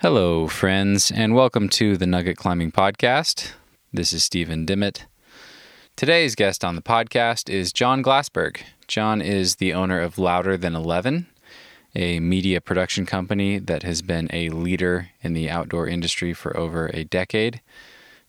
Hello, 0.00 0.46
friends, 0.46 1.10
and 1.10 1.34
welcome 1.34 1.68
to 1.70 1.96
the 1.96 2.06
Nugget 2.06 2.36
Climbing 2.36 2.70
Podcast. 2.70 3.54
This 3.92 4.12
is 4.12 4.22
Steven 4.22 4.64
DiMattei. 4.64 5.06
Today's 5.96 6.36
guest 6.36 6.64
on 6.64 6.76
the 6.76 6.82
podcast 6.82 7.50
is 7.50 7.72
Jon 7.72 8.00
Glassberg. 8.00 8.60
Jon 8.86 9.20
is 9.20 9.56
the 9.56 9.74
owner 9.74 10.00
of 10.00 10.16
Louder 10.16 10.56
Than 10.56 10.76
11, 10.76 11.26
a 11.96 12.20
media 12.20 12.60
production 12.60 13.06
company 13.06 13.58
that 13.58 13.82
has 13.82 14.00
been 14.00 14.28
a 14.32 14.50
leader 14.50 15.08
in 15.20 15.32
the 15.32 15.50
outdoor 15.50 15.88
industry 15.88 16.32
for 16.32 16.56
over 16.56 16.92
a 16.94 17.02
decade. 17.02 17.60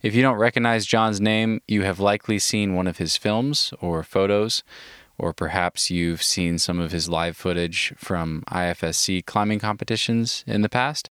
If 0.02 0.12
you 0.12 0.22
don't 0.22 0.38
recognize 0.38 0.86
Jon's 0.86 1.20
name, 1.20 1.60
you 1.68 1.82
have 1.82 2.00
likely 2.00 2.40
seen 2.40 2.74
one 2.74 2.88
of 2.88 2.98
his 2.98 3.16
films 3.16 3.72
or 3.80 4.02
photos, 4.02 4.64
or 5.18 5.32
perhaps 5.32 5.88
you've 5.88 6.24
seen 6.24 6.58
some 6.58 6.80
of 6.80 6.90
his 6.90 7.08
live 7.08 7.36
footage 7.36 7.94
from 7.96 8.42
IFSC 8.48 9.24
climbing 9.24 9.60
competitions 9.60 10.42
in 10.48 10.62
the 10.62 10.68
past. 10.68 11.10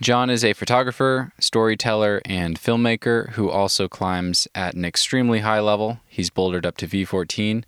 Jon 0.00 0.28
is 0.28 0.44
a 0.44 0.52
photographer, 0.52 1.32
storyteller, 1.40 2.20
and 2.26 2.60
filmmaker 2.60 3.30
who 3.30 3.48
also 3.48 3.88
climbs 3.88 4.46
at 4.54 4.74
an 4.74 4.84
extremely 4.84 5.40
high 5.40 5.60
level. 5.60 6.00
He's 6.06 6.28
bouldered 6.28 6.66
up 6.66 6.76
to 6.78 6.86
V14, 6.86 7.64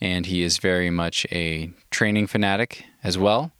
and 0.00 0.26
he 0.26 0.42
is 0.42 0.58
very 0.58 0.90
much 0.90 1.26
a 1.32 1.72
training 1.90 2.26
fanatic 2.26 2.84
as 3.02 3.16
well. 3.16 3.52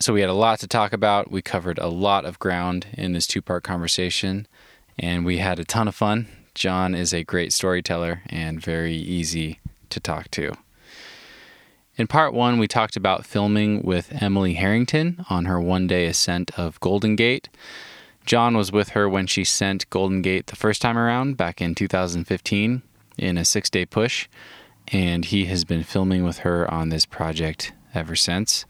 So 0.00 0.12
we 0.12 0.20
had 0.20 0.30
a 0.30 0.34
lot 0.34 0.58
to 0.60 0.66
talk 0.66 0.92
about. 0.92 1.30
We 1.30 1.42
covered 1.42 1.78
a 1.78 1.88
lot 1.88 2.24
of 2.24 2.38
ground 2.38 2.86
in 2.94 3.12
this 3.12 3.26
two 3.26 3.42
part 3.42 3.62
conversation, 3.62 4.48
and 4.98 5.24
we 5.24 5.38
had 5.38 5.58
a 5.60 5.64
ton 5.64 5.86
of 5.86 5.94
fun. 5.94 6.26
Jon 6.54 6.94
is 6.94 7.14
a 7.14 7.22
great 7.22 7.52
storyteller 7.52 8.22
and 8.26 8.60
very 8.60 8.96
easy 8.96 9.60
to 9.90 10.00
talk 10.00 10.30
to. 10.32 10.54
In 12.00 12.06
part 12.06 12.32
one, 12.32 12.58
we 12.58 12.66
talked 12.66 12.96
about 12.96 13.26
filming 13.26 13.82
with 13.82 14.22
Emily 14.22 14.54
Harrington 14.54 15.22
on 15.28 15.44
her 15.44 15.60
one 15.60 15.86
day 15.86 16.06
ascent 16.06 16.50
of 16.58 16.80
Golden 16.80 17.14
Gate. 17.14 17.50
Jon 18.24 18.56
was 18.56 18.72
with 18.72 18.90
her 18.90 19.06
when 19.06 19.26
she 19.26 19.44
sent 19.44 19.90
Golden 19.90 20.22
Gate 20.22 20.46
the 20.46 20.56
first 20.56 20.80
time 20.80 20.96
around 20.96 21.36
back 21.36 21.60
in 21.60 21.74
2015 21.74 22.80
in 23.18 23.36
a 23.36 23.44
six 23.44 23.68
day 23.68 23.84
push, 23.84 24.28
and 24.88 25.26
he 25.26 25.44
has 25.44 25.66
been 25.66 25.82
filming 25.82 26.24
with 26.24 26.38
her 26.38 26.72
on 26.72 26.88
this 26.88 27.04
project 27.04 27.74
ever 27.94 28.16
since. 28.16 28.64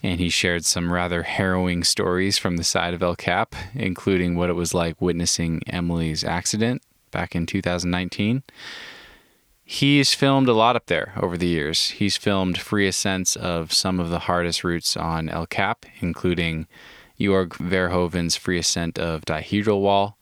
And 0.00 0.20
he 0.20 0.28
shared 0.28 0.64
some 0.64 0.92
rather 0.92 1.24
harrowing 1.24 1.82
stories 1.82 2.38
from 2.38 2.56
the 2.56 2.62
side 2.62 2.94
of 2.94 3.02
El 3.02 3.16
Cap, 3.16 3.56
including 3.74 4.36
what 4.36 4.48
it 4.48 4.52
was 4.54 4.72
like 4.72 5.00
witnessing 5.00 5.60
Emily's 5.66 6.22
accident 6.22 6.82
back 7.10 7.34
in 7.34 7.46
2019. 7.46 8.44
He's 9.72 10.14
filmed 10.14 10.48
a 10.48 10.52
lot 10.52 10.74
up 10.74 10.86
there 10.86 11.12
over 11.16 11.38
the 11.38 11.46
years. 11.46 11.90
He's 11.90 12.16
filmed 12.16 12.58
free 12.58 12.88
ascents 12.88 13.36
of 13.36 13.72
some 13.72 14.00
of 14.00 14.10
the 14.10 14.18
hardest 14.18 14.64
routes 14.64 14.96
on 14.96 15.28
El 15.28 15.46
Cap, 15.46 15.86
including 16.00 16.66
Jorg 17.20 17.50
Verhoeven's 17.50 18.34
free 18.34 18.58
ascent 18.58 18.98
of 18.98 19.24
Dihedral 19.24 19.80
Wall. 19.80 20.18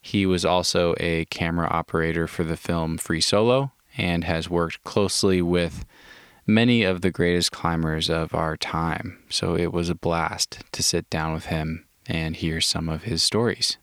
He 0.00 0.24
was 0.24 0.46
also 0.46 0.94
a 0.98 1.26
camera 1.26 1.68
operator 1.68 2.26
for 2.26 2.42
the 2.42 2.56
film 2.56 2.96
Free 2.96 3.20
Solo 3.20 3.72
and 3.98 4.24
has 4.24 4.48
worked 4.48 4.82
closely 4.82 5.42
with 5.42 5.84
many 6.46 6.82
of 6.82 7.02
the 7.02 7.10
greatest 7.10 7.52
climbers 7.52 8.08
of 8.08 8.34
our 8.34 8.56
time. 8.56 9.22
So 9.28 9.54
it 9.54 9.74
was 9.74 9.90
a 9.90 9.94
blast 9.94 10.60
to 10.72 10.82
sit 10.82 11.10
down 11.10 11.34
with 11.34 11.46
him 11.46 11.84
and 12.06 12.34
hear 12.34 12.62
some 12.62 12.88
of 12.88 13.02
his 13.02 13.22
stories. 13.22 13.76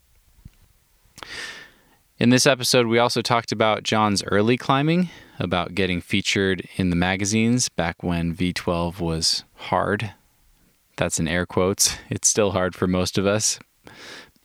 In 2.24 2.30
this 2.30 2.48
episode, 2.48 2.88
we 2.88 3.00
also 3.00 3.22
talked 3.22 3.52
about 3.52 3.84
Jon's 3.84 4.24
early 4.24 4.56
climbing, 4.56 5.10
about 5.40 5.76
getting 5.76 6.00
featured 6.00 6.66
in 6.78 6.90
the 6.90 6.96
magazines 6.96 7.68
back 7.68 8.02
when 8.02 8.34
V12 8.34 9.02
was 9.02 9.44
hard. 9.56 10.14
That's 10.96 11.20
in 11.20 11.28
air 11.28 11.46
quotes. 11.46 11.98
It's 12.10 12.30
still 12.30 12.52
hard 12.52 12.76
for 12.76 12.88
most 12.88 13.18
of 13.18 13.26
us. 13.26 13.60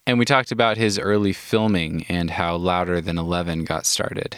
And 0.09 0.19
we 0.19 0.25
talked 0.25 0.51
about 0.51 0.77
his 0.77 0.99
early 0.99 1.33
filming 1.33 2.05
and 2.09 2.33
how 2.33 2.57
Louder 2.57 3.01
Than 3.01 3.17
11 3.17 3.63
got 3.63 3.87
started. 3.87 4.37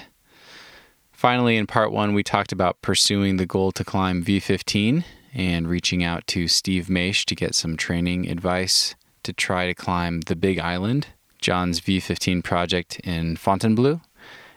Finally, 1.10 1.56
in 1.56 1.66
part 1.66 1.92
one, 1.92 2.12
we 2.12 2.22
talked 2.22 2.52
about 2.52 2.82
pursuing 2.82 3.38
the 3.38 3.46
goal 3.46 3.72
to 3.72 3.84
climb 3.84 4.22
V15 4.22 5.02
and 5.32 5.66
reaching 5.66 6.04
out 6.04 6.26
to 6.26 6.46
Steve 6.46 6.88
Maisch 6.88 7.24
to 7.24 7.34
get 7.34 7.54
some 7.54 7.78
training 7.78 8.28
advice 8.28 8.94
to 9.22 9.32
try 9.32 9.66
to 9.66 9.72
climb 9.72 10.20
the 10.20 10.36
Big 10.36 10.58
Island 10.58 11.06
Jon's 11.40 11.80
V15 11.80 12.42
project 12.44 13.00
in 13.00 13.36
Fontainebleau. 13.36 14.00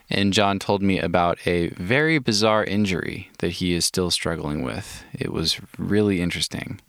And 0.10 0.34
Jon 0.34 0.60
told 0.60 0.82
me 0.82 1.00
about 1.00 1.40
a 1.48 1.70
very 1.70 2.20
bizarre 2.20 2.64
injury 2.64 3.30
that 3.40 3.54
he 3.54 3.74
is 3.74 3.86
still 3.86 4.12
struggling 4.12 4.62
with. 4.62 5.04
It 5.14 5.32
was 5.32 5.60
really 5.78 6.22
interesting. 6.22 6.80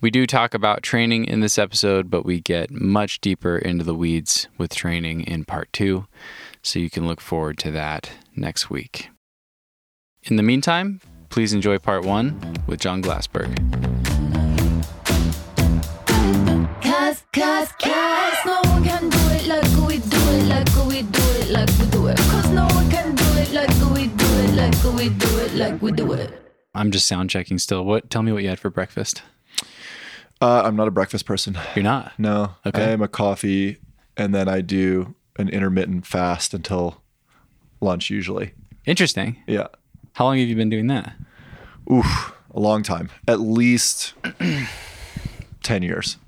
We 0.00 0.10
do 0.10 0.26
talk 0.26 0.54
about 0.54 0.82
training 0.82 1.24
in 1.24 1.40
this 1.40 1.58
episode, 1.58 2.10
but 2.10 2.24
we 2.24 2.40
get 2.40 2.70
much 2.70 3.20
deeper 3.20 3.56
into 3.56 3.84
the 3.84 3.94
weeds 3.94 4.48
with 4.58 4.74
training 4.74 5.22
in 5.22 5.44
part 5.44 5.72
two. 5.72 6.06
So 6.62 6.78
you 6.78 6.90
can 6.90 7.06
look 7.06 7.20
forward 7.20 7.58
to 7.58 7.70
that 7.70 8.10
next 8.36 8.70
week. 8.70 9.08
In 10.24 10.36
the 10.36 10.42
meantime, 10.42 11.00
please 11.30 11.52
enjoy 11.52 11.78
part 11.78 12.04
one 12.04 12.38
with 12.66 12.80
Jon 12.80 13.02
Glassberg. 13.02 13.54
Cause, 16.82 17.24
cause, 17.32 17.72
cause 17.80 18.36
no 18.46 18.63
can 18.84 19.08
do 19.08 19.18
it 19.30 19.46
like 19.46 19.88
we 19.88 19.98
do 19.98 20.18
it, 20.36 20.44
like 20.48 20.86
we 20.86 21.02
do 21.02 21.22
it, 21.40 21.50
like 21.50 21.68
we 21.78 21.86
do 21.86 22.06
it. 22.08 22.18
Cause 22.18 22.50
no 22.50 22.66
one 22.66 22.90
can 22.90 23.14
do 23.14 23.24
it 23.38 23.52
like 23.52 23.70
we 23.92 24.08
do 24.08 24.26
it, 24.44 24.54
like 24.54 24.94
we 24.94 25.08
do 25.08 25.38
it, 25.38 25.54
like 25.54 25.82
we 25.82 25.92
do 25.92 26.12
it. 26.12 26.30
I'm 26.74 26.90
just 26.90 27.06
sound 27.06 27.30
checking 27.30 27.58
still. 27.58 27.84
What? 27.84 28.10
Tell 28.10 28.22
me 28.22 28.32
what 28.32 28.42
you 28.42 28.48
had 28.48 28.58
for 28.58 28.70
breakfast. 28.70 29.22
Uh, 30.40 30.62
I'm 30.64 30.76
not 30.76 30.88
a 30.88 30.90
breakfast 30.90 31.24
person. 31.24 31.56
You're 31.74 31.84
not. 31.84 32.12
No. 32.18 32.56
Okay. 32.66 32.84
I 32.84 32.88
am 32.90 33.00
a 33.00 33.08
coffee, 33.08 33.78
and 34.16 34.34
then 34.34 34.48
I 34.48 34.60
do 34.60 35.14
an 35.36 35.48
intermittent 35.48 36.06
fast 36.06 36.52
until 36.52 37.00
lunch 37.80 38.10
usually. 38.10 38.52
Interesting. 38.84 39.36
Yeah. 39.46 39.68
How 40.14 40.26
long 40.26 40.38
have 40.38 40.48
you 40.48 40.56
been 40.56 40.68
doing 40.68 40.88
that? 40.88 41.14
Oof. 41.90 42.32
A 42.52 42.60
long 42.60 42.82
time. 42.82 43.08
At 43.26 43.40
least 43.40 44.14
10 45.62 45.82
years. 45.82 46.18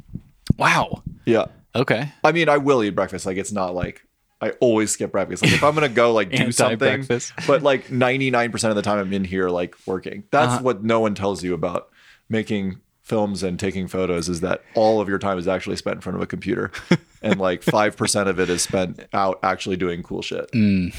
Wow. 0.56 1.02
Yeah. 1.24 1.46
Okay. 1.76 2.12
I 2.24 2.32
mean, 2.32 2.48
I 2.48 2.56
will 2.58 2.82
eat 2.82 2.90
breakfast. 2.90 3.26
Like, 3.26 3.36
it's 3.36 3.52
not 3.52 3.74
like 3.74 4.02
I 4.40 4.50
always 4.60 4.90
skip 4.90 5.12
breakfast. 5.12 5.42
Like, 5.42 5.52
if 5.52 5.62
I'm 5.64 5.74
going 5.74 5.88
to 5.88 5.94
go, 5.94 6.12
like, 6.12 6.30
do 6.44 6.50
something, 6.52 7.06
but 7.46 7.62
like 7.62 7.86
99% 7.88 8.68
of 8.70 8.76
the 8.76 8.82
time 8.82 8.98
I'm 8.98 9.12
in 9.12 9.24
here, 9.24 9.48
like, 9.48 9.74
working. 9.86 10.24
That's 10.30 10.54
Uh-huh. 10.54 10.62
what 10.62 10.82
no 10.84 11.00
one 11.00 11.14
tells 11.14 11.42
you 11.44 11.54
about 11.54 11.88
making 12.28 12.80
films 13.02 13.42
and 13.44 13.58
taking 13.60 13.86
photos 13.86 14.28
is 14.28 14.40
that 14.40 14.62
all 14.74 15.00
of 15.00 15.08
your 15.08 15.18
time 15.18 15.38
is 15.38 15.46
actually 15.46 15.76
spent 15.76 15.94
in 15.96 16.00
front 16.00 16.16
of 16.16 16.22
a 16.22 16.26
computer 16.26 16.72
and 17.22 17.38
like 17.38 17.62
5% 17.64 18.26
of 18.26 18.40
it 18.40 18.50
is 18.50 18.62
spent 18.62 19.00
out 19.12 19.38
actually 19.44 19.76
doing 19.76 20.02
cool 20.02 20.22
shit. 20.22 20.50
Mm. 20.52 20.92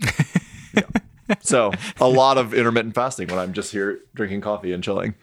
Yeah. 0.74 0.82
So 1.40 1.70
a 2.00 2.08
lot 2.08 2.36
of 2.36 2.52
intermittent 2.52 2.94
fasting 2.96 3.28
when 3.28 3.38
I'm 3.38 3.52
just 3.52 3.70
here 3.72 4.00
drinking 4.14 4.40
coffee 4.40 4.72
and 4.72 4.82
chilling. 4.82 5.14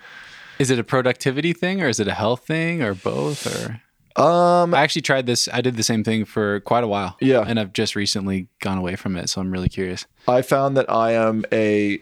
Is 0.59 0.69
it 0.72 0.80
a 0.80 0.84
productivity 0.84 1.51
thing 1.53 1.81
or 1.81 1.88
is 1.90 2.00
it 2.00 2.07
a 2.07 2.13
health 2.13 2.46
thing 2.47 2.81
or 2.81 2.94
both? 2.94 3.46
Or 3.47 3.81
Um, 4.16 4.74
I 4.74 4.82
actually 4.82 5.04
tried 5.04 5.26
this. 5.26 5.48
I 5.52 5.62
did 5.62 5.78
the 5.78 5.84
same 5.84 6.04
thing 6.04 6.26
for 6.26 6.60
quite 6.62 6.84
a 6.84 6.88
while. 6.88 7.18
Yeah. 7.22 7.44
And 7.48 7.60
I've 7.60 7.74
just 7.74 7.96
recently 7.96 8.48
gone 8.60 8.78
away 8.78 8.96
from 8.96 9.16
it, 9.16 9.30
so 9.30 9.42
I'm 9.42 9.52
really 9.52 9.70
curious. 9.70 10.06
I 10.28 10.42
found 10.42 10.76
that 10.78 10.90
I 10.92 11.14
am 11.14 11.46
a, 11.52 12.02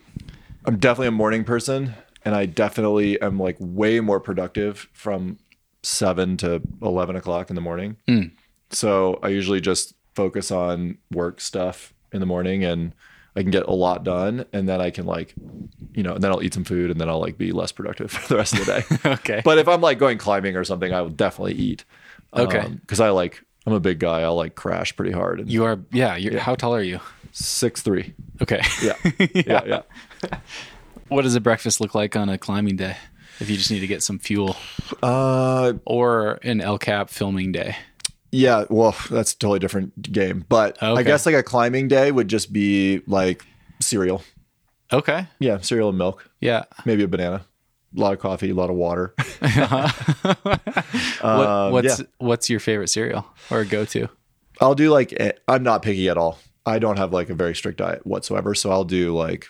I'm 0.65 0.77
definitely 0.77 1.07
a 1.07 1.11
morning 1.11 1.43
person, 1.43 1.93
and 2.25 2.35
I 2.35 2.45
definitely 2.45 3.21
am 3.21 3.39
like 3.39 3.57
way 3.59 3.99
more 3.99 4.19
productive 4.19 4.87
from 4.93 5.37
seven 5.83 6.35
to 6.37 6.61
eleven 6.81 7.15
o'clock 7.15 7.49
in 7.49 7.55
the 7.55 7.61
morning. 7.61 7.95
So 8.71 9.19
I 9.23 9.29
usually 9.29 9.61
just 9.61 9.93
focus 10.15 10.51
on 10.51 10.97
work 11.11 11.39
stuff 11.39 11.93
in 12.11 12.19
the 12.19 12.25
morning, 12.25 12.63
and 12.63 12.93
I 13.39 13.41
can 13.41 13.51
get 13.51 13.63
a 13.67 13.71
lot 13.73 14.03
done, 14.03 14.45
and 14.51 14.67
then 14.67 14.81
I 14.81 14.89
can 14.89 15.05
like, 15.05 15.33
you 15.93 16.03
know, 16.03 16.15
and 16.15 16.21
then 16.21 16.29
I'll 16.29 16.43
eat 16.43 16.53
some 16.53 16.65
food, 16.65 16.91
and 16.91 16.99
then 16.99 17.07
I'll 17.07 17.21
like 17.21 17.37
be 17.37 17.53
less 17.53 17.71
productive 17.71 18.11
for 18.15 18.27
the 18.27 18.35
rest 18.35 18.53
of 18.53 18.65
the 18.65 18.65
day. 18.65 19.09
Okay. 19.13 19.41
but 19.45 19.57
if 19.57 19.67
I'm 19.69 19.79
like 19.79 19.97
going 19.97 20.17
climbing 20.17 20.57
or 20.57 20.65
something, 20.65 20.93
I 20.93 21.01
will 21.01 21.09
definitely 21.09 21.53
eat. 21.53 21.85
Okay. 22.35 22.67
Because 22.81 22.99
I 22.99 23.09
like, 23.11 23.41
I'm 23.65 23.71
a 23.71 23.79
big 23.79 23.99
guy. 23.99 24.21
I'll 24.23 24.35
like 24.35 24.55
crash 24.55 24.93
pretty 24.95 25.13
hard. 25.13 25.39
And 25.39 25.49
you 25.49 25.63
are, 25.63 25.79
yeah. 25.91 26.17
You're, 26.17 26.39
How 26.39 26.55
tall 26.55 26.75
are 26.75 26.83
you? 26.83 26.99
six 27.31 27.81
three. 27.81 28.13
Okay. 28.41 28.61
Yeah. 28.83 28.95
yeah. 29.33 29.63
Yeah. 29.65 30.39
What 31.07 31.21
does 31.21 31.35
a 31.35 31.39
breakfast 31.41 31.79
look 31.79 31.95
like 31.95 32.15
on 32.17 32.27
a 32.27 32.37
climbing 32.37 32.75
day? 32.75 32.97
If 33.39 33.49
you 33.49 33.55
just 33.55 33.71
need 33.71 33.79
to 33.79 33.87
get 33.87 34.03
some 34.03 34.19
fuel, 34.19 34.57
Uh, 35.01 35.73
or 35.85 36.39
an 36.43 36.59
El 36.59 36.77
Cap 36.77 37.09
filming 37.09 37.53
day. 37.53 37.77
Yeah, 38.31 38.65
well, 38.69 38.95
that's 39.09 39.33
a 39.33 39.37
totally 39.39 39.59
different 39.59 39.99
game. 40.11 40.45
But 40.49 40.81
I 40.83 41.03
guess 41.03 41.25
like 41.25 41.35
a 41.35 41.43
climbing 41.43 41.87
day 41.87 42.11
would 42.11 42.27
just 42.27 42.53
be 42.53 43.01
like 43.07 43.43
cereal. 43.79 44.21
Okay. 44.91 45.27
Yeah, 45.39 45.59
cereal 45.59 45.89
and 45.89 45.97
milk, 45.97 46.29
Yeah. 46.39 46.63
maybe 46.85 47.03
a 47.03 47.07
banana, 47.07 47.45
a 47.95 47.99
lot 47.99 48.13
of 48.13 48.19
coffee, 48.19 48.49
a 48.51 48.53
lot 48.55 48.69
of 48.69 48.75
water. 48.75 49.13
what, 50.21 51.23
Um, 51.23 51.71
what's 51.71 51.99
yeah. 51.99 52.05
what's 52.17 52.49
your 52.49 52.59
favorite 52.59 52.87
cereal 52.89 53.25
or 53.49 53.63
go 53.65 53.85
to? 53.85 54.07
I'll 54.61 54.75
do 54.75 54.91
like 54.91 55.17
I'm 55.47 55.63
not 55.63 55.81
picky 55.81 56.09
at 56.09 56.17
all. 56.17 56.39
I 56.65 56.79
don't 56.79 56.97
have 56.97 57.13
like 57.13 57.29
a 57.29 57.33
very 57.35 57.55
strict 57.55 57.77
diet 57.79 58.05
whatsoever, 58.05 58.53
so 58.55 58.71
I'll 58.71 58.83
do 58.83 59.15
like 59.15 59.47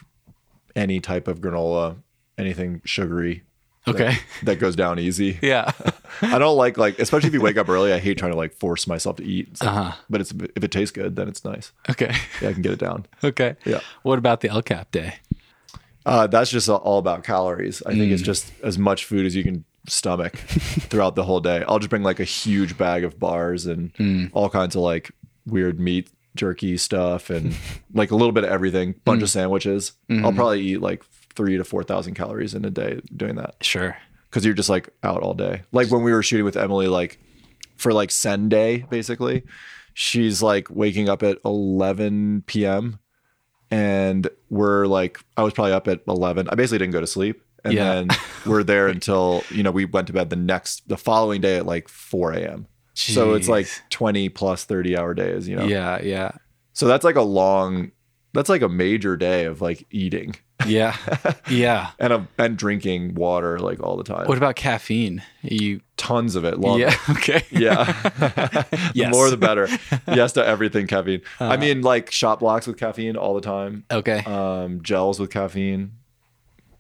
any 0.75 0.99
type 0.99 1.27
of 1.27 1.41
granola, 1.41 1.97
anything 2.37 2.81
sugary, 2.85 3.43
Okay. 3.87 4.17
that 4.43 4.59
goes 4.59 4.75
down 4.75 4.99
easy. 4.99 5.39
Yeah. 5.41 5.71
I 6.21 6.37
don't 6.37 6.57
like 6.57 6.77
like 6.77 6.99
especially 6.99 7.27
if 7.29 7.33
you 7.33 7.41
wake 7.41 7.57
up 7.57 7.69
early. 7.69 7.93
I 7.93 7.99
hate 7.99 8.17
trying 8.17 8.31
to 8.31 8.37
like 8.37 8.53
force 8.53 8.85
myself 8.87 9.15
to 9.17 9.23
eat. 9.23 9.59
Like- 9.61 9.69
Uh-huh. 9.69 9.91
But 10.09 10.21
it's 10.21 10.31
if 10.55 10.63
it 10.63 10.71
tastes 10.71 10.91
good, 10.91 11.15
then 11.15 11.27
it's 11.27 11.43
nice. 11.45 11.71
okay. 11.89 12.13
Yeah, 12.41 12.49
I 12.49 12.53
can 12.53 12.61
get 12.61 12.71
it 12.73 12.79
down. 12.79 13.05
Okay. 13.23 13.55
Yeah. 13.65 13.79
What 14.03 14.19
about 14.19 14.41
the 14.41 14.49
El 14.49 14.61
Cap 14.61 14.91
day? 14.91 15.15
Uh, 16.05 16.27
that's 16.27 16.49
just 16.49 16.69
all 16.69 16.97
about 16.99 17.23
calories. 17.23 17.83
I 17.85 17.91
Mm. 17.93 17.97
think 17.99 18.11
it's 18.13 18.21
just 18.23 18.51
as 18.63 18.77
much 18.77 19.05
food 19.05 19.25
as 19.25 19.35
you 19.35 19.43
can 19.43 19.63
stomach 19.87 20.35
throughout 20.37 21.15
the 21.15 21.23
whole 21.23 21.39
day. 21.39 21.63
I'll 21.67 21.79
just 21.79 21.89
bring 21.89 22.03
like 22.03 22.19
a 22.19 22.23
huge 22.25 22.77
bag 22.77 23.03
of 23.03 23.19
bars 23.19 23.65
and 23.65 23.93
Mm. 23.95 24.29
all 24.33 24.49
kinds 24.49 24.75
of 24.75 24.81
like 24.81 25.11
weird 25.45 25.79
meat 25.79 26.09
jerky 26.35 26.77
stuff 26.77 27.29
and 27.29 27.55
like 27.93 28.11
a 28.11 28.15
little 28.15 28.31
bit 28.31 28.43
of 28.43 28.49
everything. 28.49 28.95
Bunch 29.03 29.19
Mm. 29.19 29.23
of 29.23 29.29
sandwiches. 29.29 29.93
Mm-hmm. 30.09 30.25
I'll 30.25 30.33
probably 30.33 30.61
eat 30.61 30.81
like 30.81 31.03
three 31.39 31.55
to 31.57 31.63
four 31.63 31.83
thousand 31.83 32.15
calories 32.15 32.53
in 32.53 32.65
a 32.65 32.69
day 32.69 32.99
doing 33.15 33.35
that 33.35 33.55
Sure. 33.61 33.95
because 34.29 34.43
you're 34.43 34.53
just 34.53 34.69
like 34.69 34.89
out 35.03 35.21
all 35.23 35.33
day. 35.33 35.61
Like 35.71 35.89
when 35.89 36.03
we 36.03 36.11
were 36.11 36.21
shooting 36.21 36.43
with 36.45 36.57
Emily, 36.57 36.87
like 36.87 37.17
for 37.77 37.93
like 37.93 38.11
Send 38.11 38.49
Day, 38.49 38.85
basically, 38.89 39.43
she's 39.93 40.41
like 40.43 40.67
waking 40.69 41.07
up 41.07 41.23
at 41.23 41.37
11 41.45 42.43
p.m. 42.45 42.99
and 43.71 44.27
we're 44.49 44.85
like, 44.85 45.19
I 45.37 45.43
was 45.43 45.53
probably 45.53 45.73
up 45.73 45.87
at 45.87 46.01
11. 46.07 46.49
I 46.49 46.55
basically 46.55 46.79
didn't 46.79 46.93
go 46.93 46.99
to 47.01 47.07
sleep. 47.07 47.41
And 47.63 47.73
Yeah. 47.73 47.93
then 47.95 48.07
we're 48.45 48.63
there 48.63 48.87
until, 48.95 49.43
you 49.49 49.63
know, 49.63 49.71
we 49.71 49.85
went 49.85 50.07
to 50.07 50.13
bed 50.13 50.29
the 50.29 50.35
next, 50.35 50.87
the 50.89 50.97
following 50.97 51.41
day 51.41 51.57
at 51.57 51.65
like 51.65 51.87
4 51.87 52.33
a.m. 52.33 52.67
So 52.95 53.33
it's 53.33 53.47
like 53.47 53.67
20 53.91 54.27
plus 54.29 54.65
30 54.65 54.97
hour 54.97 55.13
days, 55.13 55.47
you 55.47 55.55
know? 55.55 55.65
Yeah. 55.65 56.01
Yeah. 56.01 56.31
So 56.73 56.85
that's 56.87 57.05
like 57.05 57.15
a 57.15 57.21
long, 57.21 57.91
that's 58.33 58.49
like 58.49 58.61
a 58.61 58.69
major 58.69 59.17
day 59.17 59.45
of 59.45 59.61
like 59.61 59.85
eating 59.91 60.35
Yeah. 60.65 60.95
yeah. 61.49 61.91
and, 61.99 62.13
a, 62.13 62.27
and 62.37 62.57
drinking 62.57 63.15
water 63.15 63.59
like 63.59 63.81
all 63.81 63.97
the 63.97 64.03
time. 64.03 64.27
What 64.27 64.37
about 64.37 64.55
caffeine? 64.55 65.23
You. 65.41 65.81
Tons 65.97 66.35
of 66.35 66.45
it. 66.45 66.59
Love 66.59 66.79
yeah. 66.79 66.93
it. 66.93 67.09
Okay. 67.09 67.43
Yeah. 67.51 67.83
the 68.19 68.91
Yes. 68.93 69.11
more 69.13 69.29
the 69.29 69.37
better. 69.37 69.67
yes 70.07 70.33
to 70.33 70.45
everything 70.45 70.87
caffeine. 70.87 71.21
I 71.39 71.57
mean, 71.57 71.81
like 71.81 72.11
shot 72.11 72.39
blocks 72.39 72.67
with 72.67 72.77
caffeine 72.77 73.15
all 73.17 73.33
the 73.33 73.41
time. 73.41 73.83
Okay. 73.91 74.19
Um, 74.25 74.81
gels 74.83 75.19
with 75.19 75.29
caffeine. 75.31 75.93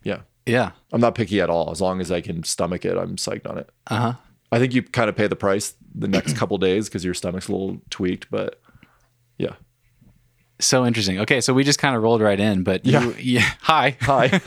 Yeah. 0.03 0.21
yeah. 0.45 0.71
I'm 0.93 1.01
not 1.01 1.15
picky 1.15 1.41
at 1.41 1.49
all. 1.49 1.71
As 1.71 1.81
long 1.81 1.99
as 1.99 2.11
I 2.11 2.21
can 2.21 2.43
stomach 2.43 2.85
it, 2.85 2.97
I'm 2.97 3.15
psyched 3.17 3.49
on 3.49 3.57
it. 3.57 3.69
Uh 3.87 3.97
huh. 3.97 4.13
I 4.51 4.59
think 4.59 4.73
you 4.73 4.81
kind 4.83 5.09
of 5.09 5.15
pay 5.15 5.27
the 5.27 5.35
price 5.35 5.73
the 5.93 6.07
next 6.07 6.33
couple 6.37 6.57
days 6.57 6.87
because 6.87 7.03
your 7.03 7.13
stomach's 7.13 7.47
a 7.47 7.51
little 7.51 7.81
tweaked, 7.89 8.29
but 8.31 8.61
yeah. 9.37 9.55
So 10.61 10.85
interesting. 10.85 11.19
Okay, 11.19 11.39
so 11.41 11.53
we 11.53 11.63
just 11.63 11.79
kind 11.79 11.95
of 11.95 12.03
rolled 12.03 12.21
right 12.21 12.39
in, 12.39 12.63
but 12.63 12.85
Yeah. 12.85 13.03
you, 13.05 13.15
yeah. 13.19 13.49
Hi. 13.61 13.97
Hi. 14.01 14.41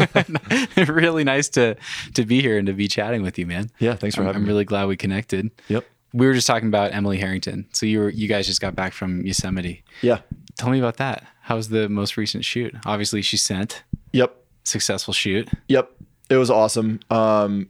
really 0.89 1.25
nice 1.25 1.49
to 1.51 1.77
to 2.15 2.25
be 2.27 2.41
here 2.43 2.59
and 2.59 2.67
to 2.67 2.73
be 2.75 2.87
chatting 2.89 3.23
with 3.23 3.39
you, 3.39 3.47
man. 3.47 3.71
yeah. 3.79 3.95
Thanks 3.95 4.17
for 4.17 4.23
I'm, 4.23 4.27
having 4.27 4.41
I'm 4.41 4.45
me. 4.45 4.49
really 4.49 4.65
glad 4.65 4.87
we 4.89 4.97
connected. 4.97 5.51
Yep. 5.69 5.87
We 6.13 6.27
were 6.27 6.35
just 6.35 6.47
talking 6.47 6.69
about 6.69 6.93
Emily 6.93 7.17
Harrington. 7.19 7.67
So 7.73 7.87
you 7.87 8.01
were 8.01 8.11
you 8.11 8.29
guys 8.29 8.47
just 8.47 8.61
got 8.61 8.75
back 8.75 8.93
from 8.93 9.25
Yosemite. 9.25 9.83
Yeah. 10.03 10.19
Tell 10.59 10.69
me 10.71 10.79
about 10.79 10.99
that. 10.99 11.25
How 11.41 11.57
was 11.57 11.71
the 11.71 11.89
most 11.89 12.17
recent 12.19 12.45
shoot? 12.45 12.75
Obviously, 12.85 13.23
she 13.23 13.37
sent 13.39 13.83
Yep. 14.13 14.37
successful 14.65 15.15
shoot. 15.15 15.49
Yep. 15.69 15.91
It 16.29 16.37
was 16.37 16.51
awesome. 16.51 17.01
Um, 17.11 17.69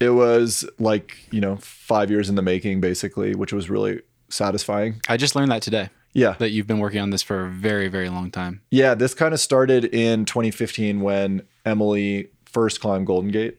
it 0.00 0.10
was 0.10 0.64
like, 0.78 1.16
you 1.30 1.40
know, 1.40 1.56
five 1.56 2.10
years 2.10 2.28
in 2.30 2.34
the 2.34 2.42
making, 2.42 2.80
basically, 2.80 3.34
which 3.34 3.52
was 3.52 3.68
really 3.70 4.00
satisfying. 4.30 5.00
I 5.08 5.16
just 5.18 5.36
learned 5.36 5.50
that 5.52 5.62
today 5.62 5.88
Yeah. 6.16 6.34
that 6.38 6.50
you've 6.50 6.66
been 6.66 6.78
working 6.78 7.00
on 7.00 7.10
this 7.10 7.22
for 7.22 7.44
a 7.44 7.50
very 7.50 7.88
very 7.88 8.08
long 8.08 8.30
time. 8.30 8.62
Yeah, 8.70 8.94
this 8.94 9.14
kind 9.14 9.34
of 9.34 9.40
started 9.40 9.84
in 9.84 10.24
2015 10.24 11.00
when 11.00 11.42
Emily 11.64 12.30
first 12.46 12.80
climbed 12.80 13.06
Golden 13.06 13.30
Gate, 13.30 13.58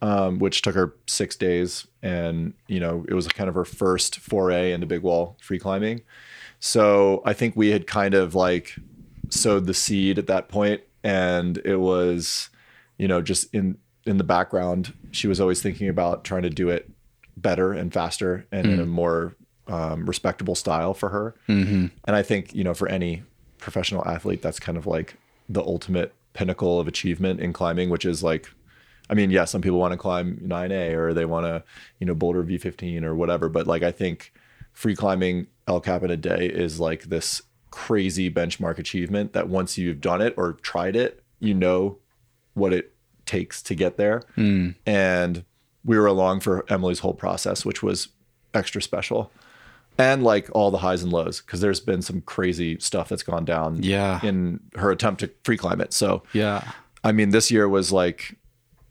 um, 0.00 0.38
which 0.38 0.62
took 0.62 0.74
her 0.74 0.94
six 1.06 1.36
days, 1.36 1.86
and 2.02 2.54
you 2.68 2.80
know 2.80 3.04
it 3.08 3.14
was 3.14 3.26
kind 3.28 3.48
of 3.48 3.54
her 3.54 3.64
first 3.64 4.20
foray 4.20 4.72
into 4.72 4.86
big 4.86 5.02
wall 5.02 5.36
free 5.40 5.58
climbing. 5.58 6.02
So 6.60 7.22
I 7.24 7.32
think 7.32 7.56
we 7.56 7.70
had 7.70 7.86
kind 7.86 8.14
of 8.14 8.34
like 8.34 8.76
sowed 9.30 9.66
the 9.66 9.74
seed 9.74 10.18
at 10.18 10.26
that 10.28 10.48
point, 10.48 10.82
and 11.02 11.58
it 11.64 11.76
was, 11.76 12.50
you 12.98 13.08
know, 13.08 13.20
just 13.20 13.52
in 13.54 13.78
in 14.06 14.16
the 14.16 14.24
background, 14.24 14.94
she 15.10 15.26
was 15.26 15.40
always 15.40 15.60
thinking 15.60 15.88
about 15.88 16.24
trying 16.24 16.42
to 16.42 16.50
do 16.50 16.68
it 16.68 16.90
better 17.36 17.72
and 17.72 17.92
faster 17.92 18.46
and 18.52 18.66
in 18.66 18.80
a 18.80 18.86
more 18.86 19.34
um, 19.70 20.04
respectable 20.06 20.54
style 20.54 20.92
for 20.94 21.08
her. 21.10 21.34
And 22.04 22.16
I 22.16 22.22
think, 22.22 22.54
you 22.54 22.64
know, 22.64 22.74
for 22.74 22.88
any 22.88 23.22
professional 23.58 24.06
athlete, 24.06 24.42
that's 24.42 24.58
kind 24.60 24.76
of 24.76 24.86
like 24.86 25.16
the 25.48 25.62
ultimate 25.62 26.12
pinnacle 26.32 26.78
of 26.80 26.88
achievement 26.88 27.40
in 27.40 27.52
climbing, 27.52 27.90
which 27.90 28.04
is 28.04 28.22
like, 28.22 28.48
I 29.08 29.14
mean, 29.14 29.30
yeah, 29.30 29.44
some 29.44 29.60
people 29.62 29.78
want 29.78 29.92
to 29.92 29.98
climb 29.98 30.38
9A 30.38 30.94
or 30.94 31.14
they 31.14 31.24
want 31.24 31.46
to, 31.46 31.64
you 31.98 32.06
know, 32.06 32.14
boulder 32.14 32.44
V15 32.44 33.02
or 33.02 33.14
whatever. 33.14 33.48
But 33.48 33.66
like, 33.66 33.82
I 33.82 33.90
think 33.90 34.32
free 34.72 34.94
climbing 34.94 35.46
El 35.66 35.80
Cap 35.80 36.02
in 36.02 36.10
a 36.10 36.16
day 36.16 36.46
is 36.46 36.78
like 36.80 37.04
this 37.04 37.42
crazy 37.70 38.30
benchmark 38.30 38.78
achievement 38.78 39.32
that 39.32 39.48
once 39.48 39.78
you've 39.78 40.00
done 40.00 40.20
it 40.20 40.34
or 40.36 40.54
tried 40.54 40.96
it, 40.96 41.22
you 41.40 41.54
know 41.54 41.98
what 42.54 42.72
it 42.72 42.92
takes 43.26 43.62
to 43.62 43.74
get 43.74 43.96
there. 43.96 44.22
And 44.86 45.44
we 45.84 45.98
were 45.98 46.06
along 46.06 46.40
for 46.40 46.64
Emily's 46.68 46.98
whole 47.00 47.14
process, 47.14 47.64
which 47.64 47.82
was 47.82 48.08
extra 48.54 48.82
special. 48.82 49.30
And 50.00 50.22
like 50.24 50.48
all 50.52 50.70
the 50.70 50.78
highs 50.78 51.02
and 51.02 51.12
lows, 51.12 51.40
because 51.40 51.60
there's 51.60 51.80
been 51.80 52.02
some 52.02 52.20
crazy 52.22 52.78
stuff 52.80 53.08
that's 53.08 53.22
gone 53.22 53.44
down 53.44 53.82
Yeah. 53.82 54.20
in 54.22 54.60
her 54.76 54.90
attempt 54.90 55.20
to 55.20 55.30
free 55.44 55.56
climb 55.56 55.80
it. 55.80 55.92
So, 55.92 56.22
Yeah. 56.32 56.62
I 57.04 57.12
mean, 57.12 57.30
this 57.30 57.50
year 57.50 57.68
was 57.68 57.92
like, 57.92 58.36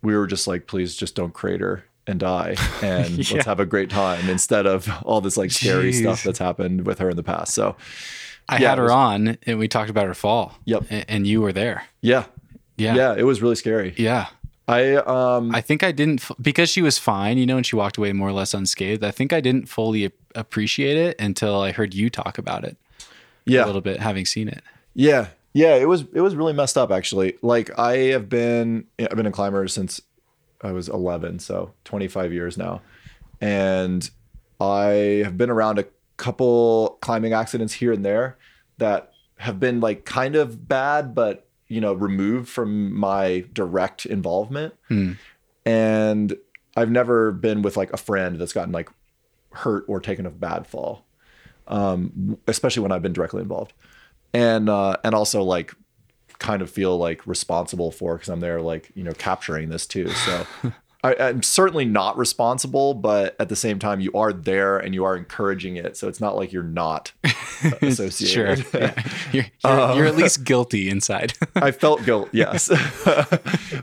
we 0.01 0.15
were 0.15 0.27
just 0.27 0.47
like, 0.47 0.67
please 0.67 0.95
just 0.95 1.15
don't 1.15 1.33
crater 1.33 1.83
and 2.07 2.19
die 2.19 2.55
and 2.81 3.17
Yeah. 3.17 3.35
let's 3.35 3.45
have 3.45 3.59
a 3.59 3.65
great 3.65 3.89
time 3.89 4.29
instead 4.29 4.65
of 4.65 4.89
all 5.03 5.21
this 5.21 5.37
like 5.37 5.51
scary 5.51 5.91
Jeez. 5.91 6.01
stuff 6.01 6.23
that's 6.23 6.39
happened 6.39 6.85
with 6.85 6.99
her 6.99 7.09
in 7.09 7.15
the 7.17 7.23
past. 7.23 7.53
So, 7.53 7.75
I 8.47 8.57
Yeah, 8.57 8.69
had 8.69 8.77
her 8.79 8.85
was- 8.85 8.91
on 8.93 9.37
and 9.45 9.59
we 9.59 9.67
talked 9.67 9.89
about 9.89 10.07
her 10.07 10.13
fall. 10.15 10.57
Yep. 10.65 10.85
And 11.07 11.27
you 11.27 11.41
were 11.41 11.53
there. 11.53 11.83
yeah. 12.01 12.25
Yeah. 12.77 12.95
Yeah. 12.95 13.15
It 13.17 13.23
was 13.23 13.41
really 13.41 13.55
scary. 13.55 13.93
Yeah. 13.97 14.27
I, 14.67 14.93
um, 14.95 15.53
I 15.53 15.61
think 15.61 15.83
I 15.83 15.91
didn't 15.91 16.23
because 16.41 16.69
she 16.69 16.81
was 16.81 16.97
fine, 16.97 17.37
you 17.37 17.45
know, 17.45 17.57
and 17.57 17.65
she 17.65 17.75
walked 17.75 17.97
away 17.97 18.13
more 18.13 18.29
or 18.29 18.31
less 18.31 18.53
unscathed. 18.53 19.03
I 19.03 19.11
think 19.11 19.33
I 19.33 19.41
didn't 19.41 19.67
fully 19.67 20.11
appreciate 20.35 20.97
it 20.97 21.19
until 21.19 21.61
I 21.61 21.71
heard 21.71 21.93
you 21.93 22.09
talk 22.09 22.37
about 22.37 22.63
it 22.63 22.77
yeah. 23.45 23.63
a 23.63 23.67
little 23.67 23.81
bit, 23.81 23.99
having 23.99 24.25
seen 24.25 24.47
it. 24.47 24.63
Yeah. 24.93 25.27
Yeah, 25.53 25.75
it 25.75 25.87
was 25.87 26.05
it 26.13 26.21
was 26.21 26.35
really 26.35 26.53
messed 26.53 26.77
up 26.77 26.91
actually. 26.91 27.37
Like 27.41 27.77
I 27.79 27.97
have 28.11 28.29
been 28.29 28.85
I've 28.99 29.15
been 29.15 29.25
a 29.25 29.31
climber 29.31 29.67
since 29.67 29.99
I 30.61 30.71
was 30.71 30.89
11, 30.89 31.39
so 31.39 31.73
25 31.85 32.33
years 32.33 32.57
now. 32.57 32.81
And 33.41 34.09
I 34.59 35.21
have 35.23 35.37
been 35.37 35.49
around 35.49 35.79
a 35.79 35.85
couple 36.17 36.97
climbing 37.01 37.33
accidents 37.33 37.73
here 37.73 37.93
and 37.93 38.05
there 38.05 38.37
that 38.77 39.11
have 39.37 39.59
been 39.59 39.79
like 39.79 40.05
kind 40.05 40.35
of 40.35 40.67
bad 40.67 41.15
but, 41.15 41.47
you 41.67 41.81
know, 41.81 41.93
removed 41.93 42.49
from 42.49 42.93
my 42.93 43.45
direct 43.53 44.05
involvement. 44.05 44.75
Hmm. 44.87 45.13
And 45.65 46.35
I've 46.75 46.91
never 46.91 47.31
been 47.31 47.61
with 47.61 47.77
like 47.77 47.91
a 47.93 47.97
friend 47.97 48.37
that's 48.39 48.53
gotten 48.53 48.71
like 48.71 48.89
hurt 49.51 49.85
or 49.87 49.99
taken 49.99 50.25
a 50.25 50.29
bad 50.29 50.67
fall. 50.67 51.05
Um, 51.67 52.37
especially 52.47 52.81
when 52.81 52.91
I've 52.91 53.03
been 53.03 53.13
directly 53.13 53.43
involved 53.43 53.73
and 54.33 54.69
uh, 54.69 54.97
and 55.03 55.13
also 55.13 55.43
like 55.43 55.73
kind 56.39 56.61
of 56.61 56.69
feel 56.71 56.97
like 56.97 57.25
responsible 57.27 57.91
for 57.91 58.15
because 58.15 58.29
I'm 58.29 58.39
there 58.39 58.59
like 58.61 58.91
you 58.95 59.03
know 59.03 59.11
capturing 59.13 59.69
this 59.69 59.85
too. 59.85 60.09
So 60.09 60.47
I, 61.03 61.15
I'm 61.15 61.43
certainly 61.43 61.85
not 61.85 62.17
responsible, 62.17 62.93
but 62.95 63.35
at 63.39 63.49
the 63.49 63.55
same 63.55 63.77
time 63.77 63.99
you 63.99 64.11
are 64.13 64.33
there 64.33 64.77
and 64.79 64.93
you 64.95 65.03
are 65.05 65.15
encouraging 65.15 65.75
it. 65.77 65.95
So 65.95 66.07
it's 66.07 66.19
not 66.19 66.35
like 66.35 66.51
you're 66.51 66.63
not 66.63 67.11
Sure. 67.59 67.77
associated. 67.81 68.65
Yeah. 68.73 69.03
You're, 69.33 69.45
you're, 69.65 69.93
you're 69.95 70.05
at 70.05 70.15
least 70.15 70.43
guilty 70.45 70.89
inside. 70.89 71.33
I 71.55 71.71
felt 71.71 72.03
guilt, 72.05 72.29
yes, 72.31 72.71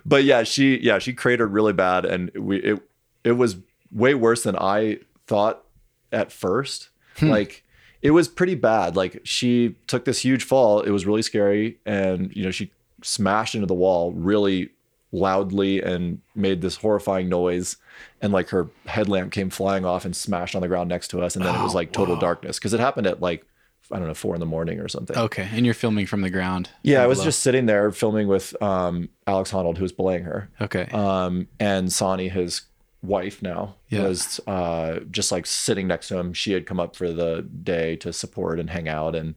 but 0.06 0.25
yeah, 0.25 0.42
she 0.44 0.78
yeah 0.78 0.99
she 0.99 1.12
cratered 1.12 1.52
really 1.52 1.75
bad, 1.75 2.04
and 2.06 2.30
we 2.35 2.56
it 2.58 2.80
it 3.23 3.32
was 3.32 3.58
way 3.92 4.14
worse 4.14 4.44
than 4.44 4.56
I 4.56 4.99
thought 5.26 5.64
at 6.12 6.33
first. 6.33 6.90
Like 7.23 7.64
it 8.02 8.11
was 8.11 8.28
pretty 8.28 8.54
bad. 8.54 8.95
Like 8.97 9.21
she 9.25 9.76
took 9.87 10.04
this 10.04 10.21
huge 10.21 10.45
fall. 10.45 10.80
It 10.83 10.90
was 10.90 11.06
really 11.06 11.23
scary, 11.23 11.78
and 11.87 12.35
you 12.37 12.45
know 12.45 12.50
she 12.50 12.71
smashed 13.02 13.54
into 13.54 13.66
the 13.66 13.75
wall 13.75 14.12
really 14.12 14.71
loudly 15.12 15.80
and 15.83 16.21
made 16.35 16.61
this 16.61 16.76
horrifying 16.76 17.28
noise. 17.28 17.76
And 18.21 18.33
like 18.33 18.50
her 18.50 18.68
headlamp 18.85 19.33
came 19.33 19.49
flying 19.49 19.85
off 19.87 20.04
and 20.04 20.14
smashed 20.14 20.54
on 20.54 20.61
the 20.62 20.68
ground 20.68 20.88
next 20.90 21.09
to 21.09 21.23
us, 21.23 21.37
and 21.37 21.45
then 21.45 21.54
it 21.54 21.62
was 21.62 21.75
like 21.75 21.92
total 21.92 22.16
darkness 22.16 22.59
because 22.59 22.75
it 22.75 22.80
happened 22.80 23.06
at 23.06 23.23
like 23.23 23.45
I 23.90 23.99
don't 23.99 24.09
know 24.09 24.14
four 24.14 24.35
in 24.35 24.40
the 24.40 24.47
morning 24.47 24.78
or 24.80 24.88
something. 24.88 25.16
okay. 25.16 25.49
And 25.52 25.64
you're 25.64 25.75
filming 25.75 26.06
from 26.06 26.21
the 26.21 26.28
ground. 26.30 26.71
Yeah, 26.83 27.02
I 27.02 27.06
was 27.06 27.18
below. 27.18 27.25
just 27.26 27.38
sitting 27.40 27.66
there 27.66 27.92
filming 27.92 28.26
with 28.28 28.61
um, 28.61 29.09
Alex 29.28 29.52
Honnold, 29.52 29.76
who 29.78 29.85
was 29.85 29.92
belaying 29.92 30.25
her, 30.25 30.50
Okay. 30.61 30.87
um, 30.92 31.47
and 31.61 31.90
Sanni, 31.92 32.28
his 32.28 32.62
wife 33.06 33.42
now, 33.42 33.76
Yeah. 33.88 34.02
was 34.08 34.40
uh, 34.46 35.00
just 35.10 35.30
like 35.32 35.46
sitting 35.46 35.86
next 35.86 36.08
to 36.08 36.18
him. 36.18 36.32
She 36.32 36.52
had 36.52 36.66
come 36.66 36.80
up 36.80 36.96
for 36.96 37.12
the 37.12 37.42
day 37.62 37.96
to 37.96 38.12
support 38.12 38.58
and 38.60 38.68
hang 38.70 38.88
out, 38.88 39.14
and 39.14 39.34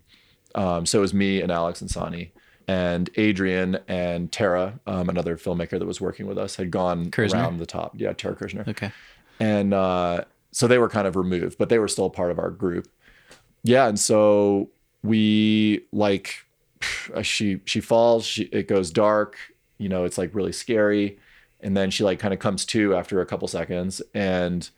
um, 0.56 0.86
so 0.86 1.00
it 1.00 1.02
was 1.02 1.14
me 1.14 1.42
and 1.42 1.52
Alex 1.52 1.82
and 1.82 1.90
Sanni 1.90 2.32
and 2.68 3.10
Adrian 3.16 3.80
and 3.88 4.32
Tara, 4.32 4.80
um, 4.86 5.10
another 5.10 5.38
filmmaker 5.38 5.80
that 5.80 5.86
was 5.86 6.00
working 6.00 6.28
with 6.28 6.38
us, 6.38 6.56
had 6.56 6.70
gone 6.72 7.10
Kerzhner? 7.12 7.34
around 7.36 7.58
the 7.58 7.66
top. 7.66 7.94
Yeah, 8.00 8.14
Tara 8.14 8.36
Kerzhner. 8.36 8.68
Okay. 8.68 8.92
And 9.40 9.74
uh, 9.74 10.26
so 10.52 10.68
they 10.68 10.78
were 10.78 10.90
kind 10.90 11.08
of 11.08 11.16
removed, 11.16 11.58
but 11.58 11.70
they 11.70 11.80
were 11.80 11.88
still 11.88 12.10
part 12.10 12.30
of 12.32 12.38
our 12.40 12.50
group. 12.52 12.88
Yeah, 13.64 13.88
and 13.88 14.00
so 14.00 14.70
we 15.04 15.86
like 15.92 16.36
she 17.24 17.60
she 17.66 17.82
falls, 17.82 18.26
she, 18.26 18.44
it 18.44 18.68
goes 18.68 18.92
dark, 18.92 19.36
you 19.78 19.90
know, 19.90 20.04
it's 20.04 20.18
like 20.18 20.34
really 20.36 20.52
scary, 20.52 21.18
and 21.62 21.76
then 21.76 21.92
she 21.92 22.04
like 22.04 22.20
kind 22.20 22.34
of 22.34 22.40
comes 22.40 22.66
to 22.66 22.96
after 22.96 23.22
a 23.22 23.26
couple 23.26 23.48
seconds, 23.48 24.02
and 24.14 24.70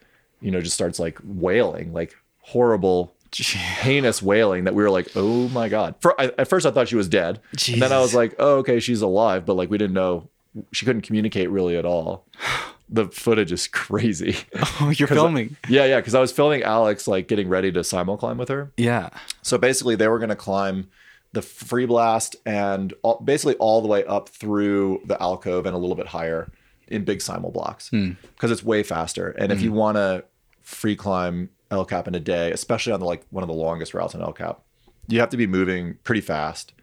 you 0.41 0.51
know 0.51 0.61
just 0.61 0.75
starts 0.75 0.99
like 0.99 1.17
wailing, 1.23 1.93
like 1.93 2.15
horrible, 2.39 3.13
heinous 3.35 4.21
wailing 4.21 4.63
that 4.65 4.73
we 4.75 4.83
were 4.83 4.89
like, 4.89 5.07
oh 5.15 5.47
my 5.49 5.69
god. 5.69 5.95
For 5.99 6.19
I, 6.19 6.25
at 6.37 6.47
first 6.47 6.65
I 6.65 6.71
thought 6.71 6.87
she 6.87 6.95
was 6.95 7.07
dead, 7.09 7.39
and 7.71 7.81
then 7.81 7.91
I 7.91 7.99
was 7.99 8.13
like, 8.15 8.35
oh 8.39 8.57
okay, 8.57 8.79
she's 8.79 9.01
alive, 9.01 9.45
but 9.45 9.53
like 9.55 9.69
we 9.69 9.77
didn't 9.77 9.93
know 9.93 10.29
she 10.71 10.85
couldn't 10.85 11.03
communicate 11.03 11.49
really 11.49 11.77
at 11.77 11.85
all. 11.85 12.25
The 12.93 13.05
footage 13.07 13.53
is 13.53 13.69
crazy. 13.69 14.35
Oh, 14.81 14.91
you're 14.93 15.07
'Cause 15.07 15.17
I- 15.17 15.21
filming. 15.21 15.55
yeah, 15.69 15.85
yeah, 15.85 16.01
because 16.01 16.13
I 16.13 16.19
was 16.19 16.33
filming 16.33 16.61
Alex 16.63 17.07
like 17.07 17.29
getting 17.29 17.47
ready 17.47 17.71
to 17.71 17.85
simul 17.85 18.17
climb 18.17 18.37
with 18.37 18.49
her. 18.49 18.73
Yeah. 18.75 19.11
So 19.41 19.57
basically, 19.57 19.95
they 19.95 20.09
were 20.09 20.19
going 20.19 20.27
to 20.27 20.35
climb 20.35 20.89
the 21.31 21.39
Freeblast 21.39 22.35
and 22.45 22.93
all, 23.01 23.21
basically 23.23 23.55
all 23.59 23.81
the 23.81 23.87
way 23.87 24.03
up 24.03 24.27
through 24.27 25.03
the 25.05 25.17
alcove 25.23 25.65
and 25.65 25.73
a 25.73 25.77
little 25.77 25.95
bit 25.95 26.07
higher 26.07 26.51
in 26.91 27.03
big 27.05 27.21
simul 27.21 27.51
blocks 27.51 27.89
hmm. 27.89 28.11
because 28.35 28.51
it's 28.51 28.63
way 28.63 28.83
faster. 28.83 29.29
And 29.31 29.51
if 29.51 29.61
you 29.61 29.69
hmm. 29.69 29.77
want 29.77 29.97
to 29.97 30.23
free 30.61 30.95
climb 30.95 31.49
El 31.71 31.85
Cap 31.85 32.07
in 32.07 32.15
a 32.15 32.19
day, 32.19 32.51
especially 32.51 32.93
on 32.93 32.99
the 32.99 33.05
like 33.05 33.25
one 33.29 33.43
of 33.43 33.47
the 33.47 33.55
longest 33.55 33.93
routes 33.93 34.13
in 34.13 34.21
El 34.21 34.33
Cap, 34.33 34.61
you 35.07 35.19
have 35.19 35.29
to 35.29 35.37
be 35.37 35.47
moving 35.47 35.97
pretty 36.03 36.21
fast. 36.21 36.73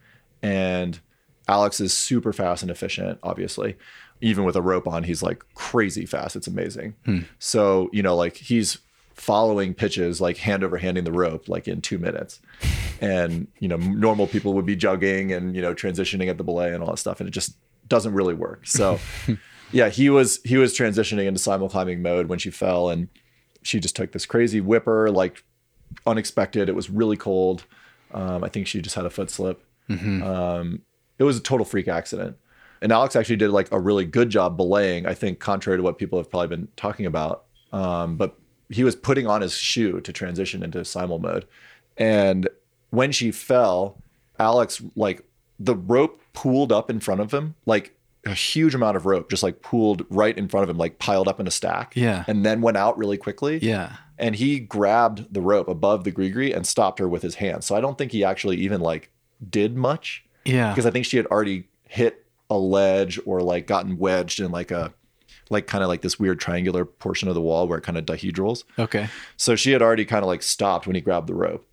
And 0.42 0.98
Alex 1.46 1.80
is 1.80 1.96
super 1.96 2.32
fast 2.32 2.62
and 2.62 2.70
efficient, 2.70 3.18
obviously. 3.22 3.76
Even 4.20 4.44
with 4.44 4.56
a 4.56 4.62
rope 4.62 4.88
on, 4.88 5.04
he's 5.04 5.22
like 5.22 5.44
crazy 5.54 6.04
fast. 6.04 6.36
It's 6.36 6.46
amazing. 6.46 6.94
Hmm. 7.04 7.20
So, 7.38 7.88
you 7.92 8.02
know, 8.02 8.16
like 8.16 8.36
he's 8.36 8.78
following 9.14 9.74
pitches, 9.74 10.20
like 10.20 10.38
hand 10.38 10.64
over 10.64 10.78
handing 10.78 11.04
the 11.04 11.12
rope, 11.12 11.48
like 11.48 11.68
in 11.68 11.80
two 11.80 11.98
minutes. 11.98 12.40
And, 13.00 13.46
you 13.60 13.68
know, 13.68 13.76
normal 13.76 14.26
people 14.26 14.54
would 14.54 14.66
be 14.66 14.76
jugging 14.76 15.36
and, 15.36 15.54
you 15.54 15.62
know, 15.62 15.74
transitioning 15.74 16.28
at 16.28 16.38
the 16.38 16.44
belay 16.44 16.72
and 16.72 16.82
all 16.82 16.90
that 16.90 16.98
stuff. 16.98 17.20
And 17.20 17.28
it 17.28 17.32
just 17.32 17.56
doesn't 17.88 18.12
really 18.12 18.34
work. 18.34 18.66
So, 18.66 18.98
yeah, 19.72 19.88
he 19.88 20.10
was, 20.10 20.40
he 20.44 20.56
was 20.56 20.76
transitioning 20.76 21.26
into 21.26 21.40
simul 21.40 21.68
climbing 21.68 22.02
mode 22.02 22.26
when 22.26 22.38
she 22.38 22.50
fell 22.50 22.88
and 22.90 23.08
she 23.62 23.80
just 23.80 23.96
took 23.96 24.12
this 24.12 24.26
crazy 24.26 24.60
whipper, 24.60 25.10
like 25.10 25.44
unexpected. 26.06 26.68
It 26.68 26.75
was 26.75 26.90
really 26.90 27.16
cold. 27.16 27.64
Um, 28.12 28.42
I 28.44 28.48
think 28.48 28.66
she 28.66 28.80
just 28.80 28.94
had 28.94 29.04
a 29.04 29.10
foot 29.10 29.30
slip. 29.30 29.62
Um, 30.22 30.82
it 31.18 31.25
was 31.25 31.37
a 31.37 31.40
total 31.40 31.66
freak 31.66 31.88
accident. 31.88 32.37
And 32.80 32.92
Alex 32.92 33.16
actually 33.16 33.37
did 33.37 33.50
like 33.50 33.70
a 33.72 33.80
really 33.80 34.04
good 34.04 34.30
job 34.30 34.56
belaying, 34.56 35.06
I 35.06 35.14
think, 35.14 35.40
contrary 35.40 35.78
to 35.78 35.82
what 35.82 35.98
people 35.98 36.18
have 36.18 36.30
probably 36.30 36.48
been 36.48 36.68
talking 36.76 37.06
about. 37.06 37.44
Um, 37.72 38.16
but 38.16 38.38
he 38.70 38.84
was 38.84 38.94
putting 38.94 39.26
on 39.26 39.40
his 39.40 39.54
shoe 39.54 40.00
to 40.00 40.12
transition 40.12 40.62
into 40.62 40.84
simul 40.84 41.18
mode. 41.18 41.46
And 41.96 42.48
when 42.90 43.12
she 43.12 43.32
fell, 43.32 44.00
Alex, 44.38 44.80
like 44.94 45.25
the 45.58 45.75
rope 45.75 46.20
pooled 46.32 46.70
up 46.70 46.88
in 46.88 47.00
front 47.00 47.20
of 47.20 47.32
him, 47.34 47.56
like 47.66 47.97
a 48.28 48.35
huge 48.35 48.75
amount 48.75 48.97
of 48.97 49.06
rope 49.06 49.30
just 49.30 49.42
like 49.42 49.62
pooled 49.62 50.04
right 50.11 50.37
in 50.37 50.49
front 50.49 50.64
of 50.64 50.70
him, 50.70 50.78
like 50.78 50.99
piled 50.99 51.28
up 51.28 51.40
in 51.40 51.47
a 51.47 51.50
stack. 51.50 51.92
Yeah. 51.97 52.25
And 52.28 52.44
then 52.44 52.61
went 52.61 52.76
out 52.76 52.97
really 52.99 53.16
quickly 53.16 53.58
Yeah. 53.58 53.97
and 54.18 54.35
he 54.37 54.58
grabbed 54.61 55.32
the 55.32 55.40
rope 55.40 55.68
above 55.68 56.04
the 56.04 56.11
gree 56.11 56.52
and 56.52 56.66
stopped 56.66 56.99
her 56.99 57.08
with 57.08 57.23
his 57.23 57.37
hand. 57.37 57.64
So 57.64 57.75
I 57.76 57.80
don't 57.80 57.97
think 57.99 58.12
he 58.12 58.25
actually 58.25 58.56
even 58.58 58.80
like 58.80 59.11
did 59.49 59.76
much 59.76 60.25
Yeah. 60.44 60.70
because 60.73 60.87
I 60.87 60.90
think 60.90 61.06
she 61.06 61.16
had 61.16 61.26
already 61.26 61.68
hit 61.85 62.25
a 62.50 62.56
ledge 62.58 63.20
or 63.26 63.42
like 63.42 63.66
gotten 63.66 63.99
wedged 63.99 64.40
in 64.40 64.50
like 64.50 64.70
a 64.70 64.92
like 65.50 65.66
kind 65.66 65.82
of 65.82 65.88
like 65.88 66.02
this 66.02 66.18
weird 66.18 66.38
triangular 66.40 66.85
portion 66.85 67.28
of 67.28 67.35
the 67.35 67.40
wall 67.40 67.66
where 67.68 67.78
it 67.78 67.82
kind 67.82 67.97
of 67.97 68.04
dihedrals. 68.04 68.64
Okay. 68.78 69.08
So 69.37 69.56
she 69.56 69.73
had 69.73 69.80
already 69.82 70.04
kind 70.04 70.23
of 70.23 70.26
like 70.26 70.42
stopped 70.42 70.87
when 70.87 70.94
he 70.94 71.00
grabbed 71.00 71.26
the 71.26 71.35
rope. 71.35 71.66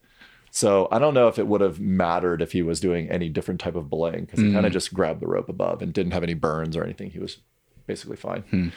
So 0.55 0.87
I 0.89 0.99
don't 0.99 1.13
know 1.13 1.27
if 1.27 1.37
it 1.37 1.47
would 1.47 1.59
have 1.59 1.81
mattered 1.81 2.41
if 2.41 2.53
he 2.53 2.61
was 2.61 2.79
doing 2.79 3.09
any 3.09 3.27
different 3.27 3.59
type 3.59 3.75
of 3.75 3.89
belaying 3.89 4.21
because 4.21 4.39
he 4.39 4.53
kind 4.53 4.65
of 4.65 4.71
hmm. 4.71 4.75
just 4.75 4.93
grabbed 4.93 5.19
the 5.19 5.27
rope 5.27 5.49
above 5.49 5.81
and 5.81 5.91
didn't 5.91 6.13
have 6.13 6.23
any 6.23 6.33
burns 6.33 6.77
or 6.77 6.83
anything. 6.85 7.09
He 7.09 7.19
was 7.19 7.39
basically 7.87 8.15
fine. 8.15 8.43
Hmm. 8.49 8.69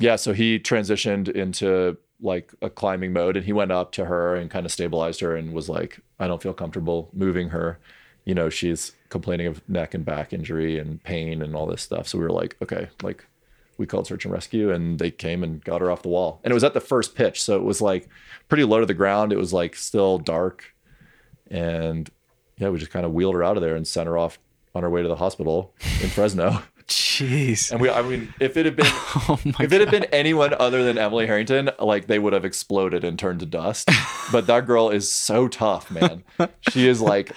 Yeah, 0.00 0.16
so 0.16 0.32
he 0.32 0.58
transitioned 0.58 1.28
into 1.28 1.96
like 2.20 2.52
a 2.60 2.68
climbing 2.68 3.12
mode 3.12 3.36
and 3.36 3.46
he 3.46 3.52
went 3.52 3.70
up 3.70 3.92
to 3.92 4.06
her 4.06 4.34
and 4.34 4.50
kind 4.50 4.66
of 4.66 4.72
stabilized 4.72 5.20
her 5.20 5.36
and 5.36 5.52
was 5.52 5.68
like, 5.68 6.00
I 6.18 6.26
don't 6.26 6.42
feel 6.42 6.52
comfortable 6.52 7.08
moving 7.12 7.50
her. 7.50 7.78
You 8.24 8.34
know, 8.34 8.50
she's 8.50 8.90
complaining 9.08 9.46
of 9.46 9.62
neck 9.68 9.94
and 9.94 10.04
back 10.04 10.32
injury 10.32 10.76
and 10.76 11.00
pain 11.04 11.40
and 11.40 11.54
all 11.54 11.66
this 11.66 11.82
stuff. 11.82 12.08
So 12.08 12.18
we 12.18 12.24
were 12.24 12.32
like, 12.32 12.56
okay, 12.60 12.88
like 13.00 13.24
we 13.78 13.86
called 13.86 14.08
search 14.08 14.24
and 14.24 14.34
rescue 14.34 14.72
and 14.72 14.98
they 14.98 15.12
came 15.12 15.44
and 15.44 15.62
got 15.62 15.82
her 15.82 15.90
off 15.92 16.02
the 16.02 16.08
wall. 16.08 16.40
And 16.42 16.50
it 16.50 16.54
was 16.54 16.64
at 16.64 16.74
the 16.74 16.80
first 16.80 17.14
pitch. 17.14 17.40
So 17.40 17.54
it 17.54 17.62
was 17.62 17.80
like 17.80 18.08
pretty 18.48 18.64
low 18.64 18.80
to 18.80 18.86
the 18.86 18.92
ground. 18.92 19.32
It 19.32 19.38
was 19.38 19.52
like 19.52 19.76
still 19.76 20.18
dark. 20.18 20.74
And 21.52 22.10
yeah, 22.56 22.70
we 22.70 22.78
just 22.78 22.90
kind 22.90 23.06
of 23.06 23.12
wheeled 23.12 23.34
her 23.34 23.44
out 23.44 23.56
of 23.56 23.62
there 23.62 23.76
and 23.76 23.86
sent 23.86 24.08
her 24.08 24.18
off 24.18 24.38
on 24.74 24.82
her 24.82 24.90
way 24.90 25.02
to 25.02 25.08
the 25.08 25.16
hospital 25.16 25.74
in 26.02 26.08
Fresno. 26.08 26.62
Jeez. 26.88 27.70
And 27.70 27.80
we, 27.80 27.90
I 27.90 28.02
mean, 28.02 28.34
if 28.40 28.56
it 28.56 28.64
had 28.66 28.74
been, 28.74 28.86
Oh 28.88 29.38
if 29.60 29.72
it 29.72 29.80
had 29.80 29.90
been 29.90 30.04
anyone 30.04 30.54
other 30.58 30.82
than 30.82 30.98
Emily 30.98 31.26
Harrington, 31.26 31.70
like 31.78 32.06
they 32.06 32.18
would 32.18 32.32
have 32.32 32.44
exploded 32.44 33.04
and 33.04 33.18
turned 33.18 33.40
to 33.40 33.46
dust. 33.46 33.88
But 34.32 34.46
that 34.46 34.66
girl 34.66 34.90
is 34.90 35.12
so 35.12 35.46
tough, 35.46 35.90
man. 35.90 36.24
She 36.70 36.88
is 36.88 37.00
like, 37.00 37.32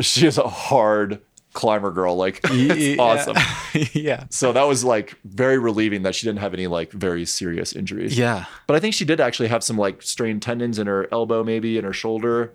she 0.00 0.26
is 0.26 0.38
a 0.38 0.48
hard 0.48 1.20
climber 1.54 1.90
girl. 1.90 2.16
Like, 2.16 2.40
it's 2.44 3.00
awesome. 3.00 3.36
yeah. 3.92 4.24
So 4.30 4.52
that 4.52 4.64
was 4.64 4.84
like 4.84 5.18
very 5.24 5.58
relieving 5.58 6.02
that 6.02 6.14
she 6.14 6.26
didn't 6.26 6.40
have 6.40 6.54
any 6.54 6.66
like 6.66 6.92
very 6.92 7.24
serious 7.24 7.72
injuries. 7.74 8.16
Yeah. 8.18 8.44
But 8.66 8.76
I 8.76 8.80
think 8.80 8.94
she 8.94 9.04
did 9.04 9.20
actually 9.20 9.48
have 9.48 9.64
some 9.64 9.78
like 9.78 10.02
strained 10.02 10.42
tendons 10.42 10.78
in 10.78 10.86
her 10.86 11.08
elbow, 11.12 11.42
maybe 11.42 11.78
in 11.78 11.84
her 11.84 11.92
shoulder. 11.92 12.54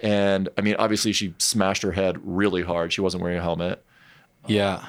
And 0.00 0.48
I 0.56 0.60
mean, 0.60 0.76
obviously, 0.78 1.12
she 1.12 1.34
smashed 1.38 1.82
her 1.82 1.92
head 1.92 2.18
really 2.22 2.62
hard. 2.62 2.92
She 2.92 3.00
wasn't 3.00 3.22
wearing 3.22 3.38
a 3.38 3.42
helmet, 3.42 3.84
Yeah. 4.46 4.84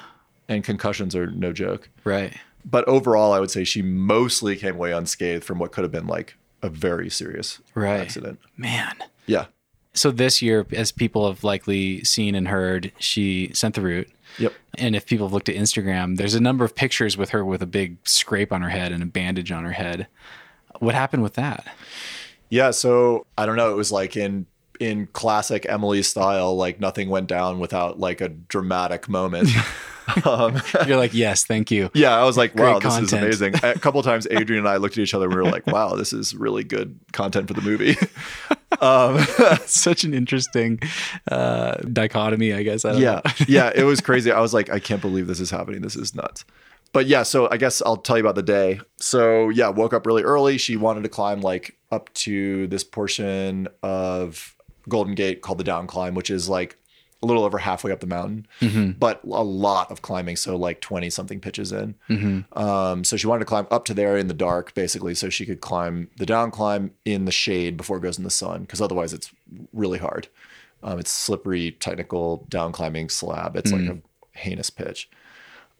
and 0.47 0.63
concussions 0.63 1.15
are 1.15 1.27
no 1.27 1.51
joke. 1.51 1.89
Right. 2.03 2.33
But 2.65 2.87
overall, 2.87 3.33
I 3.33 3.39
would 3.39 3.49
say 3.51 3.63
she 3.63 3.81
mostly 3.81 4.55
came 4.55 4.75
away 4.75 4.91
unscathed 4.91 5.43
from 5.43 5.59
what 5.59 5.71
could 5.71 5.83
have 5.83 5.91
been 5.91 6.07
like 6.07 6.35
a 6.61 6.69
very 6.69 7.09
serious 7.09 7.59
Right. 7.73 7.99
accident. 8.01 8.39
Man. 8.57 8.95
Yeah. 9.25 9.45
So 9.93 10.11
this 10.11 10.41
year, 10.41 10.67
as 10.73 10.91
people 10.91 11.27
have 11.27 11.43
likely 11.43 12.03
seen 12.03 12.35
and 12.35 12.47
heard, 12.47 12.91
she 12.99 13.49
sent 13.53 13.75
the 13.75 13.81
route. 13.81 14.09
Yep. 14.37 14.53
And 14.77 14.95
if 14.95 15.05
people 15.07 15.25
have 15.25 15.33
looked 15.33 15.49
at 15.49 15.55
Instagram, 15.55 16.17
there's 16.17 16.35
a 16.35 16.39
number 16.39 16.63
of 16.63 16.75
pictures 16.75 17.17
with 17.17 17.29
her 17.31 17.43
with 17.43 17.61
a 17.63 17.65
big 17.65 17.97
scrape 18.07 18.53
on 18.53 18.61
her 18.61 18.69
head 18.69 18.91
and 18.91 19.01
a 19.01 19.07
bandage 19.07 19.51
on 19.51 19.63
her 19.63 19.71
head. 19.71 20.07
What 20.79 20.93
happened 20.93 21.23
with 21.23 21.33
that? 21.33 21.65
Yeah. 22.49 22.71
So 22.71 23.25
I 23.37 23.45
don't 23.45 23.55
know. 23.55 23.71
It 23.71 23.75
was 23.75 23.91
like 23.91 24.15
in 24.15 24.45
in 24.79 25.07
classic 25.07 25.65
Emily 25.67 26.01
style, 26.03 26.55
like 26.55 26.79
nothing 26.79 27.09
went 27.09 27.27
down 27.27 27.59
without 27.59 27.99
like 27.99 28.21
a 28.21 28.29
dramatic 28.29 29.09
moment. 29.09 29.49
um, 30.25 30.61
You're 30.87 30.97
like, 30.97 31.13
yes, 31.13 31.45
thank 31.45 31.69
you. 31.71 31.89
yeah, 31.93 32.17
I 32.17 32.23
was 32.23 32.37
like, 32.37 32.55
wow, 32.55 32.79
Great 32.79 32.83
this 32.83 33.03
is 33.03 33.13
amazing. 33.13 33.55
A 33.63 33.73
couple 33.79 34.01
times, 34.03 34.27
Adrian 34.31 34.59
and 34.59 34.69
I 34.69 34.77
looked 34.77 34.97
at 34.97 35.01
each 35.01 35.13
other 35.13 35.25
and 35.25 35.35
we 35.35 35.41
were 35.41 35.49
like, 35.49 35.67
wow, 35.67 35.95
this 35.95 36.13
is 36.13 36.33
really 36.33 36.63
good 36.63 36.97
content 37.11 37.47
for 37.47 37.53
the 37.53 37.61
movie. 37.61 37.95
um, 38.81 39.19
Such 39.65 40.03
an 40.03 40.13
interesting 40.13 40.79
uh, 41.29 41.75
dichotomy, 41.75 42.53
I 42.53 42.63
guess. 42.63 42.85
I 42.85 42.93
don't 42.93 43.01
yeah, 43.01 43.21
yeah, 43.47 43.71
it 43.75 43.83
was 43.83 44.01
crazy. 44.01 44.31
I 44.31 44.39
was 44.39 44.53
like, 44.53 44.69
I 44.69 44.79
can't 44.79 45.01
believe 45.01 45.27
this 45.27 45.39
is 45.39 45.51
happening. 45.51 45.81
This 45.81 45.95
is 45.95 46.15
nuts. 46.15 46.45
But 46.91 47.05
yeah, 47.05 47.23
so 47.23 47.47
I 47.51 47.57
guess 47.57 47.83
I'll 47.85 47.97
tell 47.97 48.17
you 48.17 48.23
about 48.23 48.35
the 48.35 48.41
day. 48.41 48.81
So 48.97 49.49
yeah, 49.49 49.69
woke 49.69 49.93
up 49.93 50.07
really 50.07 50.23
early. 50.23 50.57
She 50.57 50.75
wanted 50.75 51.03
to 51.03 51.09
climb 51.09 51.41
like 51.41 51.77
up 51.91 52.11
to 52.13 52.67
this 52.67 52.83
portion 52.83 53.67
of 53.83 54.55
Golden 54.87 55.15
Gate 55.15 55.41
called 55.41 55.57
the 55.57 55.63
down 55.63 55.87
climb, 55.87 56.15
which 56.15 56.29
is 56.29 56.47
like 56.49 56.77
a 57.21 57.25
little 57.25 57.43
over 57.43 57.57
halfway 57.57 57.91
up 57.91 57.99
the 57.99 58.07
mountain, 58.07 58.47
but 58.97 59.21
a 59.25 59.43
lot 59.43 59.91
of 59.91 60.01
climbing. 60.01 60.37
So 60.37 60.55
like 60.55 60.79
20 60.79 61.09
something 61.09 61.41
pitches 61.41 61.71
in. 61.73 61.95
Um, 62.53 63.03
so 63.03 63.17
she 63.17 63.27
wanted 63.27 63.39
to 63.39 63.45
climb 63.45 63.67
up 63.69 63.83
to 63.85 63.93
there 63.93 64.15
in 64.17 64.27
the 64.27 64.33
dark, 64.33 64.73
basically, 64.73 65.13
so 65.15 65.29
she 65.29 65.45
could 65.45 65.59
climb 65.59 66.09
the 66.17 66.25
down 66.25 66.49
climb 66.51 66.91
in 67.03 67.25
the 67.25 67.31
shade 67.31 67.75
before 67.75 67.97
it 67.97 68.01
goes 68.01 68.17
in 68.17 68.23
the 68.23 68.29
sun, 68.29 68.61
because 68.61 68.81
otherwise 68.81 69.11
it's 69.11 69.31
really 69.73 69.99
hard. 69.99 70.29
Um, 70.81 70.97
it's 70.97 71.11
slippery, 71.11 71.71
technical 71.71 72.45
down 72.47 72.71
climbing 72.71 73.09
slab. 73.09 73.57
It's 73.57 73.73
like 73.73 73.81
a 73.89 73.97
heinous 74.31 74.69
pitch. 74.69 75.09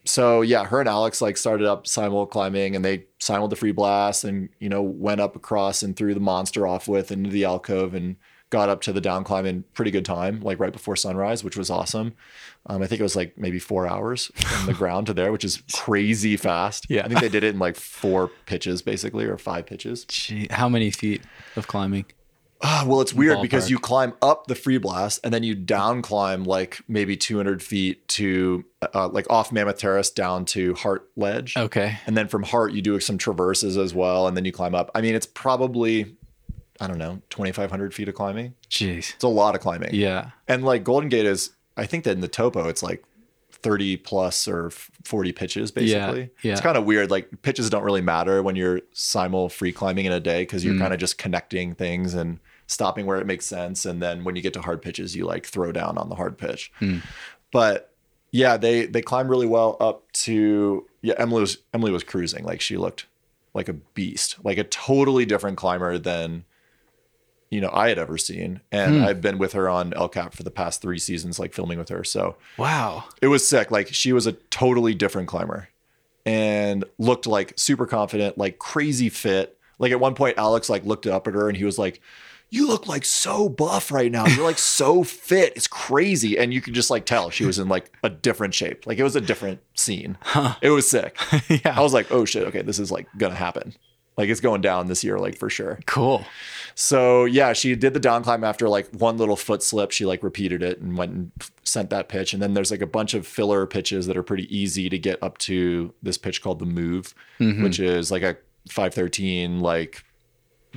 So 0.06 0.42
yeah, 0.42 0.66
her 0.66 0.80
and 0.82 0.90
Alex 0.90 1.22
like 1.22 1.38
started 1.38 1.68
up 1.68 1.88
simul 1.88 2.26
climbing, 2.26 2.76
and 2.76 2.84
they 2.84 3.06
simuled 3.20 3.52
the 3.52 3.56
Freeblast, 3.56 4.26
and 4.26 4.50
you 4.60 4.68
know 4.68 4.82
went 4.82 5.22
up 5.22 5.38
across 5.38 5.84
and 5.84 5.96
threw 5.96 6.14
the 6.14 6.20
Monster 6.20 6.62
Offwidth 6.62 7.12
into 7.12 7.30
the 7.30 7.46
alcove, 7.46 7.94
and 7.94 8.18
got 8.50 8.70
up 8.70 8.82
to 8.82 8.94
the 8.94 9.02
down 9.02 9.24
climb 9.24 9.46
in 9.46 9.64
pretty 9.74 9.92
good 9.92 10.06
time, 10.06 10.42
like 10.42 10.60
right 10.60 10.74
before 10.74 10.96
sunrise, 10.96 11.44
which 11.44 11.56
was 11.58 11.70
awesome. 11.70 12.14
Um, 12.66 12.82
I 12.82 12.88
think 12.88 13.00
it 13.00 13.04
was 13.04 13.16
like 13.16 13.38
maybe 13.38 13.60
four 13.60 13.88
hours 13.88 14.32
from 14.36 14.66
the 14.66 14.74
ground 14.78 15.08
to 15.08 15.14
there, 15.14 15.32
which 15.32 15.46
is 15.46 15.62
crazy 15.74 16.36
fast. 16.36 16.88
Yeah. 16.90 17.06
I 17.06 17.08
think 17.08 17.22
they 17.22 17.30
did 17.30 17.44
it 17.44 17.54
in 17.54 17.60
like 17.60 17.76
four 17.76 18.30
pitches, 18.46 18.82
basically, 18.82 19.26
or 19.26 19.38
five 19.38 19.66
pitches. 19.66 20.06
Gee, 20.06 20.48
how 20.50 20.68
many 20.68 20.92
feet 20.92 21.22
of 21.56 21.68
climbing? 21.68 22.06
Ah, 22.62 22.84
well, 22.86 23.00
it's 23.00 23.14
weird 23.14 23.38
Ballpark. 23.38 23.42
because 23.44 23.70
you 23.70 23.80
climb 23.80 24.14
up 24.22 24.48
the 24.48 24.54
Freeblast 24.54 25.22
and 25.24 25.34
then 25.34 25.44
you 25.44 25.56
down 25.56 26.02
climb 26.02 26.44
like 26.44 26.82
maybe 26.90 27.16
200 27.16 27.64
feet 27.64 28.06
to 28.10 28.66
uh, 28.94 29.08
like 29.08 29.26
off 29.30 29.54
Mammoth 29.54 29.78
Terrace 29.78 30.10
down 30.10 30.44
to 30.46 30.74
Heart 30.74 31.10
Ledge. 31.16 31.56
Okay. 31.56 31.98
And 32.06 32.18
then 32.18 32.28
from 32.28 32.44
Heart, 32.44 32.74
you 32.74 32.82
do 32.82 33.00
some 33.00 33.18
traverses 33.18 33.78
as 33.78 33.94
well. 33.94 34.28
And 34.28 34.36
then 34.36 34.44
you 34.44 34.52
climb 34.52 34.76
up. 34.76 34.92
I 34.94 35.00
mean, 35.00 35.16
it's 35.16 35.26
probably, 35.26 36.18
I 36.80 36.88
don't 36.88 36.98
know, 36.98 37.22
2,500 37.30 37.94
feet 37.94 38.08
of 38.10 38.16
climbing. 38.16 38.54
Jeez. 38.70 39.14
It's 39.16 39.24
a 39.24 39.28
lot 39.28 39.56
of 39.56 39.62
climbing. 39.62 39.94
Yeah. 39.94 40.32
And 40.48 40.64
like 40.64 40.84
Golden 40.84 41.10
Gate 41.10 41.26
is, 41.26 41.52
I 41.76 41.86
think 41.86 42.04
that 42.06 42.12
in 42.12 42.22
the 42.22 42.28
topo, 42.28 42.68
it's 42.70 42.82
like 42.84 43.04
30 43.52 43.98
plus 43.98 44.48
or 44.48 44.70
40 45.04 45.32
pitches 45.34 45.72
basically. 45.72 46.30
yeah. 46.42 46.54
It's 46.54 46.62
kind 46.62 46.78
of 46.78 46.86
weird. 46.86 47.12
Like 47.12 47.42
pitches 47.42 47.70
don't 47.70 47.84
really 47.84 48.02
matter 48.02 48.42
when 48.42 48.56
you're 48.56 48.82
simul 48.94 49.50
free 49.50 49.74
climbing 49.74 50.06
in 50.06 50.14
a 50.14 50.20
day 50.22 50.44
because 50.44 50.64
Mm. 50.64 50.68
you're 50.68 50.78
kind 50.80 50.94
of 50.94 51.00
just 51.00 51.18
connecting 51.18 51.76
things 51.76 52.14
and 52.14 52.40
stopping 52.68 53.06
where 53.06 53.18
it 53.20 53.26
makes 53.28 53.46
sense. 53.46 53.86
And 53.86 54.02
then 54.02 54.24
when 54.24 54.36
you 54.38 54.42
get 54.42 54.54
to 54.54 54.62
hard 54.62 54.82
pitches, 54.82 55.16
you 55.16 55.26
like 55.26 55.46
throw 55.46 55.72
down 55.74 55.98
on 55.98 56.08
the 56.08 56.16
hard 56.16 56.38
pitch. 56.38 56.72
Mm. 56.80 57.02
But 57.52 57.94
yeah, 58.32 58.56
they 58.58 58.86
they 58.86 59.02
climb 59.02 59.28
really 59.28 59.48
well 59.48 59.76
up 59.82 60.10
to 60.14 60.86
yeah, 61.02 61.16
Emily 61.18 61.42
was 61.42 61.58
Emily 61.74 61.92
was 61.92 62.04
cruising. 62.04 62.46
Like 62.46 62.62
she 62.62 62.78
looked 62.78 63.08
like 63.54 63.68
a 63.68 63.74
beast, 63.74 64.38
like 64.46 64.58
a 64.60 64.64
totally 64.64 65.26
different 65.26 65.58
climber 65.58 65.98
than 65.98 66.46
you 67.50 67.62
know 67.62 67.70
I 67.74 67.90
had 67.90 67.98
ever 67.98 68.18
seen. 68.18 68.62
And 68.72 68.98
hmm. 69.00 69.04
I've 69.04 69.22
been 69.22 69.38
with 69.38 69.54
her 69.54 69.68
on 69.70 69.94
El 69.94 70.10
Cap 70.10 70.34
for 70.34 70.44
the 70.44 70.52
past 70.52 70.82
three 70.82 71.00
seasons, 71.00 71.40
like 71.40 71.54
filming 71.54 71.80
with 71.80 71.90
her. 71.90 72.04
So 72.04 72.36
Wow. 72.58 73.06
it 73.22 73.28
was 73.28 73.48
sick. 73.48 73.72
Like 73.72 73.88
she 73.94 74.14
was 74.14 74.28
a 74.28 74.34
totally 74.34 74.94
different 74.94 75.28
climber 75.28 75.70
and 76.26 76.84
looked 76.98 77.26
like 77.26 77.54
super 77.58 77.86
confident, 77.86 78.38
like 78.38 78.60
crazy 78.60 79.10
fit. 79.10 79.58
Like 79.80 79.92
at 79.92 80.00
one 80.00 80.14
point, 80.16 80.38
Alex 80.38 80.70
like 80.70 80.86
looked 80.86 81.08
up 81.08 81.28
at 81.28 81.34
her 81.34 81.48
and 81.48 81.58
he 81.58 81.64
was 81.64 81.80
like, 81.80 82.02
"You 82.50 82.68
look 82.68 82.86
like 82.86 83.06
so 83.06 83.48
buff 83.50 83.92
right 83.92 84.12
now. 84.12 84.28
You're 84.28 84.44
like 84.46 84.60
so 84.60 85.04
fit. 85.06 85.54
It's 85.56 85.68
crazy." 85.68 86.38
And 86.38 86.54
you 86.54 86.62
could 86.62 86.74
just 86.74 86.90
like 86.90 87.06
tell 87.06 87.30
she 87.30 87.46
was 87.46 87.58
in 87.58 87.70
like 87.70 87.92
a 88.04 88.10
different 88.10 88.54
shape. 88.54 88.86
Like 88.86 89.00
it 89.00 89.04
was 89.04 89.16
a 89.16 89.22
different 89.22 89.62
scene. 89.76 90.18
It 90.62 90.70
was 90.70 90.90
sick. 90.90 91.18
yeah. 91.50 91.76
I 91.78 91.82
was 91.82 91.94
like, 91.94 92.12
"Oh 92.12 92.26
shit, 92.26 92.46
okay, 92.48 92.62
this 92.62 92.78
is 92.78 92.92
like 92.92 93.08
gonna 93.18 93.36
happen." 93.36 93.74
Like 94.20 94.28
it's 94.28 94.42
going 94.42 94.60
down 94.60 94.88
this 94.88 95.02
year, 95.02 95.18
like 95.18 95.38
for 95.38 95.50
sure. 95.50 95.80
Cool. 95.86 96.26
So 96.76 97.24
yeah, 97.24 97.54
she 97.54 97.74
did 97.74 97.94
the 97.94 98.02
down 98.02 98.22
climb 98.22 98.44
after 98.44 98.68
like 98.68 98.90
one 98.90 99.18
little 99.18 99.38
foot 99.38 99.64
slip. 99.64 99.92
She 99.92 100.06
like 100.06 100.24
repeated 100.24 100.62
it 100.62 100.82
and 100.82 100.98
went 100.98 101.14
and 101.14 101.32
sent 101.64 101.90
that 101.92 102.10
pitch. 102.10 102.34
And 102.34 102.42
then 102.42 102.54
there's 102.54 102.70
like 102.70 102.82
a 102.82 102.86
bunch 102.86 103.14
of 103.14 103.26
filler 103.26 103.66
pitches 103.66 104.08
that 104.08 104.18
are 104.18 104.24
pretty 104.24 104.54
easy 104.54 104.90
to 104.90 105.00
get 105.00 105.24
up 105.24 105.38
to 105.38 105.94
this 106.04 106.18
pitch 106.18 106.42
called 106.42 106.60
the 106.60 106.66
move, 106.66 107.16
which 107.64 107.80
is 107.80 108.12
like 108.12 108.22
a 108.22 108.36
513 108.68 109.62
like 109.62 110.04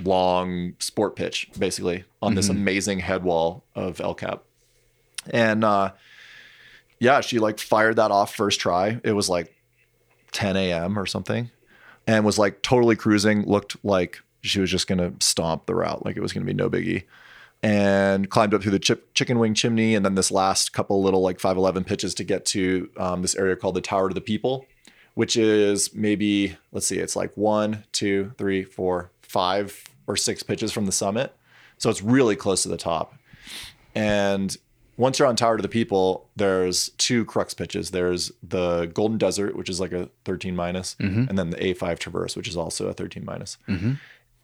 long 0.04 0.74
sport 0.78 1.16
pitch 1.16 1.50
basically 1.58 2.04
on 2.22 2.36
this 2.36 2.48
amazing 2.48 3.00
head 3.00 3.24
wall 3.24 3.64
of 3.74 4.00
El 4.00 4.14
Cap. 4.14 4.44
And 5.30 5.64
uh 5.64 5.90
yeah, 7.00 7.20
she 7.22 7.40
like 7.40 7.58
fired 7.58 7.96
that 7.96 8.12
off 8.12 8.36
first 8.36 8.60
try. 8.60 9.00
It 9.02 9.14
was 9.14 9.28
like 9.28 9.52
10 10.30 10.56
a.m. 10.56 10.96
or 10.96 11.06
something 11.06 11.50
and 12.06 12.24
was 12.24 12.38
like 12.38 12.62
totally 12.62 12.96
cruising, 12.96 13.44
looked 13.44 13.76
like 13.84 14.20
she 14.42 14.60
was 14.60 14.70
just 14.70 14.86
going 14.86 14.98
to 14.98 15.24
stomp 15.24 15.66
the 15.66 15.74
route, 15.74 16.04
like 16.04 16.16
it 16.16 16.20
was 16.20 16.32
going 16.32 16.44
to 16.44 16.52
be 16.52 16.56
no 16.56 16.68
biggie. 16.68 17.04
And 17.62 18.28
climbed 18.28 18.54
up 18.54 18.62
through 18.62 18.72
the 18.72 18.80
chip, 18.80 19.14
chicken 19.14 19.38
wing 19.38 19.54
chimney, 19.54 19.94
and 19.94 20.04
then 20.04 20.16
this 20.16 20.32
last 20.32 20.72
couple 20.72 21.00
little 21.00 21.20
like 21.20 21.38
511 21.38 21.84
pitches 21.84 22.12
to 22.14 22.24
get 22.24 22.44
to 22.46 22.90
um, 22.96 23.22
this 23.22 23.36
area 23.36 23.54
called 23.54 23.76
the 23.76 23.80
Tower 23.80 24.08
to 24.08 24.14
the 24.14 24.20
People, 24.20 24.66
which 25.14 25.36
is 25.36 25.94
maybe, 25.94 26.56
let's 26.72 26.88
see, 26.88 26.98
it's 26.98 27.14
like 27.14 27.30
one, 27.36 27.84
two, 27.92 28.32
three, 28.36 28.64
four, 28.64 29.10
five 29.22 29.84
or 30.08 30.16
six 30.16 30.42
pitches 30.42 30.72
from 30.72 30.86
the 30.86 30.92
summit. 30.92 31.36
So 31.78 31.88
it's 31.88 32.02
really 32.02 32.34
close 32.34 32.64
to 32.64 32.68
the 32.68 32.76
top. 32.76 33.14
And 33.94 34.56
once 34.96 35.18
you're 35.18 35.28
on 35.28 35.36
Tower 35.36 35.56
to 35.56 35.62
the 35.62 35.68
People, 35.68 36.28
there's 36.36 36.90
two 36.98 37.24
crux 37.24 37.54
pitches. 37.54 37.90
There's 37.90 38.30
the 38.42 38.86
Golden 38.92 39.18
Desert, 39.18 39.56
which 39.56 39.68
is 39.70 39.80
like 39.80 39.92
a 39.92 40.08
13 40.24 40.54
minus, 40.54 40.96
and 41.28 41.38
then 41.38 41.50
the 41.50 41.56
A5 41.56 41.98
Traverse, 41.98 42.36
which 42.36 42.46
is 42.48 42.56
also 42.56 42.88
a 42.88 42.92
13 42.92 43.24
minus. 43.24 43.56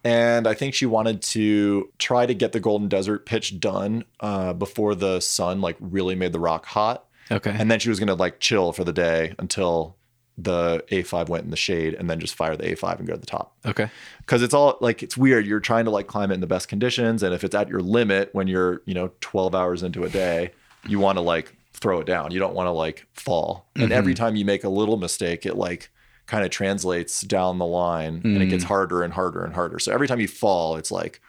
And 0.05 0.47
I 0.47 0.55
think 0.55 0.75
she 0.75 0.87
wanted 0.87 1.21
to 1.23 1.91
try 1.99 2.25
to 2.25 2.33
get 2.33 2.53
the 2.53 2.61
Golden 2.61 2.89
Desert 2.89 3.27
pitch 3.27 3.61
done 3.61 4.05
uh, 4.21 4.53
before 4.53 4.95
the 4.95 5.21
sun 5.21 5.61
like 5.61 5.77
really 5.81 6.15
made 6.15 6.33
the 6.33 6.41
rock 6.41 6.67
hot. 6.67 7.05
Okay. 7.31 7.51
And 7.57 7.71
then 7.71 7.79
she 7.79 7.91
was 7.91 7.99
gonna 8.01 8.15
like 8.15 8.41
chill 8.41 8.73
for 8.73 8.85
the 8.85 8.93
day 8.93 9.35
until 9.39 9.97
the 10.41 10.85
A5 10.93 11.29
went 11.29 11.45
in 11.45 11.51
the 11.51 11.57
shade, 11.57 11.95
and 11.95 12.09
then 12.09 12.21
just 12.21 12.35
fire 12.35 12.57
the 12.57 12.65
A5 12.65 13.01
and 13.01 13.09
go 13.09 13.15
to 13.15 13.21
the 13.21 13.27
top 13.27 13.57
okay. 13.67 13.91
because 14.19 14.41
it's 14.43 14.55
all 14.55 14.79
like 14.81 15.03
it's 15.03 15.17
weird. 15.17 15.47
You're 15.47 15.61
trying 15.61 15.85
to 15.87 15.91
like 15.91 16.07
climb 16.07 16.31
it 16.31 16.35
in 16.35 16.41
the 16.41 16.47
best 16.47 16.69
conditions, 16.69 17.23
and 17.23 17.35
if 17.35 17.43
it's 17.43 17.55
at 17.55 17.69
your 17.69 17.81
limit 17.81 18.31
when 18.33 18.47
you're 18.47 18.81
you 18.87 18.95
know 18.95 19.11
12 19.21 19.55
hours 19.55 19.83
into 19.83 20.05
a 20.05 20.09
day, 20.09 20.53
you 20.87 21.01
want 21.01 21.19
to 21.19 21.23
like 21.23 21.55
throw 21.73 22.01
it 22.01 22.07
down. 22.07 22.31
You 22.31 22.39
don't 22.39 22.55
want 22.55 22.69
to 22.69 22.73
like 22.73 23.07
fall. 23.15 23.69
And 23.75 23.85
mm-hmm. 23.85 23.93
every 23.93 24.15
time 24.15 24.37
you 24.37 24.45
make 24.45 24.65
a 24.65 24.69
little 24.69 24.97
mistake, 24.97 25.45
it 25.45 25.57
like 25.57 25.91
kind 26.27 26.45
of 26.45 26.51
translates 26.51 27.23
down 27.23 27.59
the 27.59 27.67
line, 27.67 28.21
and 28.23 28.43
it 28.43 28.47
gets 28.47 28.63
mm. 28.63 28.69
harder 28.69 29.03
and 29.03 29.15
harder 29.15 29.45
and 29.45 29.55
harder. 29.55 29.79
So 29.79 29.93
every 29.93 30.07
time 30.07 30.21
you 30.21 30.29
fall, 30.29 30.77
it's 30.77 30.91
like, 30.91 31.23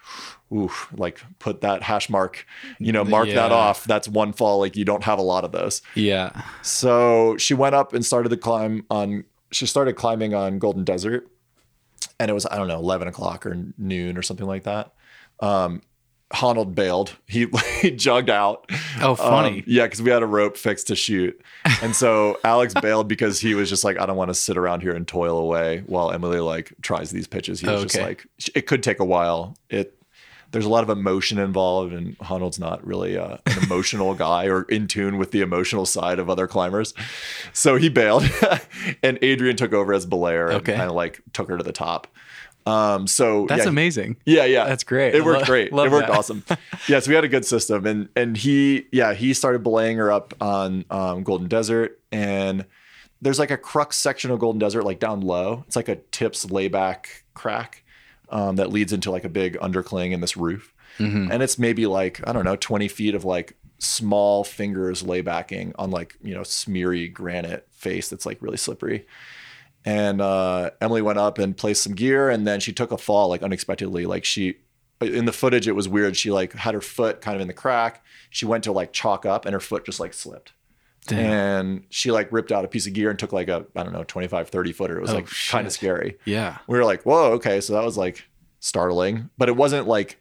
ooh, 0.52 0.72
like 0.96 1.22
put 1.40 1.62
that 1.62 1.84
hash 1.84 2.10
mark, 2.10 2.46
you 2.80 2.92
know, 2.92 3.04
mark 3.04 3.30
that 3.30 3.52
off. 3.52 3.86
That's 3.86 4.08
one 4.08 4.34
fall. 4.34 4.60
Like 4.60 4.76
you 4.76 4.86
don't 4.86 5.04
have 5.04 5.20
a 5.20 5.24
lot 5.24 5.44
of 5.44 5.52
those. 5.52 5.82
Yeah. 5.96 6.42
So 6.62 7.38
she 7.38 7.54
went 7.54 7.76
up 7.76 7.94
and 7.94 8.06
started 8.06 8.30
the 8.30 8.38
climb 8.38 8.86
on. 8.90 9.26
She 9.52 9.66
started 9.66 9.94
climbing 9.94 10.34
on 10.34 10.60
Golden 10.60 10.84
Desert, 10.84 11.28
and 12.20 12.30
it 12.30 12.34
was 12.34 12.46
I 12.46 12.58
don't 12.58 12.68
know 12.68 12.80
eleven 12.80 13.08
o'clock 13.08 13.46
or 13.46 13.58
noon 13.78 14.18
or 14.18 14.22
something 14.22 14.48
like 14.48 14.64
that. 14.64 14.94
Um, 15.40 15.82
Honnold 16.34 16.76
bailed. 16.76 17.16
He 17.28 17.48
he 17.82 17.92
jogged 17.92 18.30
out. 18.30 18.70
Oh, 19.02 19.16
funny. 19.16 19.60
Um, 19.60 19.64
yeah, 19.66 19.86
because 19.86 20.02
we 20.02 20.12
had 20.12 20.22
a 20.22 20.28
rope 20.28 20.58
fixed 20.58 20.88
to 20.88 20.96
shoot, 20.96 21.40
and 21.82 21.96
so 21.96 22.38
Alex 22.44 22.74
bailed 22.76 23.08
because 23.08 23.40
he 23.40 23.56
was 23.56 23.68
just 23.70 23.84
like, 23.84 24.00
I 24.00 24.06
don't 24.06 24.18
want 24.18 24.30
to 24.30 24.36
sit 24.36 24.58
around 24.58 24.82
here 24.82 24.94
and 24.94 25.08
toil 25.08 25.38
away 25.40 25.84
while 25.88 26.12
Emily 26.12 26.40
like 26.40 26.74
tries 26.82 27.10
these 27.10 27.28
pitches. 27.28 27.60
He 27.60 27.68
was 27.68 27.84
just 27.84 27.98
like, 27.98 28.28
it 28.54 28.68
could 28.68 28.84
take 28.84 29.00
a 29.00 29.06
while. 29.06 29.58
It 29.70 29.99
there's 30.52 30.66
a 30.66 30.70
lot 30.70 30.84
of 30.84 30.90
emotion 30.90 31.38
involved, 31.38 31.94
and 31.94 32.18
Honnold's 32.20 32.60
not 32.60 32.86
really 32.86 33.18
uh, 33.18 33.38
an 33.46 33.64
emotional 33.64 34.14
guy 34.16 34.46
or 34.48 34.64
in 34.64 34.88
tune 34.88 35.18
with 35.18 35.32
the 35.32 35.42
emotional 35.42 35.86
side 35.86 36.20
of 36.20 36.30
other 36.30 36.48
climbers. 36.48 36.94
So 37.54 37.76
he 37.76 37.90
bailed, 37.90 38.24
and 39.04 39.20
Adrian 39.22 39.58
took 39.58 39.74
over 39.74 39.94
as 39.94 40.06
belayer 40.06 40.54
and 40.54 40.66
kind 40.66 40.82
of 40.82 40.96
like 40.96 41.22
took 41.34 41.50
her 41.50 41.58
to 41.58 41.64
the 41.64 41.72
top. 41.72 42.08
Um, 42.66 43.08
so 43.08 43.46
That's 43.48 43.64
yeah, 43.64 43.70
amazing. 43.70 44.18
yeah, 44.26 44.46
yeah. 44.46 44.66
That's 44.66 44.84
great. 44.84 45.16
It 45.16 45.24
worked 45.24 45.42
lo- 45.42 45.46
great. 45.46 45.68
It 45.68 45.74
worked 45.74 46.08
that. 46.08 46.10
awesome. 46.10 46.44
yeah, 46.88 47.00
so 47.00 47.10
we 47.10 47.16
had 47.16 47.24
a 47.24 47.30
good 47.30 47.46
system 47.46 47.86
and 47.88 48.10
and 48.16 48.38
he 48.38 48.86
yeah, 48.92 49.14
he 49.14 49.34
started 49.34 49.64
belaying 49.64 49.98
her 49.98 50.12
up 50.12 50.34
on 50.40 50.86
um, 50.92 51.24
Golden 51.24 51.48
Desert 51.48 52.00
and 52.12 52.66
there's 53.22 53.40
like 53.40 53.52
a 53.52 53.58
crux 53.58 53.98
section 53.98 54.30
of 54.30 54.40
Golden 54.40 54.60
Desert 54.60 54.84
like 54.84 55.00
down 55.00 55.22
low. 55.22 55.64
It's 55.68 55.76
like 55.76 55.90
a 55.90 55.96
tips 55.96 56.52
layback 56.52 57.24
crack 57.34 57.84
um, 58.32 58.56
that 58.58 58.72
leads 58.72 58.94
into 58.94 59.12
like 59.12 59.24
a 59.24 59.30
big 59.30 59.58
undercling 59.60 60.12
in 60.12 60.22
this 60.22 60.38
roof. 60.38 60.74
And 61.32 61.42
it's 61.44 61.58
maybe 61.58 61.86
like, 61.86 62.20
I 62.28 62.34
don't 62.34 62.46
know, 62.46 62.56
20 62.56 62.88
feet 62.88 63.16
of 63.16 63.24
like 63.26 63.56
small 63.78 64.44
fingers 64.44 65.04
laybacking 65.04 65.74
on 65.80 65.92
like, 65.92 66.16
you 66.22 66.34
know, 66.34 66.44
smeary 66.44 67.08
granite 67.08 67.68
face 67.72 68.10
that's 68.10 68.26
like 68.26 68.42
really 68.42 68.58
slippery 68.58 69.06
and 69.86 70.22
uh, 70.22 70.72
Emily 70.82 71.02
went 71.02 71.20
up 71.20 71.38
and 71.40 71.56
placed 71.56 71.84
some 71.84 71.94
gear, 71.94 72.30
and 72.30 72.46
then 72.46 72.60
she 72.60 72.74
took 72.74 72.92
a 72.92 72.98
fall 72.98 73.30
like 73.30 73.44
unexpectedly. 73.44 74.06
Like 74.06 74.26
she, 74.26 74.58
in 75.02 75.26
the 75.26 75.32
footage, 75.32 75.68
it 75.68 75.76
was 75.76 75.88
weird. 75.88 76.18
She 76.18 76.32
like 76.32 76.54
had 76.54 76.74
her 76.74 76.82
foot 76.82 77.22
kind 77.22 77.36
of 77.36 77.42
in 77.42 77.48
the 77.48 77.54
crack. 77.54 78.04
She 78.30 78.46
went 78.46 78.64
to 78.66 78.72
like 78.72 78.92
chalk 78.94 79.26
up, 79.26 79.46
and 79.46 79.54
her 79.54 79.60
foot 79.60 79.86
just 79.86 80.00
like 80.00 80.14
slipped. 80.14 80.54
Damn. 81.10 81.20
And 81.32 81.84
she 81.90 82.12
like 82.12 82.32
ripped 82.32 82.52
out 82.52 82.66
a 82.66 82.68
piece 82.68 82.88
of 82.88 82.94
gear 82.94 83.10
and 83.10 83.18
took 83.20 83.34
like 83.34 83.48
a 83.50 83.66
I 83.76 83.84
don't 83.84 83.94
know 83.94 84.04
25, 84.04 84.50
30 84.50 84.72
footer. 84.74 84.98
It 84.98 85.02
was 85.02 85.12
Oh, 85.12 85.16
like 85.16 85.28
kind 85.50 85.68
of 85.68 85.74
scary. 85.74 86.18
Yeah. 86.26 86.58
We 86.68 86.78
were 86.78 86.86
like, 86.86 87.04
whoa, 87.04 87.32
okay. 87.34 87.62
So 87.62 87.74
that 87.74 87.84
was 87.84 87.98
like 87.98 88.24
startling, 88.60 89.30
but 89.38 89.50
it 89.50 89.56
wasn't 89.56 89.88
like 89.88 90.20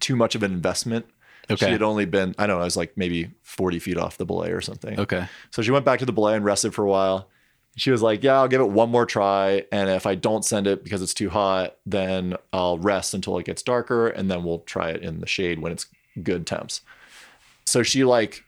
too 0.00 0.16
much 0.16 0.34
of 0.34 0.42
an 0.42 0.52
investment. 0.52 1.06
Okay. 1.50 1.66
She 1.66 1.72
had 1.72 1.82
only 1.82 2.06
been, 2.06 2.34
I 2.38 2.46
don't 2.46 2.56
know, 2.56 2.62
I 2.62 2.64
was 2.64 2.76
like 2.76 2.96
maybe 2.96 3.30
40 3.42 3.78
feet 3.78 3.98
off 3.98 4.16
the 4.16 4.24
belay 4.24 4.50
or 4.50 4.60
something. 4.62 4.98
Okay. 4.98 5.26
So 5.50 5.60
she 5.62 5.70
went 5.70 5.84
back 5.84 5.98
to 5.98 6.06
the 6.06 6.12
belay 6.12 6.34
and 6.36 6.44
rested 6.44 6.74
for 6.74 6.84
a 6.84 6.88
while. 6.88 7.28
She 7.76 7.90
was 7.90 8.00
like, 8.02 8.22
Yeah, 8.22 8.34
I'll 8.34 8.48
give 8.48 8.60
it 8.60 8.70
one 8.70 8.88
more 8.90 9.04
try. 9.04 9.64
And 9.72 9.90
if 9.90 10.06
I 10.06 10.14
don't 10.14 10.44
send 10.44 10.66
it 10.66 10.84
because 10.84 11.02
it's 11.02 11.12
too 11.14 11.28
hot, 11.28 11.76
then 11.84 12.36
I'll 12.52 12.78
rest 12.78 13.12
until 13.14 13.36
it 13.38 13.44
gets 13.46 13.62
darker 13.62 14.08
and 14.08 14.30
then 14.30 14.44
we'll 14.44 14.60
try 14.60 14.90
it 14.90 15.02
in 15.02 15.20
the 15.20 15.26
shade 15.26 15.58
when 15.58 15.72
it's 15.72 15.86
good 16.22 16.46
temps. 16.46 16.80
So 17.66 17.82
she 17.82 18.04
like 18.04 18.44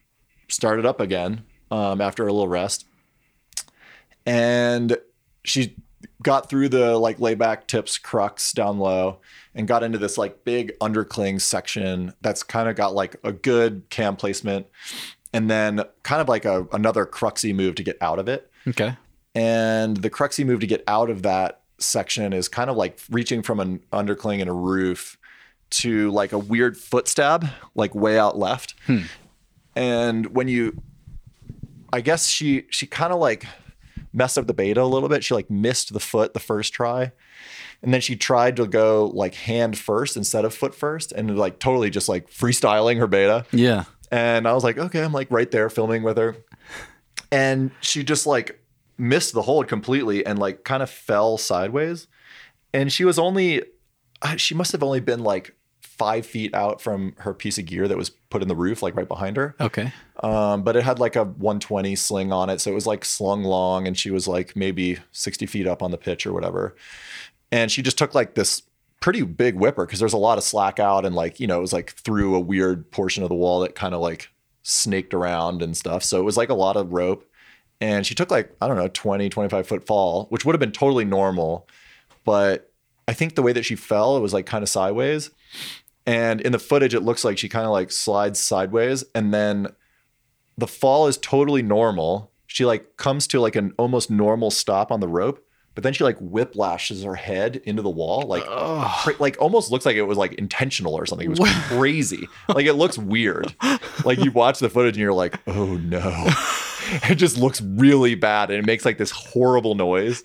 started 0.49 0.87
up 0.87 1.01
again 1.01 1.43
um, 1.71 2.01
after 2.01 2.27
a 2.27 2.33
little 2.33 2.49
rest. 2.49 2.87
And 4.25 4.97
she 5.45 5.77
got 6.23 6.49
through 6.49 6.69
the 6.69 6.99
like 6.99 7.19
layback 7.19 7.67
tips 7.67 7.99
crux 7.99 8.53
down 8.53 8.79
low 8.79 9.19
and 9.55 9.69
got 9.69 9.83
into 9.83 9.99
this 9.99 10.19
like 10.19 10.45
big 10.45 10.77
undercling 10.81 11.41
section 11.41 12.13
that's 12.21 12.43
kind 12.43 12.69
of 12.69 12.77
got 12.77 12.95
like 12.95 13.17
a 13.23 13.33
good 13.33 13.85
cam 13.91 14.17
placement 14.17 14.67
and 15.33 15.51
then 15.51 15.83
kind 16.03 16.21
of 16.21 16.29
like 16.29 16.45
a 16.45 16.67
another 16.73 17.07
cruxy 17.07 17.55
move 17.55 17.75
to 17.77 17.83
get 17.83 17.97
out 18.01 18.19
of 18.19 18.29
it. 18.29 18.51
Okay. 18.67 18.97
And 19.35 19.99
the 19.99 20.11
cruxy 20.11 20.45
move 20.45 20.61
to 20.61 20.67
get 20.67 20.83
out 20.89 21.11
of 21.11 21.23
that 21.23 21.61
section 21.79 22.33
is 22.33 22.49
kind 22.49 22.71
of 22.71 22.77
like 22.77 22.99
reaching 23.11 23.43
from 23.43 23.61
an 23.61 23.81
undercling 23.93 24.41
and 24.41 24.49
a 24.49 24.55
roof 24.55 25.19
to 25.69 26.11
like 26.11 26.33
a 26.33 26.39
weird 26.39 26.77
foot 26.77 27.07
stab, 27.07 27.47
like 27.75 27.95
way 27.95 28.19
out 28.19 28.39
left. 28.39 28.75
And 29.75 30.35
when 30.35 30.49
you, 30.49 30.81
I 31.97 32.03
guess 32.03 32.27
she 32.29 32.67
she 32.69 32.87
kind 32.87 33.11
of 33.11 33.19
like 33.19 33.47
messed 34.13 34.37
up 34.37 34.47
the 34.47 34.53
beta 34.53 34.83
a 34.83 34.85
little 34.85 35.09
bit. 35.09 35.25
She 35.25 35.33
like 35.33 35.49
missed 35.49 35.95
the 35.95 36.01
foot 36.01 36.35
the 36.35 36.41
first 36.41 36.75
try. 36.75 37.11
And 37.83 37.95
then 37.95 38.03
she 38.03 38.17
tried 38.17 38.57
to 38.57 38.67
go 38.67 39.11
like 39.15 39.35
hand 39.35 39.79
first 39.79 40.15
instead 40.15 40.45
of 40.45 40.53
foot 40.53 40.75
first 40.75 41.13
and 41.13 41.39
like 41.39 41.59
totally 41.59 41.89
just 41.89 42.07
like 42.07 42.29
freestyling 42.29 42.99
her 42.99 43.07
beta. 43.07 43.47
Yeah. 43.51 43.85
And 44.11 44.47
I 44.47 44.53
was 44.53 44.63
like, 44.63 44.77
okay, 44.77 45.03
I'm 45.03 45.13
like 45.15 45.29
right 45.31 45.51
there 45.51 45.71
filming 45.71 46.03
with 46.03 46.19
her. 46.19 46.37
And 47.33 47.71
she 47.81 48.05
just 48.05 48.27
like 48.27 48.61
missed 48.99 49.33
the 49.33 49.41
hold 49.41 49.67
completely 49.67 50.27
and 50.27 50.39
like 50.39 50.65
kind 50.65 50.83
of 50.83 50.91
fell 50.91 51.39
sideways. 51.39 52.09
And 52.75 52.93
she 52.93 53.07
was 53.07 53.19
only, 53.19 53.63
uh, 54.21 54.37
she 54.37 54.55
must 54.55 54.73
have 54.73 54.83
only 54.83 55.01
been 55.01 55.21
like 55.21 55.56
five 55.97 56.27
feet 56.27 56.55
out 56.55 56.81
from 56.81 57.15
her 57.19 57.33
piece 57.33 57.59
of 57.59 57.67
gear 57.67 57.89
that 57.89 57.97
was 57.97 58.11
put 58.11 58.43
in 58.43 58.49
the 58.49 58.57
roof, 58.57 58.83
like 58.83 58.95
right 58.97 59.09
behind 59.09 59.37
her. 59.37 59.55
Okay. 59.61 59.93
Um, 60.23 60.63
but 60.63 60.77
it 60.77 60.85
had 60.85 60.99
like 60.99 61.17
a 61.17 61.25
120 61.25 61.95
sling 61.97 62.33
on 62.33 62.51
it. 62.51 62.61
So 62.61 62.71
it 62.71 62.75
was 62.75 62.87
like 62.87 63.05
slung 63.05 63.45
long 63.45 63.87
and 63.87 63.97
she 63.97 64.11
was 64.11 64.29
like 64.29 64.55
maybe 64.55 64.99
60 65.13 65.47
feet 65.47 65.67
up 65.67 65.83
on 65.83 65.91
the 65.91 65.99
pitch 65.99 66.27
or 66.27 66.33
whatever. 66.33 66.77
And 67.51 67.71
she 67.71 67.83
just 67.83 67.99
took 67.99 68.15
like 68.15 68.35
this 68.35 68.63
pretty 69.01 69.23
big 69.23 69.57
whipper 69.57 69.87
because 69.87 70.01
there's 70.01 70.13
a 70.13 70.19
lot 70.19 70.39
of 70.39 70.45
slack 70.45 70.79
out 70.79 71.05
and 71.05 71.15
like, 71.15 71.41
you 71.41 71.47
know, 71.47 71.59
it 71.59 71.63
was 71.63 71.73
like 71.73 71.93
through 71.93 72.35
a 72.35 72.41
weird 72.41 72.91
portion 72.91 73.23
of 73.23 73.29
the 73.29 73.35
wall 73.35 73.61
that 73.61 73.75
kind 73.75 73.95
of 73.95 74.01
like 74.01 74.29
snaked 74.63 75.15
around 75.15 75.63
and 75.63 75.77
stuff. 75.77 76.03
So 76.03 76.19
it 76.19 76.25
was 76.25 76.37
like 76.37 76.49
a 76.49 76.55
lot 76.55 76.77
of 76.77 76.93
rope. 76.93 77.27
And 77.81 78.07
she 78.07 78.15
took 78.15 78.31
like, 78.31 78.55
I 78.61 78.69
don't 78.69 78.77
know, 78.77 78.89
20, 78.89 79.29
25 79.29 79.67
foot 79.67 79.87
fall, 79.87 80.27
which 80.31 80.45
would 80.45 80.55
have 80.55 80.61
been 80.61 80.73
totally 80.73 81.05
normal. 81.05 81.69
But 82.25 82.73
I 83.07 83.13
think 83.13 83.35
the 83.35 83.43
way 83.43 83.53
that 83.53 83.65
she 83.65 83.77
fell, 83.77 84.17
it 84.17 84.21
was 84.21 84.33
like 84.33 84.47
kind 84.47 84.63
of 84.63 84.69
sideways. 84.69 85.31
And 86.07 86.41
in 86.41 86.53
the 86.53 86.59
footage, 86.59 86.95
it 86.95 87.01
looks 87.01 87.25
like 87.25 87.37
she 87.39 87.49
kind 87.49 87.67
of 87.67 87.73
like 87.73 87.91
slides 87.91 88.39
sideways 88.41 89.05
and 89.15 89.35
then 89.35 89.69
the 90.59 90.67
fall 90.67 91.07
is 91.09 91.19
totally 91.19 91.63
normal. 91.63 92.33
She 92.47 92.65
like 92.65 92.97
comes 92.97 93.27
to 93.29 93.41
like 93.41 93.57
an 93.57 93.73
almost 93.77 94.11
normal 94.11 94.51
stop 94.51 94.91
on 94.93 95.01
the 95.01 95.09
rope, 95.09 95.45
but 95.75 95.83
then 95.85 95.93
she 95.93 96.05
like 96.05 96.19
whiplashes 96.19 97.05
her 97.05 97.17
head 97.17 97.57
into 97.65 97.83
the 97.83 97.91
wall, 97.91 98.23
like 98.23 98.45
cra- 98.45 99.17
like 99.19 99.37
almost 99.41 99.71
looks 99.71 99.85
like 99.85 99.97
it 99.97 100.03
was 100.05 100.17
like 100.17 100.33
intentional 100.35 100.95
or 100.95 101.05
something. 101.05 101.27
It 101.31 101.39
was 101.39 101.51
crazy. 101.69 102.29
like 102.49 102.67
it 102.67 102.75
looks 102.75 102.97
weird. 102.97 103.55
Like 104.05 104.19
you 104.25 104.31
watch 104.31 104.61
the 104.61 104.71
footage 104.71 104.95
and 104.95 105.03
you're 105.03 105.13
like, 105.13 105.39
oh 105.47 105.77
no. 105.77 106.29
It 107.11 107.17
just 107.17 107.37
looks 107.37 107.61
really 107.61 108.15
bad 108.15 108.49
and 108.49 108.61
it 108.61 108.65
makes 108.65 108.85
like 108.85 108.97
this 108.97 109.11
horrible 109.11 109.75
noise. 109.75 110.23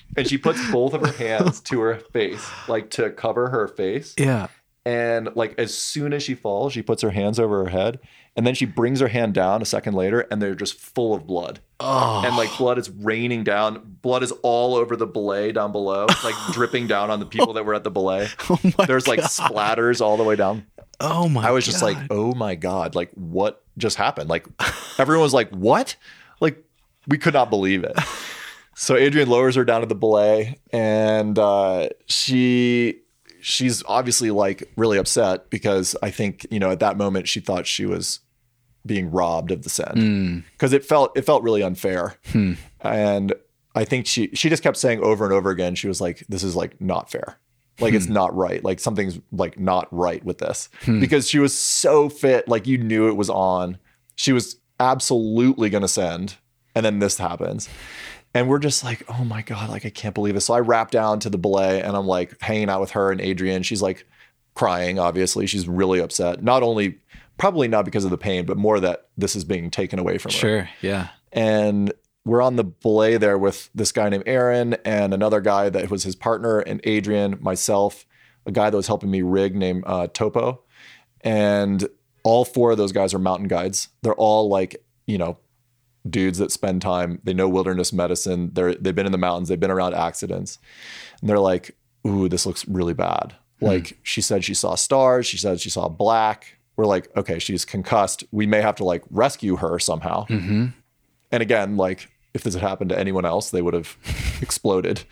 and 0.16 0.24
she 0.24 0.38
puts 0.38 0.60
both 0.70 0.94
of 0.94 1.00
her 1.00 1.10
hands 1.12 1.60
to 1.62 1.80
her 1.80 1.96
face, 1.96 2.48
like 2.68 2.90
to 2.90 3.10
cover 3.10 3.48
her 3.50 3.66
face 3.66 4.14
Yeah. 4.16 4.46
And 4.86 5.28
like 5.34 5.52
as 5.58 5.74
soon 5.76 6.12
as 6.12 6.22
she 6.22 6.34
falls 6.34 6.72
she 6.72 6.80
puts 6.80 7.02
her 7.02 7.10
hands 7.10 7.40
over 7.40 7.64
her 7.64 7.70
head 7.70 7.98
and 8.36 8.46
then 8.46 8.54
she 8.54 8.64
brings 8.64 9.00
her 9.00 9.08
hand 9.08 9.34
down 9.34 9.60
a 9.60 9.64
second 9.64 9.94
later 9.94 10.20
and 10.30 10.40
they're 10.40 10.54
just 10.54 10.78
full 10.78 11.14
of 11.14 11.26
blood. 11.26 11.60
Oh. 11.80 12.22
and 12.24 12.36
like 12.36 12.56
blood 12.56 12.78
is 12.78 12.88
raining 12.90 13.44
down. 13.44 13.96
Blood 14.02 14.22
is 14.22 14.32
all 14.42 14.74
over 14.74 14.94
the 14.94 15.06
belay 15.06 15.52
down 15.52 15.72
below 15.72 16.06
like 16.24 16.34
dripping 16.52 16.86
down 16.86 17.10
on 17.10 17.18
the 17.18 17.26
people 17.26 17.54
that 17.54 17.64
were 17.64 17.74
at 17.74 17.82
the 17.84 17.90
belay. 17.90 18.28
Oh 18.48 18.58
there's 18.86 19.08
like 19.08 19.20
splatters 19.20 20.00
all 20.00 20.16
the 20.16 20.22
way 20.22 20.36
down. 20.36 20.66
Oh 21.00 21.28
my 21.28 21.48
i 21.48 21.50
was 21.50 21.66
just 21.66 21.82
like 21.82 21.96
oh 22.10 22.32
my 22.32 22.54
god 22.54 22.94
like 22.94 23.10
what 23.14 23.64
just 23.76 23.96
happened? 23.96 24.30
Like 24.30 24.46
everyone 24.98 25.22
was 25.22 25.34
like 25.34 25.50
what? 25.50 25.96
Like 26.40 26.62
we 27.08 27.18
could 27.18 27.34
not 27.34 27.50
believe 27.50 27.82
it. 27.82 27.98
So 28.78 28.94
adrian 28.94 29.30
lowers 29.30 29.54
her 29.54 29.64
down 29.64 29.80
to 29.80 29.86
the 29.86 29.94
belay 29.94 30.58
and 30.70 31.38
uh 31.38 31.88
she 32.08 33.00
she's 33.46 33.84
obviously 33.86 34.32
like 34.32 34.68
really 34.76 34.98
upset 34.98 35.48
because 35.50 35.94
i 36.02 36.10
think 36.10 36.44
you 36.50 36.58
know 36.58 36.72
at 36.72 36.80
that 36.80 36.96
moment 36.96 37.28
she 37.28 37.38
thought 37.38 37.64
she 37.64 37.86
was 37.86 38.18
being 38.84 39.08
robbed 39.10 39.52
of 39.52 39.62
the 39.62 39.68
send 39.68 39.98
hmm. 39.98 40.38
because 40.52 40.72
it 40.72 40.84
felt 40.84 41.16
it 41.16 41.22
felt 41.22 41.42
really 41.42 41.62
unfair. 41.62 42.14
Hmm. 42.32 42.54
And 42.80 43.34
i 43.74 43.84
think 43.84 44.06
she 44.06 44.30
she 44.34 44.48
just 44.48 44.62
kept 44.62 44.76
saying 44.76 45.00
over 45.00 45.24
and 45.24 45.32
over 45.32 45.50
again 45.50 45.74
she 45.74 45.88
was 45.88 46.00
like 46.00 46.24
this 46.28 46.42
is 46.42 46.56
like 46.56 46.80
not 46.80 47.10
fair. 47.10 47.38
Like 47.78 47.94
it's 47.94 48.06
hmm. 48.06 48.14
not 48.14 48.34
right. 48.34 48.64
Like 48.64 48.80
something's 48.80 49.20
like 49.32 49.60
not 49.60 49.86
right 49.90 50.24
with 50.24 50.38
this. 50.38 50.68
Because 50.86 51.28
she 51.28 51.38
was 51.38 51.56
so 51.56 52.08
fit 52.08 52.48
like 52.48 52.66
you 52.66 52.78
knew 52.78 53.08
it 53.08 53.16
was 53.16 53.28
on. 53.28 53.78
She 54.14 54.32
was 54.32 54.56
absolutely 54.80 55.68
going 55.68 55.82
to 55.82 55.88
send 55.88 56.36
and 56.74 56.84
then 56.84 56.98
this 56.98 57.18
happens 57.18 57.68
and 58.36 58.48
we're 58.48 58.58
just 58.58 58.84
like 58.84 59.02
oh 59.08 59.24
my 59.24 59.42
god 59.42 59.68
like 59.70 59.84
i 59.86 59.90
can't 59.90 60.14
believe 60.14 60.34
this 60.34 60.46
so 60.46 60.54
i 60.54 60.60
wrap 60.60 60.90
down 60.90 61.18
to 61.20 61.30
the 61.30 61.38
belay 61.38 61.80
and 61.82 61.96
i'm 61.96 62.06
like 62.06 62.40
hanging 62.40 62.68
out 62.68 62.80
with 62.80 62.90
her 62.92 63.10
and 63.10 63.20
adrian 63.20 63.62
she's 63.62 63.82
like 63.82 64.06
crying 64.54 64.98
obviously 64.98 65.46
she's 65.46 65.66
really 65.68 66.00
upset 66.00 66.42
not 66.42 66.62
only 66.62 66.98
probably 67.38 67.68
not 67.68 67.84
because 67.84 68.04
of 68.04 68.10
the 68.10 68.18
pain 68.18 68.46
but 68.46 68.56
more 68.56 68.80
that 68.80 69.08
this 69.16 69.36
is 69.36 69.44
being 69.44 69.70
taken 69.70 69.98
away 69.98 70.18
from 70.18 70.32
her 70.32 70.38
Sure. 70.38 70.68
Yeah. 70.80 71.08
and 71.32 71.92
we're 72.24 72.42
on 72.42 72.56
the 72.56 72.64
belay 72.64 73.16
there 73.18 73.38
with 73.38 73.70
this 73.74 73.92
guy 73.92 74.08
named 74.08 74.24
Aaron 74.26 74.74
and 74.84 75.14
another 75.14 75.40
guy 75.40 75.68
that 75.68 75.88
was 75.92 76.02
his 76.02 76.16
partner, 76.16 76.58
and 76.58 76.80
Adrian, 76.82 77.38
myself, 77.40 78.04
a 78.46 78.50
guy 78.50 78.68
that 78.68 78.76
was 78.76 78.88
helping 78.88 79.12
me 79.12 79.22
rig 79.22 79.54
named 79.54 79.84
uh, 79.86 80.08
Topo, 80.08 80.62
and 81.20 81.86
all 82.24 82.44
four 82.44 82.72
of 82.72 82.78
those 82.78 82.90
guys 82.90 83.14
are 83.14 83.20
mountain 83.20 83.46
guides. 83.46 83.90
They're 84.02 84.14
all 84.14 84.48
like 84.48 84.82
you 85.06 85.18
know 85.18 85.38
dudes 86.08 86.38
that 86.38 86.52
spend 86.52 86.82
time. 86.82 87.20
They 87.24 87.34
know 87.34 87.48
wilderness 87.48 87.92
medicine. 87.92 88.50
They're 88.52 88.74
they've 88.74 88.94
been 88.94 89.06
in 89.06 89.12
the 89.12 89.18
mountains. 89.18 89.48
They've 89.48 89.60
been 89.60 89.70
around 89.70 89.94
accidents, 89.94 90.58
and 91.20 91.28
they're 91.28 91.38
like, 91.38 91.76
"Ooh, 92.06 92.28
this 92.28 92.46
looks 92.46 92.66
really 92.68 92.94
bad." 92.94 93.34
Hmm. 93.60 93.66
Like 93.66 93.98
she 94.02 94.20
said, 94.20 94.44
she 94.44 94.54
saw 94.54 94.74
stars. 94.74 95.26
She 95.26 95.38
said 95.38 95.60
she 95.60 95.70
saw 95.70 95.88
black. 95.88 96.58
We're 96.76 96.84
like, 96.84 97.08
okay, 97.16 97.38
she's 97.38 97.64
concussed. 97.64 98.24
We 98.30 98.46
may 98.46 98.60
have 98.60 98.76
to 98.76 98.84
like 98.84 99.02
rescue 99.10 99.56
her 99.56 99.78
somehow. 99.78 100.26
Mm-hmm. 100.26 100.66
And 101.32 101.42
again, 101.42 101.76
like 101.76 102.10
if 102.34 102.42
this 102.42 102.54
had 102.54 102.62
happened 102.62 102.90
to 102.90 102.98
anyone 102.98 103.24
else, 103.24 103.50
they 103.50 103.62
would 103.62 103.74
have 103.74 103.96
exploded. 104.42 105.04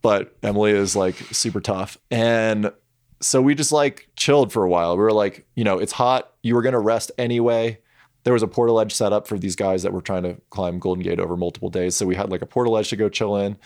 But 0.00 0.36
Emily 0.42 0.70
is 0.70 0.94
like 0.94 1.16
super 1.32 1.60
tough. 1.60 1.98
And 2.10 2.72
so 3.20 3.42
we 3.42 3.56
just 3.56 3.72
like 3.72 4.08
chilled 4.16 4.52
for 4.52 4.62
a 4.62 4.68
while. 4.68 4.96
We 4.96 5.02
were 5.02 5.12
like, 5.12 5.44
you 5.56 5.64
know, 5.64 5.78
it's 5.78 5.92
hot. 5.92 6.32
You 6.42 6.54
were 6.54 6.62
going 6.62 6.74
to 6.74 6.78
rest 6.78 7.10
anyway. 7.18 7.80
There 8.28 8.34
was 8.34 8.42
a 8.42 8.46
portaledge 8.46 8.92
set 8.92 9.10
up 9.10 9.26
for 9.26 9.38
these 9.38 9.56
guys 9.56 9.82
that 9.84 9.94
were 9.94 10.02
trying 10.02 10.24
to 10.24 10.36
climb 10.50 10.78
Golden 10.78 11.02
Gate 11.02 11.18
over 11.18 11.34
multiple 11.34 11.70
days. 11.70 11.96
So 11.96 12.04
we 12.04 12.14
had 12.14 12.30
like 12.30 12.42
a 12.42 12.46
portaledge 12.46 12.90
to 12.90 12.96
go 12.96 13.08
chill 13.08 13.38
in. 13.38 13.56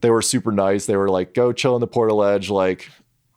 They 0.00 0.10
were 0.10 0.22
super 0.22 0.52
nice. 0.52 0.86
They 0.86 0.94
were 0.94 1.08
like, 1.08 1.34
go 1.34 1.52
chill 1.52 1.74
in 1.74 1.80
the 1.80 1.88
portaledge. 1.88 2.50
Like, 2.50 2.88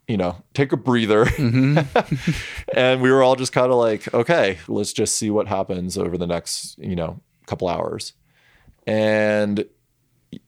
you 0.07 0.15
know, 0.15 0.43
take 0.53 0.71
a 0.71 0.77
breather. 0.77 1.25
Mm-hmm. 1.25 2.37
and 2.77 3.01
we 3.01 3.09
were 3.09 3.23
all 3.23 3.35
just 3.35 3.51
kind 3.51 3.71
of 3.71 3.79
like, 3.79 4.13
okay, 4.13 4.59
let's 4.67 4.93
just 4.93 5.15
see 5.15 5.31
what 5.31 5.47
happens 5.47 5.97
over 5.97 6.19
the 6.19 6.27
next, 6.27 6.77
you 6.77 6.95
know, 6.95 7.19
couple 7.47 7.67
hours. 7.67 8.13
And 8.85 9.65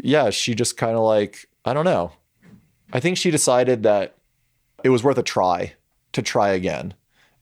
yeah, 0.04 0.30
she 0.30 0.54
just 0.54 0.78
kind 0.78 0.96
of 0.96 1.02
like, 1.02 1.48
I 1.66 1.74
don't 1.74 1.84
know. 1.84 2.12
I 2.94 3.00
think 3.00 3.18
she 3.18 3.32
decided 3.32 3.82
that 3.82 4.18
it 4.84 4.90
was 4.90 5.04
worth 5.04 5.18
a 5.18 5.24
try 5.24 5.74
to 6.12 6.22
try 6.22 6.50
again 6.50 6.94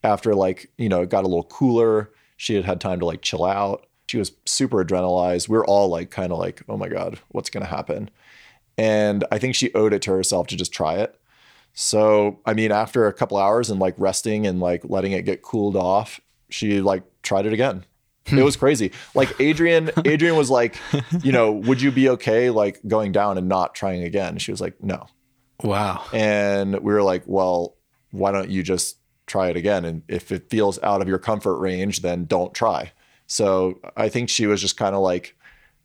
after 0.02 0.34
like, 0.34 0.72
you 0.78 0.88
know, 0.88 1.02
it 1.02 1.10
got 1.10 1.26
a 1.26 1.28
little 1.28 1.44
cooler. 1.44 2.10
She 2.44 2.56
had 2.56 2.66
had 2.66 2.82
time 2.82 3.00
to 3.00 3.06
like 3.06 3.22
chill 3.22 3.46
out. 3.46 3.86
She 4.08 4.18
was 4.18 4.34
super 4.44 4.84
adrenalized. 4.84 5.48
We 5.48 5.56
are 5.56 5.64
all 5.64 5.88
like, 5.88 6.12
kind 6.12 6.34
of 6.34 6.40
like, 6.40 6.62
oh 6.68 6.76
my 6.76 6.90
God, 6.90 7.18
what's 7.30 7.50
going 7.50 7.64
to 7.64 7.70
happen? 7.70 8.10
And 8.78 9.24
I 9.32 9.38
think 9.38 9.56
she 9.56 9.74
owed 9.74 9.94
it 9.94 10.02
to 10.02 10.12
herself 10.12 10.48
to 10.48 10.58
just 10.58 10.74
try 10.74 10.96
it. 10.96 11.18
So, 11.74 12.42
I 12.46 12.54
mean, 12.54 12.70
after 12.74 13.08
a 13.08 13.14
couple 13.14 13.38
hours 13.38 13.70
and 13.70 13.80
like 13.80 13.96
resting 13.98 14.46
and 14.46 14.60
like 14.60 14.82
letting 14.84 15.14
it 15.14 15.24
get 15.24 15.42
cooled 15.42 15.78
off, 15.78 16.20
she 16.50 16.82
like 16.82 17.04
tried 17.22 17.46
it 17.46 17.54
again. 17.54 17.86
Hmm. 18.28 18.40
It 18.40 18.44
was 18.44 18.58
crazy. 18.58 18.92
Like 19.16 19.40
Adrian, 19.40 19.92
Adrian 20.04 20.36
was 20.36 20.50
like, 20.50 20.76
you 21.24 21.32
know, 21.32 21.54
would 21.54 21.82
you 21.82 21.92
be 21.92 22.10
okay 22.10 22.50
like 22.50 22.82
going 22.86 23.14
down 23.14 23.38
and 23.38 23.48
not 23.48 23.74
trying 23.74 24.04
again? 24.04 24.38
She 24.38 24.52
was 24.52 24.60
like, 24.60 24.84
no. 24.84 25.08
Wow. 25.64 26.04
And 26.12 26.74
we 26.82 26.92
were 26.92 27.04
like, 27.04 27.24
well, 27.26 27.78
why 28.12 28.34
don't 28.34 28.50
you 28.50 28.64
just 28.64 28.98
try 29.28 29.50
it 29.50 29.56
again? 29.58 29.86
And 29.86 30.04
if 30.08 30.32
it 30.32 30.50
feels 30.50 30.82
out 30.84 31.02
of 31.02 31.08
your 31.08 31.20
comfort 31.20 31.58
range, 31.60 32.02
then 32.02 32.26
don't 32.26 32.54
try. 32.54 32.92
So 33.28 33.80
I 33.96 34.10
think 34.10 34.30
she 34.30 34.46
was 34.48 34.62
just 34.62 34.78
kind 34.78 34.96
of 34.96 35.02
like, 35.02 35.36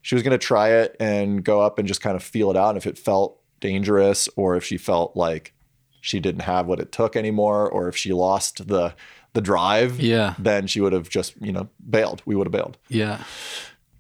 she 0.02 0.14
was 0.14 0.22
going 0.22 0.38
to 0.38 0.44
try 0.44 0.70
it 0.70 0.96
and 1.00 1.42
go 1.44 1.60
up 1.60 1.78
and 1.78 1.86
just 1.88 2.00
kind 2.00 2.16
of 2.16 2.22
feel 2.22 2.50
it 2.50 2.56
out. 2.56 2.70
And 2.70 2.78
if 2.78 2.86
it 2.86 2.98
felt 2.98 3.38
dangerous 3.60 4.28
or 4.36 4.56
if 4.56 4.64
she 4.64 4.76
felt 4.78 5.16
like 5.16 5.52
she 6.00 6.20
didn't 6.20 6.42
have 6.42 6.66
what 6.66 6.80
it 6.80 6.92
took 6.92 7.16
anymore 7.16 7.68
or 7.68 7.88
if 7.88 7.96
she 7.96 8.12
lost 8.12 8.68
the, 8.68 8.94
the 9.32 9.40
drive, 9.40 10.00
Yeah. 10.00 10.34
then 10.38 10.66
she 10.66 10.80
would 10.80 10.92
have 10.92 11.08
just, 11.08 11.34
you 11.40 11.52
know, 11.52 11.68
bailed. 11.88 12.22
We 12.24 12.36
would 12.36 12.46
have 12.46 12.52
bailed 12.52 12.78
Yeah. 12.88 13.22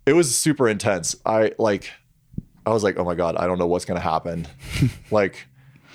it 0.06 0.12
was 0.14 0.34
super 0.36 0.68
intense. 0.68 1.16
I 1.26 1.52
like, 1.58 1.90
I 2.64 2.70
was 2.70 2.84
like, 2.84 2.98
oh 2.98 3.04
my 3.04 3.14
God, 3.14 3.36
I 3.36 3.46
don't 3.46 3.58
know 3.58 3.66
what's 3.66 3.84
going 3.84 3.98
to 4.00 4.02
happen. 4.08 4.46
like, 5.10 5.46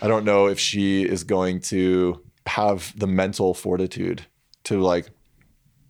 I 0.01 0.08
don't 0.08 0.25
know 0.25 0.47
if 0.47 0.60
she 0.60 1.03
is 1.03 1.23
going 1.23 1.62
to 1.62 2.21
have 2.47 2.97
the 2.97 3.08
mental 3.08 3.53
fortitude 3.53 4.25
to 4.65 4.82
like, 4.82 5.08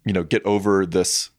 you 0.05 0.13
know, 0.13 0.23
get 0.23 0.45
over 0.45 0.85
this 0.85 1.29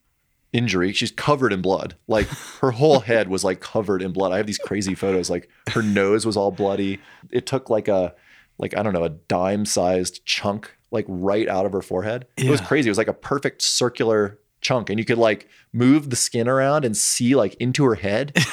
injury. 0.53 0.93
She's 0.93 1.11
covered 1.11 1.53
in 1.53 1.61
blood. 1.61 1.95
Like 2.07 2.27
her 2.61 2.71
whole 2.71 2.99
head 3.01 3.29
was 3.29 3.43
like 3.43 3.59
covered 3.59 4.01
in 4.01 4.11
blood. 4.11 4.31
I 4.31 4.37
have 4.37 4.47
these 4.47 4.57
crazy 4.57 4.95
photos. 4.95 5.29
Like 5.29 5.49
her 5.71 5.83
nose 5.83 6.25
was 6.25 6.37
all 6.37 6.51
bloody. 6.51 6.99
It 7.31 7.45
took 7.45 7.69
like 7.69 7.87
a, 7.87 8.15
like 8.57 8.77
I 8.77 8.83
don't 8.83 8.93
know, 8.93 9.03
a 9.03 9.09
dime 9.09 9.65
sized 9.65 10.25
chunk 10.25 10.75
like 10.91 11.05
right 11.07 11.47
out 11.47 11.65
of 11.65 11.73
her 11.73 11.81
forehead. 11.81 12.25
It 12.37 12.49
was 12.49 12.61
crazy. 12.61 12.87
It 12.87 12.91
was 12.91 12.97
like 12.97 13.07
a 13.07 13.13
perfect 13.13 13.61
circular 13.61 14.39
chunk, 14.61 14.89
and 14.89 14.97
you 14.97 15.05
could 15.05 15.17
like 15.17 15.47
move 15.73 16.09
the 16.09 16.15
skin 16.15 16.47
around 16.47 16.85
and 16.85 16.95
see 16.95 17.35
like 17.35 17.55
into 17.55 17.83
her 17.83 17.95
head. 17.95 18.35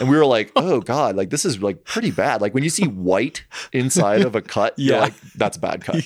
And 0.00 0.08
we 0.08 0.16
were 0.16 0.26
like, 0.26 0.50
oh 0.56 0.80
God, 0.80 1.14
like 1.16 1.30
this 1.30 1.44
is 1.44 1.62
like 1.62 1.84
pretty 1.84 2.10
bad. 2.10 2.40
Like 2.40 2.54
when 2.54 2.64
you 2.64 2.70
see 2.70 2.86
white 2.88 3.44
inside 3.72 4.22
of 4.22 4.34
a 4.34 4.40
cut, 4.42 4.74
you're 4.76 4.96
Yeah. 4.96 5.02
like, 5.02 5.20
that's 5.36 5.56
a 5.56 5.60
bad 5.60 5.84
cut. 5.84 6.02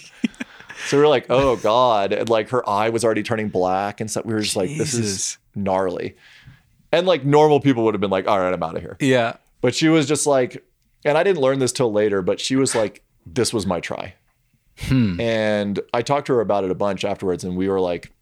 So 0.89 0.97
we 0.99 1.03
were 1.03 1.09
like, 1.09 1.27
oh 1.31 1.57
God. 1.57 2.13
And 2.13 2.29
like 2.29 2.51
her 2.51 2.69
eye 2.69 2.89
was 2.91 3.05
already 3.05 3.23
turning 3.23 3.49
black 3.49 4.01
and 4.01 4.11
stuff. 4.11 4.25
We 4.27 4.35
were 4.35 4.41
just 4.41 4.57
like, 4.57 4.69
this 4.77 4.93
is 4.95 5.39
gnarly. 5.55 6.17
And 6.93 7.07
like 7.07 7.25
normal 7.25 7.61
people 7.61 7.85
would 7.85 7.95
have 7.95 8.01
been 8.01 8.11
like, 8.11 8.27
all 8.29 8.39
right, 8.39 8.53
I'm 8.53 8.63
out 8.63 8.77
of 8.77 8.83
here. 8.83 8.97
Yeah. 9.01 9.37
But 9.61 9.75
she 9.75 9.89
was 9.89 10.07
just 10.07 10.27
like, 10.27 10.63
and 11.05 11.17
I 11.17 11.23
didn't 11.23 11.41
learn 11.41 11.59
this 11.59 11.73
till 11.73 11.93
later, 11.93 12.21
but 12.23 12.41
she 12.41 12.57
was 12.57 12.75
like, 12.75 13.03
this 13.27 13.53
was 13.55 13.65
my 13.67 13.81
try. 13.81 14.15
Hmm. 14.81 15.19
And 15.21 15.81
I 15.95 16.03
talked 16.03 16.27
to 16.27 16.35
her 16.35 16.41
about 16.41 16.65
it 16.65 16.71
a 16.71 16.75
bunch 16.75 17.05
afterwards, 17.05 17.45
and 17.45 17.57
we 17.57 17.69
were 17.69 17.81
like, 17.81 18.13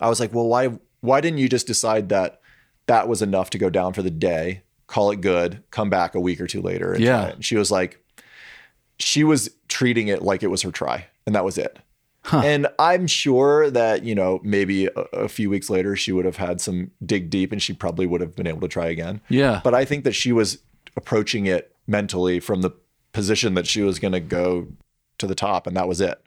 I 0.00 0.08
was 0.08 0.20
like, 0.20 0.32
well, 0.32 0.46
why 0.46 0.78
why 1.00 1.20
didn't 1.20 1.38
you 1.38 1.48
just 1.48 1.66
decide 1.66 2.08
that 2.10 2.40
that 2.86 3.08
was 3.08 3.20
enough 3.20 3.50
to 3.50 3.58
go 3.58 3.68
down 3.68 3.92
for 3.92 4.02
the 4.02 4.10
day, 4.10 4.62
call 4.92 5.10
it 5.10 5.22
good, 5.22 5.62
come 5.70 5.88
back 5.88 6.14
a 6.14 6.20
week 6.20 6.38
or 6.38 6.46
two 6.46 6.60
later? 6.60 6.92
And 6.92 7.02
Yeah. 7.02 7.28
And 7.28 7.44
she 7.44 7.56
was 7.56 7.70
like, 7.70 8.04
she 8.98 9.24
was 9.24 9.48
treating 9.68 10.08
it 10.08 10.20
like 10.20 10.42
it 10.42 10.48
was 10.48 10.60
her 10.62 10.70
try, 10.70 11.06
and 11.26 11.34
that 11.34 11.46
was 11.46 11.56
it. 11.56 11.78
And 12.30 12.68
I'm 12.78 13.06
sure 13.06 13.70
that, 13.70 14.04
you 14.04 14.14
know, 14.14 14.38
maybe 14.44 14.86
a, 14.86 15.00
a 15.12 15.28
few 15.28 15.50
weeks 15.50 15.68
later, 15.70 15.96
she 15.96 16.12
would 16.12 16.24
have 16.24 16.36
had 16.36 16.60
some 16.60 16.92
dig 17.04 17.30
deep 17.30 17.50
and 17.50 17.60
she 17.60 17.72
probably 17.72 18.06
would 18.06 18.20
have 18.20 18.36
been 18.36 18.46
able 18.46 18.60
to 18.60 18.68
try 18.68 18.86
again. 18.86 19.20
Yeah. 19.28 19.60
But 19.64 19.74
I 19.74 19.84
think 19.84 20.04
that 20.04 20.12
she 20.12 20.30
was 20.30 20.58
approaching 20.96 21.46
it 21.46 21.74
mentally 21.86 22.38
from 22.38 22.60
the 22.60 22.70
position 23.12 23.54
that 23.54 23.66
she 23.66 23.82
was 23.82 23.98
going 23.98 24.12
to 24.12 24.20
go 24.20 24.68
to 25.18 25.26
the 25.26 25.34
top 25.34 25.66
and 25.66 25.76
that 25.76 25.88
was 25.88 26.00
it. 26.00 26.20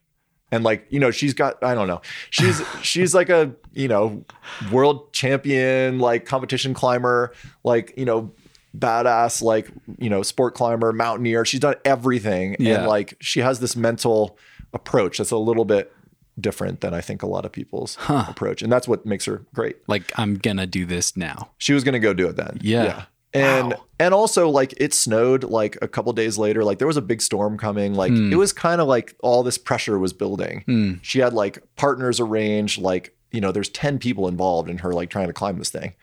And 0.51 0.65
like, 0.65 0.85
you 0.89 0.99
know, 0.99 1.11
she's 1.11 1.33
got 1.33 1.63
I 1.63 1.73
don't 1.73 1.87
know. 1.87 2.01
She's 2.29 2.61
she's 2.81 3.15
like 3.15 3.29
a, 3.29 3.53
you 3.71 3.87
know, 3.87 4.25
world 4.71 5.13
champion 5.13 5.99
like 5.99 6.25
competition 6.25 6.73
climber, 6.73 7.33
like, 7.63 7.93
you 7.95 8.05
know, 8.05 8.33
badass 8.79 9.41
like, 9.41 9.69
you 9.97 10.09
know, 10.09 10.21
sport 10.23 10.55
climber, 10.55 10.91
mountaineer. 10.93 11.45
She's 11.45 11.59
done 11.59 11.75
everything 11.85 12.55
Yeah. 12.59 12.79
and 12.79 12.87
like 12.87 13.15
she 13.21 13.39
has 13.41 13.59
this 13.59 13.75
mental 13.75 14.37
approach 14.73 15.17
that's 15.19 15.31
a 15.31 15.37
little 15.37 15.65
bit 15.65 15.91
different 16.39 16.81
than 16.81 16.93
I 16.93 16.99
think 17.01 17.23
a 17.23 17.27
lot 17.27 17.45
of 17.45 17.51
people's 17.51 17.97
approach. 18.09 18.61
And 18.61 18.71
that's 18.71 18.87
what 18.87 19.05
makes 19.05 19.25
her 19.25 19.43
great 19.53 19.77
Like 19.87 20.11
I'm 20.17 20.35
gonna 20.35 20.67
do 20.67 20.85
this 20.85 21.15
now. 21.15 21.51
she 21.57 21.73
was 21.73 21.83
going 21.83 21.93
to 21.93 21.99
go 21.99 22.13
do 22.13 22.27
it 22.27 22.35
then. 22.35 22.57
Yeah. 22.61 23.03
And 23.33 23.71
Wow. 23.73 23.83
and 23.99 24.13
also 24.13 24.49
like 24.49 24.73
it 24.77 24.93
snowed 24.93 25.43
like 25.45 25.77
a 25.81 25.87
couple 25.87 26.11
days 26.13 26.37
later 26.37 26.63
like 26.63 26.77
there 26.79 26.87
was 26.87 26.97
a 26.97 27.01
big 27.01 27.21
storm 27.21 27.57
coming 27.57 27.93
like 27.93 28.11
Hmm. 28.11 28.31
it 28.31 28.35
was 28.37 28.51
kind 28.53 28.79
of 28.81 28.87
like 28.87 29.15
all 29.21 29.43
this 29.43 29.57
pressure 29.57 29.97
was 29.99 30.13
building. 30.13 30.99
She 31.01 31.19
had 31.19 31.33
like 31.33 31.61
partners 31.77 32.19
arranged 32.19 32.81
like 32.81 33.13
you 33.31 33.41
know 33.41 33.51
there's 33.51 33.69
10 33.69 33.99
people 33.99 34.27
involved 34.29 34.69
in 34.69 34.77
her 34.79 34.91
like 34.93 35.09
trying 35.09 35.27
to 35.27 35.33
climb 35.33 35.57
this 35.59 35.69
thing. 35.69 35.93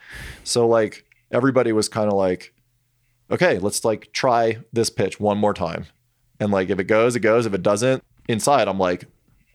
So 0.44 0.66
like 0.68 1.04
everybody 1.30 1.72
was 1.72 1.88
kind 1.88 2.08
of 2.08 2.14
like 2.14 2.52
okay, 3.32 3.58
let's 3.58 3.84
like 3.84 4.12
try 4.12 4.58
this 4.72 4.90
pitch 4.90 5.18
one 5.18 5.38
more 5.38 5.54
time. 5.54 5.86
And 6.38 6.52
like 6.52 6.70
if 6.70 6.78
it 6.78 6.84
goes 6.84 7.16
it 7.16 7.20
goes 7.20 7.46
if 7.46 7.54
it 7.54 7.62
doesn't 7.62 8.04
inside 8.28 8.68
I'm 8.68 8.78
like 8.78 9.06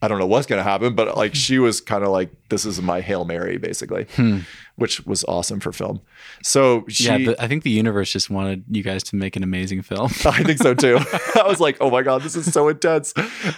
I 0.02 0.08
don't 0.08 0.20
know 0.20 0.28
what's 0.28 0.48
going 0.48 0.60
to 0.60 0.64
happen 0.64 0.96
but 0.96 1.18
like 1.18 1.36
she 1.36 1.60
was 1.60 1.82
kind 1.82 2.04
of 2.04 2.10
like 2.10 2.30
this 2.50 2.66
is 2.66 2.82
my 2.82 3.02
Hail 3.02 3.26
Mary 3.26 3.58
basically. 3.58 4.08
Hmm. 4.16 4.40
Which 4.76 5.04
was 5.08 5.24
awesome 5.24 5.60
for 5.60 5.72
film. 5.72 6.02
So 6.44 6.86
she 6.88 7.06
yeah. 7.06 7.18
The, 7.18 7.44
I 7.44 7.48
think 7.48 7.64
the 7.64 7.72
universe 7.72 8.12
just 8.12 8.30
wanted 8.30 8.64
you 8.70 8.84
guys 8.84 9.02
to 9.06 9.16
make 9.16 9.36
an 9.36 9.42
amazing 9.42 9.82
film. 9.82 10.12
I 10.26 10.44
think 10.44 10.60
so 10.60 10.76
too. 10.76 11.00
I 11.36 11.48
was 11.48 11.60
like, 11.60 11.78
oh 11.82 11.90
my 11.90 12.04
God, 12.04 12.22
this 12.22 12.36
is 12.36 12.54
so 12.54 12.68
intense. 12.68 13.12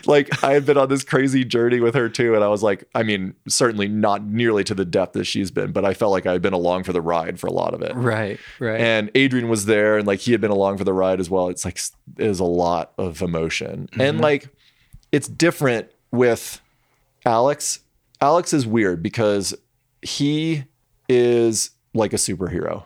Like, 0.05 0.41
I 0.45 0.53
had 0.53 0.65
been 0.65 0.77
on 0.77 0.87
this 0.87 1.03
crazy 1.03 1.43
journey 1.43 1.81
with 1.81 1.93
her 1.95 2.07
too. 2.07 2.35
And 2.35 2.43
I 2.43 2.47
was 2.47 2.63
like, 2.63 2.85
I 2.95 3.03
mean, 3.03 3.33
certainly 3.49 3.89
not 3.89 4.23
nearly 4.23 4.63
to 4.63 4.73
the 4.73 4.85
depth 4.85 5.11
that 5.11 5.25
she's 5.25 5.51
been, 5.51 5.73
but 5.73 5.83
I 5.83 5.93
felt 5.93 6.11
like 6.13 6.25
I 6.25 6.31
had 6.31 6.41
been 6.41 6.53
along 6.53 6.83
for 6.83 6.93
the 6.93 7.01
ride 7.01 7.37
for 7.37 7.47
a 7.47 7.53
lot 7.53 7.73
of 7.73 7.81
it. 7.81 7.93
right. 7.95 8.39
Right. 8.59 8.79
And 8.79 9.11
Adrian 9.13 9.49
was 9.49 9.65
there 9.65 9.97
and 9.97 10.07
like 10.07 10.19
he 10.19 10.31
had 10.31 10.39
been 10.39 10.51
along 10.51 10.77
for 10.77 10.85
the 10.85 10.93
ride 10.93 11.19
as 11.19 11.29
well. 11.29 11.49
It's 11.49 11.65
like, 11.65 11.81
it 12.17 12.29
was 12.29 12.39
a 12.39 12.45
lot 12.45 12.93
of 12.97 13.21
emotion. 13.21 13.89
And 13.91 14.13
mm-hmm. 14.13 14.21
like, 14.21 14.47
it's 15.11 15.27
different 15.27 15.91
with 16.11 16.61
Alex. 17.25 17.79
Alex 18.21 18.53
is 18.53 18.65
weird 18.65 19.01
because 19.01 19.55
he 20.01 20.65
is 21.07 21.71
like 21.93 22.13
a 22.13 22.17
superhero. 22.17 22.83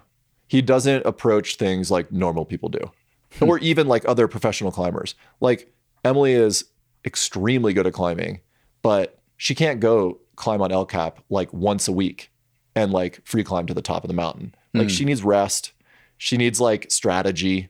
He 0.47 0.61
doesn't 0.61 1.05
approach 1.05 1.55
things 1.55 1.89
like 1.89 2.11
normal 2.11 2.45
people 2.45 2.69
do, 2.69 2.91
hmm. 3.39 3.49
or 3.49 3.59
even 3.59 3.87
like 3.87 4.07
other 4.07 4.27
professional 4.27 4.71
climbers. 4.71 5.15
Like 5.41 5.71
Emily 6.03 6.33
is 6.33 6.65
extremely 7.05 7.73
good 7.73 7.87
at 7.87 7.93
climbing, 7.93 8.41
but 8.81 9.19
she 9.37 9.55
can't 9.55 9.79
go 9.79 10.19
climb 10.35 10.61
on 10.61 10.71
El 10.71 10.85
Cap 10.85 11.19
like 11.29 11.51
once 11.53 11.87
a 11.87 11.91
week 11.91 12.31
and 12.75 12.91
like 12.91 13.21
free 13.25 13.43
climb 13.43 13.65
to 13.67 13.73
the 13.73 13.81
top 13.81 14.03
of 14.03 14.07
the 14.07 14.13
mountain. 14.13 14.53
Like 14.73 14.83
hmm. 14.83 14.89
she 14.89 15.05
needs 15.05 15.23
rest. 15.23 15.73
She 16.17 16.37
needs 16.37 16.61
like 16.61 16.91
strategy. 16.91 17.69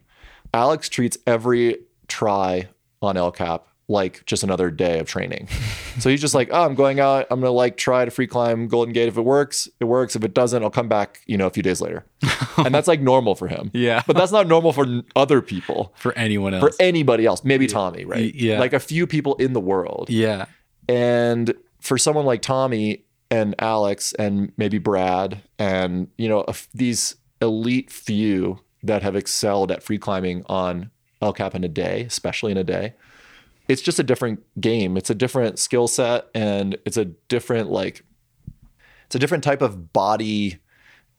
Alex 0.53 0.87
treats 0.89 1.17
every 1.25 1.77
try 2.07 2.67
on 3.01 3.17
El 3.17 3.31
Cap 3.31 3.67
like 3.87 4.25
just 4.25 4.43
another 4.43 4.71
day 4.71 4.99
of 4.99 5.07
training. 5.07 5.47
so 5.99 6.09
he's 6.09 6.21
just 6.21 6.33
like, 6.33 6.49
oh, 6.51 6.63
I'm 6.63 6.75
going 6.75 6.99
out. 6.99 7.27
I'm 7.29 7.39
gonna 7.39 7.51
like 7.51 7.77
try 7.77 8.05
to 8.05 8.11
free 8.11 8.27
climb 8.27 8.67
Golden 8.67 8.93
Gate. 8.93 9.07
If 9.07 9.17
it 9.17 9.21
works, 9.23 9.67
it 9.79 9.85
works. 9.85 10.15
If 10.15 10.23
it 10.23 10.33
doesn't, 10.33 10.63
I'll 10.63 10.69
come 10.69 10.87
back. 10.87 11.21
You 11.25 11.37
know, 11.37 11.47
a 11.47 11.49
few 11.49 11.63
days 11.63 11.81
later. 11.81 12.05
and 12.57 12.73
that's 12.73 12.87
like 12.87 13.01
normal 13.01 13.35
for 13.35 13.47
him. 13.47 13.71
Yeah. 13.73 14.01
but 14.07 14.15
that's 14.15 14.31
not 14.31 14.47
normal 14.47 14.73
for 14.73 14.85
other 15.15 15.41
people. 15.41 15.93
for 15.97 16.17
anyone 16.17 16.53
else. 16.53 16.63
For 16.63 16.81
anybody 16.81 17.25
else, 17.25 17.43
maybe 17.43 17.67
Tommy, 17.67 18.05
right? 18.05 18.33
Yeah. 18.33 18.59
like 18.59 18.73
a 18.73 18.79
few 18.79 19.07
people 19.07 19.35
in 19.35 19.53
the 19.53 19.61
world. 19.61 20.09
yeah. 20.09 20.45
And 20.89 21.53
for 21.79 21.97
someone 21.97 22.25
like 22.25 22.41
Tommy 22.41 23.05
and 23.31 23.55
Alex 23.59 24.13
and 24.13 24.51
maybe 24.57 24.77
Brad 24.77 25.41
and 25.57 26.07
you 26.17 26.29
know 26.29 26.41
a 26.41 26.49
f- 26.49 26.67
these 26.73 27.15
elite 27.41 27.91
few 27.91 28.59
that 28.83 29.01
have 29.01 29.15
excelled 29.15 29.71
at 29.71 29.81
free 29.81 29.97
climbing 29.97 30.43
on 30.47 30.91
El 31.21 31.33
Cap 31.33 31.55
in 31.55 31.63
a 31.63 31.69
day, 31.69 32.03
especially 32.03 32.51
in 32.51 32.57
a 32.57 32.63
day, 32.63 32.93
it's 33.67 33.81
just 33.81 33.99
a 33.99 34.03
different 34.03 34.43
game. 34.59 34.97
It's 34.97 35.09
a 35.09 35.15
different 35.15 35.59
skill 35.59 35.87
set 35.87 36.27
and 36.33 36.77
it's 36.85 36.97
a 36.97 37.05
different 37.05 37.69
like 37.69 38.03
it's 39.05 39.15
a 39.15 39.19
different 39.19 39.43
type 39.43 39.61
of 39.61 39.93
body 39.93 40.59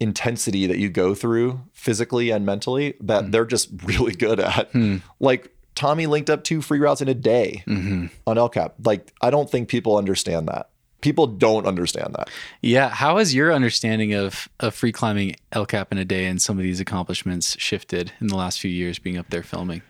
intensity 0.01 0.67
that 0.67 0.79
you 0.79 0.91
go 0.91 1.15
through 1.15 1.61
physically 1.73 2.31
and 2.31 2.45
mentally 2.45 2.95
that 3.01 3.25
hmm. 3.25 3.31
they're 3.31 3.47
just 3.47 3.71
really 3.85 4.15
good 4.15 4.41
at. 4.41 4.71
Hmm. 4.73 4.99
Like 5.21 5.55
Tommy 5.75 6.07
linked 6.07 6.31
up 6.31 6.45
two 6.45 6.61
free 6.61 6.79
routes 6.79 7.01
in 7.01 7.09
a 7.09 7.15
day 7.15 7.65
mm-hmm. 7.67 8.07
on 8.27 8.39
El 8.39 8.49
Cap. 8.49 8.75
Like 8.85 9.13
I 9.21 9.31
don't 9.31 9.51
think 9.51 9.69
people 9.69 9.97
understand 9.97 10.49
that. 10.49 10.71
People 11.01 11.27
don't 11.27 11.67
understand 11.67 12.15
that. 12.15 12.31
Yeah. 12.63 12.89
How 12.89 13.19
has 13.19 13.35
your 13.35 13.53
understanding 13.53 14.15
of, 14.15 14.49
of 14.59 14.75
free 14.75 14.93
climbing 14.93 15.37
El 15.53 15.67
Cap 15.67 15.93
in 15.93 15.99
a 15.99 16.05
day 16.05 16.25
and 16.25 16.41
some 16.41 16.57
of 16.57 16.63
these 16.63 16.81
accomplishments 16.81 17.57
shifted 17.61 18.13
in 18.21 18.29
the 18.29 18.37
last 18.37 18.59
few 18.59 18.71
years 18.71 18.99
being 18.99 19.19
up 19.19 19.29
there 19.29 19.43
filming? 19.43 19.83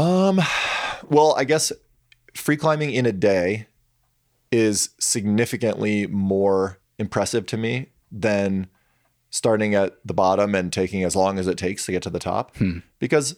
Um, 0.00 0.40
well, 1.08 1.34
I 1.36 1.44
guess 1.44 1.72
free 2.34 2.56
climbing 2.56 2.92
in 2.92 3.04
a 3.04 3.12
day 3.12 3.66
is 4.50 4.90
significantly 4.98 6.06
more 6.06 6.78
impressive 6.98 7.44
to 7.46 7.56
me 7.56 7.90
than 8.10 8.68
starting 9.28 9.74
at 9.74 9.96
the 10.04 10.14
bottom 10.14 10.54
and 10.54 10.72
taking 10.72 11.04
as 11.04 11.14
long 11.14 11.38
as 11.38 11.46
it 11.46 11.58
takes 11.58 11.84
to 11.86 11.92
get 11.92 12.02
to 12.02 12.10
the 12.10 12.18
top. 12.18 12.56
Because 12.98 13.36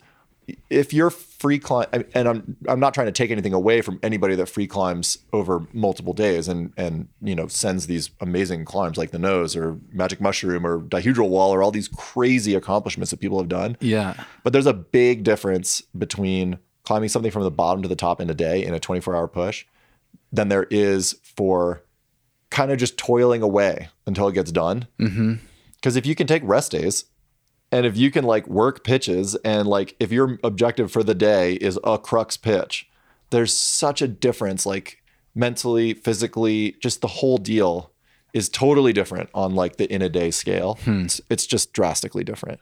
if 0.70 0.92
you're 0.92 1.10
free 1.10 1.58
climb, 1.58 1.86
and 2.14 2.28
I'm 2.28 2.56
I'm 2.68 2.80
not 2.80 2.94
trying 2.94 3.06
to 3.06 3.12
take 3.12 3.30
anything 3.30 3.52
away 3.52 3.80
from 3.82 3.98
anybody 4.02 4.34
that 4.36 4.46
free 4.46 4.66
climbs 4.66 5.18
over 5.32 5.66
multiple 5.72 6.12
days 6.12 6.48
and 6.48 6.72
and 6.76 7.08
you 7.20 7.34
know 7.34 7.46
sends 7.46 7.86
these 7.86 8.10
amazing 8.20 8.64
climbs 8.64 8.96
like 8.96 9.10
the 9.10 9.18
nose 9.18 9.56
or 9.56 9.78
magic 9.92 10.20
mushroom 10.20 10.66
or 10.66 10.80
dihedral 10.80 11.28
wall 11.28 11.52
or 11.52 11.62
all 11.62 11.70
these 11.70 11.88
crazy 11.88 12.54
accomplishments 12.54 13.10
that 13.10 13.20
people 13.20 13.38
have 13.38 13.48
done. 13.48 13.76
Yeah. 13.80 14.22
But 14.44 14.52
there's 14.52 14.66
a 14.66 14.74
big 14.74 15.24
difference 15.24 15.80
between 15.96 16.58
climbing 16.84 17.08
something 17.08 17.30
from 17.30 17.42
the 17.42 17.50
bottom 17.50 17.82
to 17.82 17.88
the 17.88 17.96
top 17.96 18.20
in 18.20 18.28
a 18.30 18.34
day 18.34 18.64
in 18.64 18.74
a 18.74 18.80
24 18.80 19.16
hour 19.16 19.28
push 19.28 19.64
than 20.32 20.48
there 20.48 20.66
is 20.70 21.16
for 21.22 21.82
kind 22.50 22.70
of 22.70 22.78
just 22.78 22.98
toiling 22.98 23.42
away 23.42 23.88
until 24.06 24.28
it 24.28 24.34
gets 24.34 24.52
done. 24.52 24.86
Mm-hmm. 24.98 25.34
Because 25.76 25.96
if 25.96 26.06
you 26.06 26.14
can 26.14 26.26
take 26.26 26.42
rest 26.44 26.72
days 26.72 27.06
and 27.72 27.86
if 27.86 27.96
you 27.96 28.10
can 28.10 28.24
like 28.24 28.46
work 28.46 28.84
pitches 28.84 29.34
and 29.36 29.66
like 29.66 29.96
if 29.98 30.12
your 30.12 30.38
objective 30.44 30.92
for 30.92 31.02
the 31.02 31.14
day 31.14 31.54
is 31.54 31.78
a 31.82 31.98
crux 31.98 32.36
pitch, 32.36 32.88
there's 33.30 33.56
such 33.56 34.02
a 34.02 34.06
difference 34.08 34.66
like 34.66 35.02
mentally, 35.34 35.94
physically, 35.94 36.76
just 36.80 37.00
the 37.00 37.08
whole 37.08 37.38
deal 37.38 37.90
is 38.34 38.48
totally 38.48 38.92
different 38.92 39.30
on 39.34 39.54
like 39.54 39.76
the 39.76 39.92
in 39.92 40.02
a 40.02 40.08
day 40.08 40.30
scale. 40.30 40.78
It's, 41.04 41.20
it's 41.30 41.46
just 41.46 41.72
drastically 41.72 42.24
different. 42.24 42.60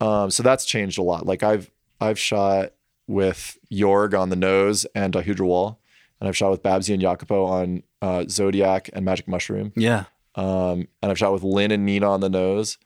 Um, 0.00 0.30
so 0.30 0.42
that's 0.42 0.64
changed 0.64 0.98
a 0.98 1.02
lot. 1.02 1.26
Like 1.26 1.42
I've 1.42 1.70
I've 2.00 2.18
shot 2.18 2.72
with 3.06 3.58
Jorg 3.70 4.18
on 4.18 4.30
the 4.30 4.36
nose 4.36 4.86
and 4.94 5.12
Dihedral 5.12 5.46
Wall, 5.46 5.80
and 6.20 6.28
I've 6.28 6.36
shot 6.36 6.52
with 6.52 6.62
Babsi 6.62 6.92
and 6.92 7.02
Jacopo 7.02 7.44
on 7.44 7.82
uh, 8.00 8.24
Zodiac 8.28 8.88
and 8.92 9.04
Magic 9.04 9.28
Mushroom. 9.28 9.72
Yeah. 9.76 10.04
Um, 10.36 10.86
and 11.02 11.10
I've 11.10 11.18
shot 11.18 11.32
with 11.32 11.42
Lynn 11.42 11.72
and 11.72 11.84
Nina 11.84 12.08
on 12.08 12.20
the 12.20 12.30
nose, 12.30 12.78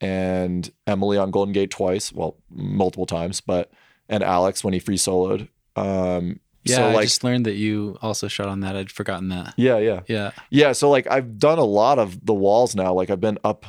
and 0.00 0.70
Emily 0.86 1.16
on 1.18 1.30
Golden 1.30 1.52
Gate 1.52 1.70
twice, 1.70 2.12
well, 2.12 2.36
multiple 2.50 3.06
times, 3.06 3.40
but 3.40 3.70
and 4.08 4.22
Alex 4.22 4.62
when 4.62 4.74
he 4.74 4.80
free 4.80 4.96
soloed 4.98 5.48
Um, 5.76 6.40
Yeah, 6.64 6.76
so 6.76 6.98
I 6.98 7.02
just 7.04 7.24
learned 7.24 7.46
that 7.46 7.54
you 7.56 7.96
also 8.02 8.28
shot 8.28 8.48
on 8.48 8.60
that. 8.60 8.76
I'd 8.76 8.90
forgotten 8.90 9.28
that. 9.30 9.54
yeah, 9.56 9.78
yeah, 9.78 10.00
Yeah. 10.08 10.30
yeah. 10.50 10.72
So 10.72 10.90
like, 10.90 11.06
I've 11.10 11.38
done 11.38 11.58
a 11.58 11.64
lot 11.64 11.98
of 11.98 12.24
the 12.24 12.34
walls 12.34 12.74
now. 12.74 12.92
Like, 12.94 13.10
I've 13.10 13.20
been 13.20 13.38
up 13.44 13.64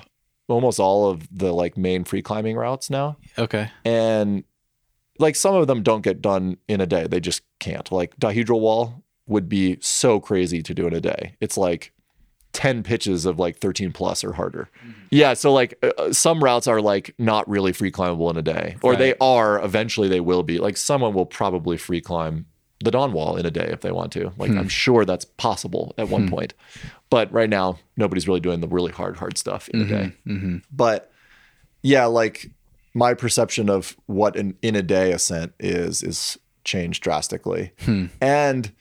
almost 0.47 0.79
all 0.79 1.09
of 1.09 1.27
the 1.35 1.51
like 1.53 1.77
main 1.77 2.03
free 2.03 2.21
climbing 2.21 2.55
routes 2.55 2.89
now, 2.89 3.17
Okay. 3.39 3.69
and 3.83 4.43
like 5.17 5.35
some 5.35 5.55
of 5.55 5.65
them 5.67 5.81
don't 5.81 6.01
get 6.03 6.21
done 6.21 6.57
in 6.67 6.81
a 6.81 6.85
day. 6.85 7.07
They 7.07 7.19
just 7.19 7.41
can't. 7.59 7.91
Like 7.91 8.15
dihedral 8.17 8.59
wall 8.59 9.03
would 9.27 9.49
be 9.49 9.77
so 9.81 10.19
crazy 10.19 10.61
to 10.61 10.73
do 10.73 10.85
in 10.85 10.93
a 10.93 11.01
day. 11.01 11.35
It's 11.41 11.57
like 11.57 11.93
10 12.55 12.83
pitches 12.83 13.25
of 13.25 13.37
like 13.37 13.57
13 13.57 13.91
plus 13.91 14.23
or 14.23 14.33
harder. 14.33 14.69
Mm-hmm. 14.79 14.91
Yeah, 15.11 15.33
so 15.33 15.53
like 15.53 15.77
uh, 15.83 15.91
uh, 15.97 16.13
some 16.13 16.43
routes 16.43 16.67
are 16.67 16.81
like 16.81 17.13
not 17.17 17.47
really 17.49 17.73
free 17.73 17.91
climbable 17.91 18.29
in 18.29 18.37
a 18.37 18.41
day 18.41 18.77
or 18.81 18.95
they 18.95 19.13
are 19.19 19.63
eventually 19.63 20.07
they 20.07 20.19
will 20.19 20.43
be. 20.43 20.57
Like 20.57 20.77
someone 20.77 21.13
will 21.13 21.25
probably 21.25 21.77
free 21.77 22.01
climb 22.01 22.45
the 22.83 22.91
Dawn 22.91 23.13
Wall 23.13 23.37
in 23.37 23.45
a 23.45 23.51
day 23.51 23.69
if 23.71 23.81
they 23.81 23.91
want 23.91 24.11
to. 24.13 24.31
Like 24.37 24.51
I'm 24.51 24.63
hmm. 24.63 24.67
sure 24.67 25.05
that's 25.05 25.25
possible 25.25 25.93
at 25.97 26.09
one 26.09 26.23
hmm. 26.23 26.29
point. 26.29 26.53
But 27.09 27.31
right 27.31 27.49
now 27.49 27.79
nobody's 27.97 28.27
really 28.27 28.39
doing 28.39 28.61
the 28.61 28.67
really 28.67 28.91
hard 28.91 29.17
hard 29.17 29.37
stuff 29.37 29.69
in 29.69 29.81
a 29.81 29.85
day. 29.85 30.11
Mm-hmm. 30.25 30.35
mm-hmm. 30.35 30.57
But 30.71 31.11
yeah, 31.81 32.05
like 32.05 32.49
my 32.93 33.13
perception 33.13 33.69
of 33.69 33.95
what 34.05 34.35
an 34.35 34.57
in 34.61 34.75
a 34.75 34.81
day 34.81 35.11
ascent 35.11 35.53
is 35.59 36.01
is 36.01 36.37
changed 36.63 37.03
drastically. 37.03 37.71
Hmm. 37.81 38.05
And 38.19 38.71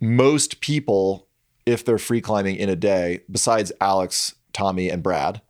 most 0.00 0.60
people, 0.60 1.26
if 1.70 1.84
they're 1.84 1.98
free 1.98 2.20
climbing 2.20 2.56
in 2.56 2.68
a 2.68 2.74
day, 2.74 3.20
besides 3.30 3.70
Alex, 3.80 4.34
Tommy, 4.52 4.90
and 4.90 5.04
Brad, 5.04 5.40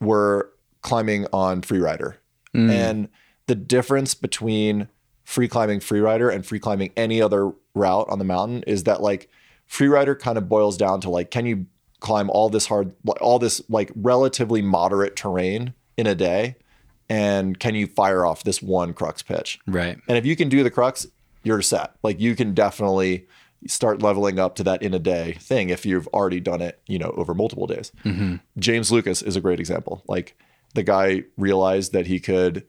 were 0.00 0.52
climbing 0.82 1.26
on 1.32 1.62
Freerider. 1.62 2.14
Hmm. 2.52 2.70
And 2.70 3.08
the 3.48 3.56
difference 3.56 4.14
between 4.14 4.86
free 5.24 5.48
climbing 5.48 5.80
Freerider 5.80 6.32
and 6.32 6.46
free 6.46 6.60
climbing 6.60 6.92
any 6.96 7.20
other 7.20 7.52
route 7.74 8.06
on 8.08 8.20
the 8.20 8.24
mountain 8.24 8.62
is 8.68 8.84
that 8.84 9.02
like 9.02 9.28
Freerider 9.68 10.16
kind 10.16 10.38
of 10.38 10.48
boils 10.48 10.76
down 10.76 11.00
to 11.00 11.10
like, 11.10 11.32
can 11.32 11.44
you 11.44 11.66
climb 11.98 12.30
all 12.30 12.48
this 12.48 12.66
hard, 12.66 12.94
all 13.20 13.40
this 13.40 13.60
like 13.68 13.90
relatively 13.96 14.62
moderate 14.62 15.16
terrain 15.16 15.74
in 15.96 16.06
a 16.06 16.14
day? 16.14 16.54
And 17.08 17.58
can 17.58 17.74
you 17.74 17.88
fire 17.88 18.24
off 18.24 18.44
this 18.44 18.62
one 18.62 18.94
crux 18.94 19.22
pitch? 19.22 19.58
Right. 19.66 19.98
And 20.06 20.16
if 20.16 20.24
you 20.24 20.36
can 20.36 20.48
do 20.48 20.62
the 20.62 20.70
crux, 20.70 21.06
you're 21.42 21.62
set. 21.62 21.96
Like 22.04 22.20
you 22.20 22.36
can 22.36 22.54
definitely 22.54 23.26
start 23.66 24.02
leveling 24.02 24.38
up 24.38 24.56
to 24.56 24.64
that 24.64 24.82
in 24.82 24.94
a 24.94 24.98
day 24.98 25.34
thing 25.40 25.70
if 25.70 25.86
you've 25.86 26.08
already 26.08 26.40
done 26.40 26.60
it, 26.60 26.80
you 26.86 26.98
know, 26.98 27.10
over 27.16 27.34
multiple 27.34 27.66
days. 27.66 27.92
Mm-hmm. 28.04 28.36
James 28.58 28.90
Lucas 28.90 29.22
is 29.22 29.36
a 29.36 29.40
great 29.40 29.60
example. 29.60 30.02
Like 30.08 30.36
the 30.74 30.82
guy 30.82 31.24
realized 31.36 31.92
that 31.92 32.06
he 32.06 32.18
could, 32.18 32.66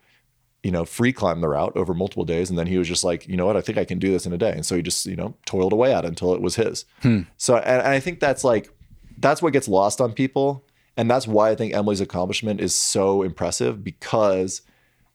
you 0.62 0.72
know, 0.72 0.86
free 0.86 1.12
climb 1.14 1.42
the 1.42 1.50
route 1.50 1.76
over 1.76 1.94
multiple 1.94 2.26
days. 2.26 2.50
And 2.50 2.60
then 2.60 2.68
he 2.68 2.78
was 2.78 2.88
just 2.88 3.04
like, 3.04 3.28
you 3.28 3.36
know 3.36 3.46
what, 3.46 3.58
I 3.58 3.62
think 3.62 3.78
I 3.78 3.86
can 3.86 4.00
do 4.00 4.12
this 4.12 4.26
in 4.26 4.34
a 4.34 4.38
day. 4.38 4.52
And 4.52 4.66
so 4.66 4.76
he 4.76 4.82
just, 4.82 5.06
you 5.06 5.16
know, 5.16 5.36
toiled 5.46 5.74
away 5.74 5.94
at 5.94 6.06
it 6.06 6.08
until 6.08 6.34
it 6.34 6.42
was 6.42 6.56
his. 6.56 6.86
Hmm. 7.02 7.22
So, 7.38 7.58
and, 7.58 7.82
and 7.82 7.88
I 7.88 8.00
think 8.00 8.20
that's 8.20 8.44
like, 8.44 8.70
that's 9.18 9.42
what 9.42 9.54
gets 9.54 9.68
lost 9.68 10.02
on 10.02 10.14
people. 10.14 10.66
And 10.96 11.10
that's 11.10 11.28
why 11.28 11.50
I 11.50 11.56
think 11.56 11.74
Emily's 11.74 12.02
accomplishment 12.02 12.62
is 12.62 12.76
so 12.76 13.24
impressive 13.24 13.84
because 13.84 14.62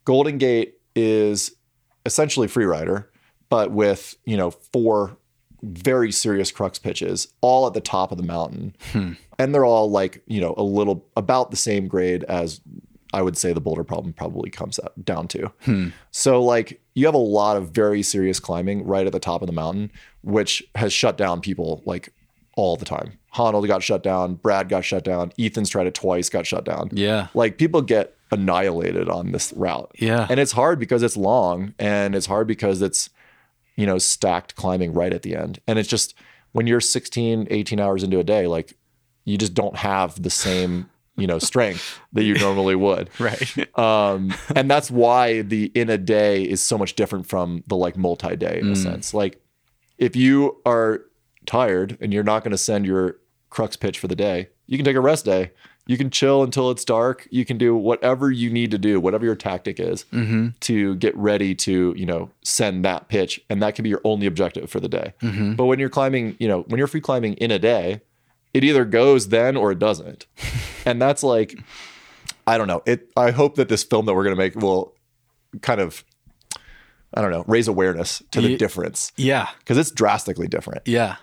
Golden 0.04 0.38
Gate 0.38 0.74
is 0.96 1.52
essentially 2.04 2.48
Freerider, 2.48 3.06
but 3.48 3.70
with, 3.70 4.16
you 4.24 4.36
know, 4.36 4.50
four 4.50 5.17
very 5.62 6.12
serious 6.12 6.50
crux 6.50 6.78
pitches 6.78 7.28
all 7.40 7.66
at 7.66 7.74
the 7.74 7.80
top 7.80 8.10
of 8.12 8.18
the 8.18 8.24
mountain. 8.24 8.74
Hmm. 8.92 9.12
And 9.38 9.54
they're 9.54 9.64
all 9.64 9.90
like, 9.90 10.22
you 10.26 10.40
know, 10.40 10.54
a 10.56 10.62
little 10.62 11.06
about 11.16 11.50
the 11.50 11.56
same 11.56 11.88
grade 11.88 12.24
as 12.24 12.60
I 13.12 13.22
would 13.22 13.38
say 13.38 13.52
the 13.52 13.60
boulder 13.60 13.84
problem 13.84 14.12
probably 14.12 14.50
comes 14.50 14.78
up, 14.78 14.92
down 15.02 15.28
to. 15.28 15.50
Hmm. 15.62 15.88
So 16.10 16.42
like 16.42 16.80
you 16.94 17.06
have 17.06 17.14
a 17.14 17.18
lot 17.18 17.56
of 17.56 17.70
very 17.70 18.02
serious 18.02 18.40
climbing 18.40 18.84
right 18.84 19.06
at 19.06 19.12
the 19.12 19.20
top 19.20 19.42
of 19.42 19.46
the 19.46 19.52
mountain, 19.52 19.90
which 20.22 20.62
has 20.74 20.92
shut 20.92 21.16
down 21.16 21.40
people 21.40 21.82
like 21.86 22.12
all 22.56 22.76
the 22.76 22.84
time. 22.84 23.18
Honnold 23.34 23.66
got 23.66 23.82
shut 23.82 24.02
down, 24.02 24.34
Brad 24.34 24.68
got 24.68 24.84
shut 24.84 25.04
down, 25.04 25.32
Ethan's 25.38 25.70
tried 25.70 25.86
it 25.86 25.94
twice, 25.94 26.28
got 26.28 26.46
shut 26.46 26.64
down. 26.64 26.90
Yeah. 26.92 27.28
Like 27.34 27.56
people 27.56 27.82
get 27.82 28.14
annihilated 28.30 29.08
on 29.08 29.32
this 29.32 29.52
route. 29.54 29.90
Yeah. 29.98 30.26
And 30.28 30.40
it's 30.40 30.52
hard 30.52 30.78
because 30.78 31.02
it's 31.02 31.16
long 31.16 31.74
and 31.78 32.14
it's 32.14 32.26
hard 32.26 32.46
because 32.46 32.82
it's, 32.82 33.10
you 33.78 33.86
know, 33.86 33.96
stacked 33.96 34.56
climbing 34.56 34.92
right 34.92 35.12
at 35.12 35.22
the 35.22 35.36
end. 35.36 35.60
And 35.68 35.78
it's 35.78 35.88
just 35.88 36.14
when 36.50 36.66
you're 36.66 36.80
16, 36.80 37.46
18 37.48 37.78
hours 37.78 38.02
into 38.02 38.18
a 38.18 38.24
day, 38.24 38.48
like 38.48 38.76
you 39.24 39.38
just 39.38 39.54
don't 39.54 39.76
have 39.76 40.20
the 40.20 40.30
same, 40.30 40.90
you 41.16 41.28
know, 41.28 41.38
strength 41.38 42.00
that 42.12 42.24
you 42.24 42.34
normally 42.34 42.74
would. 42.74 43.08
Right. 43.20 43.78
Um, 43.78 44.34
and 44.56 44.68
that's 44.70 44.90
why 44.90 45.42
the 45.42 45.70
in 45.76 45.90
a 45.90 45.96
day 45.96 46.42
is 46.42 46.60
so 46.60 46.76
much 46.76 46.96
different 46.96 47.26
from 47.26 47.62
the 47.68 47.76
like 47.76 47.96
multi 47.96 48.34
day 48.34 48.58
in 48.58 48.72
a 48.72 48.76
sense. 48.76 49.14
Like 49.14 49.40
if 49.96 50.16
you 50.16 50.60
are 50.66 51.04
tired 51.46 51.96
and 52.00 52.12
you're 52.12 52.24
not 52.24 52.42
going 52.42 52.50
to 52.50 52.58
send 52.58 52.84
your 52.84 53.18
crux 53.48 53.76
pitch 53.76 54.00
for 54.00 54.08
the 54.08 54.16
day, 54.16 54.48
you 54.66 54.76
can 54.76 54.84
take 54.84 54.96
a 54.96 55.00
rest 55.00 55.24
day. 55.24 55.52
You 55.88 55.96
can 55.96 56.10
chill 56.10 56.42
until 56.44 56.70
it's 56.70 56.84
dark. 56.84 57.26
You 57.30 57.44
can 57.44 57.58
do 57.58 57.74
whatever 57.74 58.30
you 58.30 58.50
need 58.50 58.70
to 58.72 58.78
do, 58.78 59.00
whatever 59.00 59.24
your 59.24 59.34
tactic 59.34 59.80
is 59.80 60.04
to 60.60 60.94
get 60.96 61.16
ready 61.16 61.54
to, 61.56 61.94
you 61.96 62.06
know, 62.06 62.30
send 62.44 62.84
that 62.84 63.08
pitch. 63.08 63.40
And 63.50 63.60
that 63.62 63.74
can 63.74 63.82
be 63.82 63.88
your 63.88 64.02
only 64.04 64.26
objective 64.26 64.70
for 64.70 64.80
the 64.80 64.88
day. 64.88 65.14
But 65.22 65.64
when 65.64 65.78
you're 65.80 65.88
climbing, 65.88 66.36
you 66.38 66.46
know, 66.46 66.60
when 66.68 66.78
you're 66.78 66.86
free 66.86 67.00
climbing 67.00 67.34
in 67.34 67.50
a 67.50 67.58
day, 67.58 68.02
it 68.54 68.64
either 68.64 68.84
goes 68.84 69.28
then 69.28 69.56
or 69.56 69.72
it 69.72 69.78
doesn't. 69.78 70.26
and 70.86 71.00
that's 71.02 71.22
like, 71.22 71.58
I 72.46 72.58
don't 72.58 72.68
know. 72.68 72.82
It. 72.86 73.10
I 73.16 73.30
hope 73.30 73.56
that 73.56 73.68
this 73.68 73.82
film 73.82 74.06
that 74.06 74.14
we're 74.14 74.24
gonna 74.24 74.36
make 74.36 74.56
will 74.56 74.94
kind 75.62 75.80
of, 75.80 76.04
I 77.14 77.22
don't 77.22 77.30
know, 77.30 77.44
raise 77.46 77.66
awareness 77.68 78.22
to 78.32 78.40
the 78.42 78.50
Ye- 78.50 78.56
difference 78.58 79.10
Yeah. 79.16 79.48
because 79.60 79.78
it's 79.78 79.90
drastically 79.90 80.48
different. 80.48 80.82
Yeah. 80.86 81.16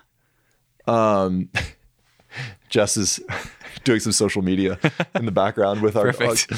um 0.87 1.49
Jess 2.69 2.97
is 2.97 3.19
doing 3.83 3.99
some 3.99 4.11
social 4.11 4.41
media 4.41 4.79
in 5.15 5.25
the 5.25 5.31
background 5.31 5.81
with 5.81 5.95
our. 5.95 6.11
Perfect. 6.11 6.53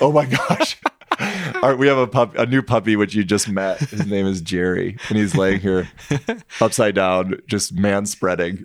oh 0.00 0.12
my 0.12 0.26
gosh. 0.26 0.76
All 1.20 1.70
right, 1.70 1.78
we 1.78 1.86
have 1.88 1.98
a 1.98 2.06
pup, 2.06 2.36
a 2.36 2.46
new 2.46 2.62
puppy 2.62 2.96
which 2.96 3.14
you 3.14 3.22
just 3.22 3.48
met. 3.48 3.78
His 3.78 4.06
name 4.06 4.26
is 4.26 4.40
Jerry, 4.40 4.96
and 5.08 5.18
he's 5.18 5.36
laying 5.36 5.60
here 5.60 5.88
upside 6.60 6.94
down, 6.94 7.38
just 7.46 7.74
man 7.74 8.06
spreading. 8.06 8.64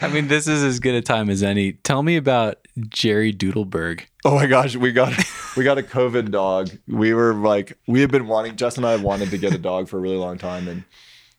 I 0.00 0.08
mean, 0.12 0.28
this 0.28 0.46
is 0.46 0.62
as 0.62 0.78
good 0.78 0.94
a 0.94 1.00
time 1.00 1.30
as 1.30 1.42
any. 1.42 1.72
Tell 1.72 2.02
me 2.02 2.16
about 2.16 2.58
Jerry 2.88 3.32
Doodleberg. 3.32 4.02
Oh 4.24 4.34
my 4.34 4.46
gosh, 4.46 4.76
we 4.76 4.92
got 4.92 5.14
we 5.56 5.64
got 5.64 5.78
a 5.78 5.82
COVID 5.82 6.30
dog. 6.30 6.70
We 6.86 7.14
were 7.14 7.34
like, 7.34 7.78
we 7.86 8.02
had 8.02 8.10
been 8.10 8.26
wanting. 8.26 8.56
Jess 8.56 8.76
and 8.76 8.84
I 8.84 8.96
wanted 8.96 9.30
to 9.30 9.38
get 9.38 9.54
a 9.54 9.58
dog 9.58 9.88
for 9.88 9.96
a 9.96 10.00
really 10.00 10.18
long 10.18 10.36
time, 10.36 10.68
and 10.68 10.84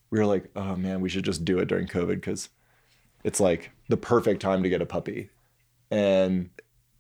we 0.09 0.19
were 0.19 0.25
like, 0.25 0.49
oh 0.55 0.75
man, 0.75 1.01
we 1.01 1.09
should 1.09 1.25
just 1.25 1.45
do 1.45 1.59
it 1.59 1.67
during 1.67 1.87
COVID 1.87 2.15
because 2.15 2.49
it's 3.27 3.41
like 3.41 3.71
the 3.89 3.97
perfect 3.97 4.41
time 4.41 4.63
to 4.63 4.69
get 4.69 4.81
a 4.81 4.85
puppy. 4.85 5.29
And 5.91 6.49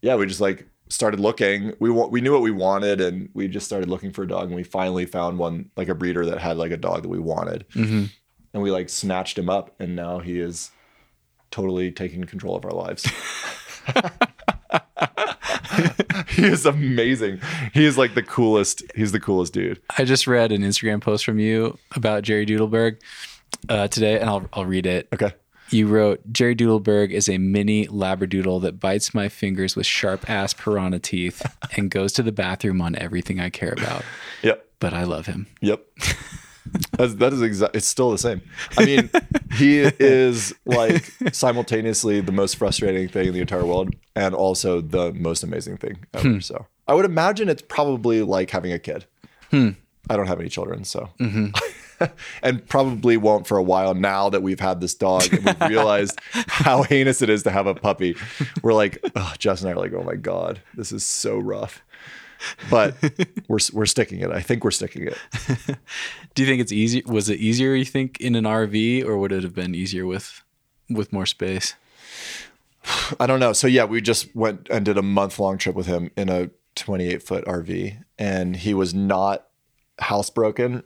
yeah, 0.01 0.15
we 0.15 0.25
just 0.25 0.41
like 0.41 0.67
started 0.89 1.21
looking. 1.21 1.73
We 1.79 1.89
we 1.89 2.19
knew 2.19 2.33
what 2.33 2.41
we 2.41 2.51
wanted, 2.51 2.99
and 2.99 3.29
we 3.33 3.47
just 3.47 3.65
started 3.65 3.89
looking 3.89 4.11
for 4.11 4.23
a 4.23 4.27
dog, 4.27 4.47
and 4.47 4.55
we 4.55 4.63
finally 4.63 5.05
found 5.05 5.39
one 5.39 5.71
like 5.77 5.87
a 5.87 5.95
breeder 5.95 6.25
that 6.25 6.39
had 6.39 6.57
like 6.57 6.71
a 6.71 6.77
dog 6.77 7.03
that 7.03 7.09
we 7.09 7.17
wanted, 7.17 7.65
and 8.53 8.61
we 8.61 8.71
like 8.71 8.89
snatched 8.89 9.37
him 9.37 9.49
up, 9.49 9.73
and 9.79 9.95
now 9.95 10.19
he 10.19 10.39
is 10.39 10.71
totally 11.49 11.91
taking 11.91 12.25
control 12.25 12.57
of 12.57 12.65
our 12.65 12.71
lives. 12.71 13.03
he 16.27 16.43
is 16.43 16.65
amazing. 16.65 17.39
He 17.73 17.85
is 17.85 17.97
like 17.97 18.15
the 18.15 18.23
coolest. 18.23 18.83
He's 18.95 19.13
the 19.13 19.21
coolest 19.21 19.53
dude. 19.53 19.81
I 19.97 20.03
just 20.03 20.27
read 20.27 20.51
an 20.51 20.61
Instagram 20.61 20.99
post 20.99 21.23
from 21.23 21.39
you 21.39 21.77
about 21.95 22.23
Jerry 22.23 22.45
Doodleberg 22.45 22.99
uh, 23.69 23.87
today, 23.87 24.19
and 24.19 24.29
I'll, 24.29 24.45
I'll 24.51 24.65
read 24.65 24.85
it. 24.85 25.07
Okay. 25.13 25.31
You 25.69 25.87
wrote 25.87 26.21
Jerry 26.31 26.55
Doodleberg 26.55 27.11
is 27.11 27.27
a 27.27 27.37
mini 27.37 27.87
labradoodle 27.87 28.61
that 28.61 28.79
bites 28.79 29.13
my 29.13 29.29
fingers 29.29 29.75
with 29.75 29.85
sharp 29.85 30.29
ass 30.29 30.53
piranha 30.53 30.99
teeth 30.99 31.41
and 31.75 31.91
goes 31.91 32.13
to 32.13 32.23
the 32.23 32.31
bathroom 32.31 32.81
on 32.81 32.95
everything 32.95 33.39
I 33.39 33.49
care 33.49 33.73
about. 33.73 34.03
Yep. 34.43 34.65
But 34.79 34.93
I 34.93 35.03
love 35.03 35.25
him. 35.25 35.47
Yep. 35.61 35.85
That's, 36.97 37.15
that 37.15 37.33
is 37.33 37.41
exactly. 37.41 37.77
It's 37.77 37.87
still 37.87 38.11
the 38.11 38.17
same. 38.17 38.41
I 38.77 38.85
mean, 38.85 39.09
he 39.53 39.79
is 39.79 40.53
like 40.65 41.11
simultaneously 41.31 42.21
the 42.21 42.31
most 42.31 42.57
frustrating 42.57 43.07
thing 43.07 43.27
in 43.27 43.33
the 43.33 43.41
entire 43.41 43.65
world, 43.65 43.95
and 44.15 44.35
also 44.35 44.81
the 44.81 45.13
most 45.13 45.43
amazing 45.43 45.77
thing 45.77 45.97
ever. 46.13 46.29
Hmm. 46.29 46.39
So 46.39 46.65
I 46.87 46.93
would 46.93 47.05
imagine 47.05 47.49
it's 47.49 47.61
probably 47.61 48.21
like 48.21 48.49
having 48.51 48.73
a 48.73 48.79
kid. 48.79 49.05
Hmm. 49.51 49.71
I 50.09 50.15
don't 50.15 50.27
have 50.27 50.39
any 50.39 50.49
children, 50.49 50.83
so 50.83 51.09
mm-hmm. 51.19 51.47
and 52.43 52.67
probably 52.67 53.17
won't 53.17 53.47
for 53.47 53.57
a 53.57 53.63
while 53.63 53.93
now 53.93 54.29
that 54.29 54.41
we've 54.41 54.59
had 54.59 54.81
this 54.81 54.93
dog 54.93 55.31
and 55.33 55.45
we've 55.45 55.69
realized 55.69 56.19
how 56.31 56.83
heinous 56.83 57.21
it 57.21 57.29
is 57.29 57.43
to 57.43 57.51
have 57.51 57.67
a 57.67 57.75
puppy. 57.75 58.15
We're 58.61 58.73
like, 58.73 58.99
oh, 59.15 59.33
Jess 59.37 59.61
and 59.61 59.69
I 59.69 59.73
are 59.73 59.77
like, 59.77 59.93
oh 59.93 60.03
my 60.03 60.15
god, 60.15 60.61
this 60.75 60.91
is 60.91 61.05
so 61.05 61.37
rough. 61.37 61.83
But 62.69 62.95
we're 63.47 63.59
we're 63.73 63.85
sticking 63.85 64.19
it. 64.19 64.29
I 64.29 64.41
think 64.41 64.63
we're 64.63 64.71
sticking 64.71 65.07
it. 65.07 65.17
Do 66.35 66.43
you 66.43 66.47
think 66.47 66.61
it's 66.61 66.71
easy? 66.71 67.01
Was 67.07 67.29
it 67.29 67.39
easier? 67.39 67.73
You 67.73 67.85
think 67.85 68.19
in 68.21 68.35
an 68.35 68.43
RV, 68.43 69.05
or 69.05 69.17
would 69.17 69.31
it 69.31 69.41
have 69.41 69.55
been 69.55 69.73
easier 69.73 70.05
with 70.05 70.43
with 70.87 71.11
more 71.11 71.25
space? 71.25 71.73
I 73.19 73.25
don't 73.25 73.39
know. 73.39 73.53
So 73.53 73.67
yeah, 73.67 73.85
we 73.85 74.01
just 74.01 74.35
went 74.35 74.67
and 74.69 74.85
did 74.85 74.97
a 74.97 75.01
month 75.01 75.39
long 75.39 75.57
trip 75.57 75.75
with 75.75 75.87
him 75.87 76.11
in 76.15 76.29
a 76.29 76.49
28 76.75 77.23
foot 77.23 77.45
RV, 77.45 78.03
and 78.19 78.55
he 78.55 78.73
was 78.73 78.93
not 78.93 79.46
housebroken 79.99 80.83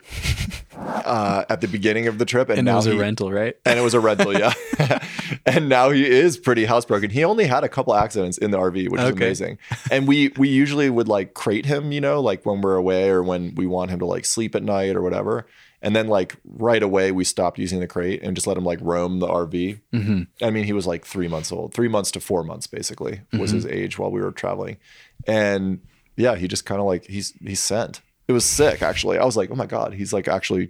uh, 0.77 1.45
at 1.49 1.61
the 1.61 1.67
beginning 1.67 2.07
of 2.07 2.17
the 2.17 2.25
trip, 2.25 2.49
and, 2.49 2.59
And 2.59 2.67
it 2.67 2.71
now 2.71 2.77
was 2.77 2.87
a 2.87 2.97
rental, 2.97 3.31
right? 3.31 3.55
and 3.65 3.77
it 3.79 3.81
was 3.81 3.93
a 3.93 3.99
rental, 3.99 4.33
yeah. 4.37 4.53
and 5.45 5.69
now 5.69 5.89
he 5.89 6.05
is 6.09 6.37
pretty 6.37 6.65
housebroken. 6.65 7.11
He 7.11 7.23
only 7.23 7.45
had 7.47 7.63
a 7.63 7.69
couple 7.69 7.95
accidents 7.95 8.37
in 8.37 8.51
the 8.51 8.57
RV, 8.57 8.89
which 8.89 9.01
is 9.01 9.09
amazing. 9.09 9.57
And 9.89 10.07
we 10.07 10.29
we 10.37 10.49
usually 10.49 10.89
would 10.89 11.07
like 11.07 11.33
crate 11.33 11.65
him, 11.65 11.91
you 11.91 12.01
know, 12.01 12.19
like 12.21 12.45
when 12.45 12.61
we're 12.61 12.75
away 12.75 13.09
or 13.09 13.23
when 13.23 13.55
we 13.55 13.65
want 13.67 13.91
him 13.91 13.99
to 13.99 14.05
like 14.05 14.25
sleep 14.25 14.55
at 14.55 14.63
night 14.63 14.95
or 14.95 15.01
whatever. 15.01 15.45
And 15.83 15.95
then 15.95 16.07
like 16.07 16.35
right 16.45 16.83
away 16.83 17.11
we 17.11 17.23
stopped 17.23 17.57
using 17.57 17.79
the 17.79 17.87
crate 17.87 18.21
and 18.21 18.35
just 18.35 18.45
let 18.45 18.55
him 18.57 18.63
like 18.63 18.77
roam 18.81 19.17
the 19.19 19.27
RV. 19.27 19.79
Mm-hmm. 19.93 20.45
I 20.45 20.49
mean, 20.51 20.65
he 20.65 20.73
was 20.73 20.85
like 20.85 21.05
three 21.05 21.27
months 21.27 21.51
old, 21.51 21.73
three 21.73 21.87
months 21.87 22.11
to 22.11 22.19
four 22.19 22.43
months 22.43 22.67
basically 22.67 23.21
was 23.33 23.49
Mm-hmm. 23.49 23.55
his 23.55 23.65
age 23.65 23.97
while 23.97 24.11
we 24.11 24.21
were 24.21 24.31
traveling. 24.31 24.77
And 25.25 25.79
yeah, 26.17 26.35
he 26.35 26.47
just 26.47 26.65
kind 26.65 26.79
of 26.79 26.85
like 26.87 27.05
he's 27.05 27.33
he's 27.43 27.59
sent. 27.59 28.01
It 28.27 28.33
was 28.33 28.45
sick 28.45 28.81
actually. 28.81 29.17
I 29.17 29.25
was 29.25 29.35
like, 29.37 29.51
oh 29.51 29.55
my 29.55 29.65
god, 29.65 29.93
he's 29.93 30.13
like 30.13 30.27
actually 30.27 30.69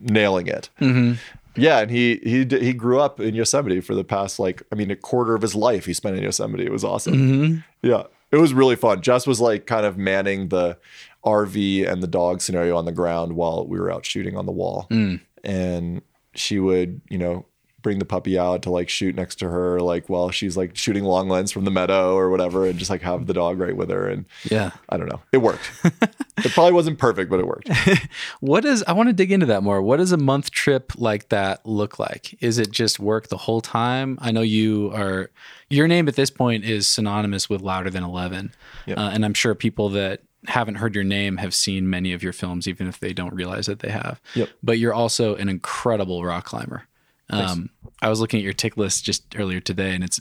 nailing 0.00 0.46
it. 0.46 0.70
Mm-hmm. 0.80 1.14
Yeah, 1.58 1.78
and 1.80 1.90
he 1.90 2.20
he 2.22 2.44
he 2.44 2.72
grew 2.74 3.00
up 3.00 3.18
in 3.20 3.34
Yosemite 3.34 3.80
for 3.80 3.94
the 3.94 4.04
past 4.04 4.38
like 4.38 4.62
I 4.70 4.74
mean 4.74 4.90
a 4.90 4.96
quarter 4.96 5.34
of 5.34 5.42
his 5.42 5.54
life 5.54 5.86
he 5.86 5.94
spent 5.94 6.16
in 6.16 6.22
Yosemite. 6.22 6.64
It 6.66 6.72
was 6.72 6.84
awesome. 6.84 7.14
Mm-hmm. 7.14 7.56
Yeah, 7.88 8.04
it 8.30 8.36
was 8.36 8.52
really 8.52 8.76
fun. 8.76 9.00
Jess 9.00 9.26
was 9.26 9.40
like 9.40 9.66
kind 9.66 9.86
of 9.86 9.96
manning 9.96 10.48
the 10.48 10.78
RV 11.24 11.90
and 11.90 12.02
the 12.02 12.06
dog 12.06 12.40
scenario 12.42 12.76
on 12.76 12.84
the 12.84 12.92
ground 12.92 13.32
while 13.36 13.66
we 13.66 13.80
were 13.80 13.90
out 13.90 14.04
shooting 14.04 14.36
on 14.36 14.46
the 14.46 14.52
wall, 14.52 14.86
Mm. 14.90 15.20
and 15.44 16.02
she 16.34 16.58
would 16.58 17.00
you 17.08 17.18
know 17.18 17.46
bring 17.86 18.00
the 18.00 18.04
puppy 18.04 18.36
out 18.36 18.62
to 18.62 18.68
like 18.68 18.88
shoot 18.88 19.14
next 19.14 19.36
to 19.36 19.48
her 19.48 19.78
like 19.78 20.08
while 20.08 20.28
she's 20.32 20.56
like 20.56 20.76
shooting 20.76 21.04
long 21.04 21.28
lens 21.28 21.52
from 21.52 21.64
the 21.64 21.70
meadow 21.70 22.16
or 22.16 22.30
whatever, 22.30 22.66
and 22.66 22.80
just 22.80 22.90
like 22.90 23.00
have 23.00 23.28
the 23.28 23.32
dog 23.32 23.60
right 23.60 23.76
with 23.76 23.90
her. 23.90 24.08
And 24.08 24.26
Yeah. 24.50 24.72
I 24.88 24.96
don't 24.96 25.08
know, 25.08 25.22
it 25.30 25.38
worked. 25.38 25.70
it 25.84 26.50
probably 26.50 26.72
wasn't 26.72 26.98
perfect, 26.98 27.30
but 27.30 27.38
it 27.38 27.46
worked. 27.46 27.70
What 28.40 28.64
is 28.64 28.82
I 28.88 28.92
want 28.92 29.08
to 29.08 29.12
dig 29.12 29.30
into 29.30 29.46
that 29.46 29.62
more. 29.62 29.80
What 29.80 29.98
does 29.98 30.10
a 30.10 30.16
month 30.16 30.50
trip 30.50 30.94
like 30.96 31.28
that 31.28 31.64
look 31.64 32.00
like? 32.00 32.36
Is 32.42 32.58
it 32.58 32.72
just 32.72 32.98
work 32.98 33.28
the 33.28 33.36
whole 33.36 33.60
time? 33.60 34.18
I 34.20 34.32
know 34.32 34.42
you 34.42 34.90
are 34.92 35.30
your 35.70 35.86
name 35.86 36.08
at 36.08 36.16
this 36.16 36.30
point 36.30 36.64
is 36.64 36.88
synonymous 36.88 37.48
with 37.48 37.60
louder 37.60 37.88
than 37.88 38.02
11. 38.02 38.52
Yep. 38.86 38.98
Uh, 38.98 39.10
and 39.12 39.24
I'm 39.24 39.34
sure 39.34 39.54
people 39.54 39.90
that 39.90 40.22
haven't 40.48 40.76
heard 40.76 40.96
your 40.96 41.04
name 41.04 41.36
have 41.36 41.54
seen 41.54 41.88
many 41.88 42.12
of 42.12 42.22
your 42.24 42.32
films 42.32 42.66
even 42.66 42.88
if 42.88 42.98
they 42.98 43.12
don't 43.12 43.32
realize 43.32 43.66
that 43.66 43.78
they 43.78 43.90
have. 43.90 44.20
Yep. 44.34 44.48
But 44.60 44.78
you're 44.78 44.94
also 44.94 45.36
an 45.36 45.48
incredible 45.48 46.24
rock 46.24 46.46
climber. 46.46 46.88
Um, 47.28 47.70
I 48.02 48.08
was 48.08 48.20
looking 48.20 48.38
at 48.38 48.44
your 48.44 48.52
tick 48.52 48.76
list 48.76 49.04
just 49.04 49.34
earlier 49.36 49.60
today 49.60 49.94
and 49.94 50.04
it's 50.04 50.20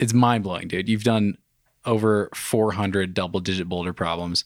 it's 0.00 0.12
mind-blowing, 0.12 0.68
dude. 0.68 0.88
You've 0.88 1.04
done 1.04 1.38
over 1.84 2.28
400 2.34 3.14
double 3.14 3.40
digit 3.40 3.68
boulder 3.68 3.92
problems 3.92 4.44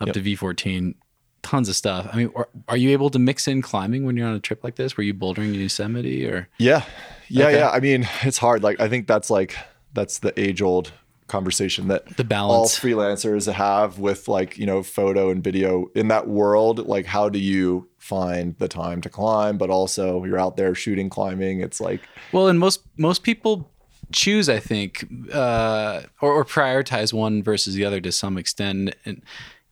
up 0.00 0.08
Yep. 0.08 0.14
to 0.14 0.22
V14 0.22 0.94
tons 1.42 1.68
of 1.68 1.76
stuff. 1.76 2.08
I 2.12 2.16
mean, 2.16 2.30
are, 2.34 2.48
are 2.68 2.76
you 2.76 2.90
able 2.90 3.10
to 3.10 3.18
mix 3.18 3.46
in 3.46 3.62
climbing 3.62 4.04
when 4.04 4.16
you're 4.16 4.26
on 4.26 4.34
a 4.34 4.40
trip 4.40 4.64
like 4.64 4.74
this? 4.74 4.96
Were 4.96 5.04
you 5.04 5.14
bouldering 5.14 5.54
in 5.54 5.54
Yosemite 5.54 6.26
or? 6.26 6.48
Yeah. 6.58 6.84
Yeah. 7.28 7.46
Okay. 7.46 7.58
Yeah. 7.58 7.70
I 7.70 7.80
mean, 7.80 8.08
it's 8.22 8.38
hard. 8.38 8.62
Like, 8.62 8.80
I 8.80 8.88
think 8.88 9.06
that's 9.06 9.30
like, 9.30 9.54
that's 9.92 10.18
the 10.18 10.38
age 10.38 10.60
old 10.62 10.92
conversation 11.28 11.88
that 11.88 12.16
The 12.16 12.24
balance 12.24 12.82
all 12.82 12.90
freelancers 12.90 13.50
have 13.52 13.98
with 13.98 14.28
like, 14.28 14.58
you 14.58 14.66
know, 14.66 14.82
photo 14.82 15.30
and 15.30 15.44
video 15.44 15.90
in 15.94 16.08
that 16.08 16.26
world. 16.26 16.86
Like, 16.88 17.06
how 17.06 17.28
do 17.28 17.38
you 17.38 17.87
find 18.08 18.56
the 18.58 18.68
time 18.68 19.00
to 19.02 19.08
climb? 19.08 19.58
But 19.58 19.70
also, 19.70 20.24
you're 20.24 20.38
out 20.38 20.56
there 20.56 20.74
shooting 20.74 21.10
climbing. 21.10 21.60
It's 21.60 21.80
like, 21.80 22.00
Well, 22.32 22.48
and 22.48 22.58
most 22.58 22.82
most 22.96 23.22
people 23.22 23.70
choose, 24.10 24.48
I 24.48 24.58
think, 24.58 25.06
uh, 25.32 26.02
or, 26.20 26.32
or 26.32 26.44
prioritize 26.44 27.12
one 27.12 27.42
versus 27.42 27.74
the 27.74 27.84
other 27.84 28.00
to 28.00 28.10
some 28.10 28.38
extent. 28.38 28.94
And 29.04 29.22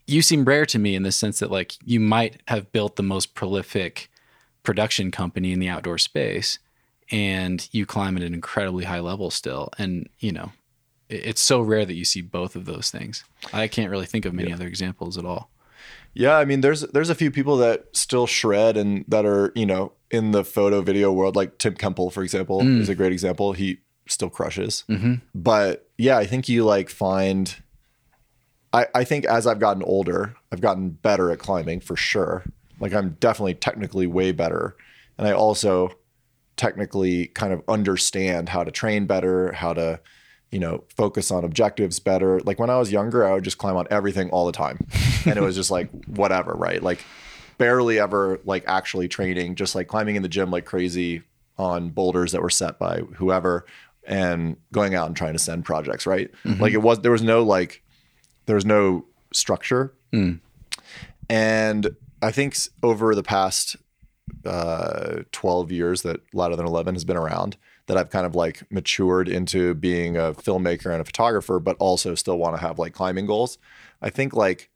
you 0.07 0.23
seem 0.23 0.45
rare 0.45 0.67
to 0.67 0.79
me 0.79 0.95
in 0.95 1.03
the 1.03 1.13
sense 1.13 1.39
that 1.39 1.51
like 1.51 1.75
you 1.85 1.99
might 1.99 2.43
have 2.49 2.71
built 2.73 2.97
the 2.97 3.03
most 3.03 3.35
prolific 3.35 4.11
production 4.63 5.11
company 5.11 5.53
in 5.53 5.59
the 5.59 5.69
outdoor 5.69 5.99
space, 5.99 6.59
and 7.11 7.69
you 7.73 7.87
climb 7.87 8.17
at 8.17 8.23
an 8.23 8.35
incredibly 8.35 8.85
high 8.85 9.01
level 9.01 9.31
still. 9.31 9.71
And 9.79 10.09
you 10.19 10.33
know, 10.33 10.53
it's 11.09 11.41
so 11.41 11.61
rare 11.61 11.87
that 11.87 11.95
you 11.95 12.05
see 12.05 12.21
both 12.21 12.57
of 12.57 12.67
those 12.67 12.91
things. 12.91 13.25
I 13.53 13.69
can't 13.69 13.91
really 13.91 14.07
think 14.07 14.25
of 14.25 14.35
many 14.35 14.53
other 14.53 14.67
examples 14.67 15.17
at 15.17 15.25
all. 15.25 15.51
Yeah, 16.17 16.39
I 16.39 16.47
mean, 16.47 16.63
there's 16.63 16.81
there's 16.81 17.11
a 17.11 17.15
few 17.15 17.31
people 17.31 17.59
that 17.59 17.95
still 17.95 18.27
shred 18.27 18.79
and 18.79 19.05
that 19.09 19.27
are 19.27 19.53
you 19.55 19.67
know 19.67 19.93
in 20.11 20.31
the 20.31 20.45
photo 20.45 20.81
video 20.81 21.13
world, 21.13 21.37
like 21.37 21.59
Tim 21.59 21.75
Kemple, 21.75 22.11
for 22.11 22.23
example, 22.23 22.63
mm. 22.63 22.81
is 22.81 22.89
a 22.89 22.95
great 22.95 23.13
example. 23.13 23.53
He 23.53 23.81
still 24.09 24.31
crushes, 24.31 24.85
mm-hmm. 24.89 25.17
but 25.35 25.91
yeah, 25.99 26.17
I 26.17 26.25
think 26.25 26.49
you 26.49 26.65
like 26.65 26.89
find. 26.89 27.55
I 28.73 28.87
I 28.95 29.05
think 29.05 29.27
as 29.27 29.47
I've 29.47 29.61
gotten 29.61 29.83
older, 29.83 30.35
I've 30.51 30.63
gotten 30.63 30.89
better 30.89 31.31
at 31.31 31.39
climbing 31.39 31.81
for 31.81 31.97
sure. 31.97 32.45
Like 32.81 32.95
I'm 32.95 33.19
definitely 33.21 33.55
technically 33.55 34.07
way 34.07 34.33
better, 34.33 34.75
and 35.19 35.29
I 35.29 35.33
also 35.33 35.91
technically 36.57 37.27
kind 37.27 37.53
of 37.53 37.63
understand 37.69 38.49
how 38.49 38.65
to 38.65 38.71
train 38.71 39.05
better, 39.05 39.53
how 39.53 39.75
to 39.75 40.01
you 40.51 40.59
know, 40.59 40.85
focus 40.97 41.31
on 41.31 41.45
objectives 41.45 41.99
better. 41.99 42.41
Like 42.41 42.59
when 42.59 42.71
I 42.71 42.79
was 42.79 42.93
younger, 42.93 43.27
I 43.27 43.33
would 43.35 43.45
just 43.45 43.59
climb 43.59 43.77
on 43.77 43.87
everything 43.91 44.31
all 44.31 44.47
the 44.47 44.53
time. 44.53 44.87
And 45.27 45.37
it 45.37 45.43
was 45.43 45.57
just 45.57 45.73
like 45.73 45.91
whatever, 46.07 46.53
right? 46.53 46.81
Like 46.81 47.05
barely 47.59 47.99
ever 47.99 48.39
like 48.45 48.63
actually 48.69 49.09
training, 49.09 49.57
just 49.57 49.75
like 49.75 49.89
climbing 49.89 50.15
in 50.15 50.23
the 50.23 50.29
gym 50.29 50.53
like 50.53 50.65
crazy 50.65 51.23
on 51.59 51.89
boulders 51.89 52.31
that 52.31 52.43
were 52.43 52.51
set 52.51 52.79
by 52.79 53.01
whoever 53.17 53.67
and 54.07 54.57
going 54.71 54.95
out 54.95 55.09
and 55.09 55.17
trying 55.17 55.33
to 55.33 55.39
send 55.41 55.65
projects, 55.65 56.07
right? 56.07 56.31
Like 56.61 56.73
it 56.75 56.81
was 56.81 57.01
there 57.01 57.11
was 57.11 57.23
no 57.23 57.43
like 57.43 57.83
there 58.45 58.55
was 58.55 58.65
no 58.65 59.05
structure. 59.33 59.93
And 61.29 61.97
I 62.23 62.31
think 62.31 62.57
over 62.85 63.17
the 63.17 63.25
past 63.25 63.75
uh, 64.45 65.23
12 65.33 65.73
years 65.73 66.03
that 66.03 66.21
Louder 66.33 66.55
Than 66.55 66.67
11 66.67 66.95
has 66.95 67.05
been 67.05 67.17
around, 67.17 67.57
that 67.87 67.97
I've 67.97 68.11
kind 68.11 68.27
of 68.27 68.35
like 68.35 68.71
matured 68.71 69.29
into 69.29 69.75
being 69.75 70.17
a 70.17 70.33
filmmaker 70.33 70.91
and 70.91 71.01
a 71.01 71.05
photographer, 71.05 71.61
but 71.61 71.77
also 71.79 72.15
still 72.15 72.39
want 72.39 72.57
to 72.57 72.61
have 72.61 72.79
like 72.79 72.93
climbing 72.93 73.27
goals. 73.27 73.59
I 74.03 74.11
think 74.11 74.35
like 74.35 74.71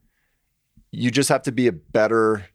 you 0.92 1.10
just 1.10 1.28
have 1.28 1.42
to 1.42 1.52
be 1.52 1.66
a 1.66 1.72
better, 1.72 2.46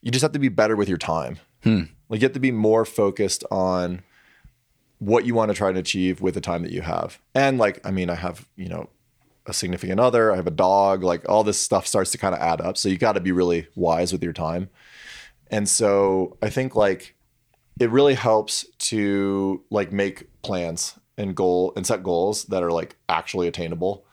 you 0.00 0.10
just 0.10 0.22
have 0.22 0.32
to 0.32 0.38
be 0.38 0.48
better 0.48 0.76
with 0.76 0.88
your 0.88 0.98
time. 0.98 1.38
Hmm. 1.62 1.82
Like 2.08 2.20
you 2.20 2.24
have 2.24 2.34
to 2.34 2.40
be 2.40 2.52
more 2.52 2.84
focused 2.84 3.44
on 3.50 4.02
what 4.98 5.24
you 5.24 5.34
want 5.34 5.50
to 5.50 5.54
try 5.54 5.72
to 5.72 5.78
achieve 5.78 6.20
with 6.20 6.34
the 6.34 6.40
time 6.40 6.62
that 6.62 6.72
you 6.72 6.82
have. 6.82 7.18
And 7.34 7.58
like, 7.58 7.84
I 7.84 7.90
mean, 7.90 8.10
I 8.10 8.14
have, 8.14 8.46
you 8.56 8.68
know, 8.68 8.88
a 9.46 9.52
significant 9.52 9.98
other, 9.98 10.32
I 10.32 10.36
have 10.36 10.46
a 10.46 10.52
dog, 10.52 11.02
like 11.02 11.28
all 11.28 11.42
this 11.42 11.58
stuff 11.58 11.86
starts 11.86 12.12
to 12.12 12.18
kind 12.18 12.34
of 12.34 12.40
add 12.40 12.60
up. 12.60 12.76
So 12.76 12.88
you 12.88 12.98
got 12.98 13.12
to 13.12 13.20
be 13.20 13.32
really 13.32 13.66
wise 13.74 14.12
with 14.12 14.22
your 14.22 14.32
time. 14.32 14.68
And 15.50 15.68
so 15.68 16.36
I 16.42 16.50
think 16.50 16.76
like 16.76 17.16
it 17.80 17.90
really 17.90 18.14
helps 18.14 18.64
to 18.78 19.64
like 19.70 19.90
make 19.90 20.28
plans 20.42 20.98
and 21.16 21.34
goal 21.34 21.72
and 21.74 21.86
set 21.86 22.04
goals 22.04 22.44
that 22.44 22.62
are 22.62 22.70
like 22.70 22.96
actually 23.08 23.48
attainable. 23.48 24.04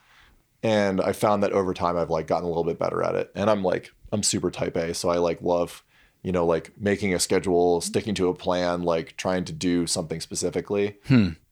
And 0.62 1.00
I 1.00 1.12
found 1.12 1.44
that 1.44 1.52
over 1.52 1.72
time 1.72 1.96
I've 1.96 2.10
like 2.10 2.26
gotten 2.26 2.44
a 2.44 2.48
little 2.48 2.64
bit 2.64 2.78
better 2.78 3.02
at 3.04 3.14
it. 3.14 3.30
And 3.36 3.48
I'm 3.48 3.62
like 3.62 3.92
I'm 4.10 4.22
super 4.22 4.50
type 4.50 4.76
A, 4.76 4.94
so 4.94 5.10
I 5.10 5.18
like 5.18 5.42
love, 5.42 5.84
you 6.22 6.32
know, 6.32 6.46
like 6.46 6.72
making 6.80 7.14
a 7.14 7.18
schedule, 7.18 7.80
sticking 7.80 8.14
to 8.16 8.28
a 8.28 8.34
plan, 8.34 8.82
like 8.82 9.16
trying 9.16 9.44
to 9.44 9.52
do 9.52 9.86
something 9.86 10.20
specifically. 10.20 10.96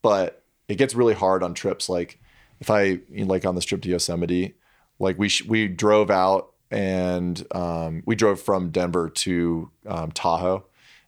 But 0.02 0.42
it 0.68 0.76
gets 0.76 0.94
really 0.94 1.14
hard 1.14 1.42
on 1.44 1.54
trips 1.54 1.88
like 1.88 2.18
if 2.58 2.70
I 2.70 3.00
like 3.10 3.44
on 3.44 3.54
this 3.54 3.66
trip 3.66 3.82
to 3.82 3.88
Yosemite, 3.90 4.54
like 4.98 5.18
we 5.18 5.28
sh- 5.28 5.44
we 5.44 5.68
drove 5.68 6.10
out 6.10 6.52
and 6.70 7.46
um, 7.54 8.02
we 8.06 8.16
drove 8.16 8.40
from 8.40 8.70
Denver 8.70 9.10
to 9.10 9.70
um, 9.86 10.10
Tahoe, 10.12 10.64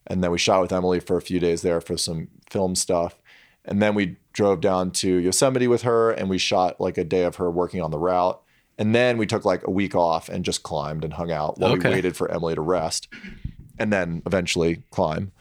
and 0.08 0.22
then 0.24 0.30
we 0.30 0.38
shot 0.38 0.60
with 0.60 0.72
Emily 0.72 1.00
for 1.00 1.16
a 1.16 1.22
few 1.22 1.38
days 1.38 1.62
there 1.62 1.80
for 1.80 1.96
some 1.96 2.28
film 2.50 2.74
stuff, 2.74 3.16
and 3.64 3.80
then 3.80 3.94
we 3.94 4.16
drove 4.32 4.60
down 4.60 4.90
to 4.92 5.16
Yosemite 5.16 5.68
with 5.68 5.82
her, 5.82 6.10
and 6.10 6.28
we 6.28 6.38
shot 6.38 6.80
like 6.80 6.98
a 6.98 7.04
day 7.04 7.24
of 7.24 7.36
her 7.36 7.50
working 7.50 7.80
on 7.82 7.90
the 7.90 7.98
route, 7.98 8.40
and 8.78 8.94
then 8.94 9.18
we 9.18 9.26
took 9.26 9.44
like 9.44 9.66
a 9.66 9.70
week 9.70 9.94
off 9.94 10.28
and 10.28 10.44
just 10.44 10.62
climbed 10.62 11.04
and 11.04 11.14
hung 11.14 11.30
out 11.30 11.58
while 11.58 11.72
Okay. 11.72 11.88
we 11.88 11.94
waited 11.96 12.16
for 12.16 12.30
Emily 12.30 12.54
to 12.54 12.60
rest, 12.60 13.08
and 13.78 13.92
then 13.92 14.22
eventually 14.26 14.82
climb 14.90 15.32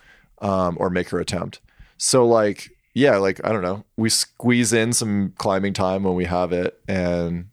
um, 0.42 0.78
or 0.80 0.90
make 0.90 1.10
her 1.10 1.20
attempt. 1.20 1.60
So 1.98 2.28
like 2.28 2.70
yeah, 2.94 3.18
like 3.18 3.40
I 3.46 3.52
don't 3.52 3.62
know, 3.62 3.86
we 3.96 4.10
squeeze 4.10 4.74
in 4.74 4.92
some 4.92 5.34
climbing 5.38 5.74
time 5.74 6.04
when 6.04 6.16
we 6.16 6.26
have 6.26 6.52
it, 6.52 6.80
and 6.88 7.50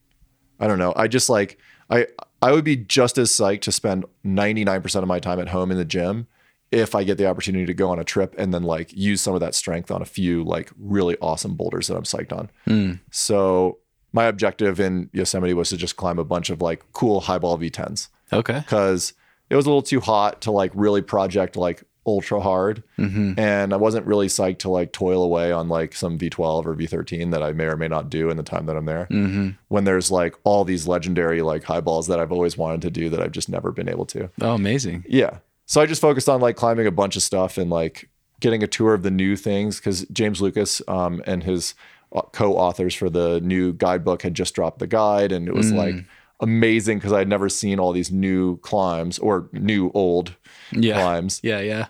I 0.59 0.67
don't 0.67 0.79
know. 0.79 0.93
I 0.97 1.07
just 1.07 1.29
like 1.29 1.59
I 1.91 2.07
I 2.41 2.53
would 2.53 2.65
be 2.65 2.77
just 2.77 3.19
as 3.19 3.31
psyched 3.31 3.61
to 3.63 3.73
spend 3.73 4.05
99% 4.25 4.95
of 5.03 5.09
my 5.09 5.19
time 5.19 5.39
at 5.41 5.49
home 5.49 5.71
in 5.71 5.77
the 5.77 5.85
gym 5.85 6.27
if 6.75 6.95
I 6.95 7.05
get 7.05 7.17
the 7.19 7.27
opportunity 7.27 7.65
to 7.67 7.75
go 7.75 7.91
on 7.91 7.99
a 7.99 8.05
trip 8.05 8.35
and 8.37 8.53
then 8.53 8.65
like 8.65 8.93
use 8.93 9.21
some 9.21 9.35
of 9.35 9.41
that 9.41 9.55
strength 9.55 9.91
on 9.91 10.03
a 10.03 10.05
few 10.05 10.43
like 10.45 10.71
really 10.79 11.17
awesome 11.21 11.55
boulders 11.55 11.87
that 11.87 11.97
I'm 11.97 12.03
psyched 12.03 12.33
on. 12.37 12.51
Hmm. 12.65 12.93
So 13.11 13.79
my 14.13 14.25
objective 14.25 14.81
in 14.81 15.09
Yosemite 15.13 15.55
was 15.55 15.69
to 15.71 15.77
just 15.77 15.97
climb 15.97 16.19
a 16.19 16.25
bunch 16.25 16.51
of 16.51 16.61
like 16.61 16.85
cool 16.93 17.21
highball 17.21 17.57
V10s 17.59 18.09
Okay. 18.33 18.59
because 18.61 19.13
it 19.51 19.57
was 19.57 19.67
a 19.67 19.69
little 19.69 19.83
too 19.83 20.01
hot 20.01 20.41
to 20.43 20.51
like 20.51 20.73
really 20.75 21.03
project 21.03 21.57
like 21.57 21.85
ultra 22.07 22.41
hard. 22.41 22.83
Mm-hmm. 22.99 23.39
And 23.39 23.73
I 23.73 23.77
wasn't 23.77 24.07
really 24.07 24.27
psyched 24.27 24.59
to 24.61 24.71
like 24.71 24.93
toil 24.93 25.23
away 25.23 25.53
on 25.53 25.69
like 25.69 25.95
some 25.95 26.19
V12 26.19 26.67
or 26.67 26.75
V13 26.75 27.31
that 27.31 27.43
I 27.43 27.53
may 27.53 27.65
or 27.65 27.77
may 27.77 27.89
not 27.89 28.11
do 28.11 28.31
in 28.31 28.37
the 28.37 28.43
time 28.43 28.67
that 28.67 28.77
I'm 28.77 28.85
there. 28.85 29.07
Mm-hmm. 29.11 29.51
When 29.69 29.85
there's 29.85 30.11
like 30.11 30.35
all 30.45 30.65
these 30.65 30.87
legendary 30.87 31.41
like 31.43 31.65
high 31.65 31.81
balls 31.81 32.07
that 32.09 32.21
I've 32.21 32.33
always 32.33 32.59
wanted 32.59 32.83
to 32.83 32.91
do 32.91 33.09
that 33.11 33.21
I've 33.21 33.33
just 33.33 33.49
never 33.49 33.73
been 33.73 33.89
able 33.89 34.07
to. 34.07 34.31
Oh, 34.41 34.55
amazing. 34.55 35.05
Yeah. 35.09 35.39
So 35.67 35.81
I 35.81 35.87
just 35.87 36.01
focused 36.01 36.29
on 36.29 36.41
like 36.41 36.57
climbing 36.57 36.87
a 36.87 36.91
bunch 36.93 37.17
of 37.17 37.23
stuff 37.23 37.57
and 37.59 37.71
like 37.71 38.09
getting 38.41 38.63
a 38.63 38.67
tour 38.67 38.95
of 38.95 39.03
the 39.03 39.11
new 39.11 39.37
things 39.37 39.79
because 39.79 40.05
James 40.13 40.43
Lucas 40.43 40.83
um, 40.89 41.23
and 41.27 41.43
his 41.43 41.75
uh, 42.15 42.21
co-authors 42.33 42.95
for 42.95 43.09
the 43.09 43.41
new 43.41 43.73
guidebook 43.73 44.23
had 44.23 44.35
just 44.35 44.55
dropped 44.55 44.79
the 44.79 44.87
guide, 44.87 45.33
and 45.33 45.49
it 45.49 45.55
was 45.55 45.73
like 45.73 45.97
amazing 46.41 46.99
because 46.99 47.13
I 47.13 47.19
had 47.19 47.29
never 47.29 47.49
seen 47.49 47.79
all 47.81 47.93
these 47.93 48.13
new 48.13 48.59
climbs 48.59 49.19
or 49.19 49.49
new 49.53 49.91
old 49.95 50.37
Yeah. 50.73 50.95
climbs 51.01 51.41
Yeah, 51.43 51.61
yeah. 51.61 51.87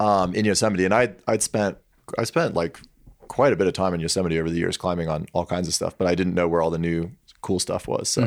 um, 0.00 0.34
in 0.34 0.44
Yosemite, 0.44 0.84
and 0.84 0.92
I 0.92 1.14
I'd 1.28 1.42
spent 1.42 1.78
I 2.18 2.24
spent 2.24 2.54
like 2.54 2.80
quite 3.28 3.52
a 3.52 3.56
bit 3.56 3.66
of 3.66 3.72
time 3.72 3.94
in 3.94 4.00
Yosemite 4.00 4.38
over 4.38 4.50
the 4.50 4.58
years 4.58 4.76
climbing 4.76 5.08
on 5.08 5.26
all 5.32 5.46
kinds 5.46 5.68
of 5.68 5.74
stuff, 5.74 5.96
but 5.96 6.06
I 6.06 6.14
didn't 6.14 6.34
know 6.34 6.48
where 6.48 6.60
all 6.60 6.70
the 6.70 6.78
new 6.78 7.10
cool 7.40 7.58
stuff 7.60 7.86
was. 7.88 8.08
So 8.08 8.22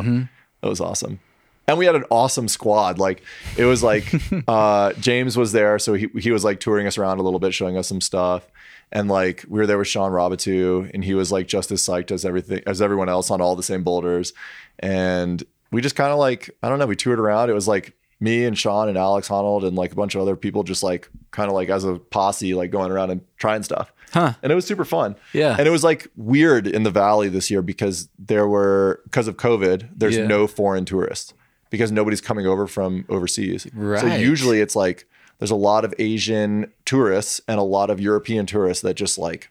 that 0.61 0.69
was 0.69 0.79
awesome. 0.81 1.19
And 1.67 1.77
we 1.77 1.85
had 1.85 1.95
an 1.95 2.05
awesome 2.11 2.47
squad. 2.47 2.99
Like 2.99 3.23
it 3.57 3.65
was 3.65 3.81
like 3.81 4.13
uh, 4.47 4.93
James 4.93 5.35
was 5.37 5.51
there, 5.51 5.79
so 5.79 5.93
he 5.93 6.07
he 6.19 6.31
was 6.31 6.43
like 6.43 6.59
touring 6.59 6.85
us 6.87 6.97
around 6.97 7.19
a 7.19 7.23
little 7.23 7.39
bit, 7.39 7.53
showing 7.53 7.75
us 7.77 7.87
some 7.87 8.01
stuff. 8.01 8.45
And 8.91 9.09
like 9.09 9.43
we 9.47 9.59
were 9.59 9.65
there 9.65 9.77
with 9.79 9.87
Shawn 9.87 10.11
Raboutou, 10.11 10.91
and 10.93 11.03
he 11.03 11.15
was 11.15 11.31
like 11.31 11.47
just 11.47 11.71
as 11.71 11.81
psyched 11.81 12.11
as 12.11 12.23
everything 12.23 12.61
as 12.67 12.81
everyone 12.81 13.09
else 13.09 13.31
on 13.31 13.41
all 13.41 13.55
the 13.55 13.63
same 13.63 13.83
boulders. 13.83 14.31
And 14.79 15.43
we 15.71 15.81
just 15.81 15.95
kind 15.95 16.11
of 16.11 16.19
like 16.19 16.49
I 16.61 16.69
don't 16.69 16.79
know, 16.79 16.85
we 16.85 16.95
toured 16.95 17.19
around. 17.19 17.49
It 17.49 17.53
was 17.53 17.67
like 17.67 17.93
me 18.19 18.45
and 18.45 18.57
Shawn 18.57 18.87
and 18.87 18.97
Alex 18.97 19.27
Honnold 19.27 19.65
and 19.67 19.75
like 19.75 19.91
a 19.91 19.95
bunch 19.95 20.15
of 20.15 20.21
other 20.21 20.35
people 20.35 20.63
just 20.63 20.83
like 20.83 21.09
kind 21.31 21.49
of 21.49 21.53
like 21.55 21.69
as 21.69 21.83
a 21.83 21.95
posse, 21.95 22.53
like 22.53 22.71
going 22.71 22.91
around 22.91 23.11
and 23.11 23.21
trying 23.37 23.63
stuff. 23.63 23.91
Huh. 24.13 24.33
And 24.41 24.51
it 24.51 24.55
was 24.55 24.65
super 24.65 24.85
fun. 24.85 25.15
Yeah. 25.33 25.55
And 25.57 25.67
it 25.67 25.71
was 25.71 25.83
like 25.83 26.07
weird 26.15 26.67
in 26.67 26.83
the 26.83 26.91
valley 26.91 27.27
this 27.27 27.51
year 27.51 27.61
because 27.61 28.07
there 28.17 28.47
were 28.47 29.01
because 29.05 29.27
of 29.27 29.35
COVID, 29.37 29.89
there's 29.97 30.15
Yeah. 30.15 30.27
no 30.27 30.47
foreign 30.47 30.85
tourists 30.85 31.33
because 31.75 31.91
nobody's 31.91 32.21
coming 32.21 32.47
over 32.47 32.67
from 32.67 33.05
overseas. 33.09 33.67
So 33.73 34.07
usually 34.07 34.61
it's 34.61 34.75
like 34.75 35.05
there's 35.39 35.51
a 35.51 35.55
lot 35.55 35.83
of 35.83 35.93
Asian 35.99 36.71
tourists 36.85 37.41
and 37.47 37.59
a 37.59 37.63
lot 37.63 37.89
of 37.89 37.99
European 37.99 38.45
tourists 38.45 38.81
that 38.83 38.93
just 38.93 39.17
like 39.17 39.49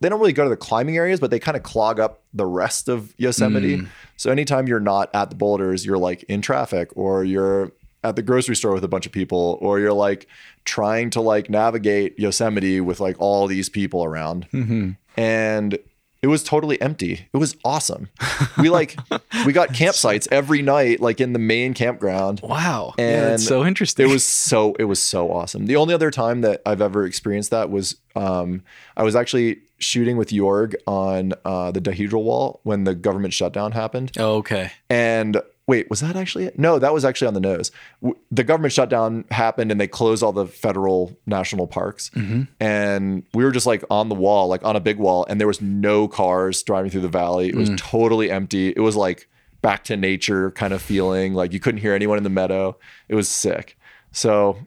they 0.00 0.08
don't 0.08 0.18
really 0.18 0.32
go 0.32 0.44
to 0.44 0.50
the 0.50 0.56
climbing 0.56 0.96
areas, 0.96 1.20
but 1.20 1.30
they 1.30 1.38
kind 1.38 1.56
of 1.56 1.62
clog 1.62 2.00
up 2.00 2.22
the 2.32 2.46
rest 2.46 2.88
of 2.88 3.14
Yosemite. 3.16 3.78
Mm. 3.78 3.88
So 4.16 4.30
anytime 4.30 4.66
you're 4.66 4.80
not 4.80 5.08
at 5.14 5.30
the 5.30 5.36
boulders, 5.36 5.86
you're 5.86 5.98
like 5.98 6.24
in 6.24 6.42
traffic 6.42 6.90
or 6.94 7.24
you're 7.24 7.72
at 8.02 8.16
the 8.16 8.22
grocery 8.22 8.56
store 8.56 8.72
with 8.72 8.84
a 8.84 8.88
bunch 8.88 9.06
of 9.06 9.12
people 9.12 9.58
or 9.60 9.78
you're 9.78 9.92
like 9.92 10.26
trying 10.64 11.10
to 11.10 11.20
like 11.20 11.48
navigate 11.48 12.18
Yosemite 12.18 12.80
with 12.80 13.00
like 13.00 13.16
all 13.18 13.46
these 13.46 13.68
people 13.68 14.04
around. 14.04 14.48
Mm-hmm. 14.52 14.90
And 15.16 15.78
it 16.24 16.28
was 16.28 16.42
totally 16.42 16.80
empty. 16.80 17.28
It 17.34 17.36
was 17.36 17.54
awesome. 17.66 18.08
We 18.56 18.70
like 18.70 18.96
we 19.44 19.52
got 19.52 19.68
campsites 19.74 20.26
every 20.32 20.62
night 20.62 20.98
like 20.98 21.20
in 21.20 21.34
the 21.34 21.38
main 21.38 21.74
campground. 21.74 22.40
Wow. 22.42 22.94
And 22.96 23.10
yeah, 23.10 23.28
that's 23.28 23.46
so 23.46 23.62
interesting. 23.62 24.08
It 24.08 24.10
was 24.10 24.24
so 24.24 24.74
it 24.78 24.84
was 24.84 25.02
so 25.02 25.30
awesome. 25.30 25.66
The 25.66 25.76
only 25.76 25.92
other 25.92 26.10
time 26.10 26.40
that 26.40 26.62
I've 26.64 26.80
ever 26.80 27.04
experienced 27.04 27.50
that 27.50 27.68
was 27.68 27.96
um, 28.16 28.62
I 28.96 29.02
was 29.02 29.14
actually 29.14 29.58
shooting 29.76 30.16
with 30.16 30.30
Jorg 30.30 30.74
on 30.86 31.34
uh, 31.44 31.72
the 31.72 31.80
dihedral 31.82 32.22
wall 32.22 32.60
when 32.62 32.84
the 32.84 32.94
government 32.94 33.34
shutdown 33.34 33.72
happened. 33.72 34.12
Oh, 34.18 34.36
okay. 34.36 34.72
And 34.88 35.42
wait, 35.66 35.88
was 35.88 36.00
that 36.00 36.16
actually 36.16 36.44
it? 36.44 36.58
No, 36.58 36.78
that 36.78 36.92
was 36.92 37.04
actually 37.04 37.28
on 37.28 37.34
the 37.34 37.40
nose. 37.40 37.70
W- 38.02 38.18
The 38.30 38.44
government 38.44 38.72
shutdown 38.72 39.24
happened 39.30 39.70
and 39.70 39.80
they 39.80 39.88
closed 39.88 40.22
all 40.22 40.32
the 40.32 40.46
federal 40.46 41.16
national 41.26 41.66
parks. 41.66 42.10
Mm-hmm. 42.10 42.42
And 42.60 43.24
we 43.32 43.44
were 43.44 43.52
just 43.52 43.66
like 43.66 43.82
on 43.90 44.08
the 44.08 44.14
wall, 44.14 44.48
like 44.48 44.64
on 44.64 44.76
a 44.76 44.80
big 44.80 44.98
wall, 44.98 45.24
and 45.28 45.40
there 45.40 45.46
was 45.46 45.60
no 45.60 46.06
cars 46.08 46.62
driving 46.62 46.90
through 46.90 47.00
the 47.02 47.08
valley. 47.08 47.48
It 47.48 47.54
was 47.54 47.70
mm. 47.70 47.78
totally 47.78 48.30
empty. 48.30 48.68
It 48.76 48.80
was 48.80 48.96
like 48.96 49.28
back 49.62 49.84
to 49.84 49.96
nature 49.96 50.50
kind 50.50 50.74
of 50.74 50.82
feeling. 50.82 51.32
Like 51.32 51.52
you 51.52 51.60
couldn't 51.60 51.80
hear 51.80 51.94
anyone 51.94 52.18
in 52.18 52.24
the 52.24 52.30
meadow. 52.30 52.76
It 53.08 53.14
was 53.14 53.28
sick. 53.28 53.78
So, 54.12 54.58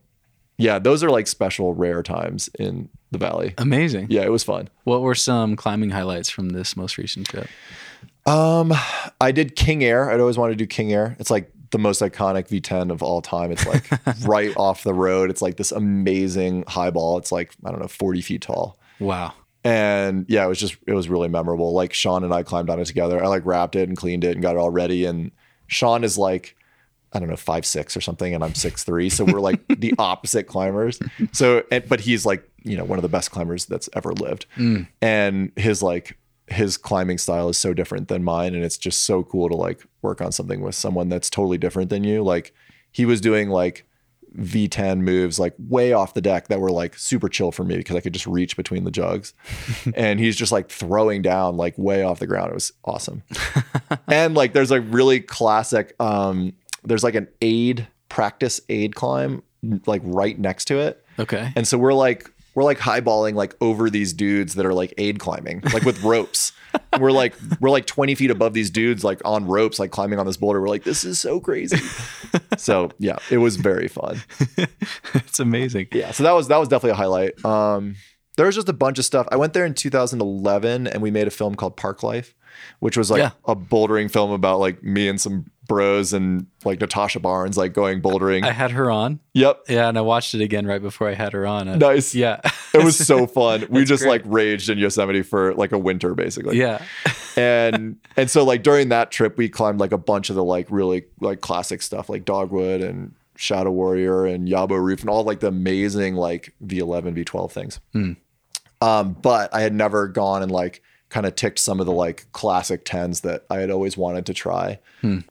yeah, 0.58 0.80
those 0.80 1.04
are 1.04 1.10
like 1.12 1.28
special, 1.28 1.76
rare 1.76 2.02
times 2.02 2.50
in 2.60 2.90
the 3.12 3.20
valley. 3.20 3.54
Amazing. 3.60 4.08
Yeah, 4.10 4.24
it 4.24 4.32
was 4.32 4.44
fun. 4.44 4.70
What 4.84 5.02
were 5.02 5.16
some 5.16 5.56
climbing 5.56 5.92
highlights 5.92 6.30
from 6.30 6.50
this 6.50 6.76
most 6.76 6.98
recent 6.98 7.28
trip? 7.28 7.48
Um, 8.28 8.74
I 9.22 9.32
did 9.32 9.56
King 9.56 9.84
Air. 9.84 10.12
I'd 10.12 10.20
always 10.20 10.38
wanted 10.38 10.54
to 10.54 10.58
do 10.58 10.68
King 10.68 10.94
Air. 10.94 11.16
It's 11.20 11.32
like 11.32 11.52
the 11.72 11.80
most 11.80 12.02
iconic 12.02 12.48
V10 12.50 12.92
of 12.92 13.02
all 13.02 13.22
time. 13.22 13.52
It's 13.52 13.66
like 13.66 13.90
right 14.26 14.56
off 14.58 14.84
the 14.84 14.94
road. 14.94 15.30
It's 15.30 15.42
like 15.42 15.58
this 15.58 15.72
amazing 15.72 16.66
highball. 16.68 17.18
It's 17.18 17.32
like, 17.32 17.54
I 17.66 17.72
don't 17.72 17.80
know, 17.80 17.88
40 17.88 18.22
feet 18.22 18.42
tall. 18.42 18.78
Wow. 19.00 19.34
And 19.64 20.26
yeah, 20.30 20.46
it 20.46 20.48
was 20.48 20.60
just, 20.60 20.78
it 20.86 20.94
was 20.94 21.10
really 21.10 21.28
memorable. 21.30 21.74
Like 21.74 21.94
Shawn 21.94 22.24
and 22.24 22.34
I 22.34 22.44
climbed 22.44 22.70
on 22.70 22.80
it 22.80 22.86
together. 22.86 23.24
I 23.24 23.28
like 23.28 23.46
wrapped 23.46 23.76
it 23.76 23.88
and 23.88 23.98
cleaned 23.98 24.24
it 24.24 24.32
and 24.32 24.42
got 24.42 24.56
it 24.56 24.60
all 24.60 24.70
ready. 24.70 25.06
And 25.06 25.32
Shawn 25.68 26.04
is 26.04 26.18
like, 26.18 26.56
I 27.14 27.20
don't 27.20 27.30
know, 27.30 27.38
five, 27.38 27.66
six 27.66 27.96
or 27.96 28.02
something. 28.02 28.34
And 28.34 28.44
I'm 28.44 28.54
six, 28.54 28.84
three. 28.84 29.10
So 29.10 29.24
we're 29.26 29.40
like 29.40 29.66
the 29.68 29.94
opposite 30.00 30.44
climbers. 30.44 31.00
So, 31.32 31.64
and, 31.72 31.88
but 31.88 32.02
he's 32.02 32.26
like, 32.26 32.50
you 32.64 32.78
know, 32.78 32.84
one 32.84 32.98
of 32.98 33.04
the 33.04 33.10
best 33.10 33.32
climbers 33.32 33.66
that's 33.66 33.90
ever 33.94 34.12
lived. 34.14 34.46
And 35.02 35.52
his 35.56 35.82
like, 35.82 36.18
his 36.48 36.78
climbing 36.78 37.18
style 37.18 37.50
is 37.50 37.58
so 37.58 37.74
different 37.74 38.08
than 38.08 38.24
mine. 38.24 38.56
And 38.56 38.64
it's 38.64 38.78
just 38.78 39.04
so 39.04 39.24
cool 39.24 39.50
to 39.50 39.56
like 39.56 39.84
work 40.02 40.22
on 40.22 40.32
something 40.32 40.62
with 40.62 40.76
someone 40.76 41.10
that's 41.10 41.30
totally 41.30 41.58
different 41.58 41.90
than 41.90 42.04
you. 42.04 42.24
Like 42.24 42.54
he 42.92 43.06
was 43.06 43.20
doing 43.22 43.50
like 43.50 43.86
V10 44.36 45.00
moves 45.00 45.40
like 45.40 45.54
way 45.58 45.94
off 45.94 46.14
the 46.14 46.22
deck 46.22 46.48
that 46.48 46.60
were 46.60 46.72
like 46.72 46.98
super 46.98 47.28
chill 47.28 47.52
for 47.52 47.64
me 47.64 47.78
because 47.78 47.96
I 47.96 48.02
could 48.02 48.14
just 48.14 48.28
reach 48.28 48.56
between 48.56 48.84
the 48.84 48.92
jugs. 48.92 49.34
and 49.96 50.20
he's 50.20 50.36
just 50.36 50.52
like 50.52 50.70
throwing 50.70 51.22
down 51.22 51.58
like 51.58 51.78
way 51.78 52.04
off 52.04 52.20
the 52.20 52.28
ground. 52.28 52.52
It 52.52 52.56
was 52.56 52.72
awesome. 52.86 53.24
and 54.08 54.36
like 54.36 54.54
there's 54.54 54.72
a 54.72 54.82
really 54.82 55.20
classic 55.20 55.96
um 56.00 56.54
there's 56.84 57.04
like 57.04 57.16
an 57.16 57.28
aid 57.42 57.88
practice 58.10 58.62
aid 58.70 58.96
climb 58.96 59.44
like 59.86 60.02
right 60.06 60.40
next 60.40 60.66
to 60.66 60.80
it. 60.80 61.04
Okay. 61.20 61.52
And 61.56 61.68
so 61.68 61.78
we're 61.78 61.94
like 61.94 62.32
we're 62.58 62.64
like 62.64 62.80
highballing 62.80 63.36
like 63.36 63.56
over 63.62 63.88
these 63.88 64.14
dudes 64.14 64.56
that 64.56 64.66
are 64.66 64.74
like 64.74 64.92
aid 64.98 65.20
climbing, 65.20 65.62
like 65.74 65.84
with 65.84 66.02
ropes. 66.02 66.54
And 66.92 67.00
we're 67.04 67.12
like 67.12 67.36
we're 67.60 67.70
like 67.70 67.86
20 67.86 68.16
feet 68.16 68.32
above 68.32 68.56
these 68.56 68.72
dudes, 68.72 69.04
like 69.04 69.22
on 69.24 69.46
ropes, 69.46 69.78
like 69.78 69.92
climbing 69.92 70.18
on 70.18 70.26
this 70.26 70.38
boulder. 70.38 70.60
We're 70.60 70.68
like, 70.68 70.84
this 70.84 71.06
is 71.06 71.20
so 71.20 71.40
crazy. 71.40 71.78
so 72.58 72.90
yeah, 72.98 73.18
it 73.30 73.38
was 73.38 73.58
very 73.58 73.88
fun. 73.88 74.24
it's 75.14 75.40
amazing. 75.40 75.90
Yeah. 75.92 76.10
So 76.10 76.24
that 76.24 76.32
was 76.32 76.48
that 76.48 76.58
was 76.58 76.68
definitely 76.68 76.94
a 76.94 76.96
highlight. 76.96 77.46
Um 77.46 77.96
there 78.38 78.46
was 78.46 78.56
just 78.56 78.70
a 78.70 78.74
bunch 78.74 78.98
of 78.98 79.06
stuff. 79.06 79.28
I 79.32 79.36
went 79.36 79.54
there 79.54 79.66
in 79.66 79.74
2011 79.74 80.88
and 80.88 81.02
we 81.02 81.12
made 81.12 81.28
a 81.28 81.32
film 81.32 81.56
called 81.56 81.76
Park 81.76 82.02
Life, 82.04 82.34
which 82.80 82.96
was 82.98 83.12
like 83.12 83.20
Yeah. 83.20 83.32
a 83.46 83.56
bouldering 83.56 84.10
film 84.10 84.32
about 84.32 84.60
like 84.60 84.82
me 84.84 85.08
and 85.10 85.20
some 85.20 85.52
bros 85.68 86.14
and 86.14 86.46
like 86.64 86.80
Natasha 86.80 87.20
Barnes 87.20 87.58
like 87.58 87.74
going 87.74 88.02
bouldering. 88.02 88.44
I 88.44 88.52
had 88.52 88.72
her 88.72 88.90
on. 88.90 89.20
yep. 89.34 89.60
Yeah, 89.68 89.90
and 89.90 89.98
I 89.98 90.02
watched 90.02 90.34
it 90.34 90.42
again 90.42 90.66
right 90.66 90.82
before 90.82 91.10
I 91.10 91.14
had 91.14 91.34
her 91.34 91.46
on. 91.46 91.78
Nice. 91.78 92.16
Yeah. 92.16 92.40
It 92.74 92.84
was 92.84 92.96
so 92.98 93.28
fun. 93.40 93.66
we 93.70 93.84
just 93.84 94.04
great. 94.04 94.12
like 94.12 94.22
raged 94.26 94.70
in 94.70 94.78
Yosemite 94.78 95.24
for 95.24 95.54
like 95.56 95.72
a 95.74 95.78
winter 95.78 96.14
basically. 96.16 96.58
yeah. 96.58 96.82
And 97.36 97.98
and 98.16 98.30
so 98.30 98.44
like 98.46 98.64
during 98.64 98.90
that 98.90 99.12
trip 99.12 99.38
we 99.38 99.50
climbed 99.50 99.80
like 99.80 99.92
a 99.92 99.98
bunch 99.98 100.30
of 100.30 100.36
the 100.36 100.44
like 100.44 100.68
really 100.70 101.06
like 101.20 101.42
classic 101.42 101.82
stuff 101.82 102.08
like 102.10 102.24
Dogwood 102.24 102.82
and 102.82 103.14
Shadow 103.36 103.70
Warrior 103.72 104.26
and 104.26 104.48
Yabo 104.48 104.82
Roof 104.82 105.02
and 105.02 105.10
all 105.10 105.24
like 105.24 105.42
the 105.42 105.48
amazing 105.48 106.16
like 106.16 106.54
V11 106.66 107.14
V12 107.24 107.52
things. 107.52 107.80
Hmm. 107.94 108.14
Um 108.82 109.14
but 109.14 109.54
I 109.54 109.62
had 109.62 109.74
never 109.74 110.08
gone 110.08 110.44
and 110.44 110.52
like 110.52 110.82
kind 111.10 111.26
of 111.26 111.36
ticked 111.36 111.60
some 111.60 111.80
of 111.80 111.86
the 111.86 111.92
like 111.94 112.26
classic 112.34 112.84
10s 112.84 113.22
that 113.22 113.46
I 113.50 113.60
had 113.60 113.72
always 113.72 113.96
wanted 113.98 114.26
to 114.26 114.34
try. 114.34 114.80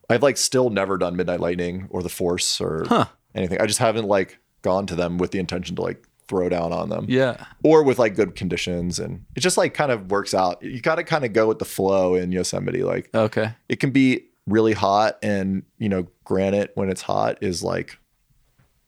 I've 0.09 0.23
like 0.23 0.39
still 0.39 0.71
never 0.71 0.97
done 0.97 1.17
Midnight 1.17 1.41
Lightning 1.41 1.87
or 1.91 2.03
the 2.03 2.09
Force 2.09 2.61
or 2.63 3.09
anything. 3.35 3.61
I 3.61 3.67
just 3.67 3.79
haven't 3.79 4.07
like 4.07 4.39
gone 4.63 4.87
to 4.87 4.95
them 4.95 5.19
with 5.19 5.33
the 5.33 5.39
intention 5.39 5.77
to 5.77 5.83
like 5.83 6.03
throw 6.29 6.49
down 6.49 6.73
on 6.73 6.89
them 6.89 7.05
Yeah. 7.09 7.45
or 7.63 7.83
with 7.85 7.99
like 8.01 8.17
good 8.17 8.35
conditions 8.35 8.99
and 8.99 9.25
it 9.37 9.41
just 9.41 9.57
like 9.57 9.75
kind 9.75 9.93
of 9.93 10.11
works 10.11 10.35
out 10.35 10.61
you 10.63 10.81
got 10.81 10.97
to 10.97 11.05
kind 11.05 11.25
of 11.25 11.33
go 11.33 11.47
with 11.47 11.61
the 11.61 11.65
flow 11.65 12.15
in 12.17 12.33
yosemite 12.33 12.83
like 12.83 13.09
Okay. 13.15 13.53
it 13.69 13.79
can 13.79 13.91
be 13.93 14.25
really 14.47 14.73
hot 14.73 15.19
and 15.23 15.63
you 15.79 15.89
know 15.89 16.09
granite 16.25 16.73
when 16.75 16.89
it's 16.91 17.03
hot 17.03 17.39
is 17.43 17.63
like 17.63 17.99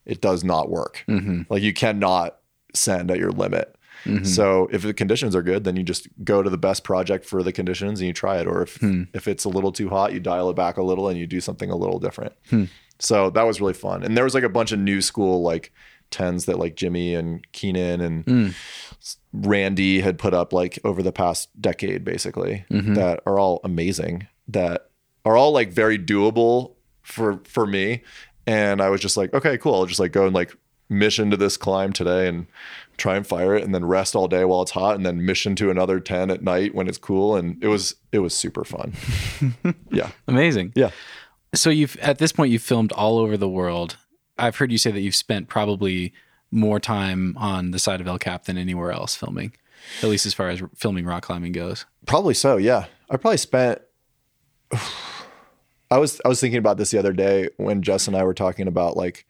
it 0.05 0.19
does 0.19 0.43
not 0.43 0.69
work 0.69 1.05
like 1.49 1.61
you 1.61 1.71
cannot 1.71 2.39
send 2.73 3.09
at 3.09 3.17
your 3.19 3.31
limit 3.31 3.73
Mm-hmm. 4.05 4.23
so 4.23 4.67
if 4.71 4.81
the 4.81 4.93
conditions 4.93 5.35
are 5.35 5.41
good 5.41 5.63
then 5.63 5.75
you 5.75 5.83
just 5.83 6.07
go 6.23 6.41
to 6.41 6.49
the 6.49 6.57
best 6.57 6.83
project 6.83 7.25
for 7.25 7.43
the 7.43 7.51
conditions 7.51 7.99
and 7.99 8.07
you 8.07 8.13
try 8.13 8.37
it. 8.37 8.47
Or 8.47 8.61
if 8.61 8.77
hmm. 8.77 9.03
if 9.13 9.27
it's 9.27 9.45
a 9.45 9.49
little 9.49 9.71
too 9.71 9.89
hot 9.89 10.13
you 10.13 10.19
dial 10.19 10.49
it 10.49 10.55
back 10.55 10.77
a 10.77 10.83
little 10.83 11.09
and 11.09 11.17
you 11.17 11.27
do 11.27 11.41
something 11.41 11.69
a 11.69 11.75
little 11.75 11.99
different. 11.99 12.33
Hmm. 12.49 12.65
So 12.99 13.29
that 13.29 13.43
was 13.43 13.61
really 13.61 13.73
fun. 13.73 14.03
And 14.03 14.17
there 14.17 14.23
was 14.23 14.33
like 14.33 14.43
a 14.43 14.49
bunch 14.49 14.71
of 14.71 14.79
new 14.79 15.01
school 15.01 15.41
like 15.41 15.73
tens 16.11 16.45
that 16.45 16.57
like 16.57 16.75
jimmy 16.75 17.13
and 17.13 17.45
keenan 17.51 18.01
and 18.01 18.23
hmm. 18.25 18.49
Randy 19.31 20.01
had 20.01 20.17
put 20.17 20.33
up 20.33 20.53
like 20.53 20.79
over 20.83 21.03
the 21.03 21.11
past 21.11 21.49
decade, 21.61 22.03
basically, 22.03 22.65
mm-hmm. 22.71 22.95
that 22.95 23.21
are 23.25 23.37
all 23.37 23.59
amazing, 23.63 24.27
that 24.47 24.89
are 25.23 25.37
all 25.37 25.51
like 25.51 25.71
very 25.71 25.99
doable 25.99 26.73
for 27.03 27.39
for 27.45 27.67
me. 27.67 28.01
And 28.47 28.81
I 28.81 28.89
was 28.89 29.01
just 29.01 29.17
like, 29.17 29.33
okay, 29.33 29.57
cool. 29.57 29.75
I'll 29.75 29.85
just 29.85 29.99
like 29.99 30.11
go 30.11 30.25
and 30.25 30.33
like 30.33 30.55
mission 30.89 31.29
to 31.29 31.37
this 31.37 31.57
climb 31.57 31.93
today 31.93 32.27
and 32.27 32.47
try 32.99 33.15
and 33.15 33.25
fire 33.25 33.55
it 33.55 33.63
and 33.63 33.73
then 33.73 33.83
rest 33.85 34.15
all 34.15 34.27
day 34.27 34.45
while 34.45 34.61
it's 34.61 34.71
hot 34.71 34.95
and 34.95 35.05
then 35.05 35.25
mission 35.25 35.55
to 35.55 35.69
another 35.71 35.99
10 35.99 36.29
at 36.29 36.43
night 36.43 36.75
when 36.75 36.87
it's 36.87 36.97
cool 36.99 37.35
and 37.35 37.61
it 37.63 37.67
was 37.67 37.95
it 38.11 38.19
was 38.19 38.35
super 38.35 38.63
fun 38.63 38.93
yeah 39.91 40.11
Amazing. 40.27 40.71
yeah 40.75 40.91
So 41.55 41.69
you've 41.69 41.95
at 41.97 42.17
this 42.19 42.31
point 42.31 42.51
you've 42.51 42.61
filmed 42.61 42.91
all 42.91 43.17
over 43.17 43.35
the 43.37 43.49
world. 43.49 43.97
I've 44.37 44.57
heard 44.57 44.71
you 44.71 44.77
say 44.77 44.91
that 44.91 45.01
you've 45.01 45.15
spent 45.15 45.47
probably 45.49 46.13
more 46.51 46.79
time 46.79 47.35
on 47.37 47.71
the 47.71 47.79
side 47.79 48.01
of 48.01 48.07
El 48.07 48.17
Cap 48.19 48.45
than 48.45 48.57
anywhere 48.57 48.91
else 48.91 49.15
filming, 49.15 49.51
at 50.01 50.09
least 50.09 50.25
as 50.25 50.33
far 50.33 50.49
as 50.49 50.61
filming 50.75 51.05
rock 51.05 51.23
climbing 51.23 51.51
goes. 51.51 51.85
Probably 52.05 52.33
so. 52.33 52.57
Yeah, 52.57 52.85
I 53.09 53.17
probably 53.17 53.37
spent. 53.37 53.81
I 55.91 55.97
was 55.97 56.21
I 56.23 56.27
was 56.27 56.39
thinking 56.39 56.59
about 56.59 56.77
this 56.77 56.91
the 56.91 56.99
other 56.99 57.13
day 57.13 57.49
when 57.57 57.81
Jess 57.81 58.07
and 58.07 58.15
I 58.15 58.23
were 58.23 58.33
talking 58.33 58.67
about 58.67 58.95
like, 58.95 59.25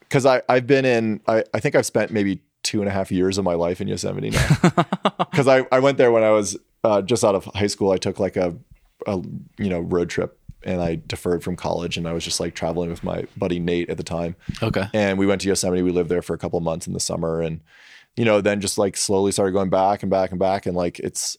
because 0.00 0.26
I 0.26 0.42
I've 0.48 0.66
been 0.66 0.84
in 0.84 1.20
I 1.26 1.44
I 1.54 1.60
think 1.60 1.74
I've 1.74 1.86
spent 1.86 2.10
maybe 2.12 2.42
two 2.64 2.80
and 2.80 2.88
a 2.88 2.92
half 2.92 3.12
years 3.12 3.38
of 3.38 3.44
my 3.44 3.54
life 3.54 3.80
in 3.80 3.86
Yosemite 3.88 4.30
now. 4.30 4.48
Because 5.30 5.46
I 5.48 5.66
I 5.70 5.78
went 5.80 5.98
there 5.98 6.10
when 6.12 6.22
I 6.24 6.30
was 6.30 6.56
uh, 6.82 7.02
just 7.02 7.24
out 7.24 7.34
of 7.34 7.44
high 7.54 7.66
school. 7.68 7.90
I 7.92 7.96
took 7.98 8.18
like 8.18 8.36
a 8.36 8.56
a 9.06 9.20
you 9.58 9.68
know 9.68 9.80
road 9.80 10.08
trip 10.10 10.38
and 10.64 10.80
I 10.80 11.00
deferred 11.06 11.42
from 11.44 11.56
college 11.56 11.96
and 11.98 12.08
I 12.08 12.12
was 12.12 12.24
just 12.24 12.40
like 12.40 12.54
traveling 12.54 12.88
with 12.88 13.04
my 13.04 13.24
buddy 13.36 13.58
Nate 13.58 13.90
at 13.90 13.96
the 13.98 14.02
time 14.02 14.34
Okay. 14.62 14.86
and 14.94 15.18
we 15.18 15.26
went 15.26 15.42
to 15.42 15.48
Yosemite. 15.48 15.82
We 15.82 15.90
lived 15.92 16.08
there 16.08 16.22
for 16.22 16.32
a 16.34 16.38
couple 16.38 16.56
of 16.56 16.62
months 16.64 16.86
in 16.86 16.92
the 16.94 17.00
summer, 17.00 17.40
and 17.42 17.60
you 18.16 18.24
know, 18.24 18.40
then 18.40 18.60
just 18.60 18.78
like 18.78 18.96
slowly 18.96 19.32
started 19.32 19.52
going 19.52 19.70
back 19.70 20.02
and 20.02 20.10
back 20.10 20.30
and 20.30 20.38
back, 20.38 20.66
and 20.66 20.76
like 20.76 21.00
it's, 21.00 21.36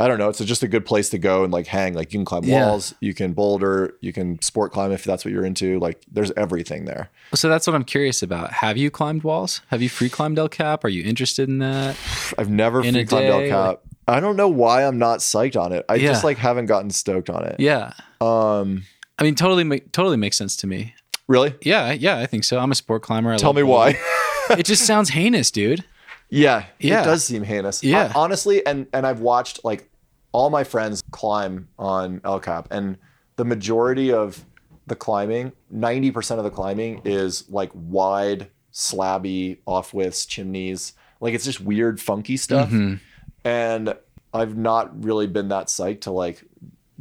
I 0.00 0.06
don't 0.06 0.18
know, 0.18 0.28
it's 0.28 0.38
just 0.38 0.62
a 0.62 0.68
good 0.68 0.86
place 0.86 1.10
to 1.10 1.18
go 1.18 1.42
and 1.42 1.52
like 1.52 1.66
hang. 1.66 1.94
Like 1.94 2.12
you 2.12 2.18
can 2.20 2.24
climb 2.24 2.44
Yeah. 2.44 2.66
walls, 2.66 2.94
you 3.00 3.14
can 3.14 3.32
boulder, 3.32 3.94
you 4.00 4.12
can 4.12 4.40
sport 4.42 4.72
climb 4.72 4.92
if 4.92 5.02
that's 5.02 5.24
what 5.24 5.32
you're 5.34 5.44
into. 5.44 5.78
Like 5.80 6.00
there's 6.10 6.30
everything 6.36 6.84
there. 6.84 7.10
So 7.34 7.48
that's 7.48 7.66
what 7.66 7.74
I'm 7.74 7.84
curious 7.84 8.22
about. 8.22 8.52
Have 8.52 8.76
you 8.76 8.90
climbed 8.90 9.24
walls? 9.24 9.60
Have 9.68 9.82
you 9.82 9.88
free 9.88 10.08
climbed 10.08 10.38
El 10.38 10.48
Cap? 10.48 10.84
Are 10.84 10.88
you 10.88 11.02
interested 11.02 11.48
in 11.48 11.58
that? 11.58 11.96
I've 12.38 12.48
never 12.50 12.84
In 12.84 12.94
free 12.94 13.04
climbed 13.06 13.26
El 13.26 13.48
Cap. 13.48 13.80
I 14.06 14.20
don't 14.20 14.36
know 14.36 14.48
why 14.48 14.84
I'm 14.86 14.98
not 14.98 15.18
psyched 15.18 15.60
on 15.60 15.72
it. 15.72 15.84
I 15.88 15.96
Yeah. 15.96 16.08
just 16.12 16.22
like 16.24 16.38
haven't 16.38 16.66
gotten 16.66 16.90
stoked 16.90 17.28
on 17.28 17.44
it. 17.44 17.56
Yeah. 17.58 17.92
Um, 18.20 18.84
I 19.18 19.24
mean, 19.24 19.34
totally, 19.34 19.64
ma- 19.64 19.76
totally 19.92 20.16
makes 20.16 20.36
sense 20.38 20.54
to 20.58 20.66
me. 20.68 20.94
really? 21.26 21.54
Yeah, 21.62 21.90
yeah, 21.92 22.18
I 22.18 22.26
think 22.26 22.44
so. 22.44 22.58
I'm 22.58 22.70
a 22.70 22.74
sport 22.74 23.02
climber. 23.02 23.32
I 23.32 23.36
Tell 23.36 23.52
me 23.52 23.62
why. 23.64 23.98
it 24.50 24.62
just 24.64 24.86
sounds 24.86 25.10
heinous, 25.10 25.50
dude. 25.50 25.84
Yeah, 26.30 26.64
Yeah. 26.78 27.00
it 27.02 27.04
does 27.04 27.24
seem 27.24 27.42
heinous. 27.42 27.82
Yeah. 27.82 28.08
Hon- 28.08 28.24
honestly, 28.24 28.64
and 28.66 28.86
and 28.92 29.06
I've 29.06 29.20
watched 29.20 29.64
like 29.64 29.88
all 30.32 30.50
my 30.50 30.64
friends 30.64 31.02
climb 31.10 31.68
on 31.78 32.20
El 32.24 32.40
Cap, 32.40 32.68
and 32.70 32.98
the 33.36 33.44
majority 33.44 34.12
of 34.12 34.44
the 34.86 34.94
climbing, 34.96 35.52
ninety 35.70 36.10
percent 36.10 36.38
of 36.38 36.44
the 36.44 36.50
climbing 36.50 37.00
is 37.04 37.48
like 37.48 37.70
wide, 37.74 38.48
slabby, 38.72 39.58
off 39.66 39.92
widths, 39.94 40.26
chimneys. 40.26 40.92
Like 41.20 41.34
it's 41.34 41.44
just 41.44 41.60
weird, 41.60 42.00
funky 42.00 42.36
stuff. 42.36 42.68
Mm-hmm. 42.68 42.94
And 43.44 43.94
I've 44.34 44.56
not 44.56 45.02
really 45.04 45.26
been 45.26 45.48
that 45.48 45.66
psyched 45.66 46.02
to 46.02 46.10
like 46.10 46.44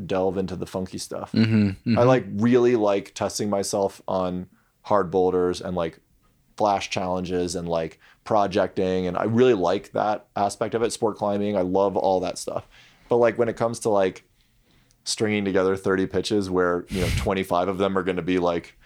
delve 0.06 0.38
into 0.38 0.56
the 0.56 0.66
funky 0.66 0.98
stuff. 0.98 1.32
Mm-hmm. 1.34 1.68
Mm-hmm. 1.70 2.00
I 2.00 2.04
like 2.04 2.26
really 2.36 2.76
like 2.76 3.14
testing 3.14 3.50
myself 3.50 4.02
on 4.08 4.48
hard 4.84 5.12
boulders 5.12 5.60
and 5.62 5.76
like 5.76 6.00
flash 6.56 6.90
challenges 6.90 7.56
and 7.56 7.68
like 7.68 8.00
projecting 8.28 9.08
and 9.08 9.18
I 9.18 9.24
really 9.24 9.54
like 9.54 9.94
that 9.94 10.28
aspect 10.36 10.76
of 10.76 10.84
it 10.84 10.92
sport 10.92 11.16
climbing. 11.16 11.56
I 11.56 11.62
love 11.62 11.96
all 11.96 12.20
that 12.20 12.38
stuff. 12.38 12.68
But 13.08 13.18
like 13.18 13.38
when 13.38 13.48
it 13.48 13.56
comes 13.56 13.80
to 13.80 13.90
like 13.90 14.26
stringing 15.06 15.46
together 15.46 15.78
30 15.78 16.08
pitches 16.08 16.50
where 16.50 16.86
you 16.90 17.00
know 17.00 17.08
25 17.20 17.70
of 17.70 17.78
them 17.78 17.98
are 17.98 18.04
going 18.04 18.18
to 18.18 18.22
be 18.22 18.38
like 18.38 18.78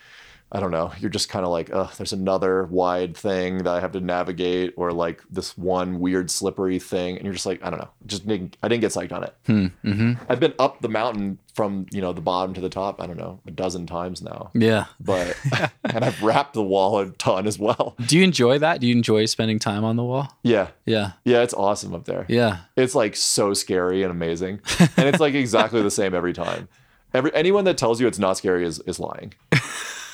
I 0.53 0.59
don't 0.59 0.71
know 0.71 0.91
you're 0.99 1.09
just 1.09 1.29
kind 1.29 1.45
of 1.45 1.51
like 1.51 1.69
oh 1.71 1.89
there's 1.97 2.11
another 2.13 2.65
wide 2.65 3.15
thing 3.15 3.59
that 3.59 3.67
I 3.67 3.79
have 3.79 3.93
to 3.93 4.01
navigate 4.01 4.73
or 4.75 4.91
like 4.91 5.21
this 5.31 5.57
one 5.57 5.99
weird 5.99 6.29
slippery 6.29 6.77
thing 6.77 7.15
and 7.15 7.23
you're 7.23 7.33
just 7.33 7.45
like 7.45 7.63
I 7.63 7.69
don't 7.69 7.79
know 7.79 7.89
just 8.05 8.27
didn't, 8.27 8.57
I 8.61 8.67
didn't 8.67 8.81
get 8.81 8.91
psyched 8.91 9.11
on 9.13 9.23
it 9.23 9.33
Mm-hmm. 9.47 10.13
I've 10.29 10.39
been 10.39 10.53
up 10.59 10.81
the 10.81 10.89
mountain 10.89 11.37
from 11.53 11.85
you 11.91 12.01
know 12.01 12.11
the 12.13 12.21
bottom 12.21 12.53
to 12.53 12.61
the 12.61 12.69
top 12.69 13.01
I 13.01 13.07
don't 13.07 13.17
know 13.17 13.39
a 13.47 13.51
dozen 13.51 13.85
times 13.85 14.21
now 14.21 14.51
Yeah. 14.53 14.85
but 14.99 15.37
and 15.85 16.03
I've 16.03 16.21
wrapped 16.21 16.53
the 16.53 16.63
wall 16.63 16.99
a 16.99 17.09
ton 17.11 17.47
as 17.47 17.57
well 17.57 17.95
Do 18.05 18.17
you 18.17 18.23
enjoy 18.23 18.57
that? 18.59 18.81
Do 18.81 18.87
you 18.87 18.95
enjoy 18.95 19.25
spending 19.25 19.57
time 19.59 19.83
on 19.85 19.95
the 19.95 20.03
wall? 20.03 20.37
yeah 20.43 20.67
Yeah. 20.85 21.11
Yeah, 21.23 21.43
it's 21.43 21.53
awesome 21.53 21.95
up 21.95 22.05
there. 22.05 22.25
Yeah. 22.27 22.57
It's 22.75 22.95
like 22.95 23.15
so 23.15 23.53
scary 23.53 24.03
and 24.03 24.11
amazing. 24.11 24.59
And 24.97 25.07
it's 25.07 25.19
like 25.21 25.33
exactly 25.33 25.81
the 25.81 25.91
same 25.91 26.13
every 26.13 26.33
time. 26.33 26.67
Every 27.13 27.33
anyone 27.35 27.63
that 27.65 27.77
tells 27.77 27.99
you 28.01 28.07
it's 28.07 28.19
not 28.19 28.37
scary 28.37 28.65
is 28.65 28.79
is 28.79 28.99
lying. 28.99 29.33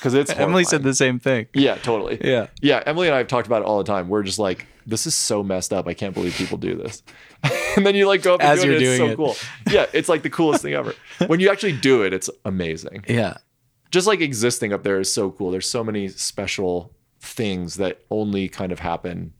Cuz 0.00 0.14
it's 0.14 0.30
Emily 0.36 0.64
said 0.64 0.82
the 0.82 0.94
same 0.94 1.18
thing. 1.18 1.46
Yeah, 1.54 1.76
totally. 1.76 2.18
Yeah. 2.22 2.46
Yeah, 2.60 2.82
Emily 2.86 3.08
and 3.08 3.14
I 3.14 3.18
have 3.18 3.28
talked 3.28 3.46
about 3.46 3.62
it 3.62 3.66
all 3.66 3.78
the 3.78 3.84
time. 3.84 4.08
We're 4.08 4.22
just 4.22 4.38
like 4.38 4.66
this 4.86 5.06
is 5.06 5.14
so 5.14 5.42
messed 5.42 5.72
up. 5.72 5.86
I 5.86 5.92
can't 5.94 6.14
believe 6.14 6.34
people 6.34 6.56
do 6.56 6.74
this. 6.74 7.02
and 7.76 7.84
then 7.86 7.94
you 7.94 8.06
like 8.06 8.22
go 8.22 8.34
up 8.34 8.40
and 8.40 8.48
As 8.50 8.62
do 8.62 8.72
it, 8.72 8.80
you're 8.80 8.90
it's 8.92 8.98
doing 8.98 9.10
so 9.10 9.12
it. 9.12 9.16
cool. 9.16 9.36
Yeah, 9.70 9.86
it's 9.92 10.08
like 10.08 10.22
the 10.22 10.30
coolest 10.30 10.62
thing 10.62 10.72
ever. 10.74 10.94
When 11.26 11.40
you 11.40 11.50
actually 11.50 11.72
do 11.76 12.02
it, 12.04 12.12
it's 12.12 12.30
amazing. 12.44 13.04
Yeah. 13.08 13.36
Just 13.90 14.06
like 14.06 14.20
existing 14.20 14.72
up 14.72 14.82
there 14.82 14.98
is 15.00 15.12
so 15.12 15.30
cool. 15.30 15.50
There's 15.50 15.68
so 15.68 15.82
many 15.84 16.08
special 16.08 16.92
things 17.20 17.74
that 17.76 18.00
only 18.10 18.48
kind 18.48 18.70
of 18.72 18.78
happen 18.78 19.32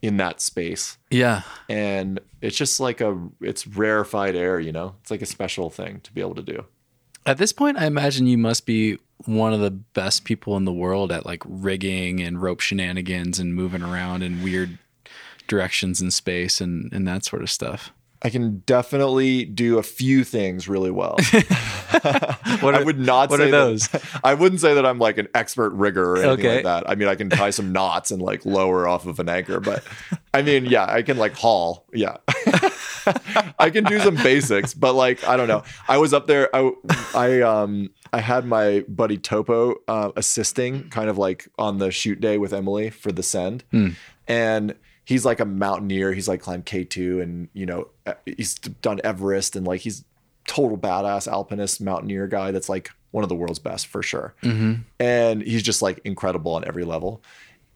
in 0.00 0.16
that 0.16 0.40
space 0.40 0.96
Yeah. 1.10 1.42
and 1.68 2.20
it's 2.40 2.56
just 2.56 2.78
like 2.80 3.00
a 3.00 3.18
it's 3.40 3.66
rarefied 3.66 4.36
air 4.36 4.60
you 4.60 4.70
know 4.70 4.94
it's 5.00 5.10
like 5.10 5.20
a 5.22 5.26
special 5.26 5.70
thing 5.70 5.98
to 6.04 6.12
be 6.12 6.20
able 6.20 6.36
to 6.36 6.42
do 6.42 6.64
At 7.26 7.36
this 7.38 7.52
point, 7.52 7.76
I 7.78 7.86
imagine 7.86 8.26
you 8.28 8.38
must 8.38 8.64
be 8.64 8.98
one 9.26 9.52
of 9.52 9.60
the 9.60 9.70
best 9.70 10.24
people 10.24 10.56
in 10.56 10.64
the 10.64 10.72
world 10.72 11.10
at 11.12 11.26
like 11.26 11.42
rigging 11.46 12.20
and 12.20 12.40
rope 12.40 12.60
shenanigans 12.60 13.38
and 13.38 13.54
moving 13.54 13.82
around 13.82 14.22
in 14.22 14.42
weird 14.42 14.78
directions 15.46 16.00
in 16.00 16.10
space 16.10 16.60
and, 16.60 16.92
and 16.92 17.06
that 17.08 17.24
sort 17.24 17.42
of 17.42 17.50
stuff. 17.50 17.92
i 18.22 18.30
can 18.30 18.58
definitely 18.66 19.44
do 19.44 19.78
a 19.78 19.82
few 19.82 20.22
things 20.24 20.68
really 20.68 20.90
well 20.90 21.16
What 22.60 22.74
i 22.74 22.82
would 22.82 22.98
not 22.98 23.30
what 23.30 23.38
say 23.40 23.48
are 23.48 23.50
those? 23.50 23.88
that, 23.88 24.02
i 24.24 24.34
wouldn't 24.34 24.60
say 24.60 24.74
that 24.74 24.84
i'm 24.86 24.98
like 24.98 25.18
an 25.18 25.28
expert 25.34 25.70
rigger 25.70 26.12
or 26.12 26.16
anything 26.18 26.38
Okay. 26.46 26.54
like 26.56 26.64
that 26.64 26.88
i 26.90 26.94
mean 26.94 27.08
i 27.08 27.14
can 27.14 27.30
tie 27.30 27.50
some 27.50 27.72
knots 27.72 28.10
and 28.10 28.20
like 28.22 28.44
lower 28.44 28.86
off 28.86 29.06
of 29.06 29.18
an 29.20 29.28
anchor 29.28 29.58
but 29.60 29.82
i 30.34 30.42
mean 30.42 30.64
yeah 30.66 30.84
i 30.88 31.02
can 31.02 31.16
like 31.16 31.32
haul 31.34 31.86
yeah 31.92 32.16
I 33.58 33.70
can 33.70 33.84
do 33.84 33.98
some 34.00 34.16
basics, 34.16 34.74
but 34.74 34.94
like 34.94 35.26
I 35.26 35.36
don't 35.36 35.48
know. 35.48 35.62
I 35.88 35.98
was 35.98 36.12
up 36.12 36.26
there. 36.26 36.54
I 36.54 36.70
I 37.14 37.40
um 37.42 37.90
I 38.12 38.20
had 38.20 38.44
my 38.46 38.84
buddy 38.88 39.18
Topo 39.18 39.76
uh, 39.86 40.12
assisting, 40.16 40.88
kind 40.90 41.10
of 41.10 41.18
like 41.18 41.48
on 41.58 41.78
the 41.78 41.90
shoot 41.90 42.20
day 42.20 42.38
with 42.38 42.52
Emily 42.52 42.90
for 42.90 43.12
the 43.12 43.22
send, 43.22 43.64
and 44.26 44.74
he's 45.04 45.24
like 45.24 45.40
a 45.40 45.44
mountaineer. 45.44 46.12
He's 46.12 46.28
like 46.28 46.40
climbed 46.40 46.66
K 46.66 46.84
two, 46.84 47.20
and 47.20 47.48
you 47.52 47.66
know 47.66 47.88
uh, 48.06 48.14
he's 48.24 48.54
done 48.56 49.00
Everest, 49.04 49.56
and 49.56 49.66
like 49.66 49.80
he's 49.80 50.04
total 50.46 50.78
badass 50.78 51.28
alpinist 51.28 51.80
mountaineer 51.80 52.26
guy. 52.26 52.50
That's 52.50 52.68
like 52.68 52.90
one 53.10 53.22
of 53.24 53.28
the 53.28 53.34
world's 53.34 53.58
best 53.58 53.86
for 53.86 54.02
sure, 54.02 54.34
and 55.00 55.42
he's 55.42 55.62
just 55.62 55.82
like 55.82 56.00
incredible 56.04 56.52
on 56.54 56.64
every 56.66 56.84
level. 56.84 57.22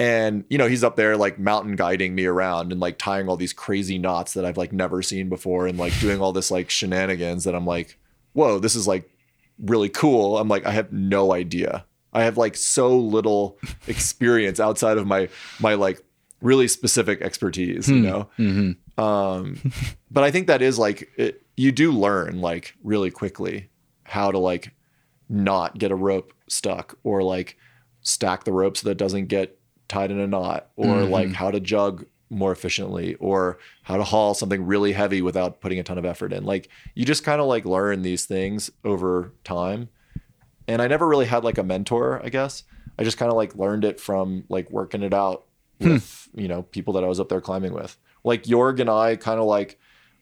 And 0.02 0.44
you 0.50 0.58
know 0.58 0.66
he's 0.66 0.82
up 0.82 0.96
there 0.96 1.16
like 1.16 1.38
mountain 1.38 1.76
guiding 1.76 2.16
me 2.16 2.26
around 2.26 2.72
and 2.72 2.80
like 2.80 2.98
tying 2.98 3.28
all 3.28 3.36
these 3.36 3.52
crazy 3.52 3.98
knots 3.98 4.34
that 4.34 4.44
I've 4.44 4.56
like 4.56 4.72
never 4.72 5.00
seen 5.00 5.28
before 5.28 5.68
and 5.68 5.78
like 5.78 5.96
doing 6.00 6.20
all 6.20 6.32
this 6.32 6.50
like 6.50 6.70
shenanigans 6.70 7.44
that 7.44 7.54
I'm 7.54 7.66
like, 7.66 8.00
whoa, 8.32 8.58
this 8.58 8.74
is 8.74 8.88
like 8.88 9.08
really 9.60 9.88
cool. 9.88 10.38
I'm 10.38 10.48
like, 10.48 10.66
I 10.66 10.72
have 10.72 10.92
no 10.92 11.32
idea. 11.32 11.86
I 12.12 12.24
have 12.24 12.36
like 12.36 12.56
so 12.56 12.98
little 12.98 13.60
experience 13.86 14.58
outside 14.58 14.98
of 14.98 15.06
my 15.06 15.28
my 15.60 15.74
like 15.74 16.02
really 16.40 16.66
specific 16.66 17.22
expertise, 17.22 17.88
you 17.88 18.00
know. 18.00 18.28
Um, 18.98 19.72
but 20.10 20.24
I 20.24 20.32
think 20.32 20.48
that 20.48 20.62
is 20.62 20.80
like 20.80 21.12
it, 21.16 21.46
you 21.56 21.70
do 21.70 21.92
learn 21.92 22.40
like 22.40 22.74
really 22.82 23.12
quickly 23.12 23.70
how 24.02 24.32
to 24.32 24.38
like 24.38 24.74
not 25.28 25.78
get 25.78 25.92
a 25.92 25.94
rope 25.94 26.34
stuck 26.48 26.98
or 27.04 27.22
like 27.22 27.56
stack 28.00 28.42
the 28.42 28.52
rope 28.52 28.76
so 28.76 28.88
that 28.88 28.92
it 28.92 28.98
doesn't 28.98 29.26
get 29.26 29.60
tied 29.92 30.10
in 30.10 30.18
a 30.18 30.26
knot 30.26 30.68
or 30.76 30.86
mm-hmm. 30.86 31.12
like 31.12 31.32
how 31.32 31.50
to 31.50 31.60
jug 31.60 32.06
more 32.30 32.50
efficiently 32.50 33.14
or 33.16 33.58
how 33.82 33.98
to 33.98 34.02
haul 34.02 34.32
something 34.32 34.64
really 34.64 34.92
heavy 34.92 35.20
without 35.20 35.60
putting 35.60 35.78
a 35.78 35.82
ton 35.82 35.98
of 35.98 36.06
effort 36.06 36.32
in. 36.32 36.44
Like 36.44 36.70
you 36.94 37.04
just 37.04 37.24
kind 37.24 37.42
of 37.42 37.46
like 37.46 37.66
learn 37.66 38.00
these 38.00 38.24
things 38.24 38.70
over 38.84 39.32
time. 39.44 39.90
And 40.66 40.80
i 40.80 40.88
never 40.88 41.06
really 41.06 41.26
had 41.26 41.44
like 41.44 41.58
a 41.58 41.62
mentor 41.62 42.20
i 42.24 42.30
guess. 42.30 42.64
I 42.98 43.04
just 43.04 43.18
kind 43.18 43.30
of 43.30 43.36
like 43.36 43.54
learned 43.54 43.84
it 43.84 44.00
from 44.00 44.44
like 44.48 44.70
working 44.70 45.02
it 45.02 45.12
out 45.12 45.44
hmm. 45.80 45.94
with 45.94 46.28
you 46.34 46.48
know 46.48 46.62
people 46.62 46.94
that 46.94 47.04
i 47.04 47.08
was 47.08 47.20
up 47.20 47.28
there 47.28 47.40
climbing 47.40 47.74
with. 47.74 47.98
Like 48.24 48.44
jorg 48.44 48.80
and 48.80 48.88
i 48.88 49.16
kind 49.16 49.38
of 49.38 49.46
like 49.46 49.78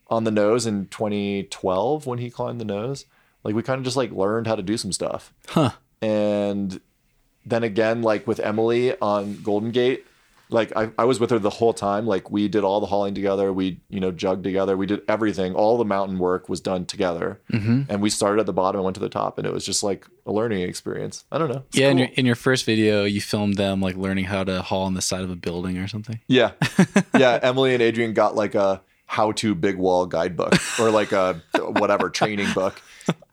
on 0.09 0.25
the 0.25 0.33
nose 0.33 0.67
in 0.67 0.87
2012 0.87 2.07
when 2.07 2.19
he 2.19 2.31
climbed 2.31 2.61
the 2.61 2.65
nose 2.65 3.07
like 3.45 3.55
we 3.55 3.63
kind 3.63 3.79
of 3.79 3.85
just 3.85 3.97
like 3.97 4.11
learned 4.11 4.49
how 4.49 4.57
to 4.57 4.63
do 4.63 4.77
some 4.77 4.93
stuff. 4.93 5.33
Huh. 5.49 5.71
and 6.03 6.81
then 7.45 7.63
again 7.63 8.03
like 8.03 8.27
with 8.27 8.41
emily 8.41 8.95
on 9.01 9.41
golden 9.43 9.71
gate 9.71 10.05
Like 10.53 10.73
I, 10.75 10.91
I 10.99 11.05
was 11.05 11.21
with 11.21 11.31
her 11.31 11.39
the 11.39 11.49
whole 11.49 11.73
time. 11.73 12.09
Like 12.09 12.29
we 12.33 12.49
did 12.49 12.65
all 12.65 12.81
the 12.81 12.87
hauling 12.87 13.15
together. 13.15 13.53
We, 13.53 13.79
you 13.89 14.01
know, 14.01 14.11
jugged 14.11 14.43
together. 14.43 14.77
We 14.77 14.87
did 14.87 15.03
everything. 15.07 15.55
All 15.55 15.79
the 15.79 15.85
mountain 15.85 16.19
work 16.19 16.49
was 16.49 16.61
done 16.61 16.87
together. 16.87 17.39
Mm-hmm. 17.53 17.83
And 17.89 18.03
we 18.03 18.11
started 18.11 18.41
at 18.41 18.47
the 18.47 18.53
bottom 18.53 18.81
and 18.81 18.85
went 18.85 18.97
to 18.97 19.01
the 19.01 19.09
top. 19.09 19.39
And 19.39 19.47
it 19.47 19.53
was 19.53 19.65
just 19.65 19.85
like 19.85 20.09
a 20.27 20.33
learning 20.33 20.63
experience. 20.63 21.25
I 21.31 21.39
don't 21.39 21.51
know. 21.51 21.63
It's 21.69 21.79
yeah, 21.79 21.91
in 21.91 21.99
your 21.99 22.09
in 22.17 22.27
your 22.27 22.35
first 22.35 22.67
video, 22.67 23.05
you 23.05 23.21
filmed 23.21 23.59
them 23.59 23.81
like 23.81 23.95
learning 23.95 24.25
how 24.25 24.43
to 24.43 24.61
haul 24.61 24.87
on 24.87 24.95
the 24.95 25.03
side 25.03 25.23
of 25.23 25.31
a 25.31 25.37
building 25.37 25.79
or 25.79 25.87
something. 25.87 26.19
Yeah. 26.27 26.51
Yeah. 27.17 27.39
Emily 27.43 27.73
and 27.73 27.83
Adrian 27.83 28.13
got 28.13 28.35
like 28.35 28.57
a 28.57 28.83
how 29.11 29.33
to 29.33 29.57
big 29.57 29.77
wall 29.77 30.07
guidebook 30.07 30.55
or 30.79 30.89
like 30.89 31.11
a 31.11 31.43
whatever 31.59 32.09
training 32.21 32.47
book. 32.55 32.81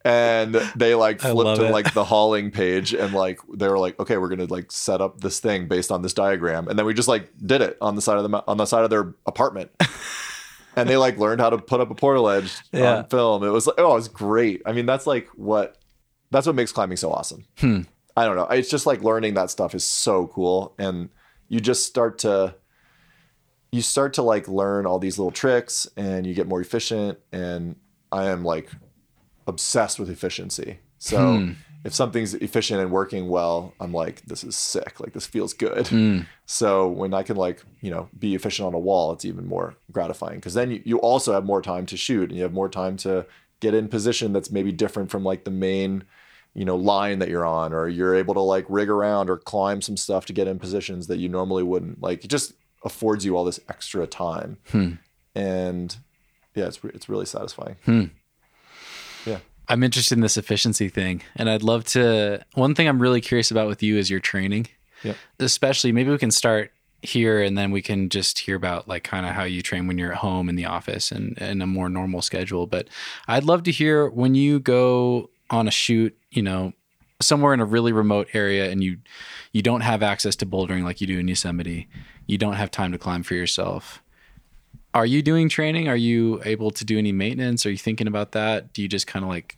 And 0.03 0.55
they 0.75 0.95
like 0.95 1.21
flipped 1.21 1.59
to 1.59 1.67
it. 1.67 1.71
like 1.71 1.93
the 1.93 2.03
hauling 2.03 2.49
page 2.49 2.95
and 2.95 3.13
like 3.13 3.39
they 3.53 3.67
were 3.67 3.77
like, 3.77 3.99
okay, 3.99 4.17
we're 4.17 4.29
gonna 4.29 4.45
like 4.45 4.71
set 4.71 5.01
up 5.01 5.21
this 5.21 5.39
thing 5.39 5.67
based 5.67 5.91
on 5.91 6.01
this 6.01 6.15
diagram. 6.15 6.67
And 6.67 6.79
then 6.79 6.87
we 6.87 6.95
just 6.95 7.07
like 7.07 7.29
did 7.45 7.61
it 7.61 7.77
on 7.79 7.93
the 7.95 8.01
side 8.01 8.17
of 8.17 8.23
the 8.29 8.43
on 8.47 8.57
the 8.57 8.65
side 8.65 8.85
of 8.85 8.89
their 8.89 9.13
apartment. 9.27 9.69
and 10.75 10.89
they 10.89 10.97
like 10.97 11.19
learned 11.19 11.41
how 11.41 11.51
to 11.51 11.59
put 11.59 11.79
up 11.79 11.91
a 11.91 11.95
portaledge 11.95 12.59
Yeah. 12.71 12.97
on 12.97 13.05
film. 13.09 13.43
It 13.43 13.49
was 13.49 13.67
like, 13.67 13.75
oh, 13.77 13.91
it 13.91 13.95
was 13.95 14.07
great. 14.07 14.63
I 14.65 14.71
mean, 14.71 14.87
that's 14.87 15.05
like 15.05 15.27
what 15.35 15.77
that's 16.31 16.47
what 16.47 16.55
makes 16.55 16.71
climbing 16.71 16.97
so 16.97 17.11
awesome. 17.11 17.45
Hmm. 17.59 17.81
I 18.15 18.25
don't 18.25 18.35
know. 18.35 18.47
It's 18.47 18.69
just 18.71 18.87
like 18.87 19.03
learning 19.03 19.35
that 19.35 19.51
stuff 19.51 19.75
is 19.75 19.83
so 19.83 20.25
cool. 20.25 20.73
And 20.79 21.09
you 21.49 21.59
just 21.59 21.85
start 21.85 22.17
to 22.19 22.55
you 23.77 23.81
start 23.81 24.11
to 24.15 24.21
like 24.21 24.47
learn 24.47 24.85
all 24.85 24.99
these 24.99 25.17
little 25.19 25.31
tricks 25.43 25.87
and 25.95 26.25
you 26.27 26.33
get 26.33 26.47
more 26.47 26.61
efficient 26.61 27.19
and 27.31 27.75
I 28.11 28.25
am 28.25 28.43
like 28.43 28.69
obsessed 29.45 29.99
with 29.99 30.09
efficiency. 30.09 30.79
So 30.99 31.17
Hmm. 31.17 31.51
if 31.85 31.93
something's 31.93 32.33
efficient 32.33 32.81
and 32.81 32.91
working 32.91 33.29
well, 33.29 33.73
I'm 33.79 33.93
like, 33.93 34.23
this 34.25 34.43
is 34.43 34.55
sick. 34.55 34.99
Like 34.99 35.13
this 35.13 35.27
feels 35.27 35.53
good. 35.53 35.87
Hmm. 35.87 36.21
So 36.45 36.87
when 36.87 37.13
I 37.13 37.23
can 37.23 37.37
like, 37.37 37.63
you 37.81 37.91
know, 37.91 38.09
be 38.17 38.35
efficient 38.35 38.67
on 38.67 38.73
a 38.73 38.79
wall, 38.79 39.11
it's 39.13 39.25
even 39.25 39.45
more 39.47 39.75
gratifying 39.91 40.35
because 40.39 40.55
then 40.55 40.71
you, 40.71 40.81
you 40.83 40.97
also 40.99 41.33
have 41.33 41.45
more 41.45 41.61
time 41.61 41.85
to 41.87 41.97
shoot 41.97 42.29
and 42.29 42.37
you 42.37 42.43
have 42.43 42.53
more 42.53 42.69
time 42.69 42.97
to 42.97 43.25
get 43.59 43.73
in 43.73 43.87
position 43.87 44.33
that's 44.33 44.51
maybe 44.51 44.71
different 44.71 45.09
from 45.11 45.23
like 45.23 45.43
the 45.43 45.51
main, 45.51 46.03
you 46.53 46.65
know, 46.65 46.75
line 46.75 47.19
that 47.19 47.29
you're 47.29 47.45
on, 47.45 47.73
or 47.73 47.87
you're 47.87 48.15
able 48.15 48.33
to 48.33 48.39
like 48.41 48.65
rig 48.69 48.89
around 48.89 49.29
or 49.29 49.37
climb 49.37 49.81
some 49.81 49.97
stuff 49.97 50.25
to 50.25 50.33
get 50.33 50.47
in 50.47 50.59
positions 50.59 51.07
that 51.07 51.19
you 51.19 51.29
normally 51.29 51.63
wouldn't. 51.63 52.01
Like 52.01 52.23
it 52.25 52.29
just 52.29 52.53
affords 52.83 53.25
you 53.25 53.35
all 53.35 53.45
this 53.45 53.59
extra 53.69 54.07
time. 54.07 54.57
Hmm. 54.69 54.91
And 55.35 55.95
yeah, 56.55 56.65
it's, 56.65 56.83
re- 56.83 56.91
it's 56.93 57.09
really 57.09 57.25
satisfying. 57.25 57.75
Hmm. 57.85 58.05
Yeah. 59.25 59.39
I'm 59.67 59.83
interested 59.83 60.15
in 60.17 60.21
this 60.21 60.37
efficiency 60.37 60.89
thing, 60.89 61.21
and 61.35 61.49
I'd 61.49 61.63
love 61.63 61.83
to. 61.85 62.43
One 62.53 62.73
thing 62.73 62.87
I'm 62.87 63.01
really 63.01 63.21
curious 63.21 63.51
about 63.51 63.67
with 63.67 63.83
you 63.83 63.97
is 63.97 64.09
your 64.09 64.19
training. 64.21 64.67
Yeah. 65.03 65.13
Especially, 65.39 65.91
maybe 65.91 66.09
we 66.09 66.17
can 66.17 66.31
start 66.31 66.71
here, 67.01 67.41
and 67.41 67.57
then 67.57 67.71
we 67.71 67.81
can 67.81 68.09
just 68.09 68.39
hear 68.39 68.55
about 68.55 68.87
like 68.87 69.03
kind 69.03 69.25
of 69.25 69.33
how 69.33 69.43
you 69.43 69.61
train 69.61 69.85
when 69.87 69.97
you're 69.97 70.13
at 70.13 70.19
home 70.19 70.47
in 70.47 70.55
the 70.55 70.65
office 70.65 71.11
and 71.11 71.37
in 71.39 71.61
a 71.61 71.67
more 71.67 71.89
normal 71.89 72.21
schedule. 72.21 72.65
But 72.65 72.87
I'd 73.27 73.43
love 73.43 73.63
to 73.63 73.71
hear 73.71 74.09
when 74.09 74.35
you 74.35 74.59
go 74.59 75.29
on 75.49 75.67
a 75.67 75.71
shoot, 75.71 76.17
you 76.31 76.41
know, 76.41 76.73
somewhere 77.19 77.53
in 77.53 77.59
a 77.59 77.65
really 77.65 77.91
remote 77.91 78.27
area, 78.33 78.69
and 78.69 78.83
you 78.83 78.97
you 79.51 79.61
don't 79.61 79.81
have 79.81 80.03
access 80.03 80.35
to 80.37 80.45
bouldering 80.45 80.83
like 80.83 81.01
you 81.01 81.07
do 81.07 81.19
in 81.19 81.27
Yosemite. 81.27 81.87
You 82.25 82.37
don't 82.37 82.53
have 82.53 82.71
time 82.71 82.91
to 82.91 82.97
climb 82.97 83.23
for 83.23 83.33
yourself. 83.33 84.01
Are 84.93 85.05
you 85.05 85.21
doing 85.21 85.49
training? 85.49 85.87
Are 85.87 85.95
you 85.95 86.41
able 86.43 86.71
to 86.71 86.85
do 86.85 86.97
any 86.97 87.11
maintenance? 87.11 87.65
Are 87.65 87.71
you 87.71 87.77
thinking 87.77 88.07
about 88.07 88.31
that? 88.31 88.73
Do 88.73 88.81
you 88.81 88.87
just 88.87 89.07
kind 89.07 89.23
of 89.23 89.29
like 89.29 89.55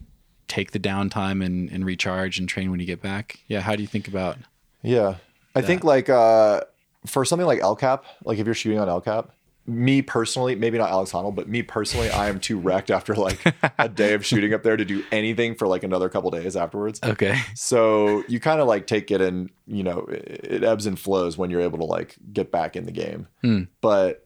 take 0.48 0.72
the 0.72 0.80
downtime 0.80 1.46
and, 1.46 1.72
and 1.72 1.86
recharge 1.86 2.40
and 2.40 2.50
train 2.50 2.72
when 2.72 2.80
you 2.80 2.86
get 2.86 3.02
back? 3.02 3.40
Yeah. 3.48 3.62
How 3.62 3.76
do 3.76 3.82
you 3.82 3.88
think 3.88 4.08
about? 4.08 4.38
Yeah. 4.82 5.16
I 5.56 5.62
think 5.62 5.84
like 5.84 6.10
uh 6.10 6.62
for 7.06 7.24
something 7.24 7.48
like 7.48 7.62
El 7.62 7.76
Cap, 7.76 8.06
like 8.26 8.40
if 8.40 8.46
you're 8.46 8.54
shooting 8.54 8.80
on 8.80 8.90
El 8.90 9.02
Cap, 9.02 9.32
me 9.70 10.02
personally, 10.02 10.56
maybe 10.56 10.78
not 10.78 10.90
Alex 10.90 11.12
Honnold, 11.12 11.36
but 11.36 11.48
me 11.48 11.62
personally, 11.62 12.10
I 12.10 12.28
am 12.28 12.40
too 12.40 12.60
wrecked 12.60 12.90
after 12.92 13.14
like 13.16 13.40
a 13.78 13.88
day 13.90 14.14
of 14.14 14.26
shooting 14.26 14.54
up 14.54 14.64
there 14.64 14.76
to 14.76 14.84
do 14.84 15.04
anything 15.12 15.56
for 15.56 15.68
like 15.68 15.84
another 15.84 16.10
couple 16.10 16.32
days 16.32 16.56
afterwards. 16.56 17.00
Okay. 17.04 17.40
So 17.56 18.24
you 18.28 18.40
kind 18.40 18.60
of 18.60 18.68
like 18.68 18.88
take 18.88 19.12
it 19.12 19.22
and 19.22 19.50
you 19.68 19.84
know 19.84 20.06
it 20.10 20.64
ebbs 20.64 20.86
and 20.86 21.00
flows 21.00 21.38
when 21.38 21.50
you're 21.50 21.62
able 21.62 21.78
to 21.78 21.86
like 21.86 22.18
get 22.34 22.52
back 22.52 22.76
in 22.76 22.86
the 22.86 22.92
game. 22.92 23.28
Hmm. 23.42 23.64
But 23.82 24.26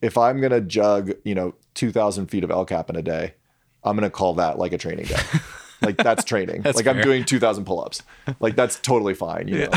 if 0.00 0.16
I'm 0.16 0.40
gonna 0.40 0.60
jug 0.60 1.12
you 1.24 1.34
know 1.34 1.54
2,000 1.74 2.28
feet 2.28 2.42
of 2.42 2.50
El 2.50 2.64
Cap 2.64 2.90
in 2.90 2.96
a 2.96 3.02
day, 3.02 3.34
I'm 3.84 3.96
gonna 3.96 4.10
call 4.10 4.34
that 4.34 4.58
like 4.58 4.72
a 4.72 4.78
training 4.78 5.06
day. 5.06 5.20
like 5.82 5.96
that's 5.96 6.24
training. 6.24 6.62
That's 6.62 6.76
like 6.76 6.86
I'm 6.86 7.02
doing 7.02 7.24
2,000 7.24 7.64
pull-ups. 7.64 8.02
Like 8.40 8.56
that's 8.56 8.78
totally 8.80 9.14
fine. 9.14 9.48
You 9.48 9.66
know. 9.66 9.70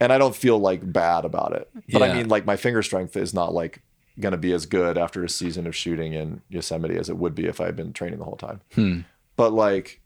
And 0.00 0.12
I 0.12 0.18
don't 0.18 0.36
feel 0.36 0.58
like 0.58 0.92
bad 0.92 1.24
about 1.24 1.52
it. 1.54 1.68
But 1.92 2.02
Yeah. 2.02 2.06
I 2.06 2.14
mean, 2.14 2.28
like 2.28 2.46
my 2.46 2.56
finger 2.56 2.82
strength 2.82 3.16
is 3.16 3.34
not 3.34 3.52
like 3.52 3.82
going 4.20 4.32
to 4.32 4.38
be 4.38 4.52
as 4.52 4.66
good 4.66 4.98
after 4.98 5.24
a 5.24 5.28
season 5.28 5.66
of 5.66 5.76
shooting 5.76 6.12
in 6.12 6.42
Yosemite 6.48 6.96
as 6.96 7.08
it 7.08 7.16
would 7.16 7.34
be 7.34 7.46
if 7.46 7.60
I 7.60 7.66
had 7.66 7.76
been 7.76 7.92
training 7.92 8.18
the 8.18 8.24
whole 8.24 8.36
time. 8.36 8.60
Hmm. 8.74 9.00
But 9.36 9.52
like, 9.52 10.00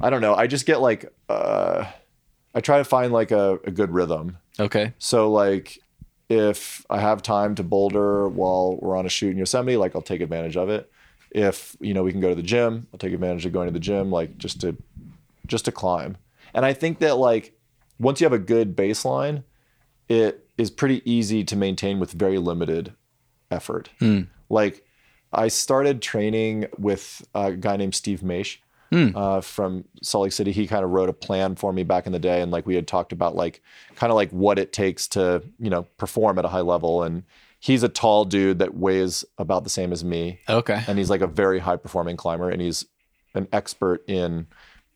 I 0.00 0.10
don't 0.10 0.20
know. 0.20 0.34
I 0.34 0.46
just 0.46 0.66
get 0.66 0.80
like, 0.80 1.12
uh, 1.28 1.84
I 2.54 2.60
try 2.60 2.78
to 2.78 2.84
find 2.84 3.12
like 3.12 3.30
a, 3.30 3.58
a 3.64 3.70
good 3.70 3.90
rhythm. 3.90 4.38
Okay. 4.58 4.92
So 4.98 5.30
like, 5.30 5.78
if 6.28 6.84
I 6.88 6.98
have 6.98 7.22
time 7.22 7.54
to 7.56 7.62
boulder 7.62 8.28
while 8.28 8.78
we're 8.80 8.96
on 8.96 9.06
a 9.06 9.10
shoot 9.10 9.30
in 9.30 9.38
Yosemite, 9.38 9.76
like 9.76 9.94
I'll 9.94 10.02
take 10.02 10.20
advantage 10.20 10.56
of 10.56 10.68
it. 10.70 10.90
If 11.30 11.76
you 11.80 11.94
know 11.94 12.02
we 12.02 12.12
can 12.12 12.20
go 12.20 12.30
to 12.30 12.34
the 12.34 12.42
gym, 12.42 12.86
I'll 12.92 12.98
take 12.98 13.12
advantage 13.12 13.46
of 13.46 13.52
going 13.52 13.66
to 13.66 13.72
the 13.72 13.80
gym, 13.80 14.10
like 14.10 14.38
just 14.38 14.60
to 14.62 14.76
just 15.46 15.66
to 15.66 15.72
climb. 15.72 16.16
And 16.54 16.64
I 16.64 16.72
think 16.72 16.98
that 17.00 17.16
like 17.16 17.54
once 17.98 18.20
you 18.20 18.24
have 18.24 18.32
a 18.32 18.38
good 18.38 18.76
baseline, 18.76 19.44
it 20.08 20.46
is 20.58 20.70
pretty 20.70 21.02
easy 21.10 21.44
to 21.44 21.56
maintain 21.56 21.98
with 21.98 22.12
very 22.12 22.38
limited 22.38 22.94
effort. 23.52 23.90
Like 24.48 24.84
I 25.32 25.48
started 25.48 26.02
training 26.02 26.66
with 26.78 27.26
a 27.34 27.52
guy 27.52 27.76
named 27.76 27.94
Steve 27.94 28.20
Maisch 28.20 28.58
uh, 28.92 29.40
from 29.40 29.84
Salt 30.02 30.24
Lake 30.24 30.32
City. 30.32 30.52
He 30.52 30.66
kind 30.66 30.84
of 30.84 30.90
wrote 30.90 31.08
a 31.08 31.12
plan 31.14 31.54
for 31.56 31.72
me 31.72 31.82
back 31.82 32.06
in 32.06 32.12
the 32.12 32.18
day, 32.18 32.42
and 32.42 32.50
like 32.52 32.66
we 32.66 32.74
had 32.74 32.86
talked 32.86 33.12
about 33.12 33.34
like 33.34 33.62
kind 33.96 34.10
of 34.10 34.16
like 34.16 34.30
what 34.30 34.58
it 34.58 34.72
takes 34.72 35.08
to 35.08 35.42
you 35.58 35.70
know 35.70 35.84
perform 35.96 36.38
at 36.38 36.44
a 36.44 36.48
high 36.48 36.60
level. 36.60 37.02
And 37.02 37.22
he's 37.60 37.82
a 37.82 37.88
tall 37.88 38.24
dude 38.26 38.58
that 38.58 38.74
weighs 38.74 39.24
about 39.38 39.64
the 39.64 39.70
same 39.70 39.92
as 39.92 40.04
me, 40.04 40.40
Okay. 40.48 40.82
and 40.86 40.98
he's 40.98 41.08
like 41.10 41.20
a 41.22 41.26
very 41.26 41.60
high 41.60 41.76
performing 41.76 42.16
climber, 42.16 42.50
and 42.50 42.60
he's 42.60 42.84
an 43.34 43.48
expert 43.52 44.04
in 44.08 44.46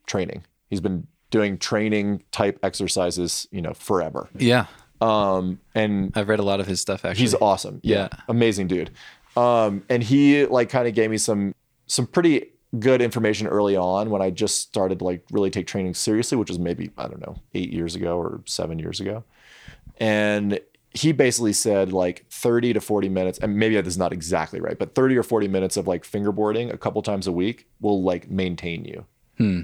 training. 0.05 0.43
He's 0.69 0.81
been 0.81 1.07
doing 1.31 1.57
training 1.57 2.23
type 2.31 2.59
exercises, 2.61 3.47
you 3.51 3.61
know, 3.61 3.73
forever. 3.73 4.29
Yeah. 4.37 4.67
Um, 5.01 5.59
and 5.75 6.11
I've 6.15 6.29
read 6.29 6.39
a 6.39 6.43
lot 6.43 6.59
of 6.59 6.67
his 6.67 6.81
stuff 6.81 7.05
actually. 7.05 7.21
He's 7.21 7.35
awesome. 7.35 7.79
Yeah. 7.83 8.09
Amazing 8.27 8.67
dude. 8.67 8.91
Um, 9.35 9.83
and 9.89 10.01
he 10.01 10.45
like 10.45 10.69
kind 10.69 10.87
of 10.87 10.95
gave 10.95 11.11
me 11.11 11.17
some 11.17 11.53
some 11.85 12.07
pretty 12.07 12.47
good 12.79 13.01
information 13.01 13.47
early 13.47 13.75
on 13.77 14.09
when 14.09 14.21
I 14.21 14.29
just 14.29 14.61
started 14.61 14.99
to 14.99 15.05
like 15.05 15.23
really 15.31 15.49
take 15.49 15.67
training 15.67 15.93
seriously, 15.93 16.37
which 16.37 16.49
was 16.49 16.59
maybe, 16.59 16.91
I 16.97 17.07
don't 17.07 17.21
know, 17.21 17.37
eight 17.53 17.71
years 17.71 17.95
ago 17.95 18.17
or 18.17 18.41
seven 18.45 18.77
years 18.79 18.99
ago. 18.99 19.23
And 19.99 20.59
he 20.91 21.11
basically 21.11 21.53
said 21.53 21.93
like 21.93 22.25
30 22.29 22.73
to 22.73 22.81
40 22.81 23.09
minutes, 23.09 23.39
and 23.39 23.55
maybe 23.57 23.75
this 23.75 23.93
is 23.93 23.97
not 23.97 24.11
exactly 24.11 24.59
right, 24.59 24.77
but 24.77 24.95
30 24.95 25.17
or 25.17 25.23
40 25.23 25.47
minutes 25.47 25.77
of 25.77 25.87
like 25.87 26.03
fingerboarding 26.03 26.73
a 26.73 26.77
couple 26.77 27.01
times 27.01 27.27
a 27.27 27.31
week 27.31 27.67
will 27.79 28.03
like 28.03 28.29
maintain 28.29 28.83
you. 28.83 29.05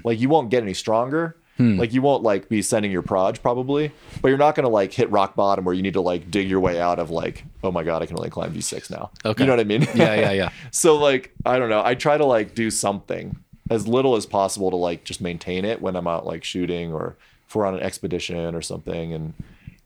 Like 0.04 0.20
you 0.20 0.28
won't 0.28 0.50
get 0.50 0.62
any 0.62 0.74
stronger. 0.74 1.36
Hmm. 1.56 1.78
Like 1.78 1.92
you 1.92 2.02
won't 2.02 2.22
like 2.24 2.48
be 2.48 2.62
sending 2.62 2.90
your 2.90 3.02
proj 3.02 3.40
probably, 3.40 3.92
but 4.20 4.28
you're 4.28 4.38
not 4.38 4.54
gonna 4.56 4.68
like 4.68 4.92
hit 4.92 5.10
rock 5.10 5.36
bottom 5.36 5.64
where 5.64 5.74
you 5.74 5.82
need 5.82 5.94
to 5.94 6.00
like 6.00 6.30
dig 6.30 6.48
your 6.48 6.58
way 6.60 6.80
out 6.80 6.98
of 6.98 7.10
like, 7.10 7.44
oh 7.62 7.70
my 7.70 7.84
god, 7.84 8.02
I 8.02 8.06
can 8.06 8.16
only 8.16 8.30
climb 8.30 8.52
V6 8.52 8.90
now. 8.90 9.10
Okay. 9.24 9.42
You 9.42 9.46
know 9.46 9.52
what 9.52 9.60
I 9.60 9.64
mean? 9.64 9.82
Yeah, 9.94 10.14
yeah, 10.14 10.32
yeah. 10.32 10.48
so 10.72 10.96
like, 10.96 11.32
I 11.46 11.58
don't 11.60 11.68
know. 11.70 11.82
I 11.84 11.94
try 11.94 12.16
to 12.18 12.24
like 12.24 12.54
do 12.56 12.70
something 12.70 13.36
as 13.70 13.86
little 13.86 14.16
as 14.16 14.26
possible 14.26 14.70
to 14.70 14.76
like 14.76 15.04
just 15.04 15.20
maintain 15.20 15.64
it 15.64 15.80
when 15.80 15.94
I'm 15.96 16.06
out 16.08 16.26
like 16.26 16.42
shooting 16.44 16.92
or 16.92 17.16
if 17.48 17.54
we're 17.54 17.66
on 17.66 17.74
an 17.74 17.80
expedition 17.80 18.54
or 18.54 18.60
something 18.62 19.12
and 19.12 19.34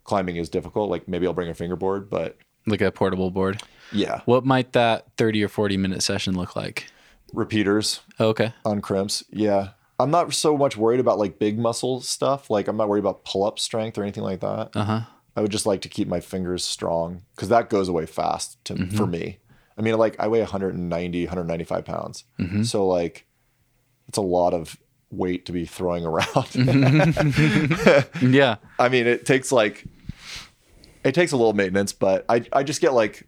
climbing 0.04 0.36
is 0.36 0.48
difficult. 0.48 0.88
Like 0.90 1.06
maybe 1.06 1.26
I'll 1.26 1.34
bring 1.34 1.50
a 1.50 1.54
fingerboard, 1.54 2.08
but 2.08 2.38
Like 2.66 2.80
a 2.80 2.90
portable 2.90 3.30
board. 3.30 3.60
yeah, 3.92 4.22
What 4.24 4.44
might 4.46 4.72
that 4.72 5.06
30 5.18 5.44
or 5.44 5.48
40 5.48 5.76
minute 5.76 6.02
session 6.02 6.34
look 6.34 6.56
like? 6.56 6.86
repeaters 7.34 8.00
Oh, 8.18 8.28
okay. 8.28 8.54
on 8.64 8.80
crimps. 8.80 9.22
Yeah. 9.30 9.70
I'm 9.98 10.10
not 10.10 10.32
so 10.32 10.56
much 10.56 10.76
worried 10.76 11.00
about 11.00 11.18
like 11.18 11.38
big 11.38 11.58
muscle 11.58 12.00
stuff. 12.00 12.50
Like 12.50 12.68
I'm 12.68 12.76
not 12.76 12.88
worried 12.88 13.00
about 13.00 13.24
pull 13.24 13.44
up 13.44 13.58
strength 13.58 13.98
or 13.98 14.02
anything 14.02 14.22
like 14.22 14.40
that. 14.40 14.70
Uh 14.74 14.84
huh. 14.84 15.00
I 15.36 15.40
would 15.40 15.52
just 15.52 15.66
like 15.66 15.82
to 15.82 15.88
keep 15.88 16.08
my 16.08 16.20
fingers 16.20 16.64
strong 16.64 17.22
because 17.34 17.48
that 17.48 17.70
goes 17.70 17.88
away 17.88 18.06
fast 18.06 18.64
to, 18.66 18.74
mm-hmm. 18.74 18.96
for 18.96 19.06
me. 19.06 19.38
I 19.76 19.82
mean, 19.82 19.96
like 19.96 20.16
I 20.18 20.28
weigh 20.28 20.40
190, 20.40 21.26
195 21.26 21.84
pounds. 21.84 22.24
Mm-hmm. 22.38 22.64
So 22.64 22.86
like 22.86 23.26
it's 24.08 24.18
a 24.18 24.22
lot 24.22 24.54
of 24.54 24.78
weight 25.10 25.46
to 25.46 25.52
be 25.52 25.64
throwing 25.64 26.06
around. 26.06 26.26
Mm-hmm. 26.26 28.30
Yeah. 28.32 28.56
I 28.78 28.88
mean, 28.88 29.06
it 29.06 29.26
takes 29.26 29.52
like, 29.52 29.84
it 31.04 31.14
takes 31.14 31.32
a 31.32 31.36
little 31.36 31.52
maintenance, 31.52 31.92
but 31.92 32.24
I, 32.28 32.44
I 32.52 32.62
just 32.62 32.80
get 32.80 32.92
like, 32.92 33.26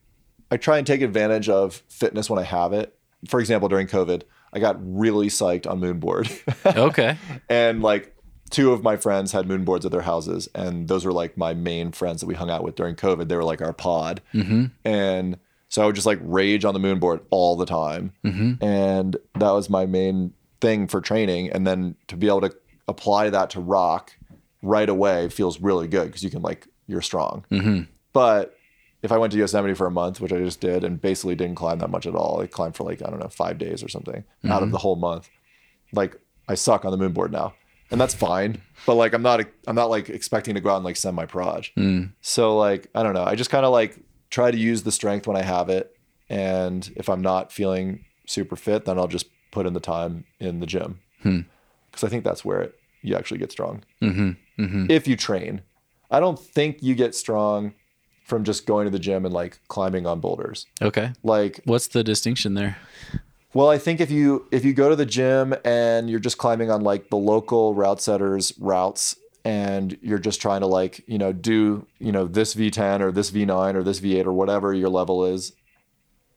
I 0.50 0.56
try 0.56 0.78
and 0.78 0.86
take 0.86 1.02
advantage 1.02 1.48
of 1.48 1.82
fitness 1.88 2.28
when 2.28 2.38
I 2.38 2.42
have 2.42 2.72
it. 2.72 2.96
For 3.28 3.38
example, 3.38 3.68
during 3.68 3.86
COVID, 3.86 4.22
I 4.52 4.58
got 4.58 4.76
really 4.80 5.28
psyched 5.28 5.68
on 5.68 5.80
Moonboard. 5.80 6.30
Okay. 6.76 7.16
and 7.48 7.82
like 7.82 8.14
two 8.50 8.72
of 8.72 8.82
my 8.82 8.96
friends 8.96 9.32
had 9.32 9.46
moonboards 9.46 9.84
at 9.84 9.92
their 9.92 10.02
houses, 10.02 10.48
and 10.54 10.88
those 10.88 11.04
were 11.04 11.12
like 11.12 11.36
my 11.36 11.54
main 11.54 11.92
friends 11.92 12.20
that 12.20 12.26
we 12.26 12.34
hung 12.34 12.50
out 12.50 12.62
with 12.62 12.74
during 12.74 12.96
COVID. 12.96 13.28
They 13.28 13.36
were 13.36 13.44
like 13.44 13.62
our 13.62 13.72
pod, 13.72 14.20
mm-hmm. 14.34 14.66
and 14.84 15.38
so 15.68 15.82
I 15.82 15.86
would 15.86 15.94
just 15.94 16.06
like 16.06 16.18
rage 16.22 16.64
on 16.64 16.74
the 16.74 16.80
moonboard 16.80 17.20
all 17.30 17.56
the 17.56 17.66
time, 17.66 18.12
mm-hmm. 18.24 18.62
and 18.62 19.16
that 19.38 19.50
was 19.52 19.70
my 19.70 19.86
main 19.86 20.34
thing 20.60 20.86
for 20.88 21.00
training. 21.00 21.50
And 21.50 21.66
then 21.66 21.96
to 22.08 22.16
be 22.16 22.26
able 22.26 22.42
to 22.42 22.54
apply 22.88 23.30
that 23.30 23.50
to 23.50 23.60
rock 23.60 24.16
right 24.62 24.88
away 24.88 25.28
feels 25.28 25.60
really 25.60 25.88
good 25.88 26.06
because 26.06 26.22
you 26.22 26.30
can 26.30 26.42
like 26.42 26.66
you're 26.86 27.02
strong. 27.02 27.44
Mm-hmm. 27.50 27.82
But 28.12 28.56
if 29.02 29.12
I 29.12 29.18
went 29.18 29.32
to 29.32 29.38
Yosemite 29.38 29.74
for 29.74 29.86
a 29.86 29.90
month, 29.90 30.20
which 30.20 30.32
I 30.32 30.38
just 30.38 30.60
did, 30.60 30.84
and 30.84 31.00
basically 31.00 31.34
didn't 31.34 31.56
climb 31.56 31.78
that 31.78 31.90
much 31.90 32.06
at 32.06 32.14
all, 32.14 32.40
I 32.40 32.46
climbed 32.46 32.76
for 32.76 32.84
like 32.84 33.02
I 33.02 33.08
don't 33.08 33.20
know 33.20 33.28
five 33.28 33.58
days 33.58 33.82
or 33.82 33.88
something 33.88 34.24
out 34.44 34.58
of 34.58 34.64
mm-hmm. 34.64 34.72
the 34.72 34.78
whole 34.78 34.96
month. 34.96 35.30
Like 35.92 36.20
I 36.48 36.54
suck 36.54 36.84
on 36.84 36.90
the 36.90 36.98
moon 36.98 37.12
board 37.12 37.32
now, 37.32 37.54
and 37.90 38.00
that's 38.00 38.14
fine. 38.14 38.60
But 38.86 38.96
like 38.96 39.14
I'm 39.14 39.22
not 39.22 39.44
I'm 39.66 39.76
not 39.76 39.90
like 39.90 40.10
expecting 40.10 40.54
to 40.54 40.60
go 40.60 40.70
out 40.70 40.76
and 40.76 40.84
like 40.84 40.96
semi 40.96 41.24
proj. 41.24 41.72
Mm. 41.76 42.12
So 42.20 42.56
like 42.56 42.88
I 42.94 43.02
don't 43.02 43.14
know. 43.14 43.24
I 43.24 43.34
just 43.34 43.50
kind 43.50 43.64
of 43.64 43.72
like 43.72 43.98
try 44.28 44.50
to 44.50 44.58
use 44.58 44.82
the 44.82 44.92
strength 44.92 45.26
when 45.26 45.36
I 45.36 45.42
have 45.42 45.70
it, 45.70 45.96
and 46.28 46.90
if 46.96 47.08
I'm 47.08 47.22
not 47.22 47.52
feeling 47.52 48.04
super 48.26 48.56
fit, 48.56 48.84
then 48.84 48.98
I'll 48.98 49.08
just 49.08 49.26
put 49.50 49.66
in 49.66 49.72
the 49.72 49.80
time 49.80 50.24
in 50.38 50.60
the 50.60 50.66
gym 50.66 51.00
hmm. 51.22 51.40
because 51.90 52.04
I 52.04 52.08
think 52.08 52.22
that's 52.22 52.44
where 52.44 52.60
it, 52.62 52.78
you 53.02 53.16
actually 53.16 53.38
get 53.38 53.50
strong 53.50 53.82
mm-hmm. 54.00 54.62
Mm-hmm. 54.62 54.90
if 54.90 55.08
you 55.08 55.16
train. 55.16 55.62
I 56.10 56.20
don't 56.20 56.38
think 56.38 56.82
you 56.82 56.94
get 56.94 57.14
strong 57.14 57.74
from 58.30 58.44
just 58.44 58.64
going 58.64 58.86
to 58.86 58.90
the 58.90 58.98
gym 58.98 59.26
and 59.26 59.34
like 59.34 59.60
climbing 59.68 60.06
on 60.06 60.20
boulders. 60.20 60.66
Okay. 60.80 61.12
Like, 61.22 61.60
What's 61.64 61.88
the 61.88 62.02
distinction 62.02 62.54
there? 62.54 62.78
well, 63.52 63.68
I 63.68 63.76
think 63.76 64.00
if 64.00 64.10
you 64.10 64.46
if 64.50 64.64
you 64.64 64.72
go 64.72 64.88
to 64.88 64.96
the 64.96 65.04
gym 65.04 65.54
and 65.64 66.08
you're 66.08 66.20
just 66.20 66.38
climbing 66.38 66.70
on 66.70 66.80
like 66.82 67.10
the 67.10 67.16
local 67.16 67.74
route 67.74 68.00
setters 68.00 68.54
routes 68.58 69.16
and 69.44 69.98
you're 70.00 70.18
just 70.18 70.40
trying 70.40 70.60
to 70.60 70.66
like, 70.66 71.02
you 71.06 71.18
know, 71.18 71.32
do, 71.32 71.86
you 71.98 72.12
know, 72.12 72.26
this 72.26 72.54
V10 72.54 73.00
or 73.00 73.10
this 73.12 73.30
V9 73.30 73.74
or 73.74 73.82
this 73.82 74.00
V8 74.00 74.26
or 74.26 74.32
whatever 74.32 74.72
your 74.72 74.90
level 74.90 75.24
is, 75.24 75.52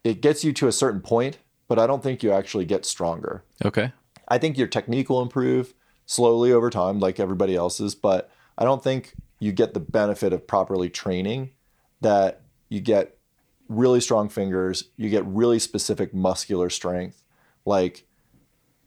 it 0.03 0.21
gets 0.21 0.43
you 0.43 0.53
to 0.53 0.67
a 0.67 0.71
certain 0.71 1.01
point, 1.01 1.37
but 1.67 1.77
I 1.79 1.85
don't 1.87 2.01
think 2.01 2.23
you 2.23 2.31
actually 2.31 2.65
get 2.65 2.85
stronger. 2.85 3.43
Okay. 3.63 3.91
I 4.27 4.37
think 4.37 4.57
your 4.57 4.67
technique 4.67 5.09
will 5.09 5.21
improve 5.21 5.73
slowly 6.05 6.51
over 6.51 6.69
time, 6.69 6.99
like 6.99 7.19
everybody 7.19 7.55
else's, 7.55 7.93
but 7.93 8.29
I 8.57 8.63
don't 8.63 8.83
think 8.83 9.13
you 9.39 9.51
get 9.51 9.73
the 9.73 9.79
benefit 9.81 10.31
of 10.31 10.47
properly 10.47 10.89
training 10.89 11.51
that 12.04 12.41
you 12.70 12.80
get 12.80 13.18
really 13.70 14.01
strong 14.01 14.30
fingers, 14.30 14.86
you 14.97 15.10
get 15.10 15.26
really 15.26 15.60
specific 15.60 16.14
muscular 16.14 16.70
strength. 16.70 17.24
Like 17.66 18.06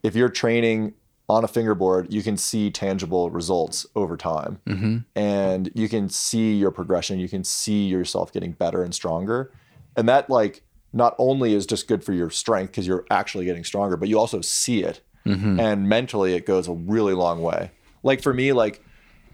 if 0.02 0.14
you're 0.14 0.28
training 0.28 0.94
on 1.28 1.42
a 1.42 1.48
fingerboard, 1.48 2.12
you 2.12 2.22
can 2.22 2.36
see 2.36 2.70
tangible 2.70 3.30
results 3.30 3.84
over 3.96 4.16
time. 4.16 4.60
Mm-hmm. 4.66 4.98
And 5.16 5.70
you 5.74 5.88
can 5.88 6.08
see 6.08 6.54
your 6.54 6.70
progression, 6.70 7.18
you 7.18 7.28
can 7.28 7.42
see 7.42 7.86
yourself 7.86 8.32
getting 8.32 8.52
better 8.52 8.82
and 8.82 8.94
stronger. 8.94 9.52
And 9.96 10.08
that 10.08 10.30
like 10.30 10.62
not 10.92 11.14
only 11.18 11.54
is 11.54 11.66
just 11.66 11.88
good 11.88 12.04
for 12.04 12.12
your 12.12 12.30
strength 12.30 12.70
because 12.70 12.86
you're 12.86 13.04
actually 13.10 13.44
getting 13.44 13.64
stronger, 13.64 13.96
but 13.96 14.08
you 14.08 14.18
also 14.18 14.40
see 14.40 14.82
it. 14.82 15.00
Mm-hmm. 15.26 15.58
And 15.58 15.88
mentally 15.88 16.34
it 16.34 16.46
goes 16.46 16.68
a 16.68 16.72
really 16.72 17.14
long 17.14 17.42
way. 17.42 17.72
Like 18.04 18.22
for 18.22 18.32
me, 18.32 18.52
like 18.52 18.84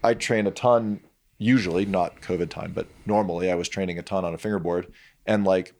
I 0.03 0.15
train 0.15 0.47
a 0.47 0.51
ton 0.51 1.01
usually, 1.37 1.85
not 1.85 2.21
COVID 2.21 2.49
time, 2.49 2.71
but 2.73 2.87
normally 3.05 3.51
I 3.51 3.55
was 3.55 3.69
training 3.69 3.99
a 3.99 4.01
ton 4.01 4.25
on 4.25 4.33
a 4.33 4.37
fingerboard. 4.37 4.91
And 5.25 5.43
like, 5.43 5.73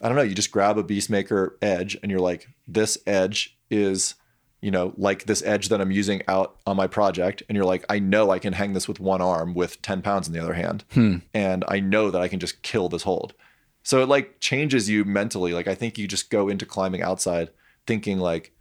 I 0.00 0.08
don't 0.08 0.16
know, 0.16 0.22
you 0.22 0.34
just 0.34 0.50
grab 0.50 0.78
a 0.78 0.84
Beastmaker 0.84 1.52
edge 1.62 1.96
and 2.02 2.10
you're 2.10 2.20
like, 2.20 2.48
this 2.68 2.98
edge 3.06 3.58
is, 3.70 4.14
you 4.60 4.70
know, 4.70 4.92
like 4.96 5.24
this 5.24 5.42
edge 5.44 5.68
that 5.70 5.80
I'm 5.80 5.90
using 5.90 6.22
out 6.28 6.56
on 6.66 6.76
my 6.76 6.86
project. 6.86 7.42
And 7.48 7.56
you're 7.56 7.64
like, 7.64 7.84
I 7.88 7.98
know 7.98 8.30
I 8.30 8.38
can 8.38 8.52
hang 8.52 8.74
this 8.74 8.88
with 8.88 9.00
one 9.00 9.22
arm 9.22 9.54
with 9.54 9.80
10 9.82 10.02
pounds 10.02 10.26
in 10.26 10.34
the 10.34 10.40
other 10.40 10.54
hand. 10.54 10.84
Hmm. 10.92 11.16
And 11.32 11.64
I 11.68 11.80
know 11.80 12.10
that 12.10 12.20
I 12.20 12.28
can 12.28 12.40
just 12.40 12.62
kill 12.62 12.88
this 12.88 13.02
hold. 13.02 13.34
So 13.82 14.02
it 14.02 14.08
like 14.08 14.40
changes 14.40 14.90
you 14.90 15.04
mentally. 15.04 15.52
Like 15.52 15.68
I 15.68 15.74
think 15.74 15.96
you 15.96 16.08
just 16.08 16.30
go 16.30 16.48
into 16.48 16.66
climbing 16.66 17.02
outside 17.02 17.50
thinking 17.86 18.18
like, 18.18 18.52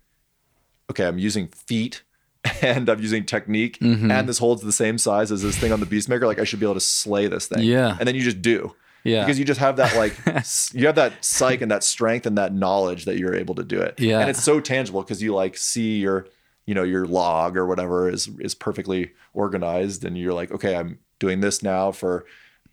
okay, 0.89 1.07
I'm 1.07 1.17
using 1.17 1.47
feet 1.47 2.03
and 2.61 2.89
I'm 2.89 3.01
using 3.01 3.25
technique, 3.25 3.77
and 3.81 4.27
this 4.27 4.37
holds 4.37 4.61
the 4.61 4.71
same 4.71 4.97
size 4.97 5.31
as 5.31 5.41
this 5.41 5.57
thing 5.57 5.71
on 5.71 5.79
the 5.79 5.85
Beastmaker. 5.85 6.25
Like 6.25 6.39
I 6.39 6.43
should 6.43 6.59
be 6.59 6.65
able 6.65 6.75
to 6.75 6.79
slay 6.79 7.27
this 7.27 7.47
thing. 7.47 7.63
Yeah. 7.63 7.95
And 7.97 8.07
then 8.07 8.15
you 8.15 8.21
just 8.21 8.41
do. 8.41 8.75
Yeah. 9.03 9.23
Because 9.23 9.37
you 9.37 9.45
just 9.45 9.59
have 9.59 9.77
that 9.77 9.95
like 9.95 10.17
you 10.73 10.87
have 10.87 10.95
that 10.95 11.23
psych 11.23 11.61
and 11.61 11.71
that 11.71 11.83
strength 11.83 12.25
and 12.25 12.37
that 12.37 12.53
knowledge 12.53 13.05
that 13.05 13.17
you're 13.17 13.35
able 13.35 13.55
to 13.55 13.63
do 13.63 13.79
it. 13.79 13.99
Yeah. 13.99 14.19
And 14.19 14.29
it's 14.29 14.43
so 14.43 14.59
tangible 14.59 15.01
because 15.01 15.21
you 15.21 15.33
like 15.33 15.57
see 15.57 15.99
your, 15.99 16.27
you 16.65 16.73
know, 16.73 16.83
your 16.83 17.05
log 17.05 17.55
or 17.55 17.67
whatever 17.67 18.09
is 18.09 18.29
is 18.39 18.55
perfectly 18.55 19.11
organized 19.33 20.03
and 20.03 20.17
you're 20.17 20.33
like, 20.33 20.51
okay, 20.51 20.75
I'm 20.75 20.99
doing 21.19 21.41
this 21.41 21.61
now 21.61 21.91
for 21.91 22.25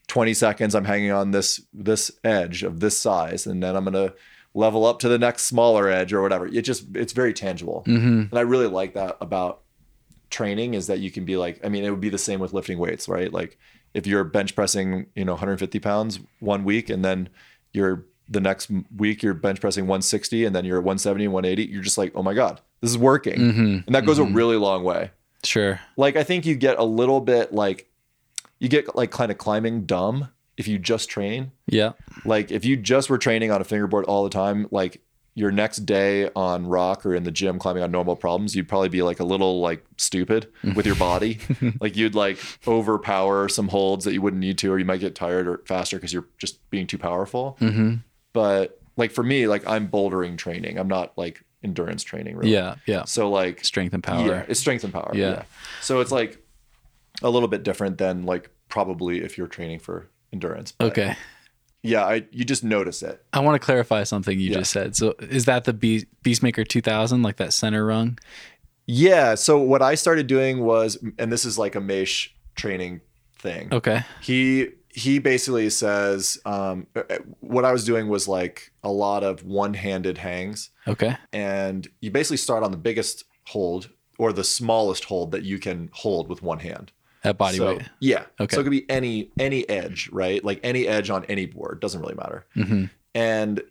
20 0.08 0.34
seconds. 0.34 0.74
I'm 0.74 0.84
hanging 0.84 1.10
on 1.10 1.30
this 1.30 1.60
this 1.72 2.10
edge 2.24 2.62
of 2.62 2.80
this 2.80 2.98
size, 2.98 3.46
and 3.46 3.62
then 3.62 3.76
I'm 3.76 3.84
gonna 3.84 4.12
level 4.54 4.84
up 4.84 4.98
to 5.00 5.08
the 5.08 5.18
next 5.18 5.44
smaller 5.44 5.88
edge 5.88 6.12
or 6.12 6.22
whatever. 6.22 6.46
It 6.46 6.62
just 6.62 6.84
it's 6.94 7.12
very 7.12 7.32
tangible. 7.32 7.82
Mm-hmm. 7.86 8.20
And 8.30 8.34
I 8.34 8.42
really 8.42 8.66
like 8.66 8.94
that 8.94 9.16
about 9.20 9.61
training 10.32 10.74
is 10.74 10.88
that 10.88 10.98
you 10.98 11.10
can 11.10 11.24
be 11.24 11.36
like, 11.36 11.64
I 11.64 11.68
mean, 11.68 11.84
it 11.84 11.90
would 11.90 12.00
be 12.00 12.08
the 12.08 12.18
same 12.18 12.40
with 12.40 12.52
lifting 12.52 12.78
weights, 12.78 13.08
right? 13.08 13.32
Like 13.32 13.58
if 13.94 14.06
you're 14.06 14.24
bench 14.24 14.56
pressing, 14.56 15.06
you 15.14 15.24
know, 15.24 15.32
150 15.32 15.78
pounds 15.78 16.18
one 16.40 16.64
week 16.64 16.90
and 16.90 17.04
then 17.04 17.28
you're 17.72 18.06
the 18.28 18.40
next 18.40 18.70
week 18.96 19.22
you're 19.22 19.34
bench 19.34 19.60
pressing 19.60 19.84
160 19.84 20.44
and 20.44 20.56
then 20.56 20.64
you're 20.64 20.80
170 20.80 21.24
and 21.24 21.34
180, 21.34 21.70
you're 21.70 21.82
just 21.82 21.98
like, 21.98 22.12
oh 22.14 22.22
my 22.22 22.34
God, 22.34 22.60
this 22.80 22.90
is 22.90 22.98
working. 22.98 23.38
Mm-hmm. 23.38 23.78
And 23.86 23.94
that 23.94 24.06
goes 24.06 24.18
a 24.18 24.22
mm-hmm. 24.22 24.34
really 24.34 24.56
long 24.56 24.84
way. 24.84 25.10
Sure. 25.44 25.80
Like 25.96 26.16
I 26.16 26.24
think 26.24 26.46
you 26.46 26.54
get 26.54 26.78
a 26.78 26.84
little 26.84 27.20
bit 27.20 27.52
like 27.52 27.90
you 28.58 28.68
get 28.68 28.94
like 28.96 29.10
kind 29.10 29.30
of 29.30 29.38
climbing 29.38 29.86
dumb 29.86 30.28
if 30.56 30.68
you 30.68 30.78
just 30.78 31.08
train. 31.08 31.52
Yeah. 31.66 31.92
Like 32.24 32.50
if 32.50 32.64
you 32.64 32.76
just 32.76 33.10
were 33.10 33.18
training 33.18 33.50
on 33.50 33.60
a 33.60 33.64
fingerboard 33.64 34.04
all 34.04 34.24
the 34.24 34.30
time, 34.30 34.68
like 34.70 35.02
your 35.34 35.50
next 35.50 35.78
day 35.86 36.28
on 36.36 36.66
rock 36.66 37.06
or 37.06 37.14
in 37.14 37.22
the 37.24 37.30
gym 37.30 37.58
climbing 37.58 37.82
on 37.82 37.90
normal 37.90 38.14
problems, 38.16 38.54
you'd 38.54 38.68
probably 38.68 38.90
be 38.90 39.00
like 39.02 39.18
a 39.18 39.24
little 39.24 39.60
like 39.60 39.82
stupid 39.96 40.46
with 40.74 40.84
your 40.84 40.94
body. 40.96 41.38
like 41.80 41.96
you'd 41.96 42.14
like 42.14 42.38
overpower 42.66 43.48
some 43.48 43.68
holds 43.68 44.04
that 44.04 44.12
you 44.12 44.20
wouldn't 44.20 44.40
need 44.40 44.58
to, 44.58 44.70
or 44.70 44.78
you 44.78 44.84
might 44.84 45.00
get 45.00 45.14
tired 45.14 45.48
or 45.48 45.58
faster 45.64 45.96
because 45.96 46.12
you're 46.12 46.26
just 46.38 46.68
being 46.70 46.86
too 46.86 46.98
powerful. 46.98 47.56
Mm-hmm. 47.60 47.94
But 48.34 48.78
like 48.96 49.10
for 49.10 49.22
me, 49.22 49.46
like 49.46 49.66
I'm 49.66 49.88
bouldering 49.88 50.36
training. 50.36 50.78
I'm 50.78 50.88
not 50.88 51.16
like 51.16 51.42
endurance 51.64 52.02
training 52.02 52.36
really. 52.36 52.52
Yeah. 52.52 52.74
Yeah. 52.86 53.04
So 53.04 53.30
like 53.30 53.64
Strength 53.64 53.94
and 53.94 54.02
power. 54.04 54.26
yeah, 54.26 54.44
it's 54.48 54.60
strength 54.60 54.84
and 54.84 54.92
power. 54.92 55.12
Yeah. 55.14 55.30
Yeah. 55.30 55.42
So 55.80 56.00
it's 56.00 56.12
like 56.12 56.44
a 57.22 57.30
little 57.30 57.48
bit 57.48 57.62
different 57.62 57.96
than 57.98 58.26
like 58.26 58.50
probably 58.68 59.22
if 59.22 59.38
you're 59.38 59.46
training 59.46 59.78
for 59.78 60.08
endurance. 60.32 60.72
But 60.72 60.90
Okay. 60.92 61.16
Yeah, 61.82 62.04
I 62.04 62.26
you 62.30 62.44
just 62.44 62.62
notice 62.64 63.02
it. 63.02 63.24
I 63.32 63.40
want 63.40 63.60
to 63.60 63.64
clarify 63.64 64.04
something 64.04 64.38
you 64.38 64.50
Yeah. 64.50 64.58
just 64.58 64.70
said. 64.72 64.94
So 64.96 65.14
is 65.20 65.46
that 65.46 65.64
the 65.64 65.72
Be- 65.72 66.06
Beastmaker 66.24 66.66
2000, 66.66 67.22
like 67.22 67.36
that 67.36 67.52
center 67.52 67.84
rung? 67.84 68.18
Yeah. 68.86 69.34
So 69.34 69.58
what 69.58 69.82
I 69.82 69.94
started 69.96 70.26
doing 70.26 70.60
was, 70.64 70.98
and 71.18 71.32
this 71.32 71.44
is 71.44 71.58
like 71.58 71.74
a 71.74 71.80
Maisch 71.80 72.28
training 72.54 73.00
thing. 73.38 73.68
Okay. 73.72 74.02
He 74.20 74.68
he 74.94 75.18
basically 75.18 75.70
says 75.70 76.38
um, 76.44 76.86
what 77.40 77.64
I 77.64 77.72
was 77.72 77.84
doing 77.84 78.08
was 78.08 78.28
like 78.28 78.72
a 78.84 78.90
lot 78.90 79.24
of 79.24 79.42
one-handed 79.42 80.18
hangs, 80.18 80.68
Okay. 80.86 81.16
and 81.32 81.88
you 82.02 82.10
basically 82.10 82.36
start 82.36 82.62
on 82.62 82.72
the 82.72 82.76
biggest 82.76 83.24
hold 83.46 83.88
or 84.18 84.34
the 84.34 84.44
smallest 84.44 85.04
hold 85.04 85.32
that 85.32 85.44
you 85.44 85.58
can 85.58 85.88
hold 85.94 86.28
with 86.28 86.42
one 86.42 86.58
hand. 86.58 86.92
At 87.24 87.38
body 87.38 87.58
so, 87.58 87.76
weight. 87.76 87.82
Yeah. 88.00 88.24
Okay. 88.40 88.54
So 88.54 88.60
it 88.60 88.64
could 88.64 88.70
be 88.70 88.88
any 88.90 89.30
any 89.38 89.68
edge, 89.68 90.08
right? 90.12 90.44
Like 90.44 90.60
any 90.62 90.86
edge 90.88 91.08
on 91.10 91.24
any 91.26 91.46
board 91.46 91.80
doesn't 91.80 92.00
really 92.00 92.14
matter. 92.14 92.46
Mm-hmm. 92.56 92.86
And 93.14 93.62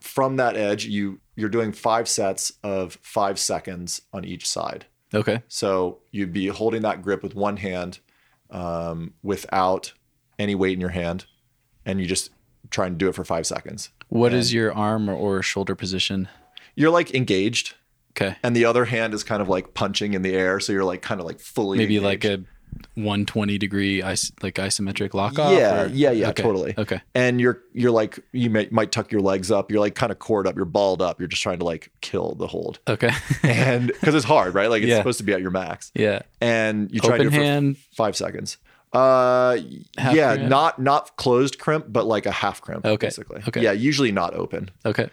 from 0.00 0.36
that 0.36 0.56
edge, 0.56 0.84
you 0.84 1.20
you're 1.36 1.48
doing 1.48 1.72
five 1.72 2.08
sets 2.08 2.52
of 2.62 2.98
five 3.02 3.38
seconds 3.38 4.02
on 4.12 4.24
each 4.24 4.46
side. 4.46 4.84
Okay. 5.14 5.42
So 5.48 6.00
you'd 6.10 6.32
be 6.32 6.48
holding 6.48 6.82
that 6.82 7.02
grip 7.02 7.22
with 7.22 7.34
one 7.34 7.56
hand, 7.58 7.98
um, 8.50 9.14
without 9.22 9.92
any 10.38 10.54
weight 10.54 10.72
in 10.74 10.80
your 10.80 10.90
hand, 10.90 11.26
and 11.86 12.00
you 12.00 12.06
just 12.06 12.30
try 12.70 12.86
and 12.86 12.98
do 12.98 13.08
it 13.08 13.14
for 13.14 13.24
five 13.24 13.46
seconds. 13.46 13.90
What 14.08 14.32
is 14.34 14.52
your 14.52 14.72
arm 14.74 15.08
or, 15.08 15.14
or 15.14 15.42
shoulder 15.42 15.74
position? 15.74 16.28
You're 16.74 16.90
like 16.90 17.14
engaged, 17.14 17.74
Okay. 18.12 18.36
and 18.42 18.54
the 18.56 18.64
other 18.64 18.86
hand 18.86 19.14
is 19.14 19.24
kind 19.24 19.40
of 19.42 19.48
like 19.48 19.74
punching 19.74 20.14
in 20.14 20.22
the 20.22 20.34
air, 20.34 20.60
so 20.60 20.72
you're 20.72 20.84
like 20.84 21.02
kind 21.02 21.20
of 21.20 21.26
like 21.26 21.40
fully 21.40 21.78
Maybe 21.78 21.96
engaged. 21.96 22.24
like 22.24 22.40
a 22.40 22.44
120 22.94 23.56
degree 23.58 24.02
is- 24.02 24.32
like 24.42 24.56
isometric 24.56 25.14
lock 25.14 25.38
off? 25.38 25.52
Yeah, 25.58 25.82
or- 25.82 25.86
yeah, 25.88 26.10
yeah, 26.10 26.28
Okay. 26.30 26.42
totally. 26.42 26.74
Okay. 26.76 27.00
and 27.14 27.40
you're 27.40 27.60
you're 27.72 27.90
like 27.90 28.18
you 28.32 28.50
may, 28.50 28.68
might 28.70 28.92
tuck 28.92 29.10
your 29.10 29.20
legs 29.22 29.50
up 29.50 29.70
you're 29.70 29.80
like 29.80 29.94
kind 29.94 30.12
of 30.12 30.18
cored 30.18 30.46
up 30.46 30.56
you're 30.56 30.64
balled 30.64 31.00
up 31.00 31.18
you're 31.18 31.28
just 31.28 31.42
trying 31.42 31.58
to 31.58 31.64
like 31.64 31.90
kill 32.02 32.34
the 32.34 32.46
hold 32.46 32.80
Okay. 32.86 33.10
and 33.42 33.86
because 33.88 34.14
it's 34.14 34.24
hard 34.26 34.54
right 34.54 34.68
like 34.68 34.82
it's 34.82 34.90
Yeah. 34.90 34.98
supposed 34.98 35.18
to 35.18 35.24
be 35.24 35.32
at 35.32 35.40
your 35.40 35.50
max 35.50 35.90
yeah. 35.94 36.20
and 36.40 36.90
you 36.92 37.00
try 37.00 37.16
to 37.18 37.24
Open 37.26 37.32
hand. 37.32 37.76
five 37.96 38.14
seconds 38.16 38.58
uh 38.92 39.56
Half 39.96 40.14
yeah 40.14 40.34
crimp? 40.34 40.50
not 40.50 40.78
not 40.78 41.16
closed 41.16 41.58
crimp 41.58 41.86
but 41.88 42.04
like 42.06 42.26
a 42.26 42.30
half 42.30 42.60
crimp 42.60 42.84
Okay, 42.84 43.06
basically 43.06 43.42
okay. 43.48 43.62
yeah 43.62 43.72
usually 43.72 44.12
not 44.12 44.34
open 44.34 44.70
Okay. 44.84 45.08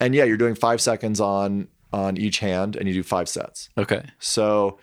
and 0.00 0.14
yeah 0.14 0.22
you're 0.24 0.36
doing 0.36 0.54
five 0.54 0.80
seconds 0.80 1.20
on 1.20 1.66
on 1.92 2.16
each 2.16 2.38
hand 2.38 2.76
and 2.76 2.86
you 2.86 2.94
do 2.94 3.02
five 3.02 3.28
sets 3.28 3.70
Okay. 3.76 4.02
so 4.20 4.78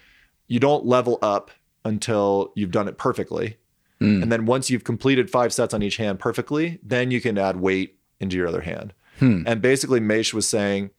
you 0.48 0.60
don't 0.60 0.86
level 0.86 1.18
up 1.22 1.50
until 1.84 2.52
you've 2.56 2.72
done 2.72 2.88
it 2.88 2.98
perfectly. 2.98 3.58
Hmm. 4.00 4.24
And 4.24 4.32
then 4.32 4.46
once 4.46 4.70
you've 4.70 4.84
completed 4.84 5.30
five 5.30 5.54
sets 5.54 5.74
on 5.74 5.84
each 5.84 5.98
hand 5.98 6.20
perfectly, 6.20 6.80
then 6.84 7.12
you 7.12 7.22
can 7.22 7.38
add 7.38 7.60
weight 7.60 7.98
into 8.20 8.36
your 8.36 8.48
other 8.48 8.62
hand. 8.62 8.94
Hmm. 9.20 9.44
And 9.46 9.62
basically, 9.62 10.00
Maisch 10.00 10.34
was 10.34 10.48
saying 10.48 10.92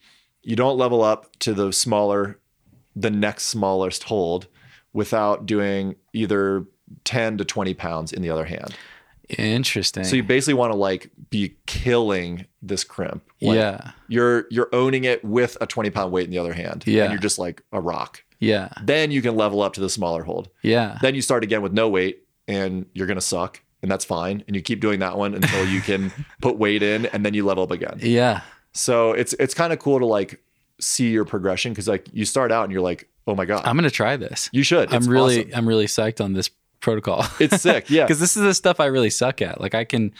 you 0.42 0.56
don't 0.56 0.78
level 0.78 1.02
up 1.02 1.36
to 1.40 1.54
the 1.54 1.72
smaller, 1.72 2.38
the 2.94 3.10
next 3.10 3.44
smallest 3.44 4.04
hold 4.04 4.46
without 4.92 5.46
doing 5.46 5.96
either 6.12 6.66
10 7.04 7.38
to 7.38 7.44
20 7.44 7.74
pounds 7.74 8.12
in 8.12 8.22
the 8.22 8.30
other 8.30 8.44
hand. 8.44 8.76
Interesting. 9.38 10.04
So 10.04 10.16
you 10.16 10.22
basically 10.22 10.54
want 10.54 10.72
to 10.72 10.76
like 10.76 11.10
be 11.30 11.56
killing 11.66 12.46
this 12.60 12.84
crimp. 12.84 13.24
Like, 13.40 13.56
yeah. 13.56 13.92
You're 14.08 14.46
you're 14.50 14.68
owning 14.72 15.04
it 15.04 15.24
with 15.24 15.56
a 15.60 15.66
20 15.66 15.90
pound 15.90 16.12
weight 16.12 16.24
in 16.24 16.30
the 16.30 16.38
other 16.38 16.52
hand. 16.52 16.84
Yeah. 16.86 17.04
And 17.04 17.12
you're 17.12 17.20
just 17.20 17.38
like 17.38 17.62
a 17.72 17.80
rock. 17.80 18.22
Yeah. 18.42 18.68
Then 18.82 19.10
you 19.12 19.22
can 19.22 19.36
level 19.36 19.62
up 19.62 19.72
to 19.74 19.80
the 19.80 19.88
smaller 19.88 20.22
hold. 20.24 20.48
Yeah. 20.62 20.98
Then 21.00 21.14
you 21.14 21.22
start 21.22 21.44
again 21.44 21.62
with 21.62 21.72
no 21.72 21.88
weight 21.88 22.24
and 22.48 22.86
you're 22.92 23.06
gonna 23.06 23.20
suck. 23.20 23.60
And 23.82 23.90
that's 23.90 24.04
fine. 24.04 24.44
And 24.46 24.54
you 24.56 24.62
keep 24.62 24.80
doing 24.80 25.00
that 25.00 25.16
one 25.16 25.34
until 25.34 25.66
you 25.66 25.80
can 25.80 26.12
put 26.40 26.56
weight 26.58 26.82
in 26.82 27.06
and 27.06 27.24
then 27.24 27.34
you 27.34 27.44
level 27.44 27.62
up 27.64 27.70
again. 27.70 27.98
yeah. 28.00 28.42
So 28.72 29.12
it's 29.12 29.32
it's 29.34 29.54
kind 29.54 29.72
of 29.72 29.78
cool 29.78 29.98
to 29.98 30.06
like 30.06 30.42
see 30.80 31.10
your 31.10 31.24
progression 31.24 31.72
because 31.72 31.86
like 31.88 32.08
you 32.12 32.24
start 32.24 32.50
out 32.50 32.64
and 32.64 32.72
you're 32.72 32.80
like, 32.82 33.08
oh 33.26 33.34
my 33.34 33.44
God. 33.44 33.62
I'm 33.64 33.76
gonna 33.76 33.90
try 33.90 34.16
this. 34.16 34.48
you 34.52 34.62
should. 34.62 34.92
I'm 34.92 35.06
really 35.06 35.40
awesome. 35.46 35.50
I'm 35.58 35.68
really 35.68 35.86
psyched 35.86 36.24
on 36.24 36.32
this 36.32 36.50
protocol. 36.80 37.24
It's 37.38 37.60
sick. 37.62 37.86
Yeah. 37.90 38.04
because 38.04 38.18
this 38.20 38.36
is 38.36 38.42
the 38.42 38.54
stuff 38.54 38.80
I 38.80 38.86
really 38.86 39.10
suck 39.10 39.40
at. 39.42 39.60
Like 39.60 39.74
I 39.74 39.84
can, 39.84 40.12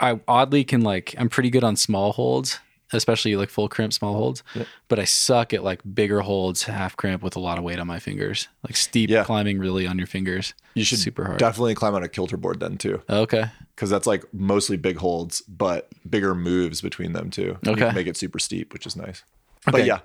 I 0.00 0.18
oddly 0.28 0.64
can 0.64 0.80
like 0.82 1.14
I'm 1.18 1.28
pretty 1.28 1.48
good 1.50 1.64
on 1.64 1.76
small 1.76 2.12
holds, 2.12 2.58
especially 2.92 3.36
like 3.36 3.50
full 3.50 3.68
crimp 3.68 3.92
small 3.92 4.14
holds. 4.14 4.42
But 4.88 4.98
I 4.98 5.04
suck 5.04 5.52
at 5.52 5.64
like 5.64 5.80
bigger 5.94 6.20
holds, 6.20 6.64
half 6.64 6.96
crimp 6.96 7.22
with 7.22 7.36
a 7.36 7.40
lot 7.40 7.58
of 7.58 7.64
weight 7.64 7.78
on 7.78 7.86
my 7.86 7.98
fingers, 7.98 8.48
like 8.66 8.76
steep 8.76 9.10
Yeah. 9.10 9.24
climbing 9.24 9.58
really 9.58 9.86
on 9.86 9.98
your 9.98 10.06
fingers. 10.06 10.54
You 10.74 10.84
should 10.84 10.98
super 10.98 11.24
hard. 11.24 11.38
definitely 11.38 11.74
climb 11.74 11.94
on 11.94 12.02
a 12.02 12.08
kilter 12.08 12.36
board 12.36 12.60
then 12.60 12.76
too. 12.78 13.02
Okay, 13.08 13.46
because 13.74 13.90
that's 13.90 14.06
like 14.06 14.24
mostly 14.32 14.76
big 14.76 14.98
holds, 14.98 15.40
but 15.42 15.88
bigger 16.08 16.34
moves 16.34 16.80
between 16.80 17.12
them 17.12 17.30
too. 17.30 17.58
You 17.62 17.72
Okay. 17.72 17.86
can 17.86 17.94
make 17.94 18.06
it 18.06 18.16
super 18.16 18.38
steep, 18.38 18.72
which 18.72 18.86
is 18.86 18.94
nice. 18.96 19.22
But 19.64 19.76
Okay. 19.76 19.86
yeah, 19.86 19.98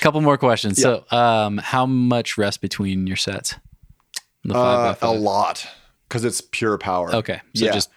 couple 0.00 0.20
more 0.20 0.36
questions. 0.36 0.80
So, 0.80 1.04
um, 1.10 1.56
how 1.58 1.86
much 1.86 2.36
rest 2.36 2.60
between 2.60 3.06
your 3.06 3.16
sets? 3.16 3.54
The 4.44 4.52
five 4.54 5.00
by 5.00 5.06
uh, 5.06 5.10
a 5.10 5.14
lot 5.14 5.66
because 6.08 6.24
it's 6.24 6.40
pure 6.40 6.76
power. 6.76 7.14
Okay, 7.14 7.40
so 7.54 7.64
yeah. 7.64 7.72
just 7.72 7.88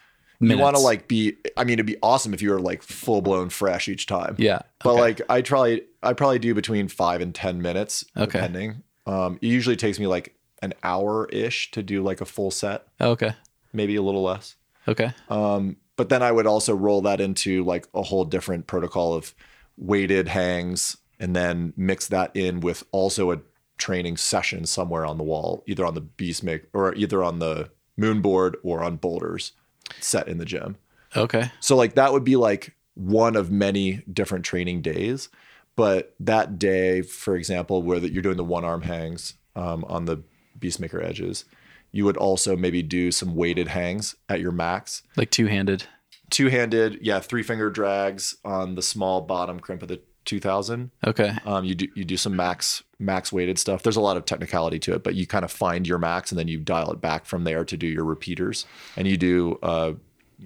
you 0.41 0.57
want 0.57 0.75
to 0.75 0.81
like 0.81 1.07
be. 1.07 1.35
I 1.57 1.63
mean, 1.63 1.73
it'd 1.73 1.85
be 1.85 1.97
awesome 2.01 2.33
if 2.33 2.41
you 2.41 2.51
were 2.51 2.61
like 2.61 2.81
full 2.83 3.21
blown 3.21 3.49
fresh 3.49 3.87
each 3.89 4.05
time. 4.05 4.35
yeah, 4.37 4.59
But 4.83 4.91
okay. 4.93 5.01
like 5.01 5.21
I 5.29 5.41
probably 5.41 5.81
I 6.01 6.13
probably 6.13 6.39
do 6.39 6.53
between 6.53 6.87
five 6.87 7.21
and 7.21 7.33
ten 7.35 7.61
minutes, 7.61 8.05
Okay. 8.15 8.25
depending. 8.31 8.83
Um, 9.05 9.37
it 9.41 9.47
usually 9.47 9.75
takes 9.75 9.99
me 9.99 10.07
like 10.07 10.35
an 10.61 10.73
hour 10.83 11.27
ish 11.29 11.71
to 11.71 11.81
do 11.83 12.03
like 12.03 12.21
a 12.21 12.25
full 12.25 12.51
set, 12.51 12.85
okay, 13.01 13.33
maybe 13.73 13.95
a 13.95 14.01
little 14.01 14.23
less. 14.23 14.55
okay, 14.87 15.11
Um, 15.29 15.77
but 15.95 16.09
then 16.09 16.21
I 16.21 16.31
would 16.31 16.45
also 16.47 16.75
roll 16.75 17.01
that 17.01 17.19
into 17.21 17.63
like 17.63 17.87
a 17.93 18.01
whole 18.03 18.23
different 18.25 18.67
protocol 18.67 19.13
of 19.13 19.33
weighted 19.77 20.27
hangs 20.27 20.97
and 21.19 21.35
then 21.35 21.73
mix 21.75 22.07
that 22.07 22.35
in 22.35 22.59
with 22.59 22.83
also 22.91 23.31
a 23.31 23.39
training 23.77 24.17
session 24.17 24.65
somewhere 24.65 25.05
on 25.05 25.17
the 25.17 25.23
wall, 25.23 25.63
either 25.65 25.85
on 25.85 25.93
the 25.95 26.01
Beastmaker 26.01 26.65
or 26.73 26.93
either 26.95 27.23
on 27.23 27.39
the 27.39 27.71
moon 27.97 28.21
board 28.21 28.57
or 28.63 28.83
on 28.83 28.97
boulders 28.97 29.53
set 29.99 30.27
in 30.27 30.37
the 30.37 30.45
gym. 30.45 30.77
okay, 31.15 31.51
So 31.59 31.75
like 31.75 31.95
that 31.95 32.13
would 32.13 32.23
be 32.23 32.35
like 32.35 32.75
one 32.95 33.35
of 33.35 33.49
many 33.51 34.03
different 34.11 34.45
training 34.45 34.81
days. 34.81 35.29
But 35.75 36.13
that 36.19 36.59
day, 36.59 37.01
for 37.01 37.35
example, 37.35 37.81
where 37.81 37.99
that 37.99 38.11
you're 38.11 38.21
doing 38.21 38.35
the 38.37 38.43
one 38.43 38.65
arm 38.65 38.81
hangs 38.81 39.35
um, 39.55 39.85
on 39.85 40.05
the 40.05 40.21
Beastmaker 40.59 41.01
edges, 41.03 41.45
you 41.93 42.03
would 42.03 42.17
also 42.17 42.57
maybe 42.57 42.83
do 42.83 43.11
some 43.11 43.33
weighted 43.33 43.69
hangs 43.69 44.15
at 44.27 44.41
your 44.41 44.51
max 44.51 45.03
like 45.15 45.31
two 45.31 45.45
handed. 45.47 45.85
two 46.29 46.47
handed, 46.49 46.99
yeah, 47.01 47.19
three 47.21 47.43
finger 47.43 47.69
drags 47.69 48.35
on 48.43 48.75
the 48.75 48.81
small 48.81 49.21
bottom 49.21 49.59
crimp 49.59 49.81
of 49.81 49.87
the 49.87 50.01
2000. 50.29 50.91
Okay, 51.05 51.35
Um, 51.45 51.65
you 51.65 51.75
do 51.75 51.87
you 51.95 52.05
do 52.05 52.15
some 52.15 52.35
max 52.35 52.83
max 52.99 53.33
weighted 53.33 53.57
stuff. 53.57 53.81
There's 53.83 53.95
a 53.95 54.01
lot 54.01 54.15
of 54.17 54.25
technicality 54.25 54.77
to 54.79 54.93
it, 54.93 55.03
but 55.03 55.15
you 55.15 55.25
kind 55.25 55.43
of 55.43 55.51
find 55.51 55.87
your 55.87 55.97
max 55.97 56.31
and 56.31 56.37
then 56.39 56.47
you 56.47 56.59
dial 56.59 56.91
it 56.91 57.01
back 57.01 57.25
from 57.25 57.43
there 57.45 57.65
to 57.65 57.75
do 57.77 57.87
your 57.87 58.03
repeaters. 58.05 58.65
And 58.95 59.07
you 59.07 59.17
do 59.17 59.57
uh, 59.63 59.93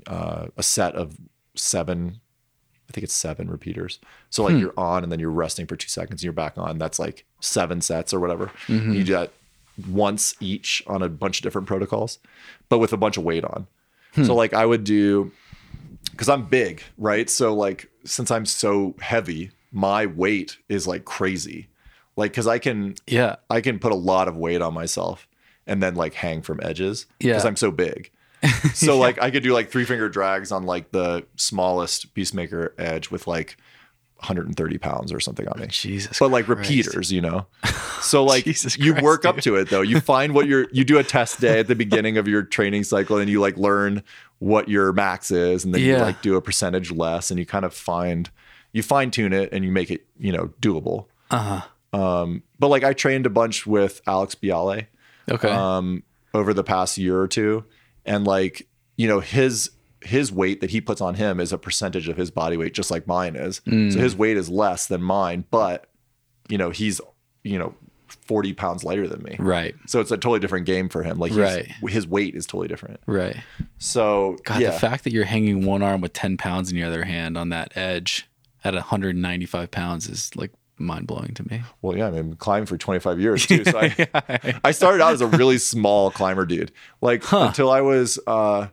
uh, 0.08 0.46
a 0.56 0.64
set 0.64 0.96
of 0.96 1.18
seven, 1.56 2.20
I 2.90 2.94
think 2.94 3.04
it's 3.04 3.14
seven 3.14 3.50
repeaters. 3.50 4.00
So 4.30 4.44
like 4.44 4.56
you're 4.62 4.74
on 4.78 5.04
and 5.04 5.12
then 5.12 5.20
you're 5.20 5.30
resting 5.32 5.66
for 5.68 5.76
two 5.76 5.90
seconds 5.90 6.22
and 6.22 6.24
you're 6.24 6.34
back 6.34 6.58
on. 6.58 6.78
That's 6.78 7.00
like 7.00 7.26
seven 7.42 7.82
sets 7.82 8.14
or 8.14 8.20
whatever. 8.20 8.52
You 8.68 9.04
do 9.04 9.14
that 9.14 9.32
once 9.90 10.36
each 10.40 10.84
on 10.88 11.02
a 11.02 11.10
bunch 11.10 11.40
of 11.40 11.44
different 11.44 11.68
protocols, 11.68 12.20
but 12.70 12.78
with 12.80 12.94
a 12.94 12.98
bunch 12.98 13.18
of 13.18 13.24
weight 13.24 13.44
on. 13.44 13.68
So 14.24 14.36
like 14.36 14.54
I 14.54 14.66
would 14.66 14.84
do 14.84 15.32
because 16.12 16.30
I'm 16.30 16.46
big, 16.46 16.84
right? 17.00 17.28
So 17.30 17.56
like 17.56 17.90
since 18.06 18.30
I'm 18.30 18.46
so 18.46 18.94
heavy, 19.02 19.50
my 19.74 20.06
weight 20.06 20.58
is 20.70 20.88
like 20.88 21.04
crazy. 21.04 21.68
Like 22.16 22.32
because 22.32 22.48
I 22.48 22.60
can 22.60 22.96
yeah, 23.08 23.36
I 23.50 23.60
can 23.60 23.80
put 23.80 23.92
a 23.92 23.96
lot 23.96 24.28
of 24.30 24.38
weight 24.38 24.62
on 24.62 24.74
myself 24.74 25.28
and 25.68 25.82
then 25.84 25.96
like 25.96 26.14
hang 26.14 26.42
from 26.44 26.60
edges 26.64 27.08
Yeah. 27.20 27.34
because 27.34 27.46
I'm 27.46 27.56
so 27.58 27.72
big. 27.72 28.10
So 28.74 28.98
like 28.98 29.22
I 29.22 29.32
could 29.32 29.42
do 29.44 29.54
like 29.54 29.70
three 29.72 29.86
finger 29.86 30.10
drags 30.10 30.52
on 30.52 30.64
like 30.66 30.92
the 30.92 31.26
smallest 31.38 32.14
Beastmaker 32.14 32.72
edge 32.78 33.10
with 33.10 33.26
like 33.28 33.56
130 34.18 34.78
pounds 34.78 35.12
or 35.12 35.20
something 35.20 35.48
on 35.48 35.60
me. 35.60 35.68
Jesus, 35.68 36.18
But 36.20 36.32
like 36.32 36.46
Christ. 36.46 36.60
repeaters, 36.60 37.12
you 37.12 37.20
know. 37.22 37.46
So 38.02 38.24
like 38.26 38.44
Jesus 38.46 38.78
you 38.78 38.94
Christ, 38.94 39.04
work 39.04 39.26
up 39.26 39.38
to 39.42 39.56
it 39.56 39.70
though. 39.70 39.82
You 39.82 40.00
find 40.00 40.34
what 40.34 40.48
you're 40.48 40.68
you 40.72 40.84
do 40.84 40.98
a 41.00 41.04
test 41.04 41.40
day 41.42 41.60
at 41.60 41.68
the 41.68 41.76
beginning 41.76 42.18
of 42.18 42.28
your 42.28 42.44
training 42.44 42.84
cycle 42.84 43.18
and 43.18 43.30
you 43.30 43.40
like 43.42 43.58
learn 43.58 44.04
what 44.40 44.68
your 44.70 44.92
max 44.94 45.32
is 45.32 45.64
and 45.66 45.74
then 45.74 45.82
you 45.82 45.98
like 45.98 46.22
do 46.22 46.36
a 46.36 46.42
percentage 46.42 46.92
less 46.92 47.32
and 47.32 47.40
you 47.40 47.46
kind 47.46 47.64
of 47.66 47.74
find 47.74 48.30
you 48.74 48.84
fine 48.84 49.10
tune 49.12 49.32
it 49.34 49.50
and 49.54 49.64
you 49.64 49.72
make 49.72 49.90
it, 49.92 50.06
you 50.20 50.32
know, 50.34 50.52
doable. 50.62 51.06
Uh 51.32 51.62
huh. 51.94 51.98
Um, 51.98 52.44
but 52.60 52.68
like 52.70 52.84
I 52.84 52.94
trained 52.94 53.26
a 53.26 53.30
bunch 53.30 53.66
with 53.68 54.02
Alex 54.08 54.36
Biale 54.36 54.88
Okay. 55.30 55.50
um, 55.50 56.04
over 56.34 56.54
the 56.54 56.64
past 56.64 56.98
year 56.98 57.18
or 57.20 57.28
two, 57.28 57.64
and 58.06 58.26
like 58.26 58.68
you 58.98 59.08
know 59.08 59.20
his 59.20 59.70
his 60.02 60.32
weight 60.34 60.60
that 60.62 60.72
he 60.72 60.82
puts 60.82 61.00
on 61.00 61.16
him 61.16 61.40
is 61.40 61.54
a 61.54 61.58
percentage 61.58 62.10
of 62.10 62.18
his 62.18 62.30
body 62.32 62.58
weight, 62.58 62.74
just 62.74 62.92
like 62.92 63.08
mine 63.08 63.36
is. 63.36 63.62
Mm. 63.68 63.94
So 63.94 64.00
his 64.00 64.16
weight 64.18 64.36
is 64.38 64.50
less 64.50 64.88
than 64.88 65.02
mine, 65.04 65.46
but 65.52 65.86
you 66.50 66.58
know 66.58 66.72
he's 66.72 67.00
you 67.44 67.58
know 67.60 67.74
forty 68.08 68.54
pounds 68.54 68.84
lighter 68.84 69.08
than 69.08 69.22
me. 69.24 69.36
right. 69.40 69.76
So 69.88 70.00
it's 70.02 70.12
a 70.12 70.18
totally 70.18 70.40
different 70.40 70.66
game 70.66 70.90
for 70.90 71.04
him. 71.04 71.20
Like 71.20 71.32
Right. 71.34 71.68
his 71.88 72.08
weight 72.08 72.36
is 72.36 72.46
totally 72.46 72.68
different. 72.68 73.00
Right. 73.06 73.38
So 73.78 74.38
God, 74.46 74.62
yeah, 74.62 74.72
the 74.72 74.80
fact 74.80 75.04
that 75.04 75.14
you're 75.14 75.26
hanging 75.26 75.66
one 75.66 75.82
arm 75.84 76.02
with 76.02 76.14
10 76.14 76.38
pounds 76.38 76.72
in 76.72 76.78
your 76.78 76.88
other 76.88 77.04
hand 77.06 77.38
on 77.38 77.50
that 77.50 77.76
edge 77.76 78.28
at 78.64 78.74
195 78.74 79.72
pounds 79.72 80.08
is 80.08 80.36
like 80.36 80.52
mind 80.78 81.08
blowing 81.08 81.34
to 81.36 81.44
me. 81.50 81.62
Well, 81.82 81.98
yeah, 81.98 82.08
I 82.08 82.12
mean, 82.12 82.36
climbing 82.36 82.66
for 82.66 82.78
25 82.78 83.20
years 83.20 83.46
too. 83.46 83.64
So 83.66 83.80
I, 83.80 84.60
I 84.64 84.72
started 84.72 85.02
out 85.04 85.14
as 85.14 85.22
a 85.22 85.28
really 85.28 85.58
small 85.58 86.12
climber 86.12 86.46
dude. 86.46 86.72
Like 87.02 87.30
until 87.32 87.70
I 87.70 87.82
was, 87.82 88.20
uh, 88.26 88.68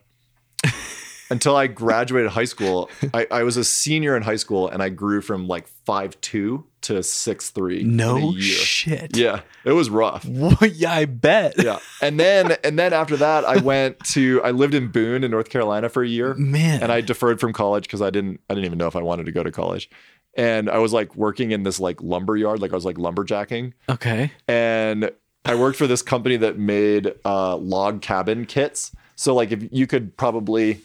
until 1.31 1.57
I 1.57 1.67
graduated 1.67 2.31
high 2.31 2.45
school, 2.45 2.91
I, 3.15 3.27
I 3.31 3.43
was 3.43 3.57
a 3.57 3.65
senior 3.65 4.17
in 4.17 4.23
high 4.23 4.37
school 4.37 4.69
and 4.69 4.83
I 4.83 4.89
grew 4.89 5.21
from 5.21 5.47
like 5.47 5.69
five 5.85 6.21
two 6.21 6.67
to 6.83 7.03
six 7.03 7.51
three. 7.51 7.83
No 7.83 8.35
shit. 8.37 9.17
Yeah, 9.17 9.41
it 9.65 9.73
was 9.73 9.91
rough. 9.91 10.25
Yeah, 10.73 10.93
I 10.93 11.05
bet. 11.05 11.55
Yeah, 11.63 11.79
and 12.01 12.19
then 12.19 12.57
and 12.65 12.79
then 12.79 12.93
after 12.93 13.17
that, 13.19 13.45
I 13.45 13.59
went 13.59 13.99
to 14.13 14.41
I 14.43 14.51
lived 14.53 14.75
in 14.75 14.89
Boone 14.89 15.25
in 15.25 15.31
North 15.31 15.51
Carolina 15.51 15.89
for 15.89 16.03
a 16.03 16.09
year. 16.09 16.35
Man. 16.35 16.83
and 16.83 16.91
I 16.93 17.01
deferred 17.01 17.41
from 17.41 17.53
college 17.53 17.85
because 17.85 18.03
I 18.03 18.11
didn't 18.11 18.41
I 18.49 18.55
didn't 18.55 18.67
even 18.67 18.79
know 18.79 18.87
if 18.87 18.97
I 18.97 19.03
wanted 19.03 19.27
to 19.27 19.33
go 19.33 19.43
to 19.43 19.51
college. 19.53 19.91
And 20.37 20.71
I 20.71 20.79
was 20.79 20.93
like 20.93 21.17
working 21.17 21.51
in 21.51 21.65
this 21.65 21.81
like 21.81 22.01
lumber 22.03 22.37
yard, 22.37 22.61
like 22.61 22.73
I 22.73 22.77
was 22.77 22.85
like 22.85 22.97
lumberjacking 22.97 23.73
Okay. 23.89 24.31
and 24.47 25.11
I 25.45 25.55
worked 25.57 25.77
for 25.77 25.87
this 25.89 26.03
company 26.03 26.37
that 26.37 26.59
made 26.59 27.13
uh, 27.25 27.57
log 27.57 28.01
cabin 28.03 28.45
kits. 28.47 28.93
So 29.17 29.35
like 29.35 29.51
if 29.53 29.65
you 29.73 29.87
could 29.89 30.17
probably, 30.17 30.81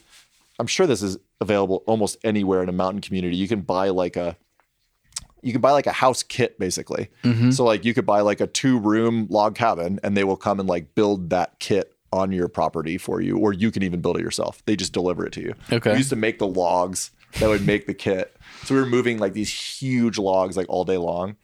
I'm 0.59 0.65
sure 0.67 0.87
this 0.87 1.03
is 1.03 1.17
available 1.41 1.83
almost 1.85 2.17
anywhere 2.23 2.63
in 2.63 2.69
a 2.69 2.71
mountain 2.71 3.01
community. 3.01 3.35
You 3.35 3.47
can 3.47 3.61
buy 3.61 3.89
like 3.89 4.15
a, 4.15 4.35
you 5.45 5.51
can 5.53 5.61
buy 5.61 5.71
like 5.71 5.87
a 5.87 5.91
house 5.93 6.23
kit 6.23 6.57
basically. 6.59 7.09
So 7.51 7.63
like 7.63 7.85
you 7.85 7.93
could 7.93 8.05
buy 8.05 8.21
like 8.21 8.41
a 8.41 8.47
two 8.47 8.79
room 8.79 9.27
log 9.29 9.55
cabin 9.55 9.99
and 10.03 10.17
they 10.17 10.23
will 10.23 10.35
come 10.37 10.59
and 10.59 10.67
like 10.67 10.93
build 10.95 11.29
that 11.29 11.59
kit 11.59 11.93
on 12.11 12.31
your 12.31 12.47
property 12.47 12.97
for 12.97 13.21
you, 13.21 13.37
or 13.37 13.53
you 13.53 13.71
can 13.71 13.83
even 13.83 13.99
build 14.01 14.17
it 14.17 14.23
yourself. 14.23 14.63
They 14.65 14.75
just 14.75 14.93
deliver 14.93 15.25
it 15.25 15.33
to 15.33 15.41
you. 15.41 15.53
Okay. 15.71 15.91
We 15.91 15.97
used 15.97 16.09
to 16.11 16.15
make 16.15 16.39
the 16.39 16.47
logs 16.47 17.11
that 17.39 17.47
would 17.49 17.65
make 17.65 17.87
the 17.87 17.93
kit. 17.93 18.35
So 18.63 18.73
we 18.75 18.79
were 18.81 18.87
moving 18.87 19.17
like 19.19 19.33
these 19.33 19.53
huge 19.53 20.17
logs 20.17 20.55
like 20.57 20.67
all 20.69 20.85
day 20.85 20.97
long. 20.97 21.35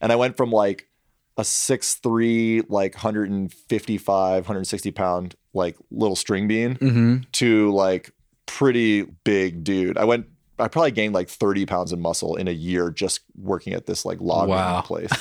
And 0.00 0.10
I 0.12 0.16
went 0.16 0.36
from 0.36 0.50
like 0.50 0.88
a 1.36 1.44
six 1.44 1.94
three, 1.96 2.62
like 2.68 2.94
155, 2.94 4.44
160 4.44 4.90
pound, 4.92 5.34
like 5.52 5.76
little 5.90 6.16
string 6.16 6.48
bean 6.48 6.76
Mm-hmm. 6.76 7.16
to 7.32 7.72
like 7.72 8.10
pretty 8.46 9.02
big 9.02 9.64
dude. 9.64 9.98
I 9.98 10.04
went, 10.04 10.26
I 10.58 10.68
probably 10.68 10.92
gained 10.92 11.14
like 11.14 11.28
30 11.28 11.66
pounds 11.66 11.92
in 11.92 12.00
muscle 12.00 12.36
in 12.36 12.46
a 12.48 12.52
year 12.52 12.90
just 12.90 13.20
working 13.36 13.72
at 13.72 13.86
this 13.86 14.04
like 14.04 14.20
log 14.20 14.48
Wow. 14.48 14.80
place. 14.82 15.10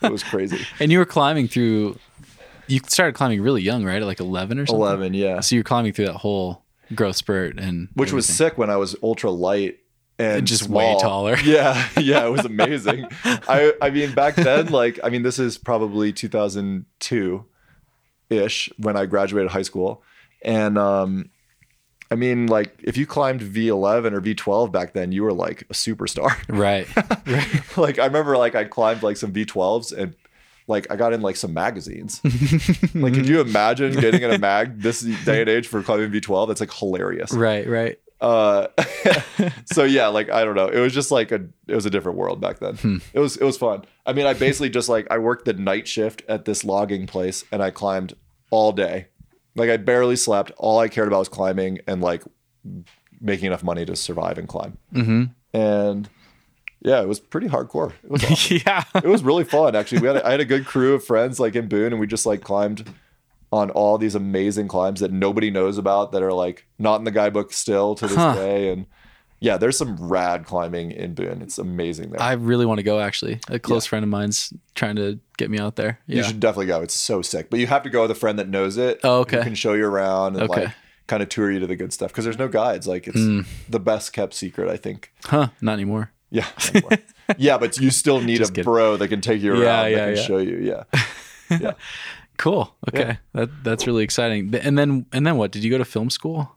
It 0.00 0.12
was 0.12 0.22
crazy. 0.22 0.64
And 0.78 0.92
you 0.92 0.98
were 0.98 1.04
climbing 1.04 1.48
through 1.48 1.98
You 2.68 2.78
started 2.86 3.14
climbing 3.16 3.42
really 3.42 3.62
young, 3.62 3.84
right? 3.84 4.00
At 4.00 4.06
like 4.06 4.20
11 4.20 4.60
or 4.60 4.66
something? 4.66 4.80
11, 4.80 5.14
yeah. 5.14 5.40
So 5.40 5.56
you're 5.56 5.64
climbing 5.64 5.92
through 5.92 6.06
that 6.06 6.14
whole 6.18 6.62
growth 6.94 7.16
spurt 7.16 7.58
and 7.58 7.88
Which 7.94 8.12
was 8.12 8.24
sick 8.26 8.56
when 8.58 8.70
I 8.70 8.76
was 8.76 8.94
ultra 9.02 9.30
light 9.32 9.78
and 10.20 10.46
just 10.46 10.64
small. 10.64 10.78
way 10.78 10.96
taller. 11.00 11.36
Yeah, 11.44 11.84
yeah, 11.96 12.24
it 12.24 12.30
was 12.30 12.44
amazing. 12.54 13.08
I 13.24 13.72
I 13.82 13.90
mean 13.90 14.14
back 14.14 14.36
then, 14.36 14.66
like 14.68 15.00
I 15.02 15.08
mean, 15.10 15.24
this 15.24 15.40
is 15.40 15.58
probably 15.58 16.12
2002 16.12 17.44
ish 18.30 18.70
when 18.78 18.96
I 18.96 19.06
graduated 19.06 19.50
high 19.50 19.62
school, 19.62 20.02
and 20.42 20.78
um, 20.78 21.30
I 22.10 22.14
mean, 22.14 22.46
like 22.46 22.74
if 22.82 22.96
you 22.96 23.06
climbed 23.06 23.40
V11 23.40 24.12
or 24.12 24.20
V12 24.20 24.72
back 24.72 24.92
then, 24.92 25.12
you 25.12 25.22
were 25.22 25.32
like 25.32 25.62
a 25.62 25.74
superstar. 25.74 26.30
Right. 26.48 26.88
right. 27.26 27.62
like 27.76 27.98
I 27.98 28.06
remember, 28.06 28.36
like 28.36 28.54
I 28.54 28.64
climbed 28.64 29.02
like 29.02 29.16
some 29.16 29.32
V12s 29.32 29.96
and. 29.96 30.14
Like 30.70 30.86
I 30.90 30.96
got 30.96 31.14
in 31.14 31.22
like 31.22 31.36
some 31.36 31.54
magazines. 31.54 32.20
like, 32.94 33.14
could 33.14 33.26
you 33.26 33.40
imagine 33.40 33.94
getting 33.94 34.20
in 34.20 34.30
a 34.30 34.38
mag 34.38 34.82
this 34.82 35.00
day 35.00 35.40
and 35.40 35.48
age 35.48 35.66
for 35.66 35.82
climbing 35.82 36.10
V12? 36.10 36.46
That's 36.46 36.60
like 36.60 36.70
hilarious. 36.70 37.32
Right. 37.32 37.66
Right. 37.66 37.98
Uh, 38.20 38.66
so 39.64 39.84
yeah, 39.84 40.08
like 40.08 40.30
I 40.30 40.44
don't 40.44 40.56
know. 40.56 40.68
It 40.68 40.80
was 40.80 40.92
just 40.92 41.10
like 41.10 41.32
a 41.32 41.46
it 41.66 41.74
was 41.74 41.86
a 41.86 41.90
different 41.90 42.18
world 42.18 42.40
back 42.40 42.58
then. 42.58 43.00
It 43.12 43.18
was 43.20 43.36
it 43.36 43.44
was 43.44 43.56
fun. 43.56 43.84
I 44.04 44.12
mean, 44.12 44.26
I 44.26 44.34
basically 44.34 44.70
just 44.70 44.88
like 44.88 45.06
I 45.10 45.18
worked 45.18 45.44
the 45.44 45.52
night 45.52 45.86
shift 45.86 46.22
at 46.28 46.44
this 46.44 46.64
logging 46.64 47.06
place 47.06 47.44
and 47.52 47.62
I 47.62 47.70
climbed 47.70 48.14
all 48.50 48.72
day. 48.72 49.08
Like 49.58 49.70
I 49.70 49.76
barely 49.76 50.16
slept. 50.16 50.52
All 50.56 50.78
I 50.78 50.88
cared 50.88 51.08
about 51.08 51.18
was 51.18 51.28
climbing 51.28 51.80
and 51.86 52.00
like 52.00 52.22
making 53.20 53.46
enough 53.46 53.62
money 53.64 53.84
to 53.84 53.96
survive 53.96 54.38
and 54.38 54.48
climb. 54.48 54.78
Mm-hmm. 54.94 55.24
And 55.52 56.08
yeah, 56.80 57.00
it 57.02 57.08
was 57.08 57.18
pretty 57.20 57.48
hardcore. 57.48 57.92
It 58.04 58.10
was 58.10 58.24
awesome. 58.30 58.58
yeah. 58.64 58.84
it 58.94 59.04
was 59.08 59.22
really 59.22 59.44
fun 59.44 59.74
actually. 59.74 60.00
We 60.00 60.06
had 60.08 60.16
a, 60.18 60.26
I 60.26 60.30
had 60.30 60.40
a 60.40 60.44
good 60.44 60.64
crew 60.66 60.94
of 60.94 61.04
friends 61.04 61.40
like 61.40 61.56
in 61.56 61.68
Boone, 61.68 61.92
and 61.92 62.00
we 62.00 62.06
just 62.06 62.24
like 62.26 62.40
climbed 62.42 62.88
on 63.50 63.70
all 63.70 63.96
these 63.98 64.14
amazing 64.14 64.68
climbs 64.68 65.00
that 65.00 65.10
nobody 65.10 65.50
knows 65.50 65.78
about 65.78 66.12
that 66.12 66.22
are 66.22 66.32
like 66.34 66.66
not 66.78 66.96
in 67.00 67.04
the 67.04 67.10
guidebook 67.10 67.52
still 67.52 67.94
to 67.96 68.06
this 68.06 68.16
Huh. 68.16 68.34
day. 68.34 68.70
And 68.72 68.86
yeah, 69.40 69.56
there's 69.56 69.76
some 69.78 69.96
rad 69.98 70.44
climbing 70.46 70.90
in 70.92 71.14
Boone. 71.14 71.42
It's 71.42 71.58
amazing 71.58 72.10
there. 72.10 72.20
I 72.22 72.32
really 72.32 72.66
want 72.66 72.78
to 72.78 72.82
go 72.84 73.00
actually. 73.00 73.40
A 73.48 73.58
close 73.58 73.86
Yeah. 73.86 73.90
friend 73.90 74.02
of 74.04 74.08
mine's 74.08 74.52
trying 74.74 74.96
to 74.96 75.18
get 75.36 75.50
me 75.50 75.58
out 75.58 75.76
there. 75.76 76.00
Yeah. 76.06 76.16
You 76.18 76.22
should 76.24 76.40
definitely 76.40 76.66
go. 76.66 76.80
It's 76.82 76.94
so 76.94 77.22
sick. 77.22 77.48
But 77.50 77.60
you 77.60 77.66
have 77.68 77.82
to 77.84 77.90
go 77.90 78.02
with 78.02 78.10
a 78.10 78.14
friend 78.16 78.38
that 78.38 78.48
knows 78.48 78.76
it. 78.76 79.00
Oh, 79.04 79.20
okay. 79.20 79.38
Who 79.38 79.42
can 79.44 79.54
show 79.54 79.74
you 79.74 79.86
around 79.86 80.34
and 80.36 80.50
Okay. 80.50 80.64
like 80.66 80.74
kind 81.06 81.22
of 81.22 81.28
tour 81.28 81.50
you 81.50 81.58
to 81.60 81.66
the 81.66 81.76
good 81.76 81.92
stuff 81.92 82.10
because 82.10 82.24
there's 82.24 82.38
no 82.38 82.48
guides. 82.48 82.86
Like 82.86 83.06
it's 83.06 83.16
Mm. 83.18 83.46
the 83.68 83.80
best 83.80 84.12
kept 84.12 84.34
secret, 84.34 84.68
I 84.68 84.76
think. 84.76 85.12
Huh. 85.24 85.48
Not 85.60 85.72
anymore. 85.74 86.10
Yeah. 86.30 86.46
anyway. 86.74 87.02
yeah, 87.38 87.56
but 87.58 87.78
you 87.78 87.90
still 87.90 88.20
need 88.20 88.40
a 88.42 88.46
kidding. 88.46 88.64
bro 88.64 88.96
that 88.98 89.08
can 89.08 89.20
take 89.20 89.40
you 89.40 89.52
around 89.52 89.62
Yeah, 89.62 89.82
that 89.84 89.90
yeah, 89.90 90.06
can 90.08 90.16
yeah. 90.16 90.22
show 90.22 90.38
you. 90.38 90.56
Yeah. 90.58 90.82
Yeah. 91.60 91.72
Cool. 92.36 92.74
Okay. 92.88 93.18
That 93.32 93.48
that's 93.64 93.86
really 93.86 94.04
exciting. 94.04 94.54
And 94.54 94.76
then 94.78 95.06
and 95.14 95.26
then 95.26 95.36
what? 95.38 95.50
Did 95.50 95.64
you 95.64 95.70
go 95.70 95.78
to 95.78 95.84
film 95.84 96.10
school? 96.10 96.54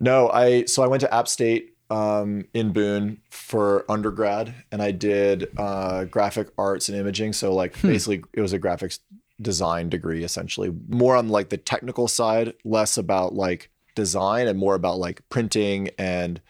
No, 0.00 0.28
I 0.28 0.64
so 0.64 0.82
I 0.82 0.88
went 0.88 1.00
to 1.02 1.14
App 1.14 1.28
State 1.28 1.73
um, 1.90 2.44
in 2.54 2.72
Boone 2.72 3.20
for 3.30 3.84
undergrad, 3.90 4.54
and 4.72 4.82
I 4.82 4.90
did 4.90 5.48
uh, 5.56 6.04
graphic 6.04 6.48
arts 6.58 6.88
and 6.88 6.98
imaging. 6.98 7.32
So 7.32 7.54
like 7.54 7.80
basically, 7.82 8.22
it 8.32 8.40
was 8.40 8.52
a 8.52 8.58
graphics 8.58 9.00
design 9.40 9.88
degree, 9.88 10.24
essentially, 10.24 10.72
more 10.88 11.16
on 11.16 11.28
like 11.28 11.50
the 11.50 11.56
technical 11.56 12.08
side, 12.08 12.54
less 12.64 12.96
about 12.96 13.34
like 13.34 13.70
design, 13.94 14.48
and 14.48 14.58
more 14.58 14.74
about 14.74 14.98
like 14.98 15.22
printing 15.28 15.90
and 15.98 16.40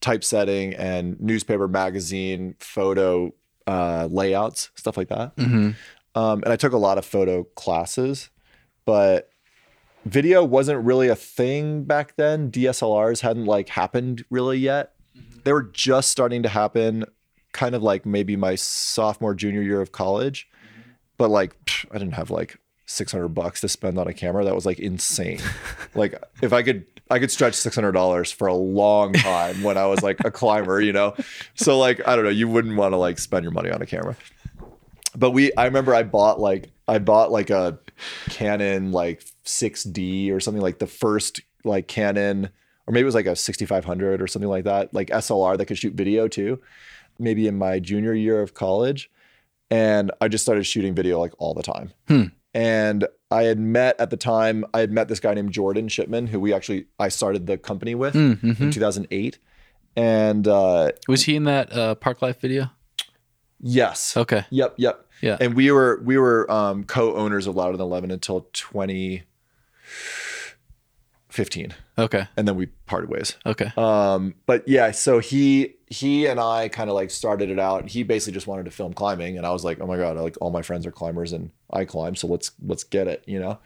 typesetting 0.00 0.74
and 0.74 1.20
newspaper, 1.20 1.68
magazine, 1.68 2.54
photo 2.58 3.32
uh, 3.66 4.08
layouts, 4.10 4.70
stuff 4.74 4.96
like 4.96 5.08
that. 5.08 5.34
Mm-hmm. 5.36 5.70
Um, 6.18 6.42
and 6.42 6.52
I 6.52 6.56
took 6.56 6.72
a 6.72 6.78
lot 6.78 6.98
of 6.98 7.04
photo 7.04 7.44
classes, 7.44 8.30
but 8.84 9.30
video 10.06 10.44
wasn't 10.44 10.84
really 10.84 11.08
a 11.08 11.16
thing 11.16 11.84
back 11.84 12.16
then. 12.16 12.50
DSLRs 12.50 13.20
hadn't 13.20 13.46
like 13.46 13.68
happened 13.68 14.24
really 14.30 14.58
yet. 14.58 14.94
Mm-hmm. 15.16 15.40
They 15.44 15.52
were 15.52 15.64
just 15.64 16.10
starting 16.10 16.42
to 16.44 16.48
happen 16.48 17.04
kind 17.52 17.74
of 17.74 17.82
like 17.82 18.06
maybe 18.06 18.36
my 18.36 18.54
sophomore 18.54 19.34
junior 19.34 19.62
year 19.62 19.80
of 19.80 19.92
college. 19.92 20.48
Mm-hmm. 20.52 20.90
But 21.18 21.30
like 21.30 21.64
pff, 21.64 21.86
I 21.90 21.98
didn't 21.98 22.14
have 22.14 22.30
like 22.30 22.58
600 22.86 23.28
bucks 23.28 23.60
to 23.62 23.68
spend 23.68 23.98
on 23.98 24.06
a 24.06 24.14
camera. 24.14 24.44
That 24.44 24.54
was 24.54 24.66
like 24.66 24.78
insane. 24.78 25.40
like 25.94 26.22
if 26.40 26.52
I 26.52 26.62
could 26.62 26.86
I 27.08 27.18
could 27.20 27.30
stretch 27.30 27.52
$600 27.52 28.34
for 28.34 28.48
a 28.48 28.54
long 28.54 29.12
time 29.12 29.62
when 29.62 29.78
I 29.78 29.86
was 29.86 30.02
like 30.02 30.18
a 30.24 30.30
climber, 30.30 30.80
you 30.80 30.92
know. 30.92 31.14
So 31.54 31.78
like 31.78 32.06
I 32.06 32.16
don't 32.16 32.24
know, 32.24 32.30
you 32.30 32.48
wouldn't 32.48 32.76
want 32.76 32.92
to 32.92 32.96
like 32.96 33.18
spend 33.18 33.44
your 33.44 33.52
money 33.52 33.70
on 33.70 33.82
a 33.82 33.86
camera 33.86 34.16
but 35.16 35.30
we 35.30 35.52
i 35.54 35.64
remember 35.64 35.94
i 35.94 36.02
bought 36.02 36.38
like 36.38 36.70
i 36.86 36.98
bought 36.98 37.32
like 37.32 37.50
a 37.50 37.78
canon 38.28 38.92
like 38.92 39.24
6d 39.46 40.30
or 40.32 40.40
something 40.40 40.62
like 40.62 40.78
the 40.78 40.86
first 40.86 41.40
like 41.64 41.88
canon 41.88 42.50
or 42.86 42.92
maybe 42.92 43.02
it 43.02 43.06
was 43.06 43.14
like 43.14 43.26
a 43.26 43.34
6500 43.36 44.20
or 44.20 44.26
something 44.26 44.48
like 44.48 44.64
that 44.64 44.92
like 44.92 45.08
slr 45.08 45.56
that 45.56 45.66
could 45.66 45.78
shoot 45.78 45.94
video 45.94 46.28
too 46.28 46.60
maybe 47.18 47.46
in 47.46 47.56
my 47.56 47.78
junior 47.78 48.12
year 48.12 48.42
of 48.42 48.54
college 48.54 49.10
and 49.70 50.10
i 50.20 50.28
just 50.28 50.42
started 50.44 50.64
shooting 50.64 50.94
video 50.94 51.18
like 51.18 51.32
all 51.38 51.54
the 51.54 51.62
time 51.62 51.92
and 52.54 53.06
i 53.30 53.44
had 53.44 53.58
met 53.58 53.98
at 54.00 54.10
the 54.10 54.16
time 54.16 54.64
i 54.74 54.80
had 54.80 54.90
met 54.92 55.08
this 55.08 55.20
guy 55.20 55.32
named 55.34 55.52
jordan 55.52 55.88
shipman 55.88 56.26
who 56.26 56.38
we 56.40 56.52
actually 56.52 56.86
i 56.98 57.08
started 57.08 57.46
the 57.46 57.56
company 57.56 57.94
with 57.94 58.14
in 58.14 58.70
2008 58.70 59.38
and 59.96 60.46
uh 60.46 60.90
Was 61.08 61.24
he 61.24 61.36
in 61.36 61.44
that 61.44 61.72
uh, 61.72 61.94
Park 61.94 62.20
Life 62.20 62.40
video? 62.40 62.70
yes 63.60 64.16
Okay. 64.16 64.44
Yep, 64.50 64.74
yep. 64.76 65.02
Yeah. 65.22 65.38
And 65.40 65.54
we 65.54 65.70
were 65.70 66.02
we 66.04 66.18
were 66.18 66.50
um, 66.52 66.84
co-owners 66.84 67.46
of 67.46 67.56
Louder 67.56 67.78
Than 67.78 67.86
Eleven 67.86 68.10
until 68.10 68.48
2015, 71.30 71.74
Okay. 71.98 72.26
and 72.36 72.48
then 72.48 72.56
we 72.56 72.66
parted 72.86 73.10
ways. 73.10 73.36
Okay. 73.44 73.70
Um, 73.76 74.34
but 74.46 74.66
yeah, 74.66 74.90
so 74.92 75.18
he 75.18 75.74
he 75.88 76.26
and 76.26 76.40
I 76.40 76.68
kind 76.68 76.88
of 76.90 76.94
like 76.94 77.10
started 77.10 77.50
it 77.50 77.58
out. 77.58 77.88
He 77.88 78.02
basically 78.02 78.32
just 78.34 78.46
wanted 78.46 78.64
to 78.64 78.70
film 78.70 78.92
climbing, 78.94 79.36
and 79.36 79.46
I 79.46 79.50
was 79.50 79.64
like, 79.64 79.80
oh 79.80 79.86
my 79.86 79.96
god, 79.96 80.16
like 80.16 80.36
all 80.40 80.50
my 80.50 80.62
friends 80.62 80.86
are 80.86 80.90
climbers 80.92 81.32
and 81.32 81.50
I 81.70 81.84
climb, 81.84 82.14
so 82.16 82.26
let's 82.26 82.52
let's 82.64 82.84
get 82.84 83.06
it, 83.06 83.22
you 83.26 83.38
know. 83.38 83.58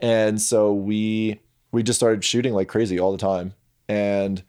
And 0.00 0.40
so 0.40 0.72
we 0.74 1.40
we 1.72 1.82
just 1.82 1.98
started 1.98 2.22
shooting 2.24 2.52
like 2.52 2.68
crazy 2.68 2.98
all 3.00 3.12
the 3.12 3.18
time, 3.18 3.54
and 3.88 4.42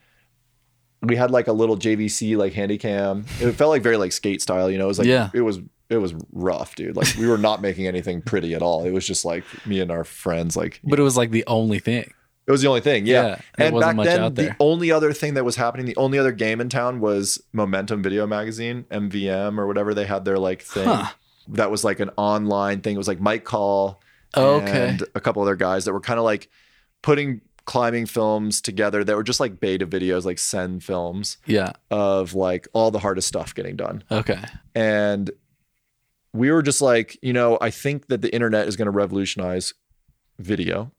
we 1.02 1.16
had 1.16 1.32
like 1.32 1.48
a 1.48 1.54
little 1.54 1.78
JVC 1.78 2.36
like 2.38 2.54
handy 2.54 2.78
cam. 2.78 3.26
It 3.40 3.54
felt 3.54 3.70
like 3.70 3.84
very 3.84 3.98
like 3.98 4.12
skate 4.12 4.42
style, 4.42 4.70
you 4.70 4.78
know. 4.78 4.86
It 4.86 4.90
was 4.90 5.00
like 5.00 5.08
Yeah. 5.08 5.30
it 5.34 5.42
was 5.42 5.60
it 5.90 5.98
was 5.98 6.14
rough, 6.32 6.76
dude. 6.76 6.96
Like 6.96 7.16
we 7.18 7.28
were 7.28 7.38
not 7.38 7.62
making 7.62 7.88
anything 7.88 8.22
pretty 8.22 8.54
at 8.54 8.62
all. 8.62 8.84
It 8.86 8.92
was 8.92 9.06
just 9.08 9.24
like 9.26 9.44
me 9.66 9.80
and 9.80 9.90
our 9.92 10.04
friends 10.04 10.56
like 10.58 10.80
but 10.84 11.00
it 11.00 11.04
was 11.04 11.16
like 11.18 11.32
the 11.32 11.46
only 11.48 11.80
thing. 11.80 12.12
it 12.46 12.52
was 12.52 12.62
the 12.62 12.68
only 12.68 12.82
thing, 12.82 13.06
yeah. 13.06 13.40
Yeah, 13.60 13.66
and 13.68 13.80
back 13.80 13.96
then, 13.98 14.34
the 14.34 14.56
only 14.60 14.92
other 14.92 15.12
thing 15.14 15.34
that 15.36 15.44
was 15.46 15.56
happening, 15.58 15.86
the 15.86 15.96
only 15.98 16.18
other 16.18 16.32
game 16.32 16.62
in 16.62 16.70
town 16.70 17.00
was 17.00 17.42
Momentum 17.54 18.02
Video 18.04 18.26
Magazine, 18.28 18.86
MVM 18.92 19.58
or 19.60 19.68
whatever. 19.68 19.94
They 19.94 20.06
had 20.06 20.24
their 20.26 20.38
like 20.40 20.62
thing 20.62 20.86
Huh. 20.86 21.08
that 21.50 21.72
was 21.72 21.84
like 21.84 22.00
an 22.00 22.10
online 22.18 22.82
thing. 22.82 22.96
It 22.96 22.98
was 22.98 23.08
like 23.08 23.20
Mike 23.20 23.44
Call 23.44 24.02
Oh, 24.36 24.56
okay. 24.62 24.90
and 24.90 25.04
a 25.16 25.20
couple 25.22 25.42
other 25.42 25.56
guys 25.56 25.86
that 25.86 25.94
were 25.94 26.02
kind 26.02 26.20
of 26.20 26.26
like 26.26 26.50
putting 27.02 27.42
climbing 27.66 28.06
films 28.06 28.62
together 28.62 29.04
that 29.04 29.16
were 29.16 29.24
just 29.24 29.40
like 29.42 29.60
beta 29.60 29.86
videos, 29.88 30.24
like 30.26 30.40
send 30.40 30.84
films 30.84 31.38
Yeah. 31.46 31.74
of 31.92 32.34
like 32.34 32.68
all 32.74 32.92
the 32.92 33.00
hardest 33.00 33.28
stuff 33.28 33.54
getting 33.56 33.76
done. 33.76 34.04
Okay. 34.12 34.40
And 34.76 35.30
we 36.38 36.52
were 36.52 36.62
just 36.62 36.82
like, 36.82 37.18
you 37.22 37.34
know, 37.34 37.58
I 37.62 37.70
think 37.70 38.08
that 38.08 38.22
the 38.22 38.34
internet 38.34 38.68
is 38.68 38.76
going 38.76 38.86
to 38.86 38.92
revolutionize 38.92 39.74
video. 40.40 40.92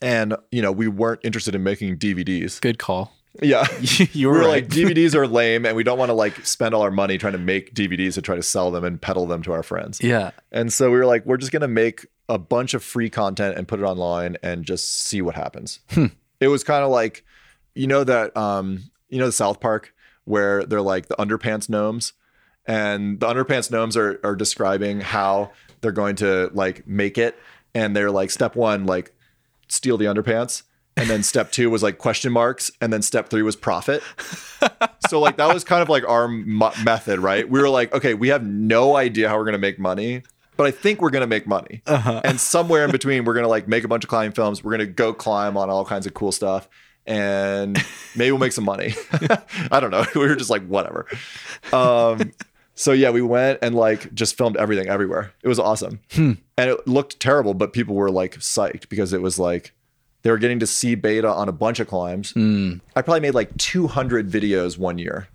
And, 0.00 0.34
you 0.50 0.62
know, 0.62 0.72
we 0.72 0.88
weren't 0.88 1.20
interested 1.22 1.54
in 1.54 1.62
making 1.62 1.98
DVDs. 1.98 2.60
Good 2.60 2.78
call. 2.78 3.12
Yeah. 3.40 3.66
you 3.80 4.06
we 4.14 4.26
were 4.26 4.32
were 4.32 4.38
right. 4.40 4.48
like, 4.48 4.68
DVDs 4.68 5.14
are 5.14 5.26
lame 5.26 5.64
and 5.64 5.76
we 5.76 5.84
don't 5.84 5.98
want 5.98 6.08
to 6.08 6.14
like 6.14 6.44
spend 6.44 6.74
all 6.74 6.82
our 6.82 6.90
money 6.90 7.18
trying 7.18 7.34
to 7.34 7.38
make 7.38 7.74
DVDs 7.74 8.14
to 8.14 8.22
try 8.22 8.34
to 8.34 8.42
sell 8.42 8.70
them 8.70 8.84
and 8.84 9.00
peddle 9.00 9.26
them 9.26 9.42
to 9.42 9.52
our 9.52 9.62
friends. 9.62 10.02
yeah. 10.02 10.32
And 10.50 10.72
so 10.72 10.90
we 10.90 10.96
were 10.96 11.06
like, 11.06 11.24
we're 11.24 11.36
just 11.36 11.52
going 11.52 11.62
to 11.62 11.68
make 11.68 12.06
a 12.28 12.38
bunch 12.38 12.74
of 12.74 12.82
free 12.82 13.10
content 13.10 13.56
and 13.56 13.68
put 13.68 13.78
it 13.78 13.84
online 13.84 14.36
and 14.42 14.64
just 14.64 15.00
see 15.02 15.22
what 15.22 15.34
happens. 15.34 15.80
It 16.40 16.48
was 16.48 16.64
kind 16.64 16.82
of 16.82 16.90
like, 16.90 17.24
you 17.74 17.86
know, 17.86 18.02
that, 18.02 18.36
um, 18.36 18.90
you 19.08 19.18
know, 19.18 19.26
the 19.26 19.32
South 19.32 19.60
Park 19.60 19.94
where 20.24 20.64
they're 20.64 20.82
like 20.82 21.06
the 21.06 21.16
underpants 21.16 21.68
gnomes 21.68 22.12
and 22.66 23.18
the 23.20 23.26
underpants 23.26 23.70
gnomes 23.70 23.96
are, 23.96 24.20
are 24.24 24.36
describing 24.36 25.00
how 25.00 25.50
they're 25.80 25.92
going 25.92 26.16
to 26.16 26.50
like 26.54 26.86
make 26.86 27.18
it. 27.18 27.38
And 27.74 27.96
they're 27.96 28.10
like, 28.10 28.30
step 28.30 28.54
one, 28.56 28.86
like 28.86 29.12
steal 29.68 29.96
the 29.96 30.04
underpants. 30.04 30.62
And 30.96 31.08
then 31.08 31.22
step 31.22 31.50
two 31.50 31.70
was 31.70 31.82
like 31.82 31.98
question 31.98 32.32
marks. 32.32 32.70
And 32.80 32.92
then 32.92 33.00
step 33.02 33.28
three 33.30 33.42
was 33.42 33.56
profit. 33.56 34.02
So 35.08 35.20
like 35.20 35.36
that 35.36 35.52
was 35.52 35.62
kind 35.62 35.82
of 35.82 35.90
like 35.90 36.08
our 36.08 36.26
mo- 36.26 36.72
method, 36.84 37.18
right? 37.18 37.46
We 37.46 37.60
were 37.60 37.68
like, 37.68 37.92
okay, 37.92 38.14
we 38.14 38.28
have 38.28 38.42
no 38.46 38.96
idea 38.96 39.28
how 39.28 39.36
we're 39.36 39.44
gonna 39.44 39.58
make 39.58 39.78
money, 39.78 40.22
but 40.56 40.66
I 40.66 40.70
think 40.70 41.02
we're 41.02 41.10
gonna 41.10 41.26
make 41.26 41.46
money. 41.46 41.82
And 41.86 42.40
somewhere 42.40 42.84
in 42.86 42.92
between, 42.92 43.24
we're 43.24 43.34
gonna 43.34 43.48
like 43.48 43.68
make 43.68 43.84
a 43.84 43.88
bunch 43.88 44.04
of 44.04 44.08
climbing 44.08 44.32
films. 44.32 44.64
We're 44.64 44.70
gonna 44.70 44.86
go 44.86 45.12
climb 45.12 45.58
on 45.58 45.68
all 45.68 45.84
kinds 45.84 46.06
of 46.06 46.14
cool 46.14 46.32
stuff, 46.32 46.66
and 47.04 47.76
maybe 48.16 48.30
we'll 48.30 48.38
make 48.40 48.52
some 48.52 48.64
money. 48.64 48.94
I 49.70 49.80
don't 49.80 49.90
know. 49.90 50.06
We 50.14 50.20
were 50.26 50.36
just 50.36 50.48
like 50.50 50.66
whatever. 50.66 51.06
Um, 51.74 52.32
So 52.74 52.92
yeah, 52.92 53.10
we 53.10 53.22
went 53.22 53.58
and 53.62 53.74
like 53.74 54.14
just 54.14 54.36
filmed 54.36 54.56
everything 54.56 54.88
everywhere. 54.88 55.32
It 55.42 55.48
was 55.48 55.58
awesome. 55.58 56.00
Hmm. 56.12 56.32
And 56.56 56.70
it 56.70 56.86
looked 56.86 57.20
terrible, 57.20 57.54
but 57.54 57.72
people 57.72 57.94
were 57.94 58.10
like 58.10 58.36
psyched 58.36 58.88
because 58.88 59.12
it 59.12 59.20
was 59.20 59.38
like 59.38 59.72
they 60.22 60.30
were 60.30 60.38
getting 60.38 60.60
to 60.60 60.66
see 60.66 60.94
beta 60.94 61.28
on 61.28 61.48
a 61.48 61.52
bunch 61.52 61.80
of 61.80 61.88
climbs. 61.88 62.30
Hmm. 62.30 62.74
I 62.96 63.02
probably 63.02 63.20
made 63.20 63.34
like 63.34 63.56
200 63.58 64.30
videos 64.30 64.78
one 64.78 64.98
year. 64.98 65.28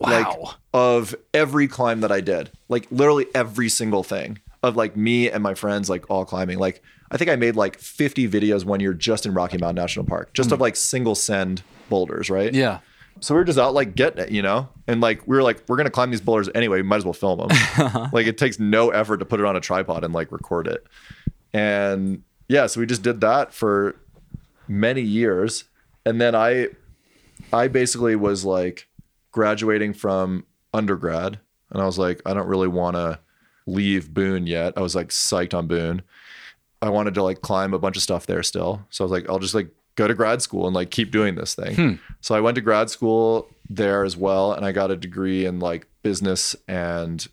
Like 0.00 0.26
Wow. 0.26 0.54
of 0.74 1.14
every 1.32 1.68
climb 1.68 2.00
that 2.00 2.10
I 2.10 2.20
did. 2.20 2.50
Like 2.68 2.88
literally 2.90 3.26
every 3.34 3.68
single 3.68 4.02
thing 4.02 4.40
of 4.62 4.76
like 4.76 4.96
me 4.96 5.30
and 5.30 5.42
my 5.42 5.54
friends 5.54 5.88
like 5.88 6.10
all 6.10 6.24
climbing. 6.24 6.58
Like 6.58 6.82
I 7.10 7.16
think 7.16 7.30
I 7.30 7.36
made 7.36 7.56
like 7.56 7.78
50 7.78 8.28
videos 8.28 8.64
one 8.64 8.80
year 8.80 8.94
just 8.94 9.26
in 9.26 9.34
Rocky 9.34 9.58
Mountain 9.58 9.80
National 9.80 10.04
Park, 10.04 10.34
just 10.34 10.50
hmm. 10.50 10.54
of 10.54 10.60
like 10.60 10.76
single 10.76 11.14
send 11.14 11.62
boulders, 11.88 12.30
right? 12.30 12.52
Yeah. 12.52 12.80
So 13.20 13.34
we 13.34 13.38
were 13.38 13.44
just 13.44 13.58
out 13.58 13.74
like 13.74 13.94
getting 13.94 14.24
it, 14.24 14.30
you 14.30 14.42
know? 14.42 14.68
And 14.86 15.00
like 15.00 15.26
we 15.26 15.36
were 15.36 15.42
like, 15.42 15.62
we're 15.68 15.76
gonna 15.76 15.90
climb 15.90 16.10
these 16.10 16.20
boulders 16.20 16.48
anyway, 16.54 16.78
we 16.78 16.82
might 16.82 16.96
as 16.96 17.04
well 17.04 17.12
film 17.12 17.38
them. 17.38 18.10
like 18.12 18.26
it 18.26 18.38
takes 18.38 18.58
no 18.58 18.90
effort 18.90 19.18
to 19.18 19.24
put 19.24 19.40
it 19.40 19.46
on 19.46 19.56
a 19.56 19.60
tripod 19.60 20.04
and 20.04 20.12
like 20.12 20.32
record 20.32 20.66
it. 20.66 20.86
And 21.52 22.22
yeah, 22.48 22.66
so 22.66 22.80
we 22.80 22.86
just 22.86 23.02
did 23.02 23.20
that 23.20 23.52
for 23.52 23.96
many 24.68 25.02
years. 25.02 25.64
And 26.04 26.20
then 26.20 26.34
I 26.34 26.68
I 27.52 27.68
basically 27.68 28.16
was 28.16 28.44
like 28.44 28.88
graduating 29.30 29.94
from 29.94 30.46
undergrad 30.74 31.38
and 31.70 31.80
I 31.80 31.86
was 31.86 31.98
like, 31.98 32.20
I 32.26 32.34
don't 32.34 32.48
really 32.48 32.68
wanna 32.68 33.20
leave 33.66 34.12
Boone 34.12 34.46
yet. 34.46 34.74
I 34.76 34.80
was 34.80 34.94
like 34.94 35.08
psyched 35.08 35.54
on 35.54 35.68
Boone. 35.68 36.02
I 36.80 36.90
wanted 36.90 37.14
to 37.14 37.22
like 37.22 37.40
climb 37.42 37.72
a 37.74 37.78
bunch 37.78 37.96
of 37.96 38.02
stuff 38.02 38.26
there 38.26 38.42
still. 38.42 38.84
So 38.90 39.04
I 39.04 39.06
was 39.06 39.12
like, 39.12 39.28
I'll 39.28 39.38
just 39.38 39.54
like 39.54 39.68
go 39.94 40.08
to 40.08 40.14
grad 40.14 40.42
school 40.42 40.66
and 40.66 40.74
like 40.74 40.90
keep 40.90 41.10
doing 41.10 41.36
this 41.36 41.54
thing. 41.54 41.74
Hmm. 41.74 41.92
So 42.20 42.34
I 42.34 42.40
went 42.40 42.56
to 42.56 42.60
grad 42.60 42.90
school 42.90 43.48
there 43.68 44.04
as 44.04 44.16
well, 44.16 44.52
and 44.52 44.64
I 44.64 44.72
got 44.72 44.90
a 44.90 44.96
degree 44.96 45.46
in 45.46 45.58
like 45.60 45.86
business 46.02 46.56
and 46.68 47.26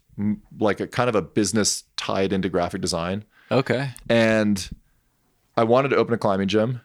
like 0.59 0.79
a 0.79 0.87
kind 0.87 1.09
of 1.09 1.15
a 1.15 1.21
business 1.21 1.83
tied 1.95 2.33
into 2.33 2.49
graphic 2.49 2.81
design. 2.81 3.25
Okay. 3.51 3.91
And 4.09 4.69
I 5.57 5.63
wanted 5.63 5.89
to 5.89 5.95
open 5.95 6.13
a 6.13 6.17
climbing 6.17 6.47
gym 6.47 6.81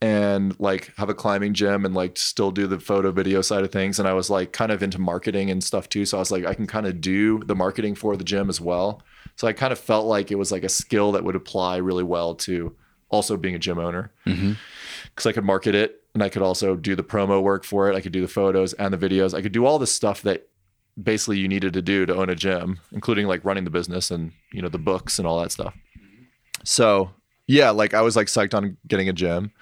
and 0.00 0.58
like 0.60 0.92
have 0.96 1.08
a 1.08 1.14
climbing 1.14 1.54
gym 1.54 1.84
and 1.84 1.94
like 1.94 2.16
still 2.16 2.50
do 2.50 2.66
the 2.66 2.78
photo 2.78 3.10
video 3.10 3.42
side 3.42 3.64
of 3.64 3.72
things. 3.72 3.98
And 3.98 4.08
I 4.08 4.12
was 4.12 4.30
like 4.30 4.52
kind 4.52 4.70
of 4.70 4.82
into 4.82 4.98
marketing 4.98 5.50
and 5.50 5.62
stuff 5.62 5.88
too. 5.88 6.04
So 6.04 6.18
I 6.18 6.20
was 6.20 6.30
like, 6.30 6.44
I 6.44 6.54
can 6.54 6.66
kind 6.66 6.86
of 6.86 7.00
do 7.00 7.40
the 7.40 7.56
marketing 7.56 7.94
for 7.94 8.16
the 8.16 8.24
gym 8.24 8.48
as 8.48 8.60
well. 8.60 9.02
So 9.36 9.46
I 9.46 9.52
kind 9.52 9.72
of 9.72 9.78
felt 9.78 10.06
like 10.06 10.30
it 10.30 10.36
was 10.36 10.52
like 10.52 10.64
a 10.64 10.68
skill 10.68 11.12
that 11.12 11.24
would 11.24 11.36
apply 11.36 11.76
really 11.76 12.04
well 12.04 12.34
to 12.36 12.74
also 13.10 13.36
being 13.36 13.54
a 13.54 13.58
gym 13.58 13.78
owner 13.78 14.12
mm-hmm. 14.26 14.52
because 15.04 15.26
I 15.26 15.32
could 15.32 15.44
market 15.44 15.74
it 15.74 16.02
and 16.18 16.24
I 16.24 16.30
could 16.30 16.42
also 16.42 16.74
do 16.74 16.96
the 16.96 17.04
promo 17.04 17.40
work 17.40 17.62
for 17.62 17.88
it. 17.88 17.94
I 17.94 18.00
could 18.00 18.10
do 18.10 18.20
the 18.20 18.26
photos 18.26 18.72
and 18.72 18.92
the 18.92 18.98
videos. 18.98 19.34
I 19.34 19.40
could 19.40 19.52
do 19.52 19.64
all 19.64 19.78
the 19.78 19.86
stuff 19.86 20.22
that 20.22 20.48
basically 21.00 21.38
you 21.38 21.46
needed 21.46 21.74
to 21.74 21.80
do 21.80 22.06
to 22.06 22.16
own 22.16 22.28
a 22.28 22.34
gym, 22.34 22.80
including 22.90 23.28
like 23.28 23.44
running 23.44 23.62
the 23.62 23.70
business 23.70 24.10
and 24.10 24.32
you 24.52 24.60
know 24.60 24.68
the 24.68 24.80
books 24.80 25.20
and 25.20 25.28
all 25.28 25.40
that 25.40 25.52
stuff. 25.52 25.76
So 26.64 27.12
yeah, 27.46 27.70
like 27.70 27.94
I 27.94 28.00
was 28.00 28.16
like 28.16 28.26
psyched 28.26 28.52
on 28.52 28.76
getting 28.88 29.08
a 29.08 29.12
gym. 29.12 29.52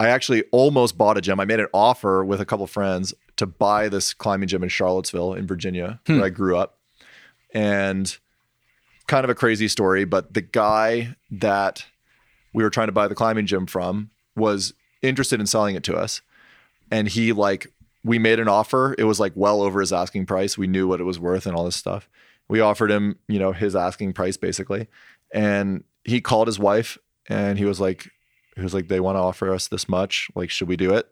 I 0.00 0.08
actually 0.08 0.42
almost 0.50 0.98
bought 0.98 1.18
a 1.18 1.20
gym. 1.20 1.38
I 1.38 1.44
made 1.44 1.60
an 1.60 1.68
offer 1.72 2.24
with 2.24 2.40
a 2.40 2.44
couple 2.44 2.66
friends 2.66 3.14
to 3.36 3.46
buy 3.46 3.88
this 3.88 4.12
climbing 4.12 4.48
gym 4.48 4.64
in 4.64 4.70
Charlottesville 4.70 5.34
in 5.34 5.46
Virginia, 5.46 6.00
hmm. 6.08 6.16
where 6.16 6.24
I 6.24 6.30
grew 6.30 6.56
up. 6.56 6.80
And 7.54 8.18
kind 9.06 9.22
of 9.22 9.30
a 9.30 9.36
crazy 9.36 9.68
story, 9.68 10.04
but 10.04 10.34
the 10.34 10.40
guy 10.40 11.14
that 11.30 11.84
we 12.52 12.64
were 12.64 12.70
trying 12.70 12.88
to 12.88 12.92
buy 12.92 13.06
the 13.06 13.14
climbing 13.14 13.46
gym 13.46 13.66
from 13.66 14.10
was 14.34 14.74
interested 15.02 15.40
in 15.40 15.46
selling 15.46 15.74
it 15.74 15.82
to 15.84 15.96
us. 15.96 16.22
And 16.90 17.08
he 17.08 17.32
like 17.32 17.72
we 18.04 18.18
made 18.18 18.40
an 18.40 18.48
offer. 18.48 18.94
It 18.98 19.04
was 19.04 19.20
like 19.20 19.32
well 19.34 19.62
over 19.62 19.80
his 19.80 19.92
asking 19.92 20.26
price. 20.26 20.58
We 20.58 20.66
knew 20.66 20.88
what 20.88 21.00
it 21.00 21.04
was 21.04 21.18
worth 21.18 21.46
and 21.46 21.54
all 21.54 21.64
this 21.64 21.76
stuff. 21.76 22.08
We 22.48 22.60
offered 22.60 22.90
him, 22.90 23.18
you 23.28 23.38
know, 23.38 23.52
his 23.52 23.76
asking 23.76 24.12
price 24.14 24.36
basically. 24.36 24.88
And 25.32 25.84
he 26.04 26.20
called 26.20 26.48
his 26.48 26.58
wife 26.58 26.98
and 27.28 27.58
he 27.58 27.64
was 27.64 27.80
like 27.80 28.10
he 28.56 28.62
was 28.62 28.74
like 28.74 28.88
they 28.88 29.00
want 29.00 29.16
to 29.16 29.20
offer 29.20 29.52
us 29.52 29.68
this 29.68 29.88
much. 29.88 30.30
Like 30.34 30.50
should 30.50 30.68
we 30.68 30.76
do 30.76 30.94
it? 30.94 31.08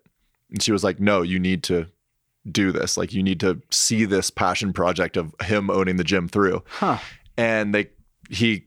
And 0.51 0.62
she 0.62 0.73
was 0.73 0.85
like 0.85 1.01
no, 1.01 1.23
you 1.23 1.39
need 1.39 1.62
to 1.65 1.87
do 2.51 2.73
this. 2.73 2.97
Like 2.97 3.12
you 3.12 3.23
need 3.23 3.41
to 3.41 3.61
see 3.71 4.05
this 4.05 4.31
passion 4.31 4.73
project 4.73 5.17
of 5.17 5.35
him 5.43 5.71
owning 5.71 5.97
the 5.97 6.05
gym 6.05 6.29
through. 6.29 6.62
Huh. 6.69 6.99
And 7.37 7.75
they 7.75 7.91
he 8.29 8.67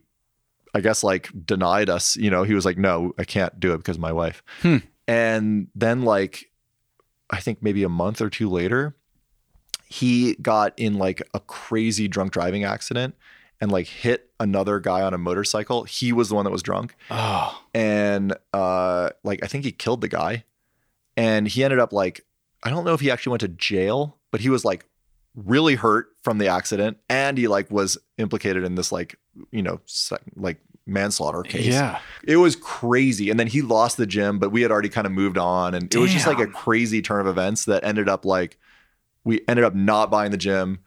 I 0.73 0.81
guess 0.81 1.03
like 1.03 1.29
denied 1.45 1.89
us, 1.89 2.15
you 2.15 2.31
know, 2.31 2.43
he 2.43 2.55
was 2.55 2.65
like, 2.65 2.77
no, 2.77 3.13
I 3.17 3.25
can't 3.25 3.59
do 3.59 3.73
it 3.73 3.77
because 3.77 3.97
of 3.97 4.01
my 4.01 4.11
wife. 4.11 4.41
Hmm. 4.61 4.77
And 5.07 5.67
then 5.75 6.03
like, 6.03 6.51
I 7.29 7.39
think 7.39 7.61
maybe 7.61 7.83
a 7.83 7.89
month 7.89 8.21
or 8.21 8.29
two 8.29 8.49
later, 8.49 8.95
he 9.87 10.35
got 10.35 10.73
in 10.77 10.95
like 10.95 11.21
a 11.33 11.39
crazy 11.39 12.07
drunk 12.07 12.31
driving 12.31 12.63
accident 12.63 13.15
and 13.61 13.71
like 13.71 13.87
hit 13.87 14.31
another 14.39 14.79
guy 14.79 15.01
on 15.01 15.13
a 15.13 15.17
motorcycle. 15.17 15.83
He 15.83 16.11
was 16.11 16.29
the 16.29 16.35
one 16.35 16.45
that 16.45 16.51
was 16.51 16.63
drunk. 16.63 16.95
Oh. 17.11 17.63
And 17.73 18.35
uh 18.53 19.09
like 19.23 19.43
I 19.43 19.47
think 19.47 19.65
he 19.65 19.71
killed 19.71 20.01
the 20.01 20.07
guy. 20.07 20.43
And 21.15 21.47
he 21.47 21.63
ended 21.63 21.79
up 21.79 21.93
like, 21.93 22.25
I 22.63 22.69
don't 22.69 22.85
know 22.85 22.93
if 22.93 23.01
he 23.01 23.11
actually 23.11 23.31
went 23.31 23.41
to 23.41 23.47
jail, 23.49 24.17
but 24.31 24.41
he 24.41 24.49
was 24.49 24.65
like 24.65 24.85
really 25.35 25.75
hurt 25.75 26.07
from 26.21 26.37
the 26.37 26.47
accident 26.47 26.97
and 27.09 27.37
he 27.37 27.47
like 27.47 27.69
was 27.71 27.97
implicated 28.17 28.63
in 28.63 28.75
this 28.75 28.91
like 28.91 29.17
you 29.51 29.63
know 29.63 29.81
like 30.35 30.59
manslaughter 30.85 31.43
case 31.43 31.65
Yeah. 31.67 31.99
it 32.25 32.37
was 32.37 32.55
crazy 32.57 33.29
and 33.29 33.39
then 33.39 33.47
he 33.47 33.61
lost 33.61 33.95
the 33.97 34.05
gym 34.05 34.37
but 34.37 34.51
we 34.51 34.61
had 34.61 34.69
already 34.71 34.89
kind 34.89 35.07
of 35.07 35.13
moved 35.13 35.37
on 35.37 35.73
and 35.73 35.93
it 35.93 35.97
was 35.97 36.11
just 36.11 36.27
like 36.27 36.39
a 36.39 36.47
crazy 36.47 37.01
turn 37.01 37.21
of 37.21 37.27
events 37.27 37.65
that 37.65 37.83
ended 37.85 38.09
up 38.09 38.25
like 38.25 38.57
we 39.23 39.39
ended 39.47 39.63
up 39.63 39.73
not 39.73 40.11
buying 40.11 40.31
the 40.31 40.37
gym 40.37 40.79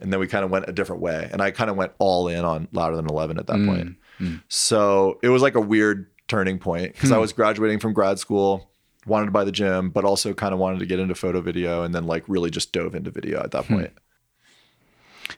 and 0.00 0.12
then 0.12 0.18
we 0.18 0.26
kind 0.26 0.44
of 0.44 0.50
went 0.50 0.68
a 0.68 0.72
different 0.72 1.00
way 1.00 1.28
and 1.32 1.40
i 1.40 1.52
kind 1.52 1.70
of 1.70 1.76
went 1.76 1.92
all 2.00 2.26
in 2.26 2.44
on 2.44 2.66
louder 2.72 2.96
than 2.96 3.06
11 3.06 3.38
at 3.38 3.46
that 3.46 3.56
Mm, 3.56 3.66
point 3.66 3.96
mm. 4.20 4.42
so 4.48 5.18
it 5.22 5.28
was 5.28 5.42
like 5.42 5.54
a 5.54 5.60
weird 5.60 6.06
turning 6.26 6.58
point 6.58 6.92
because 6.94 7.12
i 7.12 7.14
Hmm. 7.14 7.20
was 7.20 7.32
graduating 7.32 7.78
from 7.78 7.92
grad 7.92 8.18
school 8.18 8.68
wanted 9.06 9.26
to 9.26 9.30
buy 9.30 9.44
the 9.44 9.52
gym 9.52 9.90
but 9.90 10.04
also 10.04 10.34
kind 10.34 10.52
of 10.54 10.58
wanted 10.58 10.80
to 10.80 10.86
get 10.86 10.98
into 10.98 11.14
photo 11.14 11.40
video 11.40 11.84
and 11.84 11.94
then 11.94 12.04
like 12.08 12.24
really 12.26 12.50
just 12.50 12.72
dove 12.72 12.96
into 12.96 13.12
video 13.12 13.40
at 13.40 13.52
that 13.52 13.66
Hmm. 13.66 13.74
point 13.74 13.92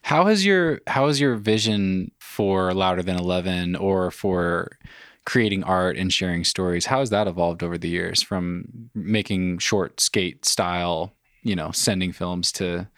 How 0.03 0.27
has 0.27 0.45
your 0.45 0.81
how 0.87 1.07
has 1.07 1.21
your 1.21 1.37
vision 1.37 2.11
for 2.19 2.73
Louder 2.75 3.03
Than 3.03 3.17
Eleven 3.17 3.77
or 3.77 4.11
for 4.11 4.79
creating 5.25 5.65
art 5.65 5.97
and 5.97 6.13
sharing 6.13 6.45
stories? 6.45 6.87
How 6.87 7.01
has 7.01 7.11
that 7.11 7.27
evolved 7.27 7.63
over 7.63 7.77
the 7.79 7.89
years 7.89 8.23
from 8.23 8.91
making 8.95 9.59
short 9.59 10.01
skate 10.01 10.45
style, 10.45 11.15
you 11.43 11.55
know, 11.55 11.71
sending 11.73 12.13
films 12.13 12.53
to 12.53 12.89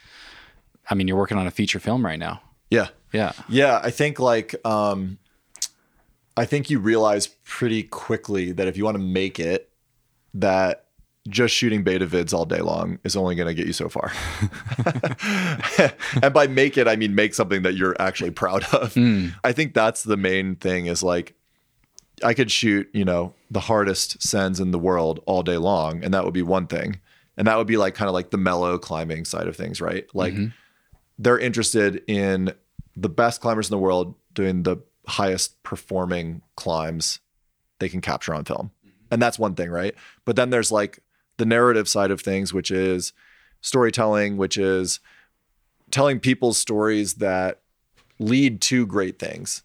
I 0.89 0.95
mean, 0.95 1.07
you're 1.07 1.17
working 1.17 1.39
on 1.39 1.47
a 1.47 1.53
feature 1.53 1.81
film 1.81 2.05
right 2.05 2.19
now. 2.19 2.43
yeah 2.71 2.89
Yeah. 3.12 3.33
Yeah, 3.49 3.81
I 3.83 3.91
think 3.91 4.19
like 4.19 4.55
um 4.65 5.19
I 6.37 6.45
think 6.45 6.71
you 6.71 6.79
realize 6.79 7.27
pretty 7.27 7.83
quickly 7.83 8.53
that 8.53 8.69
if 8.69 8.77
you 8.77 8.85
want 8.85 8.97
to 8.97 9.03
make 9.03 9.39
it 9.41 9.71
that 10.35 10.87
just 11.29 11.55
shooting 11.55 11.85
beta 11.85 12.07
vids 12.07 12.33
all 12.33 12.47
day 12.47 12.61
long 12.61 12.99
is 13.05 13.15
only 13.15 13.35
going 13.35 13.49
to 13.49 13.55
get 13.55 13.67
you 13.67 13.73
so 13.73 13.89
far. 13.89 14.11
and 16.23 16.33
by 16.33 16.47
make 16.47 16.79
it 16.79 16.89
I 16.89 16.97
mean 16.97 17.15
make 17.15 17.35
something 17.35 17.63
that 17.63 17.75
you're 17.75 17.97
actually 18.01 18.31
proud 18.31 18.65
of. 18.73 18.95
Hmm. 18.95 19.29
I 19.45 19.53
think 19.53 19.75
that's 19.75 20.03
the 20.03 20.17
main 20.17 20.57
thing 20.57 20.87
is 20.87 21.03
like 21.03 21.35
I 22.25 22.35
could 22.35 22.51
shoot, 22.51 22.89
you 22.93 23.05
know, 23.05 23.35
the 23.51 23.61
hardest 23.61 24.23
sends 24.23 24.61
in 24.61 24.71
the 24.71 24.79
world 24.79 25.23
all 25.27 25.43
day 25.43 25.59
long 25.59 26.03
and 26.03 26.15
that 26.15 26.25
would 26.25 26.35
be 26.35 26.43
one 26.43 26.67
thing. 26.67 27.01
And 27.37 27.47
that 27.47 27.57
would 27.57 27.67
be 27.67 27.77
like 27.77 27.95
kind 27.95 28.09
of 28.09 28.15
like 28.15 28.31
the 28.31 28.39
mellow 28.39 28.79
climbing 28.79 29.25
side 29.25 29.47
of 29.47 29.57
things, 29.57 29.81
right? 29.81 30.07
Like 30.15 30.35
mm-hmm. 30.35 30.49
they're 31.19 31.39
interested 31.39 32.03
in 32.07 32.53
the 32.97 33.09
best 33.09 33.41
climbers 33.41 33.69
in 33.69 33.73
the 33.73 33.79
world 33.79 34.15
doing 34.35 34.63
the 34.63 34.79
highest 35.07 35.63
performing 35.63 36.43
climbs 36.57 37.21
they 37.79 37.89
can 37.89 38.01
capture 38.01 38.35
on 38.35 38.45
film. 38.45 38.71
Mm-hmm. 38.87 38.97
And 39.11 39.23
that's 39.23 39.39
one 39.39 39.55
thing, 39.55 39.71
right? 39.71 39.95
But 40.25 40.37
then 40.37 40.51
there's 40.51 40.73
like 40.73 41.01
the 41.41 41.47
narrative 41.47 41.89
side 41.89 42.11
of 42.11 42.21
things, 42.21 42.53
which 42.53 42.71
is 42.71 43.15
storytelling, 43.62 44.37
which 44.37 44.59
is 44.59 45.01
telling 45.91 46.21
people's 46.21 46.59
stories 46.59 47.15
that 47.15 47.62
lead 48.19 48.61
to 48.61 48.87
great 48.87 49.19
things. 49.19 49.62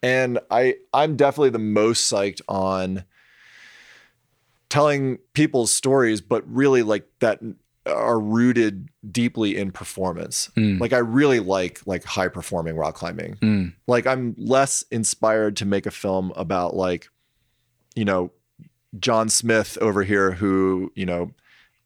And 0.00 0.38
I 0.50 0.76
I'm 0.94 1.16
definitely 1.16 1.50
the 1.50 1.58
most 1.58 2.10
psyched 2.10 2.40
on 2.48 3.04
telling 4.68 5.18
people's 5.34 5.72
stories, 5.72 6.20
but 6.20 6.48
really 6.48 6.82
like 6.82 7.06
that 7.18 7.40
are 7.84 8.20
rooted 8.20 8.88
deeply 9.10 9.56
in 9.56 9.72
performance. 9.72 10.50
Mm. 10.56 10.78
Like 10.78 10.92
I 10.92 10.98
really 10.98 11.40
like 11.40 11.80
like 11.84 12.04
high 12.04 12.28
performing 12.28 12.76
rock 12.76 12.94
climbing. 12.94 13.34
Mm. 13.42 13.74
Like 13.88 14.06
I'm 14.06 14.36
less 14.38 14.84
inspired 14.92 15.56
to 15.56 15.66
make 15.66 15.84
a 15.84 15.90
film 15.90 16.32
about 16.36 16.76
like, 16.76 17.08
you 17.96 18.04
know, 18.04 18.30
John 18.98 19.28
Smith 19.28 19.76
over 19.80 20.02
here 20.02 20.32
who, 20.32 20.92
you 20.94 21.06
know, 21.06 21.30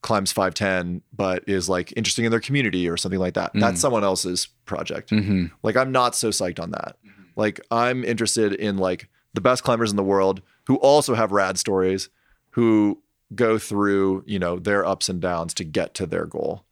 climbs 0.03 0.33
5'10 0.33 1.01
but 1.13 1.45
is 1.47 1.69
like 1.69 1.93
interesting 1.97 2.25
in 2.25 2.31
their 2.31 2.41
community 2.41 2.89
or 2.89 2.97
something 2.97 3.21
like 3.21 3.35
that. 3.35 3.53
That's 3.55 3.81
someone 3.81 4.03
else's 4.05 4.47
project. 4.65 5.11
hmm 5.11 5.47
Like 5.63 5.77
I'm 5.77 5.93
not 5.93 6.15
so 6.15 6.31
psyched 6.31 6.61
on 6.61 6.73
that. 6.73 6.97
Like 7.37 7.61
I'm 7.71 8.05
interested 8.05 8.53
in 8.53 8.79
like 8.79 9.09
the 9.35 9.41
best 9.41 9.63
climbers 9.63 9.91
in 9.91 9.97
the 9.97 10.03
world 10.03 10.43
who 10.67 10.77
also 10.77 11.15
have 11.15 11.33
rad 11.33 11.59
stories, 11.59 12.09
who 12.51 13.01
go 13.35 13.59
through, 13.59 14.25
you 14.27 14.39
know, 14.39 14.59
their 14.59 14.85
ups 14.85 15.09
and 15.09 15.21
downs 15.21 15.55
to 15.55 15.65
get 15.65 15.95
to 15.95 16.07
their 16.07 16.27
goal. 16.27 16.65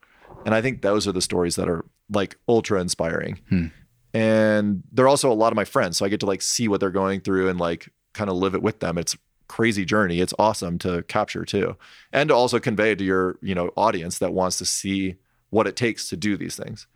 And 0.44 0.55
I 0.55 0.61
think 0.61 0.82
those 0.82 1.07
are 1.09 1.12
the 1.12 1.23
stories 1.23 1.57
that 1.57 1.69
are 1.69 1.85
like 2.12 2.36
ultra 2.48 2.81
inspiring. 2.81 3.40
Hmm. 3.48 3.66
And 4.12 4.82
they're 4.93 5.09
also 5.09 5.31
a 5.31 5.35
lot 5.35 5.52
of 5.52 5.57
my 5.57 5.65
friends. 5.65 5.97
So 5.97 6.05
I 6.05 6.09
get 6.09 6.20
to 6.20 6.27
like 6.27 6.43
see 6.43 6.69
what 6.69 6.81
they're 6.81 6.90
going 6.90 7.20
through 7.20 7.48
and 7.48 7.59
like 7.61 7.89
kind 8.12 8.28
of 8.28 8.36
live 8.36 8.55
it 8.55 8.62
with 8.62 8.81
them. 8.81 8.98
It's 8.98 9.16
crazy 9.51 9.85
journey. 9.85 10.20
It's 10.20 10.32
awesome 10.39 10.78
to 10.78 11.02
capture 11.02 11.44
too. 11.44 11.77
And 12.12 12.28
to 12.28 12.35
also 12.36 12.60
convey 12.60 12.94
to 12.94 13.02
your, 13.02 13.36
you 13.43 13.52
know, 13.52 13.72
audience 13.77 14.18
that 14.18 14.32
wants 14.32 14.59
to 14.59 14.64
see 14.64 15.16
what 15.51 15.66
it 15.66 15.74
takes 15.74 16.09
to 16.10 16.16
do 16.16 16.36
these 16.36 16.55
things. 16.55 16.86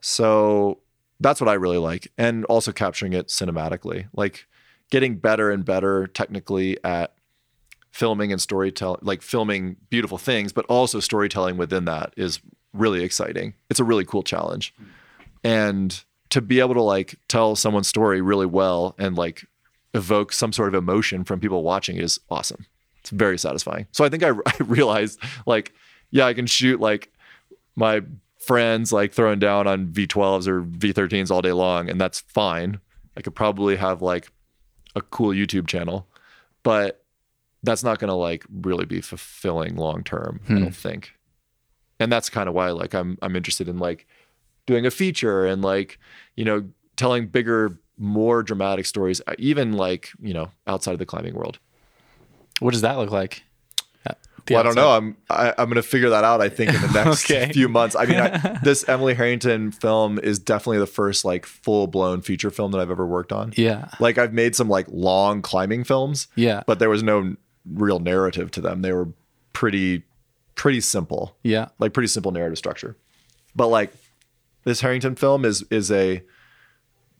So 0.00 0.80
that's 1.20 1.42
what 1.42 1.50
I 1.50 1.54
really 1.54 1.76
like. 1.76 2.10
And 2.16 2.46
also 2.46 2.72
capturing 2.72 3.12
it 3.12 3.28
cinematically. 3.28 4.06
Like 4.14 4.46
getting 4.90 5.16
better 5.16 5.50
and 5.50 5.62
better 5.62 6.06
technically 6.06 6.82
at 6.82 7.14
filming 7.92 8.32
and 8.32 8.40
storytelling, 8.40 9.00
like 9.02 9.20
filming 9.20 9.76
beautiful 9.90 10.16
things, 10.16 10.54
but 10.54 10.64
also 10.70 11.00
storytelling 11.00 11.58
within 11.58 11.84
that 11.84 12.14
is 12.16 12.40
really 12.72 13.04
exciting. 13.04 13.52
It's 13.68 13.78
a 13.78 13.84
really 13.84 14.06
cool 14.06 14.22
challenge. 14.22 14.74
And 15.44 16.02
to 16.30 16.40
be 16.40 16.60
able 16.60 16.74
to 16.74 16.82
like 16.82 17.16
tell 17.28 17.56
someone's 17.56 17.88
story 17.88 18.22
really 18.22 18.46
well 18.46 18.94
and 18.98 19.16
like 19.16 19.44
evoke 19.94 20.32
some 20.32 20.52
sort 20.52 20.68
of 20.68 20.74
emotion 20.74 21.24
from 21.24 21.40
people 21.40 21.62
watching 21.62 21.96
is 21.96 22.20
awesome. 22.30 22.66
It's 23.00 23.10
very 23.10 23.38
satisfying. 23.38 23.86
So 23.92 24.04
I 24.04 24.08
think 24.08 24.22
I, 24.22 24.30
I 24.46 24.56
realized 24.60 25.20
like, 25.46 25.72
yeah, 26.10 26.26
I 26.26 26.34
can 26.34 26.46
shoot 26.46 26.80
like 26.80 27.12
my 27.76 28.02
friends 28.38 28.92
like 28.92 29.12
throwing 29.12 29.38
down 29.38 29.66
on 29.66 29.88
V12s 29.88 30.46
or 30.46 30.62
V13s 30.62 31.30
all 31.30 31.42
day 31.42 31.52
long, 31.52 31.88
and 31.88 32.00
that's 32.00 32.20
fine. 32.20 32.80
I 33.16 33.22
could 33.22 33.34
probably 33.34 33.76
have 33.76 34.02
like 34.02 34.28
a 34.94 35.00
cool 35.00 35.30
YouTube 35.30 35.66
channel, 35.66 36.06
but 36.62 37.04
that's 37.62 37.82
not 37.82 37.98
going 37.98 38.08
to 38.08 38.14
like 38.14 38.44
really 38.52 38.84
be 38.84 39.00
fulfilling 39.00 39.76
long 39.76 40.04
term. 40.04 40.40
I 40.48 40.52
don't 40.54 40.64
hmm. 40.64 40.70
think. 40.70 41.12
And 41.98 42.12
that's 42.12 42.28
kind 42.28 42.48
of 42.48 42.54
why 42.54 42.70
like 42.70 42.94
I'm 42.94 43.18
I'm 43.22 43.36
interested 43.36 43.68
in 43.68 43.78
like 43.78 44.06
doing 44.66 44.84
a 44.84 44.90
feature 44.90 45.46
and 45.46 45.62
like 45.62 45.98
you 46.36 46.44
know 46.44 46.68
telling 46.96 47.26
bigger, 47.28 47.78
more 47.98 48.42
dramatic 48.42 48.86
stories, 48.86 49.20
uh, 49.26 49.34
even 49.38 49.72
like 49.72 50.10
you 50.20 50.34
know 50.34 50.50
outside 50.66 50.92
of 50.92 50.98
the 50.98 51.06
climbing 51.06 51.34
world. 51.34 51.58
What 52.60 52.72
does 52.72 52.82
that 52.82 52.96
look 52.98 53.10
like? 53.10 53.42
Uh, 54.06 54.14
Well, 54.50 54.60
I 54.60 54.62
don't 54.62 54.74
know. 54.74 54.90
I'm 54.90 55.16
I, 55.30 55.50
I'm 55.58 55.66
going 55.66 55.76
to 55.76 55.82
figure 55.82 56.10
that 56.10 56.22
out. 56.24 56.40
I 56.40 56.48
think 56.48 56.72
in 56.74 56.80
the 56.80 56.88
next 57.04 57.24
Okay. 57.30 57.50
few 57.52 57.68
months. 57.68 57.96
I 57.96 58.04
mean, 58.06 58.20
I, 58.20 58.58
this 58.62 58.86
Emily 58.88 59.14
Harrington 59.14 59.70
film 59.72 60.18
is 60.18 60.38
definitely 60.38 60.78
the 60.78 60.86
first 60.86 61.24
like 61.24 61.46
full 61.46 61.86
blown 61.86 62.20
feature 62.20 62.50
film 62.50 62.70
that 62.72 62.80
I've 62.80 62.90
ever 62.90 63.06
worked 63.06 63.32
on. 63.32 63.52
Yeah. 63.56 63.88
Like 64.00 64.18
I've 64.18 64.32
made 64.32 64.54
some 64.54 64.68
like 64.68 64.86
long 64.90 65.40
climbing 65.42 65.84
films, 65.84 66.28
Yeah. 66.36 66.62
but 66.66 66.78
there 66.78 66.90
was 66.90 67.02
no 67.02 67.36
real 67.70 67.98
narrative 67.98 68.50
to 68.52 68.60
them. 68.60 68.82
They 68.82 68.92
were 68.92 69.08
pretty 69.54 70.02
pretty 70.54 70.80
simple, 70.80 71.36
yeah. 71.42 71.68
like 71.80 71.92
pretty 71.92 72.06
simple 72.08 72.30
narrative 72.30 72.58
structure. 72.58 72.96
But 73.56 73.68
like 73.68 73.92
this 74.64 74.80
Harrington 74.82 75.14
film 75.16 75.44
is 75.44 75.62
is 75.70 75.90
a 75.90 76.22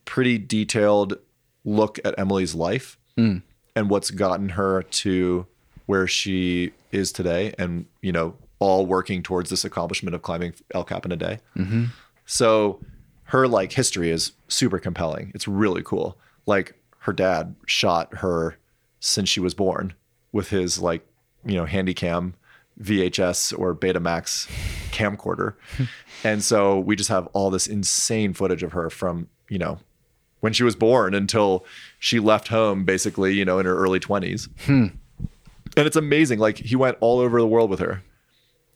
pretty 0.05 0.37
detailed 0.37 1.17
look 1.63 1.99
at 2.05 2.17
Emily's 2.17 2.53
life 2.55 2.97
Hmm. 3.17 3.37
and 3.75 3.89
what's 3.89 4.11
gotten 4.11 4.49
her 4.49 4.83
to 4.83 5.47
where 5.85 6.07
she 6.07 6.71
is 6.91 7.11
today 7.11 7.53
and 7.57 7.85
you 8.01 8.11
know 8.11 8.35
all 8.59 8.85
working 8.85 9.21
towards 9.23 9.49
this 9.49 9.65
accomplishment 9.65 10.15
of 10.15 10.21
climbing 10.21 10.53
El 10.73 10.83
Cap 10.83 11.05
in 11.05 11.11
a 11.11 11.15
day. 11.17 11.39
Mm-hmm. 11.57 11.85
So 12.25 12.79
her 13.25 13.47
like 13.47 13.71
history 13.73 14.09
is 14.11 14.31
super 14.47 14.79
compelling. 14.79 15.31
It's 15.35 15.47
really 15.47 15.83
cool. 15.83 16.17
Like 16.45 16.75
her 16.99 17.13
dad 17.13 17.55
shot 17.65 18.15
her 18.17 18.57
since 18.99 19.27
she 19.29 19.39
was 19.39 19.53
born 19.53 19.93
with 20.31 20.49
his 20.49 20.79
like, 20.79 21.05
you 21.45 21.55
know, 21.55 21.65
handy 21.65 21.93
cam 21.93 22.33
VHS 22.81 23.57
or 23.57 23.75
Betamax 23.75 24.47
camcorder. 24.91 25.55
and 26.23 26.43
so 26.43 26.79
we 26.79 26.95
just 26.95 27.09
have 27.09 27.27
all 27.33 27.49
this 27.49 27.67
insane 27.67 28.33
footage 28.33 28.63
of 28.63 28.71
her 28.73 28.89
from, 28.89 29.27
you 29.49 29.57
know, 29.59 29.79
when 30.45 30.53
she 30.53 30.63
was 30.63 30.75
born 30.75 31.15
until 31.15 31.65
she 31.97 32.19
left 32.19 32.49
home 32.49 32.83
basically, 32.85 33.33
you 33.33 33.43
know, 33.43 33.57
in 33.57 33.65
her 33.65 33.75
early 33.75 33.99
20s. 33.99 34.47
Hmm. 34.67 34.85
And 35.75 35.87
it's 35.87 35.95
amazing. 35.95 36.37
Like 36.37 36.59
he 36.59 36.75
went 36.75 36.99
all 37.01 37.19
over 37.19 37.41
the 37.41 37.47
world 37.47 37.71
with 37.71 37.79
her 37.79 38.03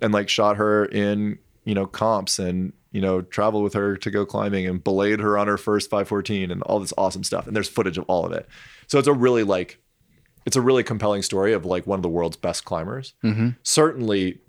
and 0.02 0.12
like 0.12 0.30
shot 0.30 0.58
her 0.58 0.86
in 0.86 1.38
you 1.66 1.76
know 1.76 1.86
comps 1.86 2.40
and 2.40 2.74
you 2.92 3.00
know 3.00 3.22
traveled 3.22 3.64
with 3.64 3.76
her 3.76 3.96
to 3.98 4.10
go 4.10 4.26
climbing 4.26 4.66
and 4.66 4.84
belayed 4.84 5.20
her 5.20 5.38
on 5.38 5.46
her 5.48 5.60
first 5.60 5.92
514 5.92 6.50
and 6.50 6.64
all 6.64 6.80
this 6.80 6.92
awesome 6.98 7.24
stuff. 7.24 7.46
And 7.46 7.56
there's 7.56 7.70
footage 7.70 8.00
of 8.00 8.06
all 8.08 8.26
of 8.26 8.32
it. 8.32 8.50
So 8.88 8.98
it's 8.98 9.08
a 9.08 9.14
really 9.14 9.44
like 9.44 9.80
it's 10.48 10.56
a 10.56 10.62
really 10.62 10.84
compelling 10.84 11.22
story 11.22 11.54
of 11.54 11.66
like 11.66 11.86
one 11.86 12.00
of 12.00 12.04
the 12.04 12.10
world's 12.10 12.36
best 12.36 12.66
climbers. 12.66 13.14
Mm-hmm. 13.24 13.50
Certainly 13.62 14.40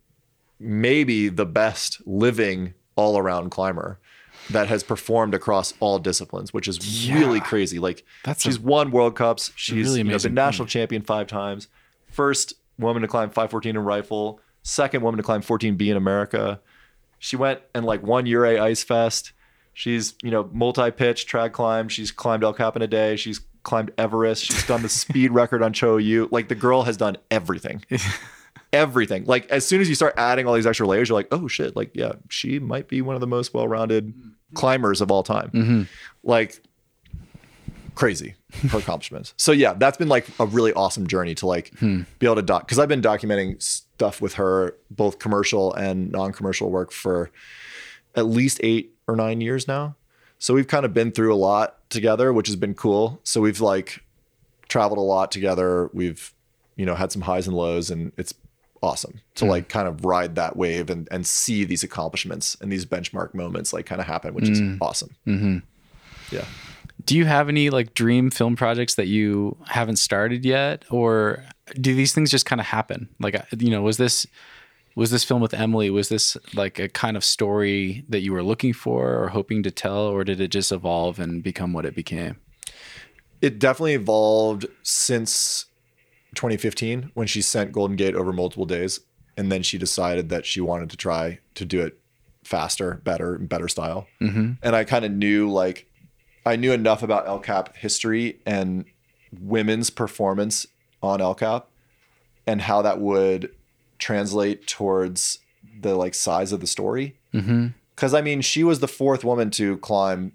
maybe 0.58 1.28
the 1.28 1.44
best 1.44 2.00
living 2.06 2.72
all 2.96 3.18
around 3.18 3.50
climber 3.50 4.00
that 4.48 4.68
has 4.68 4.82
performed 4.82 5.34
across 5.34 5.74
all 5.80 5.98
disciplines 5.98 6.52
which 6.52 6.66
is 6.66 7.08
really 7.10 7.40
crazy 7.40 7.78
like 7.78 8.04
That's 8.24 8.42
she's 8.42 8.58
a 8.58 8.60
won 8.60 8.90
world 8.90 9.14
cups 9.14 9.52
she's 9.54 9.86
really 9.86 9.98
you 9.98 10.04
know, 10.04 10.18
been 10.18 10.34
national 10.34 10.66
champion 10.66 11.02
five 11.02 11.26
times 11.26 11.68
first 12.06 12.54
woman 12.78 13.02
to 13.02 13.08
climb 13.08 13.28
514 13.28 13.76
in 13.76 13.84
rifle 13.84 14.40
second 14.62 15.02
woman 15.02 15.18
to 15.18 15.22
climb 15.22 15.42
14b 15.42 15.82
in 15.82 15.96
america 15.96 16.60
she 17.20 17.36
went 17.36 17.60
and 17.74 17.84
like 17.84 18.02
won 18.02 18.26
Ouray 18.26 18.58
Ice 18.58 18.82
Fest. 18.82 19.32
She's, 19.74 20.14
you 20.22 20.30
know, 20.30 20.48
multi-pitch, 20.52 21.28
trad 21.28 21.52
climb. 21.52 21.88
She's 21.88 22.10
climbed 22.10 22.42
El 22.42 22.54
Cap 22.54 22.74
in 22.74 22.82
a 22.82 22.88
day. 22.88 23.14
She's 23.14 23.40
climbed 23.62 23.92
Everest. 23.96 24.44
She's 24.44 24.66
done 24.66 24.82
the 24.82 24.88
speed 24.88 25.30
record 25.30 25.62
on 25.62 25.72
Cho 25.72 25.98
Oyu. 25.98 26.32
Like 26.32 26.48
the 26.48 26.54
girl 26.54 26.82
has 26.84 26.96
done 26.96 27.18
everything. 27.30 27.84
everything. 28.72 29.24
Like 29.24 29.48
as 29.50 29.66
soon 29.66 29.80
as 29.80 29.88
you 29.88 29.94
start 29.94 30.14
adding 30.16 30.46
all 30.46 30.54
these 30.54 30.66
extra 30.66 30.86
layers, 30.86 31.08
you're 31.08 31.18
like, 31.18 31.28
oh 31.30 31.48
shit, 31.48 31.76
like, 31.76 31.90
yeah, 31.94 32.12
she 32.28 32.58
might 32.58 32.88
be 32.88 33.02
one 33.02 33.14
of 33.14 33.20
the 33.20 33.26
most 33.26 33.54
well-rounded 33.54 34.08
mm-hmm. 34.08 34.54
climbers 34.54 35.00
of 35.00 35.10
all 35.10 35.22
time. 35.22 35.50
Mm-hmm. 35.50 35.82
Like 36.22 36.60
crazy 37.94 38.34
her 38.70 38.78
accomplishments. 38.78 39.34
So 39.36 39.52
yeah, 39.52 39.74
that's 39.74 39.98
been 39.98 40.08
like 40.08 40.26
a 40.38 40.46
really 40.46 40.72
awesome 40.72 41.06
journey 41.06 41.34
to 41.36 41.46
like 41.46 41.76
hmm. 41.78 42.02
be 42.18 42.26
able 42.26 42.36
to 42.36 42.42
doc 42.42 42.66
because 42.66 42.78
I've 42.78 42.88
been 42.88 43.02
documenting 43.02 43.62
stuff 43.62 44.20
with 44.20 44.34
her, 44.34 44.76
both 44.90 45.18
commercial 45.18 45.74
and 45.74 46.10
non-commercial 46.10 46.70
work 46.70 46.92
for 46.92 47.30
at 48.14 48.26
least 48.26 48.60
eight 48.62 48.94
or 49.06 49.16
nine 49.16 49.40
years 49.40 49.68
now. 49.68 49.96
So 50.38 50.54
we've 50.54 50.66
kind 50.66 50.84
of 50.84 50.94
been 50.94 51.12
through 51.12 51.34
a 51.34 51.36
lot 51.36 51.90
together, 51.90 52.32
which 52.32 52.46
has 52.46 52.56
been 52.56 52.74
cool. 52.74 53.20
So 53.24 53.40
we've 53.40 53.60
like 53.60 54.02
traveled 54.68 54.98
a 54.98 55.02
lot 55.02 55.30
together. 55.30 55.90
We've, 55.92 56.32
you 56.76 56.86
know, 56.86 56.94
had 56.94 57.12
some 57.12 57.22
highs 57.22 57.46
and 57.46 57.56
lows 57.56 57.90
and 57.90 58.12
it's 58.16 58.32
awesome 58.82 59.20
to 59.34 59.44
like 59.44 59.68
kind 59.68 59.86
of 59.86 60.04
ride 60.04 60.34
that 60.36 60.56
wave 60.56 60.90
and, 60.90 61.08
and 61.10 61.26
see 61.26 61.64
these 61.64 61.82
accomplishments 61.82 62.56
and 62.60 62.72
these 62.72 62.86
benchmark 62.86 63.34
moments 63.34 63.72
like 63.72 63.86
kind 63.86 64.00
of 64.00 64.06
happen, 64.06 64.34
which 64.34 64.48
is 64.48 64.60
awesome. 64.80 65.14
Mm-hmm. 65.26 65.58
Yeah. 66.30 66.44
Do 67.04 67.16
you 67.16 67.24
have 67.24 67.48
any 67.48 67.70
like 67.70 67.94
dream 67.94 68.30
film 68.30 68.56
projects 68.56 68.94
that 68.94 69.06
you 69.06 69.56
haven't 69.66 69.96
started 69.96 70.44
yet, 70.44 70.84
or 70.90 71.42
do 71.80 71.94
these 71.94 72.14
things 72.14 72.30
just 72.30 72.46
kind 72.46 72.60
of 72.60 72.66
happen? 72.66 73.08
Like, 73.18 73.34
uh, 73.34 73.42
you 73.58 73.70
know, 73.70 73.82
was 73.82 73.96
this 73.96 74.26
was 74.96 75.10
this 75.10 75.24
film 75.24 75.40
with 75.40 75.54
Emily? 75.54 75.88
Was 75.88 76.08
this 76.08 76.36
like 76.54 76.78
a 76.78 76.88
kind 76.88 77.16
of 77.16 77.24
story 77.24 78.04
that 78.08 78.20
you 78.20 78.32
were 78.32 78.42
looking 78.42 78.72
for 78.72 79.14
or 79.14 79.28
hoping 79.28 79.62
to 79.62 79.70
tell, 79.70 80.06
or 80.06 80.24
did 80.24 80.40
it 80.40 80.48
just 80.48 80.72
evolve 80.72 81.18
and 81.18 81.42
become 81.42 81.72
what 81.72 81.86
it 81.86 81.94
became? 81.94 82.36
it 83.40 83.58
definitely 83.58 83.94
evolved 83.94 84.66
since 84.82 85.66
2015 86.34 87.10
when 87.14 87.26
she 87.26 87.42
sent 87.42 87.72
Golden 87.72 87.96
Gate 87.96 88.14
over 88.14 88.32
multiple 88.32 88.66
days. 88.66 89.00
And 89.36 89.50
then 89.50 89.62
she 89.62 89.78
decided 89.78 90.28
that 90.28 90.44
she 90.44 90.60
wanted 90.60 90.90
to 90.90 90.96
try 90.96 91.38
to 91.54 91.64
do 91.64 91.80
it 91.80 91.98
faster, 92.44 93.00
better, 93.04 93.38
better 93.38 93.68
style. 93.68 94.06
Mm-hmm. 94.20 94.52
And 94.62 94.76
I 94.76 94.84
kind 94.84 95.04
of 95.04 95.12
knew 95.12 95.50
like, 95.50 95.86
I 96.44 96.56
knew 96.56 96.72
enough 96.72 97.02
about 97.02 97.26
El 97.26 97.38
Cap 97.38 97.76
history 97.76 98.40
and 98.44 98.84
women's 99.40 99.90
performance 99.90 100.66
on 101.02 101.20
El 101.20 101.34
Cap 101.34 101.68
and 102.46 102.62
how 102.62 102.82
that 102.82 103.00
would 103.00 103.54
translate 103.98 104.66
towards 104.66 105.38
the 105.80 105.94
like 105.94 106.14
size 106.14 106.52
of 106.52 106.60
the 106.60 106.66
story. 106.66 107.16
Mm-hmm. 107.32 107.68
Because 107.94 108.14
I 108.14 108.22
mean, 108.22 108.40
she 108.40 108.64
was 108.64 108.80
the 108.80 108.88
fourth 108.88 109.24
woman 109.24 109.50
to 109.52 109.76
climb 109.78 110.32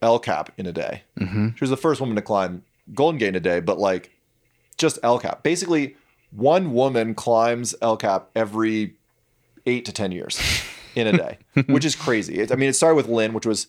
El 0.00 0.18
Cap 0.18 0.52
in 0.56 0.66
a 0.66 0.72
day. 0.72 1.02
Mm-hmm. 1.18 1.48
She 1.56 1.60
was 1.60 1.70
the 1.70 1.76
first 1.76 2.00
woman 2.00 2.16
to 2.16 2.22
climb 2.22 2.62
Golden 2.94 3.18
Gate 3.18 3.28
in 3.28 3.36
a 3.36 3.40
day, 3.40 3.60
but 3.60 3.78
like 3.78 4.12
just 4.78 4.98
El 5.02 5.18
Cap. 5.18 5.42
Basically, 5.42 5.96
one 6.30 6.72
woman 6.72 7.14
climbs 7.14 7.74
El 7.82 7.96
Cap 7.96 8.30
every 8.34 8.94
eight 9.66 9.84
to 9.84 9.92
10 9.92 10.12
years 10.12 10.40
in 10.94 11.06
a 11.06 11.12
day, 11.12 11.38
which 11.66 11.84
is 11.84 11.94
crazy. 11.94 12.38
It, 12.38 12.52
I 12.52 12.56
mean, 12.56 12.70
it 12.70 12.74
started 12.74 12.96
with 12.96 13.08
Lynn, 13.08 13.32
which 13.32 13.46
was 13.46 13.68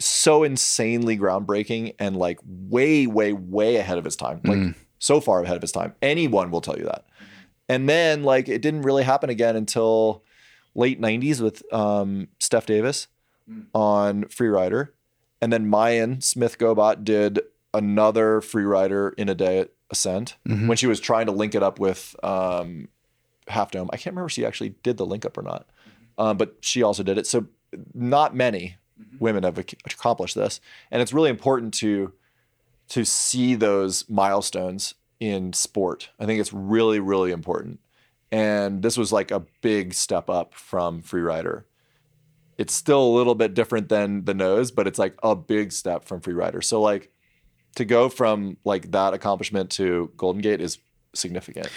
so 0.00 0.42
insanely 0.42 1.16
groundbreaking 1.16 1.94
and 1.98 2.16
like 2.16 2.40
way, 2.44 3.06
way, 3.06 3.32
way 3.32 3.76
ahead 3.76 3.98
of 3.98 4.06
its 4.06 4.16
time. 4.16 4.40
Like 4.44 4.74
so 4.98 5.20
far 5.20 5.42
ahead 5.42 5.56
of 5.56 5.62
its 5.62 5.72
time. 5.72 5.94
Anyone 6.00 6.50
will 6.50 6.60
tell 6.60 6.78
you 6.78 6.84
that. 6.84 7.04
And 7.68 7.88
then 7.88 8.22
like 8.22 8.48
it 8.48 8.62
didn't 8.62 8.82
really 8.82 9.02
happen 9.02 9.30
again 9.30 9.56
until 9.56 10.24
late 10.74 11.00
90s 11.00 11.40
with 11.40 11.62
um, 11.72 12.28
Steph 12.40 12.66
Davis 12.66 13.08
on 13.74 14.24
Freerider. 14.24 14.90
And 15.40 15.52
then 15.52 15.68
Mayan 15.68 16.20
Smith 16.20 16.58
Gobat 16.58 17.04
did 17.04 17.40
another 17.74 18.40
Freerider 18.40 19.12
in 19.16 19.28
a 19.28 19.34
day 19.34 19.66
ascent 19.92 20.36
when 20.44 20.76
she 20.76 20.88
was 20.88 20.98
trying 20.98 21.26
to 21.26 21.32
link 21.32 21.54
it 21.54 21.62
up 21.62 21.78
with 21.78 22.16
um, 22.24 22.88
Half 23.46 23.70
Dome. 23.70 23.88
I 23.92 23.96
can't 23.96 24.14
remember 24.14 24.26
if 24.26 24.32
she 24.32 24.44
actually 24.44 24.70
did 24.82 24.96
the 24.96 25.06
link 25.06 25.24
up 25.24 25.38
or 25.38 25.42
not, 25.42 25.66
um, 26.18 26.36
but 26.36 26.56
she 26.60 26.82
also 26.82 27.02
did 27.02 27.18
it. 27.18 27.26
So 27.26 27.46
not 27.94 28.34
many 28.34 28.76
women 29.20 29.44
have 29.44 29.58
accomplished 29.58 30.34
this, 30.34 30.60
and 30.90 31.00
it's 31.00 31.12
really 31.12 31.30
important 31.30 31.74
to 31.74 32.12
to 32.88 33.04
see 33.04 33.54
those 33.54 34.08
milestones 34.08 34.94
in 35.20 35.52
sport. 35.52 36.10
I 36.18 36.26
think 36.26 36.40
it's 36.40 36.52
really 36.52 36.98
really 36.98 37.30
important, 37.30 37.78
and 38.32 38.82
this 38.82 38.96
was 38.96 39.12
like 39.12 39.30
a 39.30 39.44
big 39.60 39.94
step 39.94 40.30
up 40.30 40.54
from 40.54 41.02
freerider. 41.02 41.64
It's 42.58 42.74
still 42.74 43.02
a 43.02 43.16
little 43.16 43.34
bit 43.34 43.54
different 43.54 43.88
than 43.88 44.24
the 44.24 44.34
nose, 44.34 44.70
but 44.70 44.86
it's 44.86 44.98
like 44.98 45.16
a 45.22 45.36
big 45.36 45.72
step 45.72 46.04
from 46.04 46.20
freerider. 46.20 46.62
So 46.62 46.80
like 46.80 47.11
to 47.76 47.84
go 47.84 48.08
from 48.08 48.56
like 48.64 48.90
that 48.92 49.14
accomplishment 49.14 49.70
to 49.72 50.10
Golden 50.16 50.42
Gate 50.42 50.60
is 50.60 50.78
significant. 51.14 51.68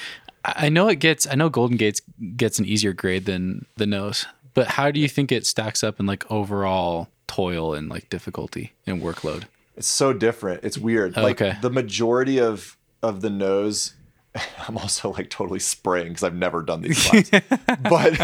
I 0.43 0.69
know 0.69 0.87
it 0.89 0.97
gets. 0.97 1.25
I 1.27 1.35
know 1.35 1.49
Golden 1.49 1.77
Gates 1.77 2.01
gets 2.37 2.59
an 2.59 2.65
easier 2.65 2.93
grade 2.93 3.25
than 3.25 3.65
the 3.77 3.85
nose, 3.87 4.25
but 4.53 4.67
how 4.67 4.91
do 4.91 4.99
you 4.99 5.07
think 5.07 5.31
it 5.31 5.45
stacks 5.45 5.83
up 5.83 5.99
in 5.99 6.05
like 6.05 6.29
overall 6.31 7.09
toil 7.27 7.73
and 7.73 7.89
like 7.89 8.09
difficulty 8.09 8.73
and 8.85 9.01
workload? 9.01 9.45
It's 9.75 9.87
so 9.87 10.13
different. 10.13 10.63
It's 10.63 10.77
weird. 10.77 11.15
Like 11.17 11.41
Okay. 11.41 11.57
the 11.61 11.69
majority 11.71 12.39
of 12.39 12.77
of 13.01 13.21
the 13.21 13.29
nose. 13.29 13.93
I'm 14.67 14.77
also 14.77 15.11
like 15.13 15.29
totally 15.29 15.59
spraying 15.59 16.09
because 16.09 16.23
I've 16.23 16.35
never 16.35 16.61
done 16.61 16.81
these 16.81 17.01
climbs. 17.07 17.29
but 17.83 18.19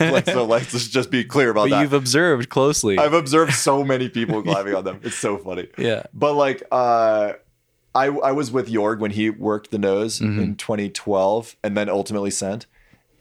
like 0.00 0.26
so, 0.26 0.44
let's 0.44 0.88
just 0.88 1.10
be 1.10 1.24
clear 1.24 1.50
about 1.50 1.68
But 1.68 1.76
that. 1.76 1.82
you've 1.82 1.92
observed 1.92 2.48
closely. 2.48 2.98
I've 2.98 3.12
observed 3.12 3.54
so 3.54 3.84
many 3.84 4.08
people 4.08 4.42
climbing 4.42 4.74
on 4.74 4.84
them. 4.84 5.00
It's 5.02 5.16
so 5.16 5.38
funny. 5.38 5.68
yeah. 5.78 6.02
But 6.12 6.34
like, 6.34 6.62
uh, 6.72 7.34
I 7.94 8.06
I 8.06 8.32
was 8.32 8.50
with 8.50 8.68
Jorg 8.68 8.98
when 8.98 9.12
he 9.12 9.30
worked 9.30 9.70
the 9.70 9.78
nose 9.78 10.18
Mm-hmm. 10.20 10.40
in 10.40 10.56
2012, 10.56 11.56
and 11.62 11.76
then 11.76 11.88
ultimately 11.88 12.30
sent. 12.30 12.66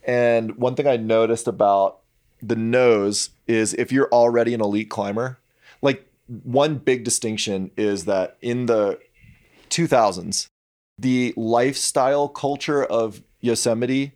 And 0.03 0.55
one 0.57 0.75
thing 0.75 0.87
I 0.87 0.97
noticed 0.97 1.47
about 1.47 1.99
the 2.41 2.55
nose 2.55 3.31
is 3.47 3.73
if 3.73 3.91
you're 3.91 4.09
already 4.11 4.53
an 4.53 4.61
elite 4.61 4.89
climber, 4.89 5.37
like 5.81 6.05
one 6.43 6.75
big 6.77 7.03
distinction 7.03 7.71
is 7.77 8.05
that 8.05 8.37
in 8.41 8.65
the 8.67 8.99
2000s, 9.69 10.47
the 10.99 11.33
lifestyle 11.37 12.27
culture 12.27 12.83
of 12.83 13.21
Yosemite 13.39 14.13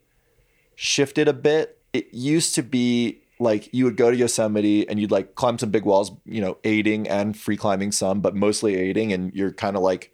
shifted 0.75 1.27
a 1.27 1.33
bit. 1.33 1.79
It 1.93 2.13
used 2.13 2.55
to 2.55 2.63
be 2.63 3.21
like 3.39 3.73
you 3.73 3.85
would 3.85 3.97
go 3.97 4.11
to 4.11 4.17
Yosemite 4.17 4.87
and 4.87 4.99
you'd 4.99 5.11
like 5.11 5.35
climb 5.35 5.57
some 5.57 5.71
big 5.71 5.83
walls, 5.83 6.11
you 6.25 6.41
know, 6.41 6.57
aiding 6.63 7.07
and 7.07 7.37
free 7.37 7.57
climbing 7.57 7.91
some, 7.91 8.21
but 8.21 8.35
mostly 8.35 8.75
aiding. 8.75 9.11
And 9.13 9.33
you're 9.33 9.51
kind 9.51 9.75
of 9.75 9.81
like, 9.81 10.13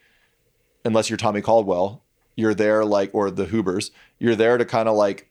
unless 0.86 1.10
you're 1.10 1.18
Tommy 1.18 1.42
Caldwell, 1.42 2.04
you're 2.36 2.54
there 2.54 2.86
like, 2.86 3.12
or 3.14 3.30
the 3.30 3.46
Hubers, 3.46 3.92
you're 4.20 4.36
there 4.36 4.58
to 4.58 4.66
kind 4.66 4.88
of 4.88 4.96
like 4.96 5.30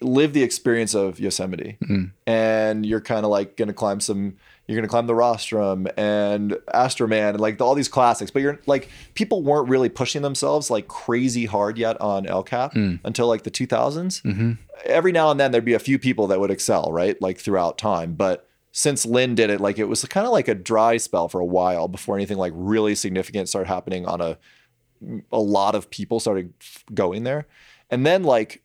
live 0.00 0.32
the 0.32 0.42
experience 0.42 0.94
of 0.94 1.18
Yosemite. 1.18 1.78
Mm-hmm. 1.82 2.04
And 2.26 2.86
you're 2.86 3.00
kind 3.00 3.24
of 3.24 3.30
like 3.30 3.56
going 3.56 3.68
to 3.68 3.74
climb 3.74 4.00
some, 4.00 4.36
you're 4.70 4.80
going 4.80 4.88
to 4.88 4.90
climb 4.90 5.06
the 5.06 5.14
Rostrum 5.14 5.88
and 5.96 6.52
Astroman 6.72 7.30
and 7.30 7.40
like 7.40 7.60
all 7.60 7.74
these 7.74 7.88
classics. 7.88 8.30
But 8.30 8.42
you're 8.42 8.60
like, 8.66 8.88
people 9.14 9.42
weren't 9.42 9.68
really 9.68 9.88
pushing 9.88 10.22
themselves 10.22 10.70
like 10.70 10.86
crazy 10.86 11.46
hard 11.46 11.76
yet 11.76 12.00
on 12.00 12.26
El 12.26 12.44
Cap 12.44 12.74
hmm. 12.74 12.96
until 13.02 13.26
like 13.26 13.42
the 13.42 13.50
2000s. 13.50 14.22
Mm-hmm. 14.22 14.52
Every 14.84 15.12
now 15.12 15.30
and 15.30 15.40
then 15.40 15.50
there'd 15.50 15.64
be 15.64 15.74
a 15.74 15.80
few 15.80 15.98
people 15.98 16.28
that 16.28 16.38
would 16.38 16.50
excel, 16.50 16.92
right? 16.92 17.20
Like 17.20 17.38
throughout 17.38 17.78
time. 17.78 18.14
But 18.14 18.48
since 18.72 19.04
Lynn 19.04 19.34
did 19.34 19.50
it, 19.50 19.60
like 19.60 19.78
it 19.78 19.86
was 19.86 20.04
kind 20.04 20.26
of 20.26 20.32
like 20.32 20.46
a 20.46 20.54
dry 20.54 20.96
spell 20.96 21.28
for 21.28 21.40
a 21.40 21.44
while 21.44 21.88
before 21.88 22.14
anything 22.14 22.38
like 22.38 22.52
really 22.54 22.94
significant 22.94 23.48
started 23.48 23.68
happening 23.68 24.06
on 24.06 24.20
a 24.20 24.38
a 25.32 25.40
lot 25.40 25.74
of 25.74 25.90
people 25.90 26.20
started 26.20 26.52
going 26.94 27.24
there. 27.24 27.46
And 27.90 28.06
then 28.06 28.22
like 28.22 28.62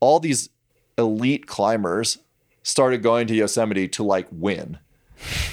all 0.00 0.20
these 0.20 0.50
elite 0.98 1.46
climbers 1.46 2.18
started 2.62 3.02
going 3.02 3.26
to 3.28 3.34
Yosemite 3.34 3.88
to 3.88 4.02
like 4.02 4.26
win. 4.30 4.78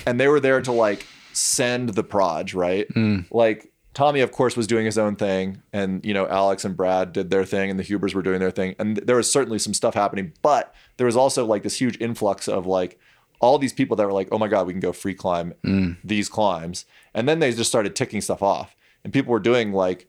And 0.06 0.20
they 0.20 0.28
were 0.28 0.40
there 0.40 0.62
to 0.62 0.72
like 0.72 1.06
send 1.34 1.90
the 1.90 2.04
proj, 2.04 2.54
right? 2.54 2.88
Mm. 2.90 3.26
Like 3.32 3.72
Tommy, 3.94 4.20
of 4.20 4.32
course, 4.32 4.56
was 4.56 4.68
doing 4.68 4.86
his 4.86 4.98
own 4.98 5.16
thing, 5.16 5.64
and 5.74 6.06
you 6.06 6.14
know 6.14 6.28
Alex 6.28 6.64
and 6.64 6.78
Brad 6.78 7.14
did 7.14 7.30
their 7.30 7.46
thing, 7.46 7.70
and 7.70 7.80
the 7.80 7.84
Hubers 7.84 8.14
were 8.14 8.22
doing 8.22 8.40
their 8.40 8.52
thing, 8.52 8.76
and 8.78 8.98
there 8.98 9.16
was 9.16 9.32
certainly 9.32 9.58
some 9.58 9.74
stuff 9.74 9.96
happening. 9.96 10.34
But 10.42 10.76
there 10.98 11.06
was 11.06 11.18
also 11.18 11.46
like 11.46 11.64
this 11.64 11.80
huge 11.80 12.00
influx 12.00 12.48
of 12.48 12.68
like 12.68 13.00
all 13.40 13.58
these 13.58 13.74
people 13.74 13.96
that 13.98 14.06
were 14.06 14.14
like, 14.14 14.28
"Oh 14.32 14.38
my 14.38 14.48
god, 14.48 14.68
we 14.68 14.74
can 14.74 14.80
go 14.80 14.92
free 14.94 15.16
climb 15.16 15.54
mm. 15.64 15.98
these 16.04 16.30
climbs," 16.30 16.86
and 17.14 17.28
then 17.28 17.40
they 17.40 17.52
just 17.52 17.70
started 17.70 17.96
ticking 17.96 18.22
stuff 18.22 18.44
off, 18.44 18.76
and 19.04 19.12
people 19.12 19.32
were 19.32 19.40
doing 19.40 19.74
like 19.74 20.08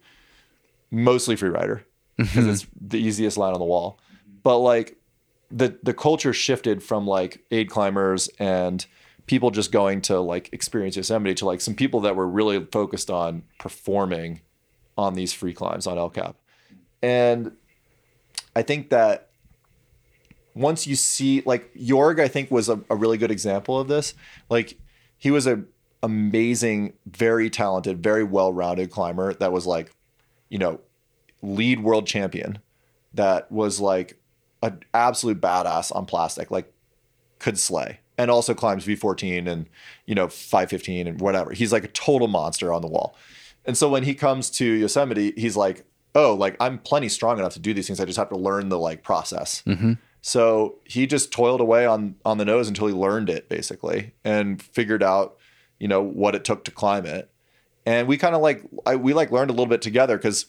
mostly 0.90 1.36
free 1.36 1.48
rider 1.48 1.86
mm-hmm. 2.18 2.24
because 2.24 2.47
it's 2.47 2.70
the 2.78 2.98
easiest 2.98 3.36
line 3.36 3.55
on 3.55 3.59
the 3.59 3.64
wall. 3.64 3.98
But 4.43 4.59
like 4.59 4.98
the 5.51 5.78
the 5.82 5.94
culture 5.94 6.32
shifted 6.32 6.82
from 6.82 7.06
like 7.06 7.44
aid 7.51 7.70
climbers 7.70 8.28
and 8.39 8.85
people 9.28 9.50
just 9.50 9.70
going 9.70 10.00
to 10.02 10.18
like 10.20 10.48
experience 10.52 10.96
Yosemite 10.96 11.34
to 11.36 11.46
like 11.46 11.60
some 11.60 11.74
people 11.74 12.00
that 12.00 12.16
were 12.16 12.26
really 12.26 12.64
focused 12.64 13.10
on 13.10 13.44
performing 13.59 14.40
on 14.96 15.14
these 15.14 15.32
free 15.32 15.55
climbs 15.55 15.86
on 15.86 15.96
El 15.98 16.10
Cap. 16.10 16.36
And 17.02 17.52
I 18.56 18.62
think 18.62 18.90
that 18.90 19.28
once 20.55 20.86
you 20.86 20.96
see 20.96 21.42
like 21.46 21.72
Jorg, 21.74 22.20
I 22.20 22.26
think 22.26 22.50
was 22.50 22.68
a, 22.68 22.80
a 22.90 22.96
really 22.96 23.18
good 23.18 23.30
example 23.30 23.78
of 23.78 23.86
this. 23.86 24.14
Like 24.50 24.76
he 25.16 25.30
was 25.30 25.46
a 25.46 25.62
amazing, 26.02 26.94
very 27.06 27.50
talented, 27.50 28.02
very 28.02 28.24
well-rounded 28.24 28.90
climber 28.90 29.34
that 29.34 29.52
was 29.52 29.66
like, 29.66 29.92
you 30.48 30.59
know, 30.59 30.80
lead 31.42 31.82
world 31.82 32.06
champion 32.06 32.59
that 33.14 33.50
was 33.50 33.80
like 33.80 34.20
an 34.62 34.80
absolute 34.94 35.40
badass 35.40 35.94
on 35.94 36.06
plastic, 36.06 36.50
like 36.50 36.72
could 37.38 37.59
slay. 37.59 38.00
And 38.19 38.31
also 38.31 38.53
climbs 38.53 38.85
V14 38.85 39.47
and, 39.47 39.69
you 40.05 40.15
know, 40.15 40.28
515 40.28 41.07
and 41.07 41.20
whatever. 41.20 41.53
He's 41.53 41.73
like 41.73 41.85
a 41.85 41.89
total 41.89 42.28
monster 42.28 42.73
on 42.73 42.82
the 42.82 42.89
wall. 42.89 43.16
And 43.65 43.77
so 43.77 43.89
when 43.89 44.03
he 44.03 44.15
comes 44.15 44.51
to 44.51 44.65
Yosemite, 44.65 45.32
he's 45.36 45.57
like, 45.57 45.85
oh, 46.15 46.35
like 46.35 46.57
I'm 46.61 46.78
plenty 46.78 47.09
strong 47.09 47.39
enough 47.39 47.53
to 47.55 47.61
do 47.61 47.73
these 47.73 47.86
things. 47.86 48.01
I 48.01 48.05
just 48.05 48.19
have 48.19 48.31
to 48.31 48.36
learn 48.36 48.69
the 48.69 48.78
like 48.78 49.03
process. 49.03 49.62
Mm-hmm. 49.66 49.93
So 50.20 50.78
he 50.85 51.07
just 51.07 51.31
toiled 51.31 51.61
away 51.61 51.86
on 51.86 52.16
on 52.24 52.39
the 52.39 52.45
nose 52.45 52.69
until 52.69 52.89
he 52.89 52.95
learned 52.95 53.31
it 53.31 53.49
basically 53.49 54.15
and 54.24 54.61
figured 54.61 55.03
out, 55.03 55.36
you 55.78 55.89
know, 55.89 56.03
what 56.03 56.35
it 56.35 56.45
took 56.45 56.65
to 56.65 56.70
climb 56.70 57.07
it. 57.07 57.31
And 57.86 58.09
we 58.09 58.16
kind 58.16 58.35
of 58.35 58.43
like 58.43 58.62
I, 58.85 58.97
we 58.97 59.15
like 59.15 59.31
learned 59.31 59.51
a 59.51 59.53
little 59.53 59.66
bit 59.66 59.82
together 59.82 60.16
because 60.16 60.47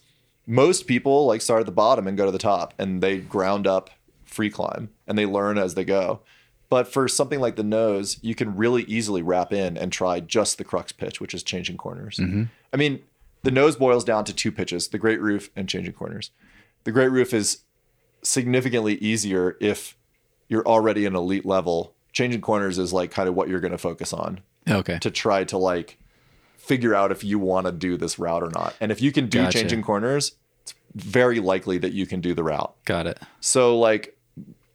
most 0.48 0.88
people 0.88 1.28
like 1.28 1.42
start 1.42 1.60
at 1.60 1.66
the 1.66 1.72
bottom 1.72 2.08
and 2.08 2.18
go 2.18 2.26
to 2.26 2.32
the 2.32 2.40
top 2.40 2.74
and 2.80 3.02
they 3.02 3.20
ground 3.20 3.68
up 3.68 3.92
free 4.26 4.50
climb 4.50 4.90
and 5.08 5.18
they 5.18 5.26
learn 5.26 5.58
as 5.58 5.76
they 5.76 5.86
go. 5.86 6.22
But 6.70 6.88
for 6.88 7.08
something 7.08 7.40
like 7.40 7.56
the 7.56 7.64
nose, 7.64 8.20
you 8.22 8.36
can 8.36 8.56
really 8.56 8.84
easily 8.84 9.22
wrap 9.24 9.52
in 9.52 9.76
and 9.78 9.92
try 9.92 10.20
just 10.20 10.58
the 10.60 10.64
crux 10.64 10.92
pitch, 10.92 11.20
which 11.20 11.34
is 11.34 11.42
changing 11.42 11.78
corners. 11.78 12.18
Mm-hmm. 12.18 12.44
I 12.72 12.78
mean, 12.78 13.02
the 13.42 13.52
nose 13.52 13.76
boils 13.76 14.04
down 14.04 14.24
to 14.26 14.34
two 14.34 14.52
pitches, 14.52 14.90
the 14.90 15.00
great 15.00 15.20
roof 15.20 15.50
and 15.56 15.68
changing 15.68 15.94
corners. 15.94 16.30
The 16.84 16.92
great 16.92 17.10
roof 17.10 17.34
is 17.34 17.62
significantly 18.22 18.96
easier 18.96 19.58
if 19.60 19.98
you're 20.48 20.66
already 20.68 21.06
an 21.06 21.16
elite 21.16 21.46
level. 21.46 21.94
Changing 22.12 22.42
corners 22.42 22.78
is 22.78 22.92
like 22.94 23.12
kind 23.12 23.30
of 23.30 23.36
what 23.36 23.50
you're 23.50 23.60
going 23.60 23.72
to 23.72 23.78
focus 23.78 24.14
on 24.14 24.42
Okay. 24.70 25.00
to 25.00 25.10
try 25.12 25.44
to 25.46 25.58
like 25.58 25.98
figure 26.58 26.94
out 26.94 27.12
if 27.12 27.24
you 27.24 27.40
want 27.40 27.66
to 27.66 27.72
do 27.72 27.98
this 27.98 28.20
route 28.20 28.44
or 28.44 28.50
not. 28.52 28.76
And 28.82 28.92
if 28.92 29.02
you 29.02 29.12
can 29.12 29.28
do 29.28 29.40
Gotcha. 29.44 29.58
changing 29.60 29.82
corners, 29.84 30.34
it's 30.64 30.74
very 30.96 31.40
likely 31.40 31.78
that 31.80 31.94
you 31.94 32.06
can 32.06 32.20
do 32.22 32.34
the 32.34 32.44
route. 32.44 32.76
Got 32.86 33.08
it. 33.08 33.20
So 33.40 33.78
like 33.80 34.18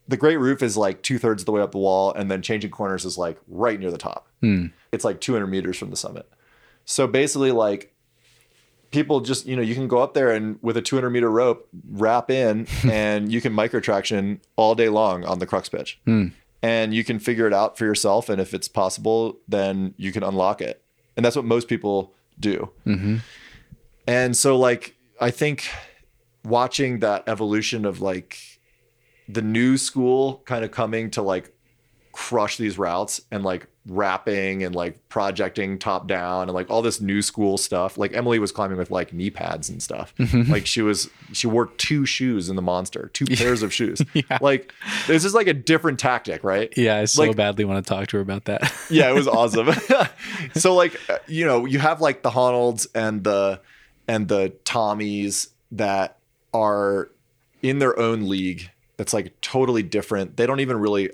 the 0.09 0.17
great 0.17 0.39
roof 0.39 0.63
is 0.63 0.77
like 0.77 1.03
two 1.03 1.19
thirds 1.19 1.43
of 1.43 1.47
the 1.47 1.53
way 1.53 1.63
up 1.63 1.73
the 1.73 1.79
wall, 1.79 2.13
and 2.13 2.31
then 2.31 2.43
changing 2.43 2.71
corners 2.71 3.05
is 3.05 3.17
like 3.17 3.39
right 3.49 3.79
near 3.79 3.91
the 3.91 3.99
top. 3.99 4.29
Hmm. 4.41 4.67
It's 4.93 5.05
like 5.05 5.21
200 5.21 5.47
meters 5.47 5.77
from 5.77 5.91
the 5.91 5.97
summit. 5.97 6.29
So 6.85 7.07
basically, 7.07 7.53
like 7.53 7.95
people 8.91 9.21
just 9.21 9.47
you 9.47 9.57
know 9.57 9.63
you 9.63 9.75
can 9.75 9.89
go 9.89 9.99
up 9.99 10.15
there 10.15 10.31
and 10.31 10.59
with 10.63 10.77
a 10.77 10.83
200 10.83 11.11
meter 11.11 11.31
rope 11.31 11.69
wrap 11.91 12.31
in, 12.31 12.67
and 12.85 13.33
you 13.33 13.41
can 13.41 13.53
micro 13.53 13.81
traction 13.81 14.41
all 14.57 14.75
day 14.75 14.89
long 14.89 15.25
on 15.25 15.39
the 15.39 15.47
crux 15.47 15.69
pitch, 15.69 15.99
hmm. 16.05 16.29
and 16.63 16.95
you 16.95 17.05
can 17.05 17.19
figure 17.19 17.47
it 17.47 17.55
out 17.55 17.79
for 17.79 17.85
yourself. 17.85 18.29
And 18.29 18.41
if 18.41 18.53
it's 18.55 18.69
possible, 18.69 19.39
then 19.49 19.95
you 19.97 20.13
can 20.13 20.23
unlock 20.23 20.61
it, 20.61 20.83
and 21.17 21.25
that's 21.25 21.37
what 21.37 21.45
most 21.45 21.69
people 21.69 22.13
do. 22.39 22.71
Mm-hmm. 22.87 23.17
And 24.07 24.37
so 24.37 24.59
like 24.59 24.97
I 25.21 25.31
think 25.31 25.69
watching 26.45 27.01
that 27.01 27.25
evolution 27.27 27.85
of 27.85 28.01
like 28.01 28.54
the 29.29 29.43
new 29.43 29.77
school 29.77 30.43
kind 30.45 30.65
of 30.65 30.71
coming 30.71 31.11
to 31.13 31.23
like 31.23 31.51
crush 32.13 32.57
these 32.59 32.79
routes 32.79 33.21
and 33.31 33.43
like 33.43 33.67
rapping 33.87 34.63
and 34.65 34.75
like 34.75 35.09
projecting 35.09 35.79
top 35.79 36.07
down 36.07 36.43
and 36.45 36.53
like 36.53 36.71
all 36.71 36.81
this 36.81 37.01
new 37.01 37.21
school 37.21 37.59
stuff. 37.59 37.99
Like 37.99 38.15
Emily 38.15 38.39
was 38.39 38.53
climbing 38.53 38.79
with 38.79 38.91
like 38.91 39.13
knee 39.13 39.31
pads 39.31 39.69
and 39.69 39.83
stuff. 39.83 40.15
Like 40.49 40.65
she 40.67 40.81
was 40.81 41.11
she 41.33 41.47
wore 41.49 41.67
two 41.67 42.07
shoes 42.07 42.49
in 42.49 42.57
the 42.57 42.63
monster, 42.63 43.11
two 43.13 43.27
pairs 43.27 43.63
of 43.63 43.75
shoes. 43.75 44.01
Like 44.41 44.73
this 45.07 45.25
is 45.25 45.35
like 45.35 45.49
a 45.49 45.53
different 45.55 45.99
tactic, 45.99 46.45
right? 46.45 46.73
Yeah, 46.77 46.99
I 46.99 47.05
so 47.07 47.25
Like- 47.25 47.37
badly 47.37 47.65
want 47.65 47.85
to 47.85 47.89
talk 47.89 48.07
to 48.09 48.17
her 48.19 48.23
about 48.23 48.45
that. 48.45 48.73
yeah, 48.91 49.11
it 49.11 49.15
was 49.15 49.27
awesome. 49.29 49.71
so 50.55 50.75
like 50.75 50.99
uh, 51.11 51.19
you 51.27 51.45
know, 51.45 51.67
you 51.67 51.79
have 51.79 52.01
like 52.01 52.23
the 52.23 52.31
Honnolds 52.31 52.87
and 52.95 53.25
the 53.25 53.61
and 54.07 54.29
the 54.29 54.53
Tommies 54.65 55.49
that 55.73 56.19
are 56.55 57.11
in 57.61 57.81
their 57.81 57.99
own 57.99 58.29
league 58.29 58.71
that's 58.97 59.13
like 59.13 59.41
totally 59.41 59.83
different. 59.83 60.37
They 60.37 60.47
don't 60.47 60.61
even 60.61 60.79
really 60.79 61.11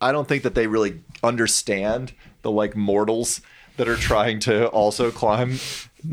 I 0.00 0.12
don't 0.12 0.28
think 0.28 0.44
that 0.44 0.54
they 0.54 0.66
really 0.66 1.02
understand 1.22 2.12
the 2.42 2.50
like 2.50 2.76
mortals 2.76 3.40
that 3.76 3.88
are 3.88 3.96
trying 3.96 4.40
to 4.40 4.68
also 4.68 5.10
climb 5.10 5.56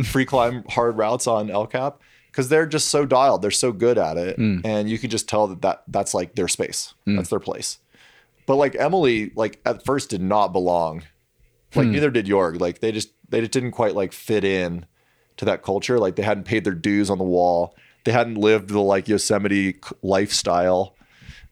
free 0.03 0.25
climb 0.25 0.63
hard 0.69 0.97
routes 0.97 1.27
on 1.27 1.49
El 1.49 1.67
Cap 1.67 2.01
because 2.31 2.49
they're 2.49 2.65
just 2.65 2.89
so 2.89 3.05
dialed. 3.05 3.41
They're 3.41 3.51
so 3.51 3.71
good 3.71 3.97
at 3.97 4.17
it, 4.17 4.37
mm. 4.37 4.61
and 4.65 4.89
you 4.89 4.97
can 4.97 5.09
just 5.09 5.29
tell 5.29 5.47
that, 5.47 5.61
that 5.61 5.83
that's 5.87 6.13
like 6.13 6.35
their 6.35 6.47
space. 6.47 6.93
Mm. 7.07 7.17
That's 7.17 7.29
their 7.29 7.39
place. 7.39 7.79
But 8.45 8.55
like 8.55 8.75
Emily, 8.75 9.31
like 9.35 9.59
at 9.65 9.85
first 9.85 10.09
did 10.09 10.21
not 10.21 10.49
belong. 10.49 11.03
Like 11.73 11.87
mm. 11.87 11.91
neither 11.91 12.11
did 12.11 12.25
Jorg. 12.25 12.59
Like 12.59 12.79
they 12.79 12.91
just 12.91 13.11
they 13.29 13.39
just 13.41 13.51
didn't 13.51 13.71
quite 13.71 13.95
like 13.95 14.13
fit 14.13 14.43
in 14.43 14.85
to 15.37 15.45
that 15.45 15.63
culture. 15.63 15.99
Like 15.99 16.15
they 16.15 16.23
hadn't 16.23 16.45
paid 16.45 16.63
their 16.63 16.73
dues 16.73 17.09
on 17.09 17.17
the 17.17 17.23
wall. 17.23 17.75
They 18.03 18.11
hadn't 18.11 18.35
lived 18.35 18.69
the 18.69 18.79
like 18.79 19.07
Yosemite 19.07 19.79
lifestyle. 20.01 20.94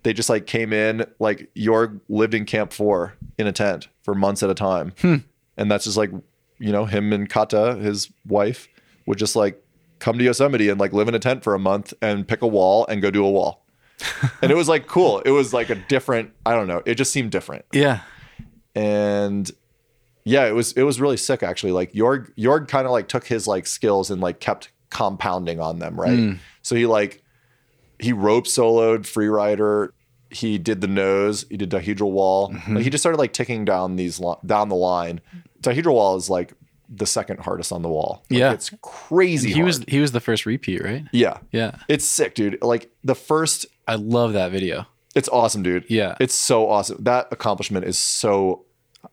They 0.03 0.13
just 0.13 0.30
like 0.30 0.45
came 0.45 0.73
in 0.73 1.05
like 1.19 1.49
Jorg 1.55 1.99
lived 2.09 2.34
in 2.34 2.45
Camp 2.45 2.73
Four 2.73 3.15
in 3.38 3.47
a 3.47 3.51
tent 3.51 3.88
for 4.03 4.13
months 4.13 4.43
at 4.43 4.49
a 4.49 4.53
time, 4.53 4.93
hmm. 4.99 5.17
and 5.57 5.71
that's 5.71 5.85
just 5.85 5.97
like 5.97 6.11
you 6.59 6.71
know 6.71 6.85
him 6.85 7.13
and 7.13 7.30
Kata, 7.30 7.75
his 7.75 8.11
wife, 8.27 8.67
would 9.05 9.17
just 9.17 9.35
like 9.35 9.63
come 9.99 10.17
to 10.17 10.23
Yosemite 10.23 10.69
and 10.69 10.80
like 10.80 10.91
live 10.93 11.07
in 11.07 11.15
a 11.15 11.19
tent 11.19 11.43
for 11.43 11.55
a 11.55 11.59
month 11.59 11.93
and 12.01 12.27
pick 12.27 12.41
a 12.41 12.47
wall 12.47 12.85
and 12.88 13.01
go 13.01 13.09
do 13.09 13.25
a 13.25 13.31
wall. 13.31 13.65
and 14.41 14.51
it 14.51 14.55
was 14.55 14.67
like 14.67 14.88
cool. 14.88 15.19
It 15.19 15.31
was 15.31 15.53
like 15.53 15.69
a 15.69 15.75
different. 15.75 16.31
I 16.45 16.53
don't 16.53 16.67
know. 16.67 16.81
It 16.85 16.95
just 16.95 17.13
seemed 17.13 17.31
different 17.31 17.63
Yeah. 17.71 18.01
and 18.75 19.49
yeah, 20.25 20.45
it 20.45 20.53
was 20.53 20.73
it 20.73 20.84
was 20.84 20.99
really 21.01 21.17
sick 21.17 21.43
actually. 21.43 21.71
Like 21.71 21.93
Jorg 21.93 22.34
Jorg 22.38 22.67
kind 22.67 22.85
of 22.85 22.91
like 22.91 23.07
took 23.07 23.25
his 23.25 23.47
like 23.47 23.67
skills 23.67 24.09
and 24.09 24.21
like 24.21 24.39
kept 24.39 24.69
compounding 24.89 25.59
on 25.59 25.80
them, 25.80 25.99
right? 25.99 26.17
Hmm. 26.17 26.34
So 26.61 26.75
he 26.75 26.85
like 26.85 27.22
he 27.99 28.13
rope 28.13 28.45
soloed 28.45 29.01
freerider, 29.01 29.89
he 30.29 30.57
did 30.57 30.81
the 30.81 30.87
nose, 30.87 31.45
he 31.49 31.57
did 31.57 31.69
dihedral 31.69 32.11
wall. 32.11 32.49
Like 32.51 32.61
mm-hmm. 32.61 32.77
he 32.77 32.89
just 32.89 33.01
started 33.01 33.17
like 33.17 33.33
ticking 33.33 33.65
down 33.65 33.95
these 33.95 34.19
li- 34.19 34.35
down 34.45 34.69
the 34.69 34.75
line. 34.75 35.21
Dihedral 35.61 35.93
wall 35.93 36.15
is 36.15 36.29
like 36.29 36.53
the 36.89 37.05
second 37.05 37.39
hardest 37.39 37.71
on 37.71 37.81
the 37.81 37.89
wall. 37.89 38.23
Like, 38.29 38.39
Yeah. 38.39 38.53
it's 38.53 38.71
crazy. 38.81 39.53
He 39.53 39.63
was 39.63 39.83
he 39.87 39.99
was 39.99 40.11
the 40.11 40.19
first 40.19 40.45
repeat, 40.45 40.83
right? 40.83 41.05
yeah, 41.11 41.37
Yeah. 41.51 41.77
it's 41.87 42.05
sick, 42.05 42.35
dude. 42.35 42.59
Like 42.61 42.91
the 43.03 43.15
first 43.15 43.65
I 43.87 43.95
love 43.95 44.33
that 44.33 44.51
video. 44.51 44.85
It's 45.15 45.29
awesome, 45.29 45.61
dude. 45.63 45.85
Yeah. 45.89 46.15
It's 46.19 46.33
so 46.33 46.69
awesome. 46.69 47.03
That 47.03 47.27
accomplishment 47.31 47.85
is 47.85 47.97
so 47.97 48.65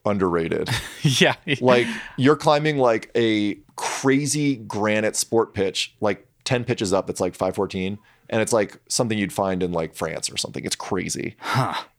underrated. 0.05 0.71
yeah. 1.03 1.35
like 1.61 1.87
you're 2.17 2.37
climbing 2.37 2.79
like 2.79 3.11
a 3.15 3.59
crazy 3.77 4.57
granite 4.57 5.17
sport 5.17 5.53
pitch, 5.55 5.95
like 6.01 6.27
10 6.45 6.65
pitches 6.65 6.93
up, 6.93 7.11
it's 7.11 7.21
like 7.21 7.35
514. 7.35 7.99
And 8.31 8.41
it's 8.41 8.53
like 8.53 8.79
something 8.89 9.19
you'd 9.19 9.33
find 9.33 9.63
in 9.63 9.73
like 9.73 9.95
France 9.95 10.31
or 10.31 10.37
something. 10.37 10.65
It's 10.65 10.77
crazy. 10.77 11.37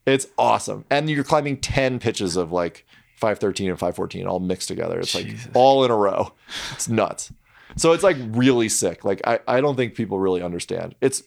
It's 0.08 0.26
awesome. 0.36 0.84
And 0.90 1.08
you're 1.12 1.24
climbing 1.24 1.58
10 1.58 2.00
pitches 2.00 2.36
of 2.36 2.52
like 2.52 2.88
513 3.18 3.70
and 3.70 3.78
514 3.78 4.26
all 4.26 4.40
mixed 4.40 4.68
together. 4.68 5.00
It's 5.00 5.14
like 5.14 5.36
all 5.54 5.86
in 5.86 5.92
a 5.92 5.96
row. 5.96 6.34
It's 6.72 6.90
nuts. 6.90 7.32
So 7.76 7.92
it's 7.92 8.04
like 8.04 8.18
really 8.20 8.68
sick. 8.68 9.06
Like 9.06 9.22
I, 9.26 9.40
I 9.48 9.62
don't 9.62 9.76
think 9.76 9.94
people 9.94 10.18
really 10.18 10.42
understand. 10.42 10.96
It's 11.02 11.22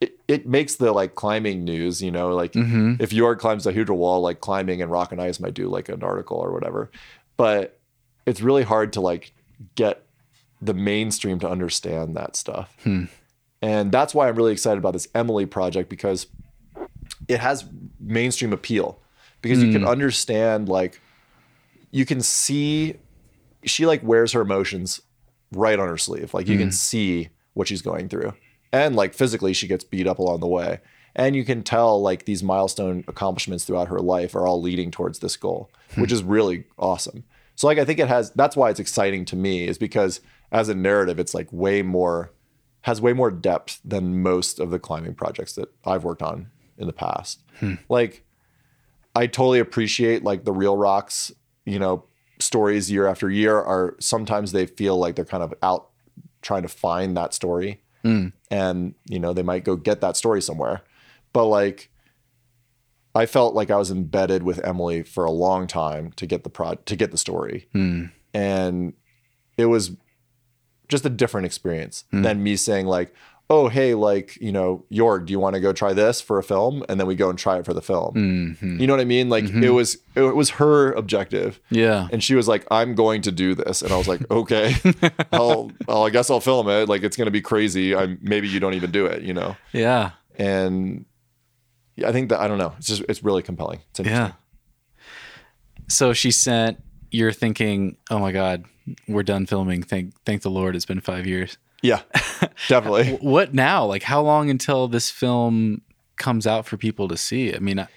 it, 0.00 0.18
it 0.26 0.46
makes 0.46 0.76
the 0.76 0.92
like 0.92 1.14
climbing 1.14 1.64
news, 1.64 2.02
you 2.02 2.10
know, 2.10 2.34
like 2.34 2.52
mm-hmm. 2.52 2.94
if 2.98 3.10
Jorg 3.10 3.38
climbs 3.38 3.64
the 3.64 3.72
Dihedral 3.72 3.96
wall, 3.96 4.22
like 4.22 4.40
climbing 4.40 4.82
and 4.82 4.90
rock 4.90 5.12
and 5.12 5.20
ice 5.20 5.38
might 5.38 5.54
do 5.54 5.68
like 5.68 5.88
an 5.88 6.02
article 6.02 6.38
or 6.38 6.52
whatever. 6.52 6.90
But 7.36 7.78
it's 8.26 8.40
really 8.40 8.62
hard 8.62 8.92
to 8.94 9.00
like 9.00 9.32
get 9.74 10.02
the 10.60 10.74
mainstream 10.74 11.38
to 11.40 11.48
understand 11.48 12.16
that 12.16 12.34
stuff. 12.36 12.76
Hmm. 12.82 13.04
And 13.62 13.92
that's 13.92 14.14
why 14.14 14.28
I'm 14.28 14.36
really 14.36 14.52
excited 14.52 14.78
about 14.78 14.92
this 14.92 15.08
Emily 15.14 15.46
project 15.46 15.90
because 15.90 16.26
it 17.28 17.40
has 17.40 17.64
mainstream 17.98 18.52
appeal 18.52 18.98
because 19.42 19.62
you 19.62 19.72
can 19.72 19.82
hmm. 19.82 19.88
understand 19.88 20.68
like 20.68 21.00
you 21.90 22.06
can 22.06 22.20
see 22.20 22.96
she 23.64 23.86
like 23.86 24.02
wears 24.02 24.32
her 24.32 24.40
emotions 24.40 25.00
right 25.52 25.78
on 25.78 25.88
her 25.88 25.98
sleeve. 25.98 26.32
Like 26.32 26.48
you 26.48 26.56
can 26.56 26.68
hmm. 26.68 26.72
see 26.72 27.28
what 27.54 27.68
she's 27.68 27.82
going 27.82 28.08
through. 28.08 28.32
And 28.72 28.96
like 28.96 29.14
physically 29.14 29.52
she 29.52 29.66
gets 29.66 29.84
beat 29.84 30.06
up 30.06 30.18
along 30.18 30.40
the 30.40 30.46
way. 30.46 30.80
And 31.14 31.34
you 31.34 31.44
can 31.44 31.62
tell 31.62 32.00
like 32.00 32.24
these 32.24 32.42
milestone 32.42 33.04
accomplishments 33.08 33.64
throughout 33.64 33.88
her 33.88 33.98
life 33.98 34.34
are 34.34 34.46
all 34.46 34.62
leading 34.62 34.90
towards 34.90 35.18
this 35.18 35.36
goal, 35.36 35.70
hmm. 35.94 36.00
which 36.00 36.12
is 36.12 36.22
really 36.22 36.64
awesome. 36.78 37.24
So 37.56 37.66
like 37.66 37.78
I 37.78 37.84
think 37.84 37.98
it 37.98 38.08
has 38.08 38.30
that's 38.30 38.56
why 38.56 38.70
it's 38.70 38.80
exciting 38.80 39.24
to 39.26 39.36
me 39.36 39.66
is 39.66 39.76
because 39.76 40.20
as 40.50 40.68
a 40.68 40.74
narrative 40.74 41.18
it's 41.18 41.34
like 41.34 41.48
way 41.52 41.82
more 41.82 42.32
has 42.82 43.00
way 43.00 43.12
more 43.12 43.30
depth 43.30 43.80
than 43.84 44.22
most 44.22 44.58
of 44.58 44.70
the 44.70 44.78
climbing 44.78 45.14
projects 45.14 45.54
that 45.54 45.68
I've 45.84 46.04
worked 46.04 46.22
on 46.22 46.50
in 46.78 46.86
the 46.86 46.92
past. 46.92 47.42
Hmm. 47.58 47.74
Like 47.88 48.24
I 49.14 49.26
totally 49.26 49.58
appreciate 49.58 50.24
like 50.24 50.44
the 50.44 50.52
Reel 50.52 50.76
Rocks, 50.76 51.32
you 51.64 51.78
know, 51.78 52.04
stories 52.38 52.90
year 52.90 53.06
after 53.06 53.30
year 53.30 53.58
are 53.58 53.96
sometimes 54.00 54.52
they 54.52 54.66
feel 54.66 54.96
like 54.96 55.16
they're 55.16 55.24
kind 55.24 55.42
of 55.42 55.52
out 55.62 55.88
trying 56.42 56.62
to 56.62 56.68
find 56.68 57.16
that 57.16 57.34
story. 57.34 57.82
Hmm. 58.02 58.28
And, 58.50 58.94
you 59.06 59.18
know, 59.18 59.32
they 59.32 59.42
might 59.42 59.64
go 59.64 59.76
get 59.76 60.00
that 60.00 60.16
story 60.16 60.40
somewhere. 60.40 60.82
But 61.32 61.46
like 61.46 61.90
I 63.14 63.26
felt 63.26 63.54
like 63.54 63.70
I 63.70 63.76
was 63.76 63.90
embedded 63.90 64.42
with 64.42 64.64
Emily 64.64 65.02
for 65.02 65.24
a 65.24 65.30
long 65.30 65.66
time 65.66 66.12
to 66.12 66.26
get 66.26 66.44
the 66.44 66.50
prod 66.50 66.86
to 66.86 66.96
get 66.96 67.10
the 67.10 67.18
story. 67.18 67.68
Hmm. 67.72 68.06
And 68.32 68.94
it 69.58 69.66
was 69.66 69.92
just 70.90 71.06
a 71.06 71.10
different 71.10 71.46
experience 71.46 72.04
hmm. 72.10 72.22
than 72.22 72.42
me 72.42 72.56
saying 72.56 72.86
like, 72.86 73.14
oh, 73.50 73.66
hey, 73.66 73.94
like, 73.94 74.36
you 74.40 74.52
know, 74.52 74.84
Jorg, 74.92 75.26
do 75.26 75.32
you 75.32 75.40
want 75.40 75.54
to 75.54 75.60
go 75.60 75.72
try 75.72 75.92
this 75.92 76.20
for 76.20 76.38
a 76.38 76.42
film? 76.42 76.84
And 76.88 77.00
then 77.00 77.08
we 77.08 77.16
go 77.16 77.28
and 77.28 77.36
try 77.38 77.58
it 77.58 77.64
for 77.64 77.74
the 77.74 77.82
film. 77.82 78.14
Mm-hmm. 78.14 78.80
You 78.80 78.86
know 78.86 78.92
what 78.92 79.00
I 79.00 79.04
mean? 79.04 79.28
Like 79.28 79.44
mm-hmm. 79.44 79.64
it 79.64 79.70
was, 79.70 79.98
it 80.14 80.20
was 80.20 80.50
her 80.50 80.92
objective. 80.92 81.60
Yeah. 81.68 82.06
And 82.12 82.22
she 82.22 82.36
was 82.36 82.46
like, 82.46 82.64
I'm 82.70 82.94
going 82.94 83.22
to 83.22 83.32
do 83.32 83.56
this. 83.56 83.82
And 83.82 83.92
I 83.92 83.98
was 83.98 84.06
like, 84.06 84.20
okay, 84.30 84.76
I'll, 85.32 85.72
I'll, 85.88 86.04
I 86.04 86.10
guess 86.10 86.30
I'll 86.30 86.40
film 86.40 86.68
it. 86.68 86.88
Like, 86.88 87.02
it's 87.02 87.16
going 87.16 87.26
to 87.26 87.32
be 87.32 87.40
crazy. 87.40 87.94
I 87.94 88.16
maybe 88.20 88.48
you 88.48 88.60
don't 88.60 88.74
even 88.74 88.92
do 88.92 89.06
it, 89.06 89.22
you 89.22 89.34
know? 89.34 89.56
Yeah. 89.72 90.12
And 90.36 91.06
I 92.06 92.12
think 92.12 92.28
that, 92.28 92.38
I 92.38 92.46
don't 92.46 92.58
know. 92.58 92.74
It's 92.78 92.86
just, 92.86 93.02
it's 93.08 93.24
really 93.24 93.42
compelling. 93.42 93.80
It's 93.90 93.98
interesting. 93.98 94.26
Yeah. 94.26 95.04
So 95.88 96.12
she 96.12 96.30
sent. 96.30 96.80
You're 97.10 97.32
thinking, 97.32 97.96
oh 98.10 98.18
my 98.18 98.32
God, 98.32 98.64
we're 99.08 99.22
done 99.22 99.46
filming. 99.46 99.82
Thank, 99.82 100.14
thank 100.24 100.42
the 100.42 100.50
Lord, 100.50 100.76
it's 100.76 100.86
been 100.86 101.00
five 101.00 101.26
years. 101.26 101.58
Yeah, 101.82 102.02
definitely. 102.68 103.16
What 103.20 103.54
now? 103.54 103.86
Like, 103.86 104.02
how 104.02 104.20
long 104.20 104.50
until 104.50 104.88
this 104.88 105.10
film 105.10 105.82
comes 106.16 106.46
out 106.46 106.66
for 106.66 106.76
people 106.76 107.08
to 107.08 107.16
see? 107.16 107.54
I 107.54 107.58
mean, 107.58 107.78
I, 107.78 107.88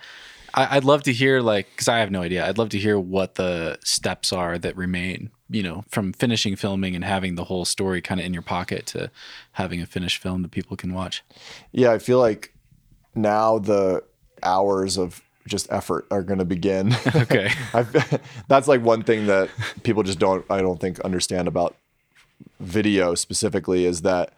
I'd 0.53 0.85
love 0.85 1.03
to 1.03 1.13
hear, 1.13 1.41
like, 1.41 1.67
because 1.71 1.87
I 1.87 1.99
have 1.99 2.11
no 2.11 2.21
idea. 2.21 2.47
I'd 2.47 2.57
love 2.57 2.69
to 2.69 2.77
hear 2.77 2.99
what 2.99 3.35
the 3.35 3.77
steps 3.83 4.31
are 4.31 4.57
that 4.57 4.77
remain. 4.77 5.31
You 5.49 5.61
know, 5.61 5.83
from 5.89 6.13
finishing 6.13 6.55
filming 6.55 6.95
and 6.95 7.03
having 7.03 7.35
the 7.35 7.43
whole 7.43 7.65
story 7.65 8.01
kind 8.01 8.19
of 8.19 8.25
in 8.25 8.33
your 8.33 8.41
pocket 8.41 8.87
to 8.87 9.11
having 9.51 9.81
a 9.81 9.85
finished 9.85 10.19
film 10.19 10.41
that 10.41 10.51
people 10.51 10.75
can 10.75 10.93
watch. 10.95 11.23
Yeah, 11.71 11.91
I 11.91 11.99
feel 11.99 12.17
like 12.17 12.55
now 13.13 13.59
the 13.59 14.03
hours 14.41 14.97
of 14.97 15.21
just 15.47 15.71
effort 15.71 16.07
are 16.11 16.23
going 16.23 16.39
to 16.39 16.45
begin. 16.45 16.95
Okay. 17.15 17.49
I've, 17.73 18.21
that's 18.47 18.67
like 18.67 18.81
one 18.81 19.03
thing 19.03 19.27
that 19.27 19.49
people 19.83 20.03
just 20.03 20.19
don't, 20.19 20.45
I 20.49 20.61
don't 20.61 20.79
think, 20.79 20.99
understand 21.01 21.47
about 21.47 21.75
video 22.59 23.15
specifically 23.15 23.85
is 23.85 24.01
that 24.01 24.33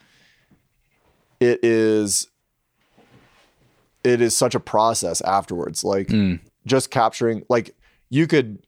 it 1.40 1.64
is 1.64 2.28
it 4.04 4.22
is 4.22 4.36
such 4.36 4.56
a 4.56 4.60
process 4.60 5.22
afterwards. 5.22 5.84
Like 5.84 6.10
hmm. 6.10 6.36
just 6.66 6.92
capturing 6.92 7.44
like 7.50 7.76
you 8.10 8.28
could 8.28 8.60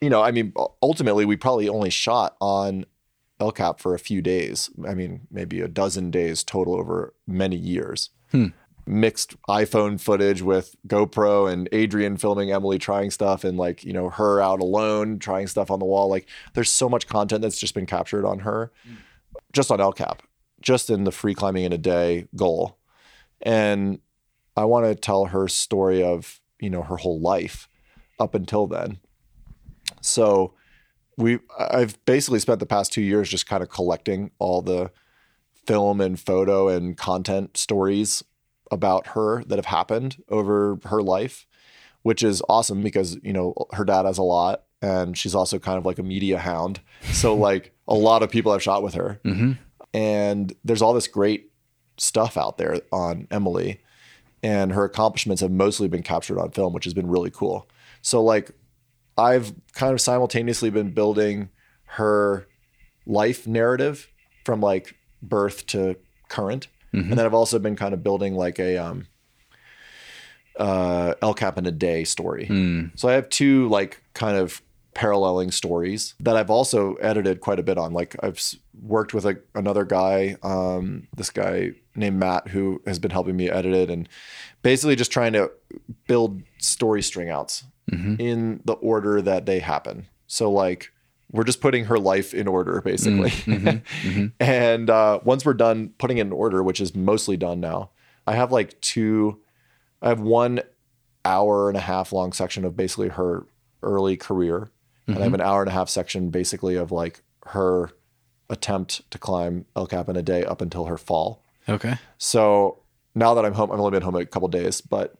you 0.00 0.10
know 0.10 0.22
i 0.22 0.30
mean 0.30 0.52
ultimately 0.82 1.24
we 1.24 1.36
probably 1.36 1.68
only 1.68 1.90
shot 1.90 2.36
on 2.40 2.84
el 3.40 3.52
cap 3.52 3.80
for 3.80 3.94
a 3.94 3.98
few 3.98 4.20
days. 4.22 4.70
I 4.86 4.94
mean 4.94 5.26
maybe 5.30 5.60
a 5.60 5.68
dozen 5.68 6.10
days 6.10 6.44
total 6.44 6.74
over 6.74 7.14
many 7.26 7.56
years 7.56 8.10
hmm. 8.30 8.48
Mixed 8.86 9.34
iphone 9.48 9.98
footage 9.98 10.42
with 10.42 10.76
gopro 10.86 11.50
and 11.50 11.70
adrian 11.72 12.18
filming 12.18 12.52
emily 12.52 12.78
trying 12.78 13.10
stuff 13.10 13.42
and 13.42 13.56
like 13.56 13.82
you 13.82 13.94
know 13.94 14.10
her 14.10 14.42
out 14.42 14.60
alone 14.60 15.18
trying 15.18 15.46
stuff 15.46 15.70
on 15.70 15.78
the 15.78 15.84
wall. 15.84 16.08
Like 16.08 16.28
there's 16.52 16.70
so 16.70 16.88
much 16.88 17.06
content 17.06 17.42
that's 17.42 17.58
just 17.58 17.74
been 17.74 17.86
captured 17.86 18.26
on 18.26 18.40
her. 18.40 18.72
Mm. 18.86 18.96
Just 19.52 19.70
on 19.70 19.80
el 19.80 19.92
cap 19.92 20.22
just 20.64 20.90
in 20.90 21.04
the 21.04 21.12
free 21.12 21.34
climbing 21.34 21.64
in 21.64 21.72
a 21.72 21.78
day 21.78 22.26
goal. 22.34 22.78
And 23.42 24.00
I 24.56 24.64
want 24.64 24.86
to 24.86 24.94
tell 24.94 25.26
her 25.26 25.46
story 25.46 26.02
of, 26.02 26.40
you 26.58 26.70
know, 26.70 26.82
her 26.82 26.96
whole 26.96 27.20
life 27.20 27.68
up 28.18 28.34
until 28.34 28.66
then. 28.66 28.98
So 30.00 30.54
we 31.16 31.38
I've 31.58 32.02
basically 32.06 32.40
spent 32.40 32.60
the 32.60 32.66
past 32.66 32.92
2 32.92 33.02
years 33.02 33.28
just 33.28 33.46
kind 33.46 33.62
of 33.62 33.68
collecting 33.68 34.30
all 34.38 34.62
the 34.62 34.90
film 35.66 36.00
and 36.00 36.18
photo 36.18 36.68
and 36.68 36.96
content 36.96 37.56
stories 37.56 38.24
about 38.70 39.08
her 39.08 39.44
that 39.44 39.56
have 39.56 39.66
happened 39.66 40.22
over 40.28 40.78
her 40.86 41.02
life, 41.02 41.46
which 42.02 42.22
is 42.22 42.42
awesome 42.48 42.82
because, 42.82 43.18
you 43.22 43.32
know, 43.32 43.54
her 43.72 43.84
dad 43.84 44.04
has 44.06 44.18
a 44.18 44.22
lot 44.22 44.64
and 44.82 45.16
she's 45.16 45.34
also 45.34 45.58
kind 45.58 45.78
of 45.78 45.86
like 45.86 45.98
a 45.98 46.02
media 46.02 46.38
hound. 46.38 46.80
So 47.12 47.34
like 47.36 47.72
a 47.88 47.94
lot 47.94 48.22
of 48.22 48.30
people 48.30 48.52
have 48.52 48.62
shot 48.62 48.82
with 48.82 48.94
her. 48.94 49.20
Mm-hmm. 49.24 49.52
And 49.92 50.52
there's 50.64 50.82
all 50.82 50.92
this 50.92 51.06
great 51.06 51.50
stuff 51.96 52.36
out 52.36 52.58
there 52.58 52.80
on 52.90 53.28
Emily 53.30 53.80
and 54.42 54.72
her 54.72 54.84
accomplishments 54.84 55.40
have 55.40 55.50
mostly 55.50 55.88
been 55.88 56.02
captured 56.02 56.38
on 56.38 56.50
film, 56.50 56.74
which 56.74 56.84
has 56.84 56.92
been 56.92 57.08
really 57.08 57.30
cool. 57.30 57.68
So 58.02 58.22
like 58.22 58.50
I've 59.16 59.54
kind 59.72 59.92
of 59.92 60.00
simultaneously 60.00 60.70
been 60.70 60.90
building 60.90 61.48
her 61.84 62.46
life 63.06 63.46
narrative 63.46 64.08
from 64.44 64.60
like 64.60 64.96
birth 65.22 65.66
to 65.68 65.96
current. 66.28 66.68
And 67.10 67.18
then 67.18 67.26
I've 67.26 67.34
also 67.34 67.58
been 67.58 67.76
kind 67.76 67.94
of 67.94 68.02
building 68.02 68.34
like 68.34 68.58
a 68.58 68.76
um 68.78 69.06
uh 70.58 71.14
El 71.22 71.34
Cap 71.34 71.58
in 71.58 71.66
a 71.66 71.72
day 71.72 72.04
story. 72.04 72.46
So 72.96 73.08
I 73.08 73.12
have 73.12 73.28
two 73.28 73.68
like 73.68 74.02
kind 74.14 74.36
of 74.36 74.62
paralleling 74.94 75.50
stories 75.50 76.14
that 76.20 76.36
I've 76.36 76.50
also 76.50 76.94
edited 76.94 77.40
quite 77.40 77.58
a 77.58 77.64
bit 77.64 77.78
on. 77.78 77.92
Like 77.92 78.14
I've 78.22 78.40
worked 78.80 79.12
with 79.12 79.26
a, 79.26 79.40
another 79.56 79.84
guy, 79.84 80.36
um, 80.44 81.08
this 81.16 81.30
guy 81.30 81.72
named 81.96 82.20
Matt, 82.20 82.46
who 82.46 82.80
has 82.86 83.00
been 83.00 83.10
helping 83.10 83.36
me 83.36 83.50
edit 83.50 83.74
it 83.74 83.90
and 83.90 84.08
basically 84.62 84.94
just 84.94 85.10
trying 85.10 85.32
to 85.32 85.50
build 86.06 86.42
story 86.58 87.02
string 87.02 87.28
outs 87.28 87.64
in 88.20 88.60
the 88.64 88.74
order 88.74 89.20
that 89.20 89.46
they 89.46 89.58
happen. 89.58 90.06
So 90.28 90.50
like 90.50 90.92
we're 91.30 91.44
just 91.44 91.60
putting 91.60 91.86
her 91.86 91.98
life 91.98 92.32
in 92.34 92.46
order 92.46 92.80
mm, 92.80 92.84
basically. 92.84 93.30
Mm-hmm, 93.30 93.68
mm-hmm, 93.68 94.08
mm-hmm. 94.08 94.26
and 94.40 94.90
uh, 94.90 95.20
once 95.24 95.44
we're 95.44 95.54
done 95.54 95.92
putting 95.98 96.18
it 96.18 96.22
in 96.22 96.32
order, 96.32 96.62
which 96.62 96.80
is 96.80 96.94
mostly 96.94 97.36
done 97.36 97.60
now, 97.60 97.90
I 98.26 98.34
have 98.34 98.52
like 98.52 98.80
two, 98.80 99.40
I 100.00 100.08
have 100.08 100.20
one 100.20 100.60
hour 101.24 101.68
and 101.68 101.76
a 101.76 101.80
half 101.80 102.12
long 102.12 102.32
section 102.32 102.64
of 102.64 102.76
basically 102.76 103.08
her 103.08 103.46
early 103.82 104.16
career. 104.16 104.70
And 105.06 105.18
I 105.18 105.22
have 105.24 105.34
an 105.34 105.42
hour 105.42 105.60
and 105.60 105.68
a 105.68 105.72
half 105.72 105.90
section 105.90 106.30
basically 106.30 106.76
of 106.76 106.90
like 106.90 107.22
her 107.48 107.90
attempt 108.48 109.10
to 109.10 109.18
climb 109.18 109.66
El 109.76 109.86
Cap 109.86 110.08
in 110.08 110.16
a 110.16 110.22
day 110.22 110.44
up 110.44 110.62
until 110.62 110.86
her 110.86 110.96
fall. 110.96 111.42
Okay. 111.68 111.96
So 112.16 112.80
now 113.14 113.34
that 113.34 113.44
I'm 113.44 113.52
home, 113.52 113.70
I've 113.70 113.78
only 113.78 113.90
been 113.90 114.02
home 114.02 114.14
a 114.14 114.24
couple 114.24 114.48
days, 114.48 114.80
but 114.80 115.14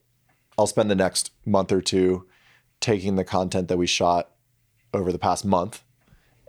I'll 0.57 0.65
spend 0.65 0.89
the 0.89 0.95
next 0.95 1.31
month 1.45 1.71
or 1.71 1.81
two 1.81 2.25
taking 2.79 3.15
the 3.15 3.23
content 3.23 3.67
that 3.67 3.77
we 3.77 3.85
shot 3.85 4.31
over 4.91 5.11
the 5.11 5.19
past 5.19 5.45
month 5.45 5.83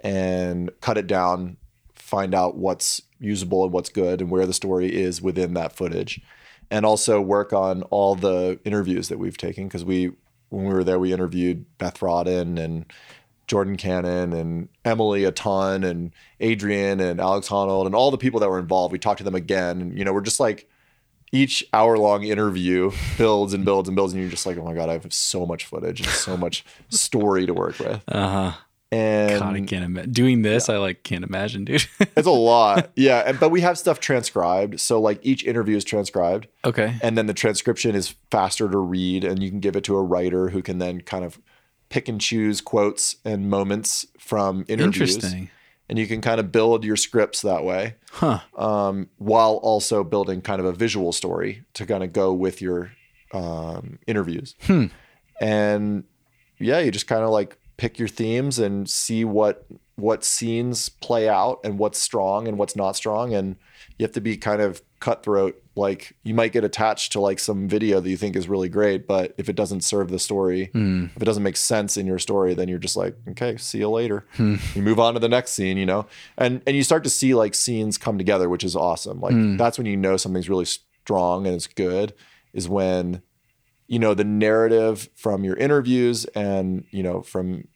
and 0.03 0.71
cut 0.81 0.99
it 0.99 1.07
down, 1.07 1.57
find 1.95 2.35
out 2.35 2.57
what's 2.57 3.03
usable 3.19 3.65
and 3.65 3.73
what's 3.73 3.89
good 3.89 4.21
and 4.21 4.31
where 4.31 4.47
the 4.47 4.53
story 4.53 4.95
is 4.95 5.23
within 5.23 5.55
that 5.55 5.77
footage. 5.77 6.21
And 6.71 6.85
also 6.85 7.21
work 7.21 7.53
on 7.53 7.83
all 7.85 8.15
the 8.15 8.59
interviews 8.65 9.09
that 9.09 9.19
we've 9.19 9.39
taken 9.39 9.69
because 9.69 9.85
we, 9.85 10.13
when 10.49 10.65
we 10.65 10.75
were 10.75 10.85
there, 10.85 10.99
we 10.99 11.13
interviewed 11.13 11.65
Beth 11.79 12.01
Rodden 12.01 12.59
and 12.59 12.87
Jordan 13.47 13.77
Cannon 13.77 14.33
and 14.33 14.69
Emily 14.85 15.25
a 15.25 15.31
ton 15.31 15.85
and 15.85 16.13
Adrian 16.41 16.99
and 16.99 17.21
Alex 17.21 17.49
Honnold 17.49 17.87
and 17.87 17.95
all 17.95 18.11
the 18.11 18.19
people 18.19 18.41
that 18.41 18.51
were 18.51 18.59
involved. 18.59 18.93
We 18.93 18.99
talked 18.99 19.19
to 19.19 19.25
them 19.25 19.37
again. 19.37 19.81
And, 19.81 19.99
you 19.99 20.05
know, 20.05 20.13
we're 20.13 20.23
just 20.23 20.41
like, 20.41 20.69
each 21.33 21.65
hour 21.73 21.99
long 21.99 22.23
interview 22.25 22.91
builds 23.19 23.53
and 23.53 23.65
builds 23.65 23.89
and 23.89 23.97
builds. 23.97 24.13
And 24.13 24.23
you're 24.23 24.31
just 24.31 24.47
like, 24.47 24.57
oh 24.59 24.65
my 24.65 24.75
God, 24.75 24.89
I 24.89 24.95
have 24.95 25.13
so 25.13 25.47
much 25.47 25.67
footage 25.67 26.01
and 26.01 26.09
so 26.09 26.37
much 26.37 26.65
story 26.89 27.47
to 27.47 27.55
work 27.55 27.79
with. 27.79 28.03
Uh 28.09 28.29
huh. 28.29 28.59
And 28.93 29.41
God, 29.41 29.57
I 29.57 29.61
can't 29.63 29.85
imagine 29.85 30.13
doing 30.13 30.43
this. 30.43 30.69
I 30.69 30.77
like 30.77 31.03
can't 31.03 31.25
imagine, 31.25 31.65
dude. 31.65 31.87
it's 32.01 32.27
a 32.27 32.31
lot. 32.31 32.93
Yeah. 32.95 33.23
And, 33.27 33.41
but 33.41 33.51
we 33.51 33.61
have 33.63 33.77
stuff 33.79 33.99
transcribed. 33.99 34.79
So 34.81 35.01
like 35.01 35.19
each 35.23 35.45
interview 35.45 35.77
is 35.77 35.85
transcribed. 35.85 36.47
okay. 36.65 36.97
and 37.03 37.19
then 37.19 37.27
the 37.27 37.35
transcription 37.35 37.97
is 37.97 38.15
faster 38.31 38.69
to 38.69 38.79
read 38.79 39.25
and 39.25 39.43
you 39.43 39.51
can 39.51 39.59
give 39.61 39.75
it 39.77 39.83
to 39.85 39.97
a 39.97 40.03
writer 40.03 40.51
who 40.51 40.63
can 40.63 40.79
then 40.79 41.01
kind 41.01 41.25
of 41.25 41.41
pick 41.89 42.09
and 42.09 42.21
choose 42.21 42.61
quotes 42.61 43.17
and 43.25 43.51
moments 43.51 44.07
from 44.19 44.65
interviews 44.69 45.15
Interesting. 45.17 45.51
and 45.89 45.99
you 45.99 46.07
can 46.07 46.21
kind 46.21 46.41
of 46.41 46.51
build 46.53 46.85
your 46.85 46.97
scripts 46.97 47.43
that 47.43 47.65
way 47.65 47.95
Huh. 48.13 48.41
um, 48.57 49.09
while 49.19 49.55
also 49.63 50.03
building 50.03 50.43
kind 50.43 50.59
of 50.61 50.67
a 50.67 50.73
visual 50.73 51.13
story 51.13 51.65
to 51.75 51.87
kind 51.87 52.03
of 52.03 52.13
go 52.13 52.33
with 52.33 52.61
your 52.63 52.91
um, 53.33 53.99
interviews 54.09 54.55
and 55.41 56.05
yeah 56.59 56.79
you 56.81 56.91
just 56.91 57.07
kind 57.07 57.23
of 57.23 57.31
like 57.31 57.57
pick 57.77 57.99
your 57.99 58.09
themes 58.09 58.59
and 58.59 58.89
see 58.89 59.25
what 59.25 59.67
what 59.97 60.25
scenes 60.25 60.91
play 60.91 61.27
out 61.27 61.59
and 61.65 61.79
what's 61.79 61.99
strong 61.99 62.47
and 62.47 62.59
what's 62.59 62.77
not 62.77 62.97
strong. 62.97 63.33
And 63.33 63.57
you 63.97 64.05
have 64.05 64.13
to 64.13 64.21
be 64.21 64.37
kind 64.37 64.61
of 64.61 64.83
cutthroat. 65.01 65.63
Like 65.75 66.15
you 66.23 66.35
might 66.35 66.53
get 66.53 66.65
attached 66.65 67.13
to 67.13 67.21
like 67.21 67.39
some 67.39 67.67
video 67.67 68.01
that 68.01 68.09
you 68.09 68.17
think 68.17 68.37
is 68.37 68.49
really 68.49 68.71
great 68.71 69.07
but 69.07 69.35
if 69.37 69.51
it 69.51 69.57
doesn't 69.57 69.83
serve 69.83 70.09
the 70.09 70.19
story 70.19 70.71
hmm. 70.73 71.07
if 71.15 71.21
it 71.21 71.27
doesn't 71.27 71.43
make 71.43 71.59
sense 71.59 71.99
in 71.99 72.07
your 72.07 72.19
story 72.19 72.55
then 72.55 72.67
you're 72.67 72.79
just 72.79 72.97
like 72.97 73.15
okay 73.29 73.59
see 73.59 73.79
you 73.79 73.91
later. 73.91 74.25
Hmm. 74.37 74.57
You 74.75 74.81
move 74.81 74.99
on 74.99 75.15
to 75.15 75.21
the 75.21 75.29
next 75.29 75.53
scene 75.53 75.77
you 75.77 75.87
know? 75.87 76.07
And 76.39 76.63
and 76.67 76.77
you 76.77 76.83
start 76.83 77.05
to 77.05 77.11
see 77.11 77.35
like 77.35 77.55
scenes 77.55 77.99
come 77.99 78.17
together 78.17 78.49
which 78.49 78.65
is 78.65 78.75
awesome. 78.75 79.21
Like 79.21 79.35
hmm. 79.35 79.57
that's 79.57 79.77
when 79.77 79.87
you 79.87 79.97
know 79.97 80.17
something's 80.17 80.49
really 80.49 80.65
strong 80.65 81.47
and 81.47 81.55
it's 81.55 81.67
good 81.67 82.15
is 82.55 82.69
when 82.69 83.23
you 83.89 83.99
know 83.99 84.15
the 84.15 84.25
narrative 84.25 85.09
from 85.15 85.45
your 85.45 85.57
interviews 85.57 86.25
and 86.27 86.85
you 86.91 87.03
know 87.03 87.23
from 87.23 87.67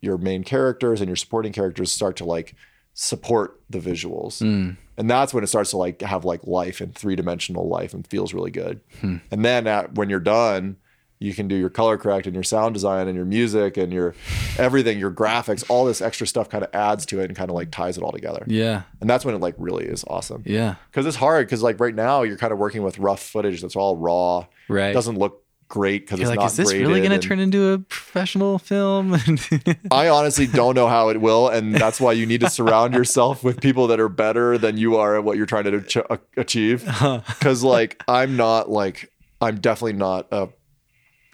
your 0.00 0.18
main 0.18 0.42
characters 0.42 1.00
and 1.00 1.08
your 1.08 1.16
supporting 1.16 1.52
characters 1.52 1.92
start 1.92 2.16
to 2.16 2.24
like 2.24 2.54
support 2.94 3.60
the 3.70 3.78
visuals. 3.78 4.40
Hmm. 4.40 4.72
And 4.96 5.08
that's 5.08 5.32
when 5.32 5.44
it 5.44 5.46
starts 5.46 5.70
to 5.70 5.76
like 5.76 6.02
have 6.02 6.24
like 6.24 6.44
life 6.44 6.80
and 6.80 6.92
three-dimensional 6.92 7.68
life 7.68 7.94
and 7.94 8.04
feels 8.04 8.34
really 8.34 8.50
good. 8.50 8.80
Hmm. 9.00 9.18
And 9.30 9.44
then 9.44 9.68
at, 9.68 9.94
when 9.94 10.10
you're 10.10 10.18
done 10.18 10.76
you 11.20 11.34
can 11.34 11.48
do 11.48 11.56
your 11.56 11.70
color 11.70 11.98
correct 11.98 12.26
and 12.26 12.34
your 12.34 12.44
sound 12.44 12.74
design 12.74 13.08
and 13.08 13.16
your 13.16 13.24
music 13.24 13.76
and 13.76 13.92
your 13.92 14.14
everything 14.56 14.98
your 14.98 15.10
graphics 15.10 15.64
all 15.68 15.84
this 15.84 16.00
extra 16.00 16.26
stuff 16.26 16.48
kind 16.48 16.62
of 16.62 16.70
adds 16.72 17.04
to 17.06 17.20
it 17.20 17.24
and 17.24 17.36
kind 17.36 17.50
of 17.50 17.56
like 17.56 17.70
ties 17.70 17.98
it 17.98 18.04
all 18.04 18.12
together. 18.12 18.44
Yeah. 18.46 18.82
and 19.00 19.10
that's 19.10 19.24
when 19.24 19.34
it 19.34 19.40
like 19.40 19.54
really 19.58 19.84
is 19.84 20.04
awesome. 20.06 20.42
Yeah. 20.46 20.76
because 20.90 21.06
it's 21.06 21.16
hard 21.16 21.46
because 21.46 21.62
like 21.62 21.80
right 21.80 21.94
now 21.94 22.22
you're 22.22 22.36
kind 22.36 22.52
of 22.52 22.58
working 22.58 22.82
with 22.82 22.98
rough 22.98 23.22
footage 23.22 23.60
that's 23.62 23.76
all 23.76 23.96
raw. 23.96 24.46
Right. 24.68 24.90
it 24.90 24.94
doesn't 24.94 25.18
look 25.18 25.44
great 25.68 26.04
because 26.04 26.20
it's 26.20 26.28
like, 26.28 26.38
not 26.38 26.46
is 26.46 26.56
this 26.56 26.72
really 26.72 27.00
going 27.00 27.18
to 27.18 27.18
turn 27.18 27.38
into 27.38 27.72
a 27.72 27.78
professional 27.78 28.58
film? 28.58 29.14
I 29.90 30.08
honestly 30.08 30.46
don't 30.46 30.74
know 30.74 30.88
how 30.88 31.10
it 31.10 31.20
will, 31.20 31.48
and 31.48 31.74
that's 31.74 32.00
why 32.00 32.12
you 32.12 32.26
need 32.26 32.40
to 32.40 32.50
surround 32.50 32.94
yourself 32.94 33.44
with 33.44 33.60
people 33.60 33.86
that 33.88 34.00
are 34.00 34.08
better 34.08 34.58
than 34.58 34.78
you 34.78 34.96
are 34.96 35.16
at 35.16 35.24
what 35.24 35.36
you're 35.36 35.46
trying 35.46 35.64
to 35.64 36.12
uh, 36.12 36.16
achieve. 36.36 36.84
Because 36.84 37.62
like 37.62 38.02
I'm 38.08 38.36
not 38.36 38.70
like 38.70 39.12
I'm 39.40 39.60
definitely 39.60 39.94
not 39.94 40.28
a 40.32 40.48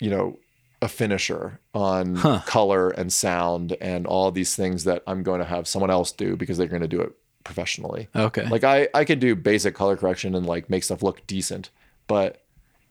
you 0.00 0.10
know 0.10 0.38
a 0.82 0.88
finisher 0.88 1.60
on 1.72 2.16
color 2.42 2.90
and 2.90 3.12
sound 3.12 3.76
and 3.80 4.06
all 4.06 4.30
these 4.30 4.54
things 4.54 4.84
that 4.84 5.02
I'm 5.06 5.22
going 5.22 5.40
to 5.40 5.46
have 5.46 5.66
someone 5.66 5.90
else 5.90 6.12
do 6.12 6.36
because 6.36 6.58
they're 6.58 6.66
going 6.66 6.82
to 6.82 6.88
do 6.88 7.00
it 7.00 7.12
professionally. 7.44 8.08
okay. 8.14 8.46
Like 8.46 8.64
I 8.64 8.88
I 8.94 9.04
can 9.04 9.18
do 9.18 9.34
basic 9.34 9.74
color 9.74 9.96
correction 9.96 10.34
and 10.34 10.46
like 10.46 10.68
make 10.68 10.84
stuff 10.84 11.02
look 11.02 11.26
decent, 11.26 11.70
but 12.06 12.43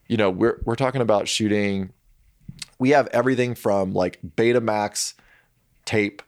you 0.08 0.18
know 0.18 0.30
we're 0.30 0.62
we're 0.66 0.76
talking 0.76 1.02
about 1.02 1.28
shooting. 1.28 1.92
We 2.80 2.92
have 2.92 3.08
everything 3.08 3.56
from 3.56 3.94
like 3.94 4.20
Betamax 4.36 5.14
tape 5.86 6.22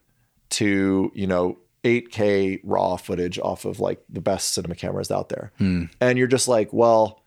to 0.51 1.11
you 1.13 1.27
know 1.27 1.57
8K 1.83 2.61
raw 2.63 2.95
footage 2.97 3.37
off 3.39 3.65
of 3.65 3.79
like 3.79 4.03
the 4.09 4.21
best 4.21 4.53
cinema 4.53 4.75
cameras 4.75 5.11
out 5.11 5.29
there, 5.29 5.51
hmm. 5.57 5.85
and 6.01 6.17
you're 6.17 6.27
just 6.27 6.47
like, 6.47 6.71
well, 6.73 7.21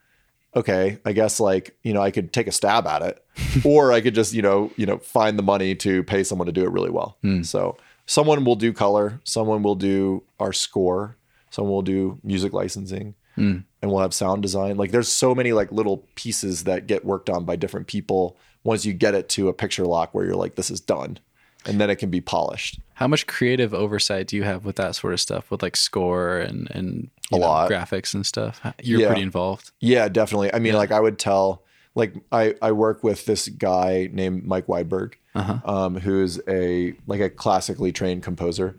okay, 0.57 0.99
I 1.05 1.13
guess 1.13 1.41
like 1.41 1.77
you 1.83 1.93
know 1.93 2.03
I 2.03 2.11
could 2.11 2.33
take 2.33 2.47
a 2.47 2.53
stab 2.53 2.87
at 2.87 3.03
it, 3.03 3.25
or 3.65 3.93
I 3.93 4.01
could 4.01 4.15
just 4.15 4.33
you 4.33 4.43
know 4.43 4.73
you 4.77 4.87
know 4.87 4.99
find 4.99 5.39
the 5.39 5.43
money 5.43 5.75
to 5.77 6.03
pay 6.03 6.25
someone 6.25 6.47
to 6.47 6.53
do 6.53 6.65
it 6.65 6.71
really 6.71 6.91
well. 6.91 7.19
Hmm. 7.23 7.43
So 7.43 7.77
someone 8.07 8.45
will 8.45 8.57
do 8.57 8.73
color, 8.73 9.21
someone 9.25 9.63
will 9.63 9.77
do 9.77 10.25
our 10.41 10.53
score, 10.53 11.17
someone 11.51 11.73
will 11.73 11.83
do 11.83 12.19
music 12.25 12.53
licensing, 12.53 13.15
hmm. 13.37 13.59
And 13.83 13.91
we'll 13.91 14.01
have 14.01 14.15
sound 14.15 14.43
design. 14.43 14.77
Like 14.77 14.91
there's 14.91 15.09
so 15.09 15.35
many 15.35 15.53
like 15.53 15.71
little 15.73 16.05
pieces 16.15 16.65
that 16.65 16.87
get 16.87 17.05
worked 17.05 17.31
on 17.31 17.45
by 17.45 17.57
different 17.57 17.87
people. 17.87 18.37
Once 18.65 18.85
you 18.85 18.93
get 18.93 19.15
it 19.15 19.29
to 19.31 19.49
a 19.49 19.53
picture 19.53 19.87
lock 19.87 20.13
where 20.13 20.25
you're 20.25 20.35
like, 20.35 20.57
this 20.57 20.71
is 20.71 20.81
done, 20.81 21.19
and 21.65 21.81
then 21.81 21.89
it 21.91 21.97
can 21.97 22.11
be 22.11 22.21
polished. 22.21 22.81
How 22.95 23.07
much 23.07 23.27
creative 23.29 23.73
oversight 23.73 24.27
do 24.27 24.37
you 24.37 24.43
have 24.43 24.65
with 24.65 24.77
that 24.77 24.97
sort 24.97 25.13
of 25.13 25.21
stuff, 25.21 25.51
with 25.51 25.63
like 25.63 25.77
score 25.77 26.39
and 26.39 26.69
and 26.73 27.11
A 27.33 27.39
know, 27.39 27.47
lot. 27.47 27.71
graphics 27.71 28.15
and 28.15 28.27
stuff? 28.27 28.61
You're 28.83 29.01
Yeah. 29.03 29.07
pretty 29.07 29.23
involved. 29.23 29.71
Yeah, 29.81 30.09
definitely. 30.09 30.53
I 30.53 30.59
mean, 30.59 30.75
like 30.75 30.91
I 30.91 30.99
would 31.01 31.19
tell, 31.19 31.63
like 31.95 32.15
I 32.33 32.55
I 32.61 32.73
work 32.73 33.05
with 33.05 33.25
this 33.27 33.49
guy 33.49 34.09
named 34.13 34.45
Mike 34.45 34.67
Weidberg, 34.67 35.15
um, 35.37 35.95
who's 36.01 36.41
a 36.49 36.95
like 37.07 37.21
a 37.21 37.31
classically 37.31 37.93
trained 37.93 38.25
composer, 38.25 38.77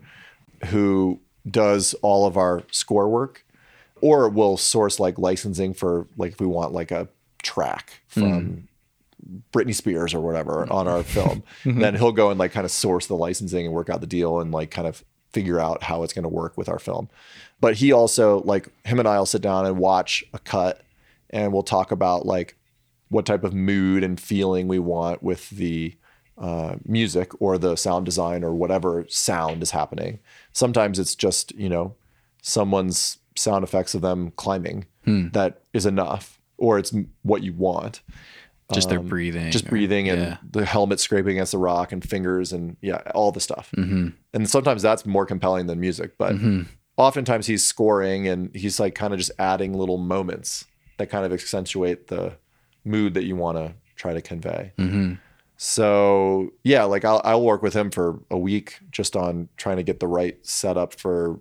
who 0.66 1.20
does 1.50 1.94
all 2.02 2.26
of 2.26 2.36
our 2.36 2.62
score 2.70 3.08
work, 3.08 3.44
or 4.00 4.28
we'll 4.28 4.56
source 4.56 5.00
like 5.00 5.18
licensing 5.18 5.74
for 5.74 6.06
like 6.16 6.32
if 6.32 6.40
we 6.40 6.46
want 6.46 6.72
like 6.72 6.90
a 6.90 7.08
track 7.42 8.00
from. 8.08 8.68
Britney 9.52 9.74
Spears 9.74 10.14
or 10.14 10.20
whatever 10.20 10.66
on 10.72 10.88
our 10.88 11.02
film, 11.02 11.44
then 11.64 11.94
he'll 11.94 12.10
go 12.10 12.30
and 12.30 12.40
like 12.40 12.52
kind 12.52 12.64
of 12.64 12.70
source 12.70 13.06
the 13.06 13.14
licensing 13.14 13.66
and 13.66 13.74
work 13.74 13.90
out 13.90 14.00
the 14.00 14.06
deal 14.06 14.40
and 14.40 14.50
like 14.50 14.70
kind 14.70 14.88
of 14.88 15.04
figure 15.32 15.60
out 15.60 15.82
how 15.82 16.02
it's 16.02 16.12
going 16.12 16.22
to 16.22 16.28
work 16.28 16.56
with 16.56 16.68
our 16.68 16.78
film. 16.78 17.08
But 17.60 17.76
he 17.76 17.92
also 17.92 18.40
like 18.42 18.68
him 18.84 18.98
and 18.98 19.06
I'll 19.06 19.26
sit 19.26 19.42
down 19.42 19.66
and 19.66 19.78
watch 19.78 20.24
a 20.32 20.38
cut 20.38 20.82
and 21.28 21.52
we'll 21.52 21.62
talk 21.62 21.92
about 21.92 22.26
like 22.26 22.56
what 23.08 23.26
type 23.26 23.44
of 23.44 23.52
mood 23.52 24.02
and 24.02 24.20
feeling 24.20 24.68
we 24.68 24.78
want 24.78 25.22
with 25.22 25.50
the 25.50 25.94
uh, 26.38 26.76
music 26.84 27.40
or 27.40 27.58
the 27.58 27.76
sound 27.76 28.06
design 28.06 28.42
or 28.42 28.54
whatever 28.54 29.04
sound 29.08 29.62
is 29.62 29.72
happening. 29.72 30.18
Sometimes 30.52 30.98
it's 30.98 31.14
just, 31.14 31.52
you 31.54 31.68
know, 31.68 31.94
someone's 32.42 33.18
sound 33.36 33.64
effects 33.64 33.94
of 33.94 34.00
them 34.00 34.32
climbing 34.36 34.86
that 35.32 35.62
is 35.72 35.86
enough 35.86 36.40
or 36.56 36.78
it's 36.78 36.94
what 37.22 37.42
you 37.42 37.52
want. 37.52 38.02
Just 38.72 38.88
their 38.88 39.00
breathing. 39.00 39.50
just 39.50 39.66
or- 39.66 39.70
breathing 39.70 40.08
and 40.08 40.20
yeah. 40.20 40.36
the 40.48 40.64
helmet 40.64 41.00
scraping 41.00 41.32
against 41.32 41.50
the 41.50 41.58
rock 41.58 41.90
and 41.90 42.08
fingers 42.08 42.52
and 42.52 42.76
yeah, 42.80 43.02
all 43.16 43.32
the 43.32 43.40
stuff. 43.40 43.72
Mm-hmm. 43.76 44.10
And 44.32 44.48
sometimes 44.48 44.80
that's 44.80 45.04
more 45.04 45.26
compelling 45.26 45.66
than 45.66 45.80
music, 45.80 46.16
but 46.18 46.36
oftentimes 46.96 47.46
he's 47.48 47.64
scoring 47.64 48.28
and 48.28 48.54
he's 48.54 48.78
like 48.78 48.94
kind 48.94 49.12
of 49.12 49.18
just 49.18 49.32
adding 49.40 49.74
little 49.74 49.98
moments 49.98 50.66
that 50.98 51.08
kind 51.08 51.24
of 51.24 51.32
accentuate 51.32 52.06
the 52.06 52.36
mood 52.84 53.14
that 53.14 53.24
you 53.24 53.34
want 53.34 53.58
to 53.58 53.74
try 53.96 54.12
to 54.12 54.20
convey. 54.20 54.72
Mm-hmm. 54.78 55.14
So 55.56 56.52
yeah, 56.62 56.84
like 56.84 57.04
I'll, 57.04 57.20
I'll 57.24 57.42
work 57.42 57.62
with 57.62 57.74
him 57.74 57.90
for 57.90 58.20
a 58.30 58.38
week 58.38 58.78
just 58.92 59.16
on 59.16 59.48
trying 59.56 59.78
to 59.78 59.82
get 59.82 59.98
the 59.98 60.06
right 60.06 60.38
setup 60.46 60.94
for 60.94 61.40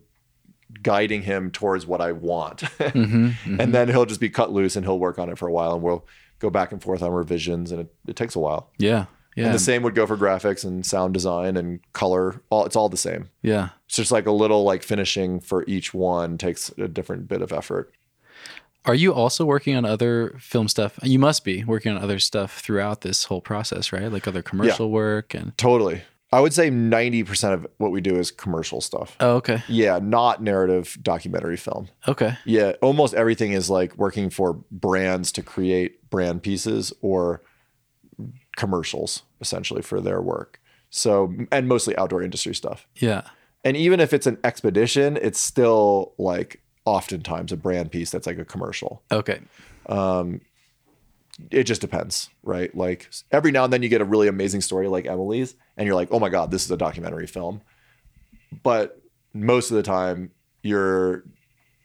guiding 0.82 1.24
him 1.24 1.52
towards 1.52 1.86
what 1.88 2.02
I 2.02 2.12
want. 2.12 2.60
Mm-hmm. 2.80 3.60
and 3.60 3.74
then 3.74 3.88
he'll 3.90 4.06
just 4.06 4.20
be 4.20 4.30
cut 4.30 4.52
loose 4.52 4.76
and 4.76 4.86
he'll 4.86 5.00
work 5.00 5.20
on 5.20 5.30
it 5.30 5.38
for 5.38 5.48
a 5.48 5.52
while 5.52 5.74
and 5.74 5.82
we'll 5.82 6.06
go 6.40 6.50
back 6.50 6.72
and 6.72 6.82
forth 6.82 7.02
on 7.04 7.12
revisions 7.12 7.72
and 7.72 7.82
it, 7.82 7.94
it 8.08 8.16
takes 8.16 8.36
a 8.36 8.40
while. 8.40 8.72
Yeah. 8.78 9.06
Yeah. 9.36 9.46
And 9.46 9.54
the 9.54 9.60
same 9.60 9.84
would 9.84 9.96
go 9.96 10.06
for 10.08 10.18
graphics 10.18 10.66
and 10.66 10.86
sound 10.86 11.14
design 11.14 11.56
and 11.56 11.80
color. 11.94 12.42
All 12.50 12.66
it's 12.66 12.76
all 12.76 12.90
the 12.90 12.98
same. 12.98 13.30
yeah. 13.42 13.70
It's 13.86 13.96
just 13.96 14.12
like 14.12 14.26
a 14.26 14.32
little 14.32 14.64
like 14.64 14.84
finishing 14.84 15.40
for 15.40 15.64
each 15.68 15.94
one 15.94 16.38
takes 16.38 16.70
a 16.78 16.88
different 16.88 17.28
bit 17.28 17.42
of 17.42 17.52
effort. 17.54 17.94
Are 18.86 18.96
you 18.96 19.14
also 19.14 19.46
working 19.46 19.76
on 19.76 19.86
other 19.86 20.36
film 20.40 20.68
stuff? 20.68 20.98
You 21.04 21.20
must 21.20 21.44
be 21.44 21.64
working 21.64 21.92
on 21.96 22.02
other 22.02 22.18
stuff 22.20 22.60
throughout 22.62 23.02
this 23.02 23.26
whole 23.26 23.42
process, 23.42 23.92
right? 23.92 24.12
Like 24.12 24.28
other 24.28 24.42
commercial 24.42 24.90
work 24.90 25.34
and. 25.34 25.56
Totally. 25.58 26.02
I 26.32 26.40
would 26.42 26.54
say 26.54 26.70
90% 26.70 27.54
of 27.54 27.68
what 27.78 27.92
we 27.92 28.02
do 28.02 28.16
is 28.18 28.30
commercial 28.30 28.82
stuff. 28.82 29.16
Oh, 29.20 29.38
okay. 29.38 29.64
Yeah, 29.68 30.00
not 30.02 30.44
narrative 30.44 30.98
documentary 31.02 31.58
film. 31.58 31.90
Okay. 32.08 32.38
Yeah, 32.46 32.74
almost 32.82 33.16
everything 33.16 33.54
is 33.54 33.70
like 33.70 33.96
working 33.98 34.30
for 34.30 34.54
brands 34.72 35.32
to 35.34 35.42
create 35.42 36.08
brand 36.10 36.44
pieces 36.44 36.94
or 37.02 37.42
commercials 38.56 39.24
essentially 39.42 39.82
for 39.82 40.00
their 40.00 40.22
work. 40.22 40.62
So, 40.92 41.34
and 41.52 41.68
mostly 41.68 41.98
outdoor 41.98 42.22
industry 42.22 42.54
stuff. 42.54 42.88
Yeah. 42.96 43.24
And 43.64 43.76
even 43.76 44.00
if 44.00 44.14
it's 44.14 44.28
an 44.28 44.38
expedition, 44.44 45.18
it's 45.22 45.40
still 45.40 46.14
like 46.18 46.62
oftentimes 46.86 47.52
a 47.52 47.58
brand 47.58 47.92
piece 47.92 48.12
that's 48.12 48.28
like 48.28 48.38
a 48.38 48.46
commercial. 48.46 49.02
Okay. 49.12 49.40
Um, 49.88 50.42
It 51.52 51.64
just 51.64 51.82
depends, 51.82 52.30
right? 52.44 52.74
Like 52.76 53.10
every 53.32 53.52
now 53.52 53.64
and 53.64 53.74
then 53.74 53.82
you 53.82 53.90
get 53.90 54.02
a 54.02 54.06
really 54.06 54.28
amazing 54.28 54.62
story 54.62 54.88
like 54.88 55.06
Emily's, 55.06 55.56
and 55.78 55.86
you're 55.86 55.96
like, 55.96 56.10
oh 56.12 56.20
my 56.20 56.30
God, 56.30 56.52
this 56.52 56.66
is 56.66 56.72
a 56.72 56.78
documentary 56.78 57.28
film. 57.28 57.62
But 58.64 59.02
most 59.34 59.72
of 59.72 59.78
the 59.78 59.84
time, 59.84 60.32
you're 60.64 61.24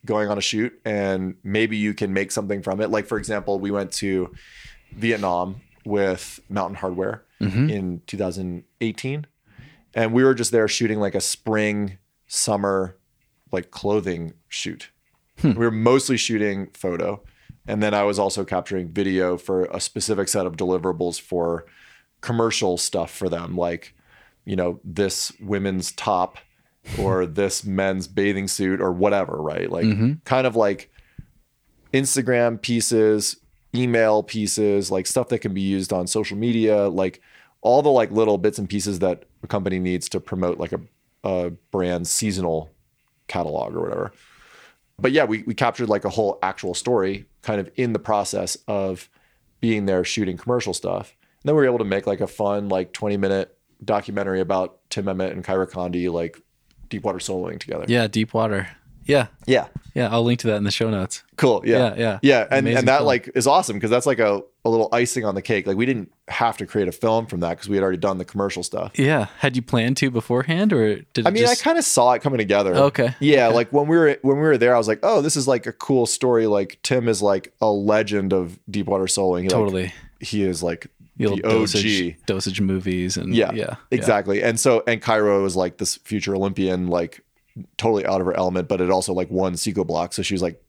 going 0.05 0.29
on 0.29 0.39
a 0.39 0.41
shoot 0.41 0.79
and 0.85 1.37
maybe 1.43 1.77
you 1.77 1.95
can 1.95 2.13
make 2.13 2.31
something 2.31 2.63
from 2.63 2.81
it. 2.81 2.91
Like, 2.91 3.07
for 3.07 3.19
example, 3.19 3.59
we 3.59 3.71
went 3.71 3.93
to 3.93 4.35
Vietnam 4.93 5.63
with 5.85 6.41
Mountain 6.49 6.77
Hardwear 6.77 7.21
mm-hmm. 7.41 7.71
in 7.71 8.03
2018. 8.07 9.27
And 9.95 10.13
we 10.13 10.25
were 10.25 10.35
just 10.35 10.51
there 10.51 10.69
shooting 10.69 10.99
like 10.99 11.15
a 11.15 11.21
spring, 11.21 11.99
summer, 12.27 12.97
like 13.53 13.71
clothing 13.71 14.35
shoot. 14.49 14.91
Hmm. 15.41 15.51
We 15.53 15.65
were 15.65 15.71
mostly 15.71 16.17
shooting 16.17 16.69
photo. 16.75 17.23
And 17.67 17.83
then 17.83 17.95
I 17.95 18.03
was 18.03 18.19
also 18.19 18.45
capturing 18.45 18.89
video 18.89 19.37
for 19.37 19.65
a 19.67 19.81
specific 19.81 20.29
set 20.29 20.47
of 20.47 20.57
deliverables 20.57 21.21
for 21.21 21.65
commercial 22.21 22.77
stuff 22.77 23.11
for 23.11 23.29
them, 23.29 23.57
like, 23.57 23.95
you 24.45 24.57
know, 24.57 24.81
this 24.85 25.33
women's 25.41 25.93
top 25.93 26.39
or 26.99 27.27
this 27.27 27.65
men's 27.65 28.07
bathing 28.07 28.49
suit 28.49 28.81
or 28.81 28.93
whatever, 28.93 29.37
right? 29.37 29.71
Like, 29.71 29.87
mm-hmm. 29.87 30.15
kind 30.25 30.47
of 30.47 30.57
like 30.57 30.91
Instagram 31.93 32.61
pieces, 32.61 33.37
email 33.75 34.23
pieces, 34.23 34.91
like 34.91 35.07
stuff 35.07 35.29
that 35.29 35.39
can 35.39 35.55
be 35.55 35.63
used 35.63 35.93
on 35.93 36.07
social 36.07 36.37
media, 36.37 36.89
like 36.89 37.23
all 37.63 37.81
the 37.81 37.91
like 37.91 38.11
little 38.11 38.37
bits 38.37 38.59
and 38.59 38.69
pieces 38.69 38.99
that 38.99 39.25
a 39.43 39.47
company 39.47 39.79
needs 39.79 40.09
to 40.11 40.21
promote 40.21 40.59
like 40.59 40.73
a, 40.73 40.81
a 41.25 41.51
brand's 41.71 42.11
seasonal 42.11 42.71
catalog 43.27 43.75
or 43.75 43.81
whatever. 43.81 44.13
But 44.99 45.13
yeah, 45.13 45.25
we, 45.25 45.43
we 45.43 45.55
captured 45.55 45.89
like 45.89 46.05
a 46.05 46.11
whole 46.11 46.39
actual 46.43 46.75
story 46.75 47.25
kind 47.45 47.61
of 47.61 47.71
in 47.77 47.93
the 47.93 47.99
process 47.99 48.57
of 48.67 49.09
being 49.61 49.87
there 49.87 50.05
shooting 50.05 50.37
commercial 50.37 50.75
stuff. 50.75 51.15
And 51.21 51.49
then 51.49 51.55
we 51.55 51.63
were 51.63 51.67
able 51.67 51.79
to 51.79 51.85
make 51.85 52.07
like 52.07 52.21
a 52.21 52.27
fun, 52.27 52.69
like 52.69 52.93
20 52.93 53.17
minute 53.17 53.57
documentary 53.85 54.41
about 54.41 54.79
Tim 54.91 55.09
Emmett 55.09 55.33
and 55.33 55.45
Kyra 55.45 55.71
Condie, 55.71 56.11
like 56.11 56.41
deepwater 56.89 57.19
soloing 57.19 57.59
together. 57.59 57.85
Yeah. 57.89 58.07
Deep 58.07 58.35
water. 58.35 58.69
Yeah. 59.07 59.27
Yeah. 59.47 59.69
Yeah. 59.95 60.09
I'll 60.11 60.25
link 60.25 60.41
to 60.41 60.47
that 60.49 60.57
in 60.57 60.65
the 60.65 60.71
show 60.71 60.91
notes. 60.91 61.23
Cool. 61.37 61.63
Yeah. 61.65 61.77
Yeah, 61.77 61.95
yeah. 61.97 62.19
Yeah. 62.23 62.43
And, 62.51 62.61
Amazing 62.61 62.79
and 62.79 62.89
that 62.89 62.99
film. 62.99 63.07
like 63.07 63.31
is 63.35 63.47
awesome 63.47 63.77
because 63.77 63.91
that's 63.91 64.07
like 64.07 64.19
a, 64.19 64.43
a 64.65 64.71
little 64.71 64.89
icing 64.93 65.25
on 65.25 65.35
the 65.35 65.43
cake. 65.43 65.67
Like 65.67 65.77
we 65.77 65.87
didn't 65.87 66.11
have 66.29 66.57
to 66.57 66.67
create 66.67 66.89
a 66.89 66.93
film 66.93 67.27
from 67.27 67.41
that 67.41 67.51
because 67.51 67.69
we 67.69 67.77
had 67.77 67.83
already 67.83 67.99
done 67.99 68.19
the 68.19 68.25
commercial 68.25 68.63
stuff. 68.63 68.99
Yeah. 68.99 69.27
Had 69.39 69.57
you 69.57 69.63
planned 69.63 69.97
to 69.99 70.11
beforehand 70.11 70.73
or 70.73 70.97
did 70.97 71.19
it 71.19 71.27
I 71.27 71.31
mean, 71.31 71.43
just... 71.43 71.61
I 71.61 71.65
kind 71.65 71.79
of 71.79 71.85
saw 71.85 72.13
it 72.13 72.23
coming 72.23 72.39
together. 72.39 72.75
Okay. 72.75 73.15
Yeah, 73.21 73.49
like 73.49 73.73
when 73.73 73.87
we 73.87 73.97
were 73.97 74.19
when 74.23 74.37
we 74.37 74.43
were 74.43 74.59
there, 74.59 74.75
I 74.75 74.79
was 74.79 74.89
like, 74.89 75.01
oh, 75.03 75.21
this 75.21 75.37
is 75.37 75.47
like 75.47 75.67
a 75.67 75.73
cool 75.73 76.07
story. 76.07 76.47
Like 76.47 76.79
Tim 76.83 77.09
is 77.09 77.23
like 77.23 77.53
a 77.61 77.71
legend 77.71 78.33
of 78.33 78.59
deepwater 78.71 79.05
soloing. 79.05 79.43
He, 79.43 79.49
like, 79.49 79.51
Totally. 79.51 79.93
he 80.21 80.43
is 80.43 80.63
like 80.63 80.87
The 81.19 81.27
OG. 81.27 81.43
dosage, 81.43 82.17
dosage 82.27 82.61
movies 82.61 83.17
and 83.17 83.35
Yeah, 83.35 83.53
yeah. 83.53 83.77
exactly. 83.91 84.43
And 84.43 84.59
so 84.59 84.83
and 84.87 85.01
Kyra 85.03 85.43
was 85.43 85.57
like 85.57 85.77
this 85.77 85.97
future 85.97 86.35
Olympian, 86.35 86.89
like 86.89 87.21
totally 87.77 88.05
out 88.07 88.21
of 88.21 88.27
her 88.27 88.37
element, 88.37 88.69
but 88.69 88.81
it 88.81 88.91
also 88.91 89.13
like 89.13 89.31
won 89.31 89.55
Psicobloc, 89.55 90.13
so 90.13 90.23
she 90.23 90.35
was 90.35 90.43
like 90.43 90.63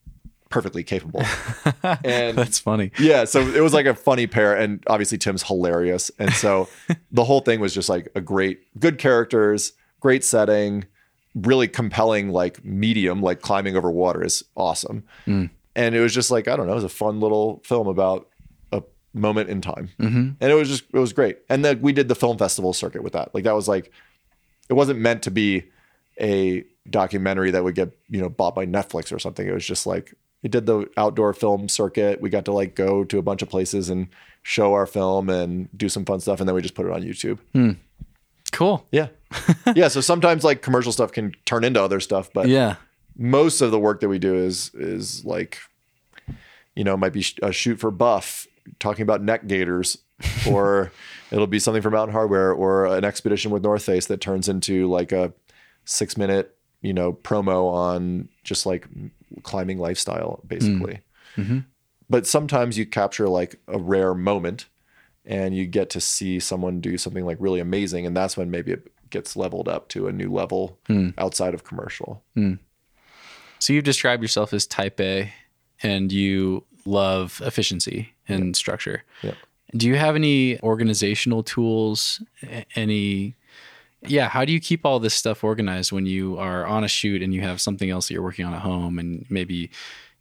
perfectly 0.49 0.83
capable. 0.83 1.21
and 1.83 2.37
That's 2.37 2.59
funny. 2.59 2.91
yeah, 2.99 3.25
so 3.25 3.41
it 3.41 3.61
was 3.61 3.73
like 3.73 3.85
a 3.85 3.95
funny 3.95 4.27
pair, 4.27 4.55
and 4.55 4.83
obviously 4.87 5.17
Tim's 5.17 5.43
hilarious, 5.43 6.11
and 6.19 6.31
so 6.33 6.69
the 7.11 7.23
whole 7.23 7.41
thing 7.41 7.59
was 7.59 7.73
just 7.73 7.89
like 7.89 8.09
a 8.15 8.21
great, 8.21 8.59
good 8.79 8.97
characters, 8.97 9.73
great 9.99 10.23
setting, 10.23 10.85
really 11.33 11.67
compelling 11.67 12.29
like 12.29 12.63
medium, 12.63 13.21
like 13.21 13.41
climbing 13.41 13.75
over 13.75 13.89
water 13.91 14.23
is 14.23 14.43
awesome, 14.55 15.03
mm. 15.25 15.49
and 15.75 15.95
it 15.95 15.99
was 15.99 16.13
just 16.13 16.31
like 16.31 16.47
I 16.47 16.55
don't 16.55 16.67
know, 16.67 16.73
it 16.73 16.75
was 16.75 16.83
a 16.83 16.89
fun 16.89 17.19
little 17.19 17.61
film 17.65 17.87
about 17.87 18.29
a 18.71 18.83
moment 19.13 19.49
in 19.49 19.61
time, 19.61 19.89
mm-hmm. 19.99 20.29
and 20.39 20.51
it 20.51 20.55
was 20.55 20.69
just 20.69 20.85
it 20.93 20.99
was 20.99 21.13
great, 21.13 21.39
and 21.49 21.65
then 21.65 21.81
we 21.81 21.91
did 21.91 22.07
the 22.07 22.15
film 22.15 22.37
festival 22.37 22.73
circuit 22.73 23.03
with 23.03 23.13
that, 23.13 23.33
like 23.33 23.43
that 23.45 23.55
was 23.55 23.67
like 23.67 23.91
it 24.69 24.73
wasn't 24.73 24.99
meant 24.99 25.23
to 25.23 25.31
be 25.31 25.63
a 26.19 26.63
documentary 26.89 27.51
that 27.51 27.63
would 27.63 27.75
get 27.75 27.91
you 28.09 28.21
know 28.21 28.29
bought 28.29 28.55
by 28.55 28.65
Netflix 28.65 29.11
or 29.11 29.19
something. 29.19 29.47
It 29.47 29.53
was 29.53 29.65
just 29.65 29.85
like 29.87 30.13
we 30.43 30.49
did 30.49 30.65
the 30.65 30.89
outdoor 30.97 31.33
film 31.33 31.67
circuit. 31.69 32.21
We 32.21 32.29
got 32.29 32.45
to 32.45 32.51
like 32.51 32.75
go 32.75 33.03
to 33.05 33.17
a 33.17 33.21
bunch 33.21 33.41
of 33.41 33.49
places 33.49 33.89
and 33.89 34.07
show 34.43 34.73
our 34.73 34.85
film 34.85 35.29
and 35.29 35.69
do 35.75 35.89
some 35.89 36.05
fun 36.05 36.19
stuff, 36.19 36.39
and 36.39 36.47
then 36.47 36.55
we 36.55 36.61
just 36.61 36.75
put 36.75 36.85
it 36.85 36.91
on 36.91 37.01
YouTube. 37.01 37.39
Hmm. 37.53 37.71
Cool. 38.51 38.85
Yeah, 38.91 39.07
yeah. 39.75 39.87
So 39.87 40.01
sometimes 40.01 40.43
like 40.43 40.61
commercial 40.61 40.91
stuff 40.91 41.11
can 41.11 41.33
turn 41.45 41.63
into 41.63 41.81
other 41.81 41.99
stuff, 41.99 42.29
but 42.33 42.47
Yeah. 42.47 42.75
most 43.17 43.61
of 43.61 43.71
the 43.71 43.79
work 43.79 43.99
that 44.01 44.09
we 44.09 44.19
do 44.19 44.35
is 44.35 44.71
is 44.75 45.25
like 45.25 45.59
you 46.75 46.83
know 46.83 46.95
might 46.95 47.13
be 47.13 47.25
a 47.41 47.51
shoot 47.51 47.79
for 47.79 47.91
Buff 47.91 48.47
talking 48.79 49.03
about 49.03 49.21
neck 49.23 49.47
gaiters, 49.47 49.97
or 50.47 50.91
it'll 51.31 51.47
be 51.47 51.59
something 51.59 51.81
for 51.81 51.89
Mountain 51.89 52.15
Hardwear, 52.15 52.55
or 52.57 52.85
an 52.85 53.03
expedition 53.03 53.51
with 53.51 53.63
North 53.63 53.83
Face 53.83 54.05
that 54.05 54.21
turns 54.21 54.47
into 54.47 54.87
like 54.89 55.11
a 55.11 55.33
six 55.85 56.15
minute 56.17 56.55
you 56.85 56.93
know 56.93 57.13
promo 57.13 57.71
on 57.71 58.29
just 58.43 58.65
like 58.65 58.87
climbing 59.43 59.79
lifestyle 59.79 60.41
basically. 60.47 60.99
Mm. 61.35 61.43
Mm-hmm. 61.43 61.59
But 62.09 62.27
sometimes 62.27 62.77
you 62.77 62.85
capture 62.85 63.27
like 63.27 63.59
a 63.67 63.79
rare 63.79 64.13
moment. 64.13 64.67
And 65.27 65.57
you 65.57 65.65
get 65.65 65.89
to 65.89 65.99
see 65.99 66.39
someone 66.39 66.81
do 66.81 66.99
something 66.99 67.25
like 67.25 67.37
really 67.39 67.59
amazing, 67.59 68.05
and 68.05 68.15
that's 68.15 68.37
when 68.37 68.51
maybe 68.51 68.71
it 68.73 68.87
gets 69.09 69.35
leveled 69.35 69.67
up 69.67 69.87
to 69.89 70.07
a 70.07 70.11
new 70.11 70.31
level 70.31 70.77
mm. 70.87 71.15
outside 71.17 71.55
of 71.55 71.63
commercial. 71.63 72.21
Mm. 72.37 72.59
So 73.57 73.73
you've 73.73 73.85
described 73.85 74.21
yourself 74.21 74.53
as 74.53 74.67
type 74.67 74.99
A 74.99 75.33
and 75.81 76.11
you 76.11 76.63
love 76.85 77.41
efficiency 77.43 78.13
and 78.27 78.55
structure. 78.55 79.01
Yeah. 79.23 79.33
Do 79.75 79.87
you 79.87 79.95
have 79.95 80.15
any 80.15 80.59
organizational 80.61 81.41
tools? 81.41 82.21
Any, 82.75 83.33
yeah, 84.07 84.29
how 84.29 84.45
do 84.45 84.51
you 84.53 84.59
keep 84.59 84.85
all 84.85 84.99
this 84.99 85.13
stuff 85.13 85.43
organized 85.43 85.91
when 85.91 86.05
you 86.05 86.37
are 86.37 86.65
on 86.65 86.83
a 86.83 86.87
shoot 86.87 87.21
and 87.21 87.33
you 87.33 87.41
have 87.41 87.59
something 87.61 87.89
else 87.89 88.07
that 88.07 88.13
you're 88.13 88.23
working 88.23 88.45
on 88.45 88.53
at 88.53 88.61
home 88.61 88.99
and 88.99 89.25
maybe 89.29 89.69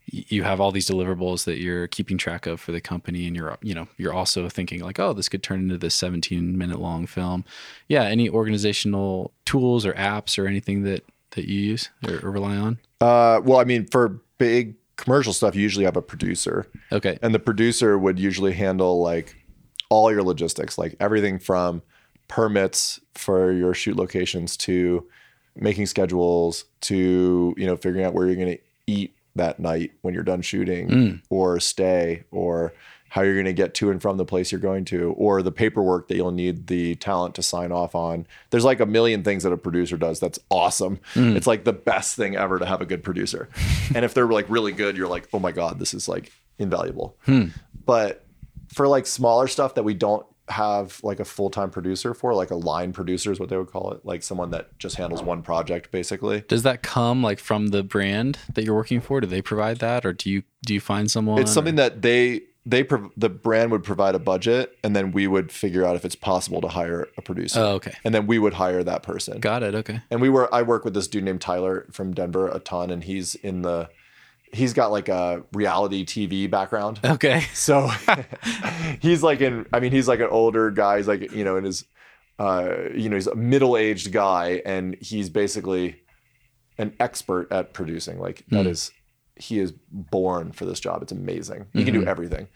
you 0.07 0.43
have 0.43 0.61
all 0.61 0.71
these 0.71 0.89
deliverables 0.89 1.45
that 1.45 1.59
you're 1.61 1.87
keeping 1.87 2.19
track 2.19 2.47
of 2.47 2.61
for 2.61 2.73
the 2.73 2.81
company 2.81 3.27
and 3.27 3.35
you're, 3.35 3.57
you 3.63 3.75
know, 3.75 3.89
you're 3.97 4.13
also 4.13 4.49
thinking 4.51 4.81
like, 4.81 4.99
oh, 5.01 5.15
this 5.15 5.31
could 5.31 5.43
turn 5.43 5.61
into 5.61 5.79
this 5.79 5.95
17 5.95 6.59
minute 6.59 6.79
long 6.79 7.07
film. 7.07 7.43
Yeah. 7.89 8.03
Any 8.03 8.29
organizational 8.29 9.33
tools 9.47 9.87
or 9.87 9.95
apps 9.95 10.39
or 10.39 10.47
anything 10.47 10.83
that, 10.83 11.05
that 11.31 11.47
you 11.47 11.59
use 11.59 11.89
or, 12.07 12.21
or 12.27 12.31
rely 12.31 12.55
on? 12.57 12.79
Uh, 13.01 13.41
well, 13.43 13.59
I 13.59 13.65
mean, 13.65 13.87
for 13.87 14.21
big 14.37 14.75
commercial 14.97 15.33
stuff, 15.33 15.55
you 15.57 15.63
usually 15.63 15.87
have 15.87 15.97
a 15.97 16.03
producer, 16.03 16.67
Okay. 16.93 17.19
and 17.23 17.35
the 17.35 17.39
producer 17.41 17.99
would 17.99 18.19
usually 18.19 18.53
handle 18.53 19.01
like 19.03 19.35
all 19.89 20.13
your 20.13 20.23
logistics, 20.23 20.77
like 20.77 20.97
everything 21.01 21.39
from 21.39 21.81
permits 22.29 23.01
for 23.15 23.53
your 23.53 23.75
shoot 23.75 23.97
locations 23.97 24.57
to 24.57 25.07
making 25.57 25.87
schedules 25.87 26.65
to 26.81 27.55
you 27.57 27.67
know 27.67 27.77
figuring 27.77 28.05
out 28.05 28.15
where 28.15 28.27
you're 28.27 28.37
going 28.37 28.57
to 28.57 28.63
eat 28.87 29.15
that 29.37 29.59
night 29.59 29.93
when 30.03 30.15
you're 30.15 30.23
done 30.23 30.43
shooting 30.43 30.89
mm. 30.89 31.23
or 31.29 31.59
stay 31.59 32.25
or 32.31 32.73
how 33.15 33.23
you're 33.23 33.35
going 33.35 33.45
to 33.45 33.53
get 33.53 33.75
to 33.75 33.93
and 33.93 34.03
from 34.03 34.17
the 34.17 34.25
place 34.25 34.51
you're 34.51 34.61
going 34.61 34.85
to, 34.85 35.13
or 35.13 35.41
the 35.41 35.53
paperwork 35.53 36.09
that 36.09 36.17
you'll 36.17 36.33
need 36.33 36.67
the 36.67 36.97
talent 36.97 37.33
to 37.37 37.45
sign 37.45 37.71
off 37.71 37.95
on. 37.95 38.27
There's 38.51 38.65
like 38.65 38.81
a 38.81 38.87
million 38.87 39.23
things 39.23 39.45
that 39.45 39.53
a 39.53 39.57
producer 39.57 39.97
does 39.97 40.19
that's 40.19 40.41
awesome. 40.51 40.99
Mm. 41.15 41.37
It's 41.37 41.47
like 41.47 41.63
the 41.63 41.73
best 41.73 42.17
thing 42.17 42.35
ever 42.35 42.59
to 42.59 42.67
have 42.67 42.81
a 42.81 42.85
good 42.85 43.05
producer. 43.05 43.49
and 43.95 44.05
if 44.05 44.15
they're 44.15 44.27
like 44.27 44.47
really 44.49 44.73
good, 44.73 44.97
you're 44.97 45.07
like, 45.07 45.29
oh 45.33 45.39
my 45.39 45.53
God, 45.53 45.79
this 45.79 45.95
is 45.95 46.09
like 46.09 46.33
invaluable. 46.59 47.17
Hmm. 47.25 47.47
But 47.87 48.27
for 48.73 48.89
like 48.89 49.07
smaller 49.07 49.47
stuff 49.47 49.77
that 49.77 49.85
we 49.85 49.95
don't 49.95 50.27
have 50.49 51.01
like 51.03 51.21
a 51.21 51.25
full-time 51.25 51.71
producer 51.71 52.13
for 52.13 52.35
like 52.35 52.51
a 52.51 52.55
line 52.55 52.93
producer 52.93 53.33
is 53.33 53.41
what 53.41 53.49
they 53.49 53.57
would 53.57 53.69
call 53.71 53.93
it 53.93 54.05
like 54.05 54.23
someone 54.23 54.51
that 54.51 54.79
just 54.79 54.97
handles 54.97 55.23
one 55.23 55.41
project 55.43 55.91
basically 55.91 56.43
Does 56.49 56.63
that 56.65 56.83
come 56.83 57.23
like 57.23 57.39
from 57.39 57.69
the 57.69 57.83
brand 57.83 58.39
that 58.53 58.63
you're 58.65 58.75
working 58.75 59.01
for? 59.01 59.21
Do 59.23 59.27
they 59.27 59.41
provide 59.43 59.79
that, 59.79 60.05
or 60.05 60.13
do 60.13 60.29
you 60.31 60.43
do 60.67 60.75
you 60.75 60.81
find 60.81 61.11
someone? 61.11 61.39
it's 61.41 61.53
something 61.53 61.77
that 61.77 62.03
they 62.03 62.43
they 62.67 62.83
prov- 62.83 63.11
the 63.17 63.29
brand 63.29 63.71
would 63.71 63.85
provide 63.85 64.15
a 64.15 64.19
budget 64.19 64.77
and 64.83 64.97
then 64.97 65.13
we 65.13 65.27
would 65.27 65.53
figure 65.53 65.85
out 65.85 65.97
if 65.97 66.05
it's 66.05 66.15
possible 66.17 66.61
to 66.63 66.69
hire 66.69 67.09
a 67.19 67.23
producer 67.23 67.61
Oh, 67.61 67.67
okay. 67.75 67.93
and 68.05 68.15
then 68.15 68.27
we 68.27 68.39
would 68.39 68.55
hire 68.55 68.83
that 68.85 69.03
person 69.03 69.39
Got 69.41 69.63
it. 69.63 69.75
Okay. 69.75 70.01
and 70.11 70.21
we 70.23 70.31
were 70.31 70.53
i 70.55 70.63
work 70.63 70.83
with 70.85 70.95
this 70.95 71.07
dude 71.09 71.25
named 71.25 71.43
tyler 71.43 71.87
from 71.91 72.15
denver 72.15 72.49
a 72.49 72.59
ton 72.59 72.91
and 72.91 73.05
he's 73.05 73.35
in 73.35 73.61
the 73.63 73.91
he's 74.55 74.73
got 74.73 74.91
like 74.91 75.09
a 75.09 75.43
reality 75.53 76.05
tv 76.05 76.51
background. 76.51 77.01
Okay. 77.05 77.41
so 77.53 77.91
he's 79.01 79.23
like 79.23 79.41
in 79.41 79.67
i 79.73 79.81
mean 79.81 79.93
he's 79.93 80.09
like 80.09 80.21
an 80.21 80.29
older 80.31 80.71
guy. 80.71 80.99
He's 80.99 81.09
like 81.09 81.33
you 81.33 81.45
know 81.45 81.57
in 81.57 81.65
his 81.65 81.85
uh 82.39 82.75
you 82.95 83.09
know 83.09 83.17
he's 83.17 83.27
a 83.27 83.35
middle-aged 83.35 84.13
guy 84.13 84.63
and 84.65 84.97
he's 85.01 85.29
basically 85.31 85.97
an 86.79 86.95
expert 86.99 87.53
at 87.53 87.73
producing. 87.73 88.19
Like 88.19 88.45
that 88.49 88.67
is 88.67 88.91
he 89.37 89.59
is 89.59 89.73
born 89.91 90.53
for 90.53 90.65
this 90.65 90.81
job. 90.81 91.03
It's 91.03 91.13
amazing. 91.13 91.67
He 91.73 91.85
can 91.85 91.95
do 91.95 92.05
everything 92.07 92.49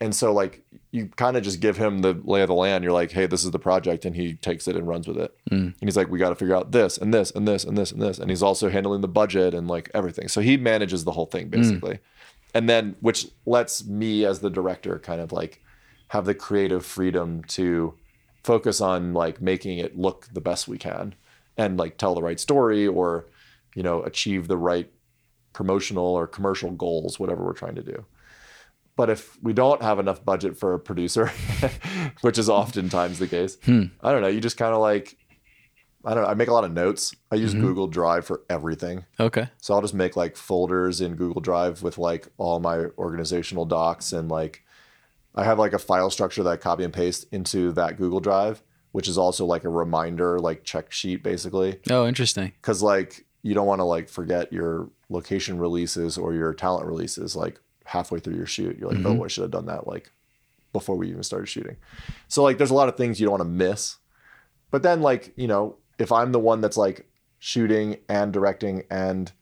and 0.00 0.14
so 0.14 0.32
like 0.32 0.64
you 0.90 1.06
kind 1.16 1.36
of 1.36 1.42
just 1.42 1.60
give 1.60 1.76
him 1.76 2.00
the 2.00 2.20
lay 2.24 2.42
of 2.42 2.48
the 2.48 2.54
land. 2.54 2.84
You're 2.84 2.92
like 2.92 3.10
hey 3.10 3.26
this 3.26 3.44
is 3.44 3.50
the 3.50 3.58
project 3.58 4.04
and 4.04 4.14
he 4.14 4.34
takes 4.34 4.68
it 4.68 4.76
and 4.76 4.86
runs 4.86 5.08
with 5.08 5.18
it. 5.18 5.36
Hmm. 5.48 5.56
And 5.56 5.76
he's 5.80 5.96
like 5.96 6.08
we 6.08 6.18
got 6.18 6.30
to 6.30 6.34
figure 6.34 6.56
out 6.56 6.72
this 6.72 6.98
and 6.98 7.12
this 7.12 7.30
and 7.30 7.46
this 7.46 7.64
and 7.64 7.76
this 7.76 7.92
and 7.92 8.00
this. 8.00 8.18
And 8.18 8.30
he's 8.30 8.42
also 8.42 8.68
handling 8.68 9.00
the 9.00 9.08
budget 9.08 9.54
and 9.54 9.68
like 9.68 9.90
everything. 9.94 10.28
So 10.28 10.40
he 10.40 10.56
manages 10.56 11.04
the 11.04 11.12
whole 11.12 11.26
thing 11.26 11.46
hmm. 11.46 11.50
basically. 11.50 11.98
And 12.54 12.68
then 12.68 12.96
which 13.00 13.28
lets 13.44 13.84
me 13.86 14.24
as 14.24 14.40
the 14.40 14.50
director 14.50 14.98
kind 14.98 15.20
of 15.20 15.32
like 15.32 15.62
have 16.08 16.24
the 16.24 16.34
creative 16.34 16.84
freedom 16.84 17.44
to 17.44 17.94
focus 18.42 18.80
on 18.80 19.12
like 19.12 19.40
making 19.40 19.78
it 19.78 19.98
look 19.98 20.28
the 20.32 20.40
best 20.40 20.68
we 20.68 20.78
can 20.78 21.14
and 21.56 21.76
like 21.76 21.98
tell 21.98 22.14
the 22.14 22.22
right 22.22 22.40
story 22.40 22.86
or 22.86 23.26
you 23.74 23.82
know 23.82 24.02
achieve 24.04 24.48
the 24.48 24.56
right 24.56 24.90
promotional 25.52 26.06
or 26.06 26.26
commercial 26.26 26.70
goals 26.70 27.18
whatever 27.18 27.44
we're 27.44 27.52
trying 27.52 27.74
to 27.74 27.82
do 27.82 28.04
but 28.98 29.08
if 29.08 29.40
we 29.42 29.52
don't 29.52 29.80
have 29.80 30.00
enough 30.00 30.22
budget 30.24 30.58
for 30.58 30.74
a 30.74 30.78
producer 30.78 31.30
which 32.20 32.36
is 32.36 32.50
oftentimes 32.50 33.20
the 33.20 33.28
case 33.28 33.56
hmm. 33.64 33.84
i 34.02 34.10
don't 34.10 34.20
know. 34.20 34.28
You 34.28 34.40
just 34.40 34.58
kind 34.58 34.74
of 34.74 34.80
like 34.80 35.16
i 36.04 36.12
don't 36.12 36.24
know. 36.24 36.28
I 36.28 36.34
make 36.34 36.48
a 36.48 36.52
lot 36.52 36.64
of 36.64 36.72
notes. 36.72 37.14
I 37.30 37.36
use 37.36 37.52
mm-hmm. 37.54 37.62
google 37.62 37.86
drive 37.86 38.26
for 38.26 38.42
everything. 38.50 39.06
Okay. 39.18 39.48
so 39.58 39.72
I'll 39.72 39.80
just 39.80 39.94
make 39.94 40.16
like 40.16 40.36
folders 40.36 41.00
in 41.00 41.14
Google 41.14 41.40
Drive 41.40 41.82
with 41.82 41.96
like 41.96 42.28
all 42.36 42.60
my 42.60 42.86
organizational 42.98 43.64
docs 43.64 44.12
and 44.12 44.28
like 44.28 44.64
I 45.34 45.44
have 45.44 45.58
like 45.58 45.72
a 45.72 45.78
file 45.78 46.10
structure 46.10 46.42
that 46.42 46.50
I 46.50 46.56
copy 46.56 46.82
and 46.82 46.92
paste 46.92 47.26
into 47.30 47.70
that 47.72 47.96
Google 47.96 48.18
Drive, 48.18 48.62
which 48.90 49.06
is 49.06 49.16
also 49.16 49.46
like 49.46 49.62
a 49.62 49.68
reminder, 49.68 50.40
like 50.40 50.64
check 50.64 50.90
sheet 50.90 51.22
basically. 51.22 51.78
Oh, 51.88 52.06
interesting. 52.06 52.52
Cause 52.62 52.82
like 52.82 53.24
you 53.42 53.54
don't 53.54 53.66
want 53.66 53.78
to 53.78 53.84
like 53.84 54.08
forget 54.08 54.52
your 54.52 54.90
location 55.08 55.58
releases 55.58 56.18
or 56.18 56.34
your 56.34 56.52
talent 56.52 56.86
releases. 56.86 57.36
Like 57.36 57.60
halfway 57.88 58.20
through 58.20 58.36
your 58.36 58.46
shoot. 58.46 58.78
You're 58.78 58.90
like, 58.90 58.98
mm-hmm. 58.98 59.20
oh, 59.20 59.24
I 59.24 59.28
should 59.28 59.42
have 59.42 59.50
done 59.50 59.66
that 59.66 59.86
like 59.86 60.10
before 60.74 60.96
we 60.96 61.08
even 61.08 61.22
started 61.22 61.46
shooting. 61.46 61.76
So 62.28 62.42
like 62.42 62.58
there's 62.58 62.70
a 62.70 62.74
lot 62.74 62.88
of 62.88 62.96
things 62.96 63.18
you 63.18 63.26
don't 63.26 63.38
want 63.38 63.42
to 63.42 63.48
miss. 63.48 63.96
But 64.70 64.82
then 64.82 65.00
like, 65.00 65.32
you 65.36 65.48
know, 65.48 65.76
if 65.98 66.12
I'm 66.12 66.32
the 66.32 66.38
one 66.38 66.60
that's 66.60 66.76
like 66.76 67.06
shooting 67.38 67.96
and 68.08 68.32
directing 68.32 68.84
and 68.90 69.32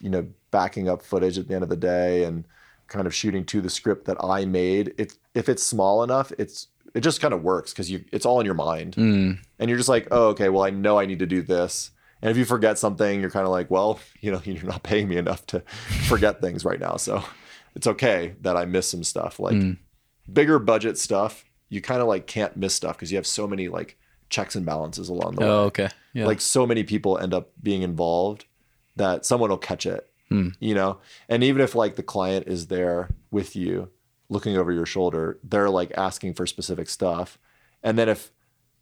you 0.00 0.10
know, 0.10 0.26
backing 0.50 0.88
up 0.88 1.02
footage 1.02 1.38
at 1.38 1.48
the 1.48 1.54
end 1.54 1.62
of 1.62 1.68
the 1.68 1.76
day 1.76 2.24
and 2.24 2.44
kind 2.88 3.06
of 3.06 3.14
shooting 3.14 3.44
to 3.44 3.60
the 3.60 3.70
script 3.70 4.06
that 4.06 4.16
I 4.22 4.44
made, 4.44 4.94
it 4.98 5.16
if 5.34 5.48
it's 5.48 5.62
small 5.62 6.02
enough, 6.02 6.32
it's 6.36 6.68
it 6.94 7.00
just 7.00 7.20
kind 7.20 7.34
of 7.34 7.42
works 7.42 7.72
because 7.72 7.90
you 7.90 8.04
it's 8.12 8.26
all 8.26 8.40
in 8.40 8.46
your 8.46 8.54
mind. 8.54 8.96
Mm. 8.96 9.38
And 9.58 9.68
you're 9.68 9.78
just 9.78 9.88
like, 9.88 10.08
oh, 10.10 10.28
okay, 10.28 10.48
well, 10.48 10.64
I 10.64 10.70
know 10.70 10.98
I 10.98 11.06
need 11.06 11.20
to 11.20 11.26
do 11.26 11.42
this. 11.42 11.92
And 12.20 12.30
if 12.30 12.36
you 12.36 12.44
forget 12.44 12.78
something, 12.78 13.20
you're 13.20 13.30
kind 13.30 13.46
of 13.46 13.52
like, 13.52 13.70
well, 13.70 14.00
you 14.20 14.32
know, 14.32 14.40
you're 14.44 14.64
not 14.64 14.82
paying 14.82 15.08
me 15.08 15.16
enough 15.16 15.46
to 15.48 15.60
forget 16.08 16.40
things 16.40 16.64
right 16.64 16.80
now. 16.80 16.96
So 16.96 17.22
it's 17.78 17.86
okay 17.86 18.34
that 18.40 18.56
I 18.56 18.64
miss 18.64 18.90
some 18.90 19.04
stuff. 19.04 19.38
Like 19.38 19.54
mm. 19.54 19.78
bigger 20.30 20.58
budget 20.58 20.98
stuff, 20.98 21.44
you 21.68 21.80
kind 21.80 22.00
of 22.00 22.08
like 22.08 22.26
can't 22.26 22.56
miss 22.56 22.74
stuff 22.74 22.96
because 22.96 23.12
you 23.12 23.16
have 23.16 23.26
so 23.26 23.46
many 23.46 23.68
like 23.68 23.96
checks 24.30 24.56
and 24.56 24.66
balances 24.66 25.08
along 25.08 25.36
the 25.36 25.44
oh, 25.44 25.46
way. 25.46 25.50
Oh, 25.50 25.64
okay. 25.66 25.88
Yeah. 26.12 26.26
like 26.26 26.40
so 26.40 26.66
many 26.66 26.82
people 26.82 27.18
end 27.18 27.32
up 27.32 27.52
being 27.62 27.82
involved 27.82 28.46
that 28.96 29.24
someone 29.24 29.50
will 29.50 29.58
catch 29.58 29.86
it 29.86 30.10
hmm. 30.28 30.48
you 30.58 30.74
know? 30.74 30.98
And 31.28 31.44
even 31.44 31.62
if 31.62 31.76
like 31.76 31.94
the 31.94 32.02
client 32.02 32.48
is 32.48 32.66
there 32.66 33.10
with 33.30 33.54
you 33.54 33.90
looking 34.28 34.56
over 34.56 34.72
your 34.72 34.86
shoulder 34.86 35.38
they're 35.44 35.70
like 35.70 35.92
asking 35.96 36.34
for 36.34 36.46
specific 36.46 36.88
stuff. 36.88 37.38
And 37.84 37.96
then 37.96 38.08
if 38.08 38.32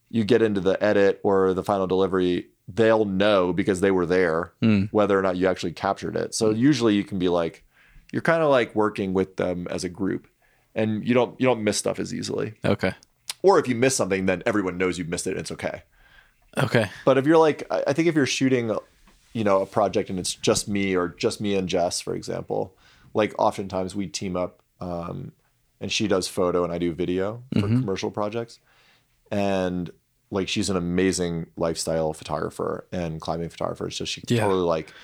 you 0.08 0.24
get 0.24 0.40
into 0.40 0.60
the 0.62 0.82
edit 0.82 1.20
or 1.22 1.52
the 1.52 1.62
final 1.62 1.86
delivery 1.86 2.48
they'll 2.66 3.04
know 3.04 3.52
because 3.52 3.82
they 3.82 3.90
were 3.90 4.06
there 4.06 4.54
hmm. 4.62 4.84
whether 4.90 5.18
or 5.18 5.22
not 5.22 5.36
you 5.36 5.46
actually 5.48 5.72
captured 5.72 6.16
it. 6.16 6.34
So 6.34 6.50
hmm. 6.50 6.56
usually 6.56 6.94
you 6.94 7.04
can 7.04 7.18
be 7.18 7.28
like 7.28 7.62
you're 8.12 8.22
kind 8.22 8.42
of 8.42 8.50
like 8.50 8.74
working 8.74 9.12
with 9.12 9.36
them 9.36 9.66
as 9.70 9.84
a 9.84 9.88
group 9.88 10.26
and 10.74 11.06
you 11.06 11.14
don't 11.14 11.38
you 11.40 11.46
don't 11.46 11.62
miss 11.62 11.76
stuff 11.78 11.98
as 11.98 12.12
easily 12.14 12.54
okay. 12.64 12.92
or 13.42 13.58
if 13.58 13.66
you 13.68 13.74
miss 13.74 13.94
something 13.96 14.26
then 14.26 14.42
everyone 14.46 14.76
knows 14.78 14.98
you 14.98 15.04
missed 15.04 15.26
it 15.26 15.30
and 15.32 15.40
it's 15.40 15.50
okay 15.52 15.82
Okay. 16.58 16.88
but 17.04 17.18
if 17.18 17.26
you're 17.26 17.36
like, 17.36 17.64
I 17.70 17.92
think 17.92 18.08
if 18.08 18.14
you're 18.14 18.24
shooting, 18.24 18.74
you 19.34 19.44
know, 19.44 19.60
a 19.60 19.66
project 19.66 20.08
and 20.08 20.18
it's 20.18 20.32
just 20.32 20.68
me 20.68 20.94
or 20.96 21.08
just 21.08 21.38
me 21.38 21.54
and 21.54 21.68
Jess, 21.68 22.00
for 22.00 22.14
example, 22.14 22.74
like 23.12 23.34
oftentimes 23.38 23.94
we 23.94 24.06
team 24.06 24.36
up, 24.38 24.62
um, 24.80 25.32
and 25.82 25.92
she 25.92 26.08
does 26.08 26.26
photo 26.28 26.64
and 26.64 26.72
I 26.72 26.78
do 26.78 26.94
video 26.94 27.42
for 27.52 27.60
commercial 27.68 28.10
projects, 28.10 28.58
and 29.30 29.90
like 30.30 30.48
she's 30.48 30.70
an 30.70 30.76
amazing 30.78 31.46
lifestyle 31.58 32.14
photographer 32.14 32.86
and 32.90 33.20
climbing 33.20 33.50
photographer. 33.50 33.90
So 33.90 34.06
she 34.06 34.22
Yeah. 34.26 34.40
totally 34.40 34.62
like 34.62 34.94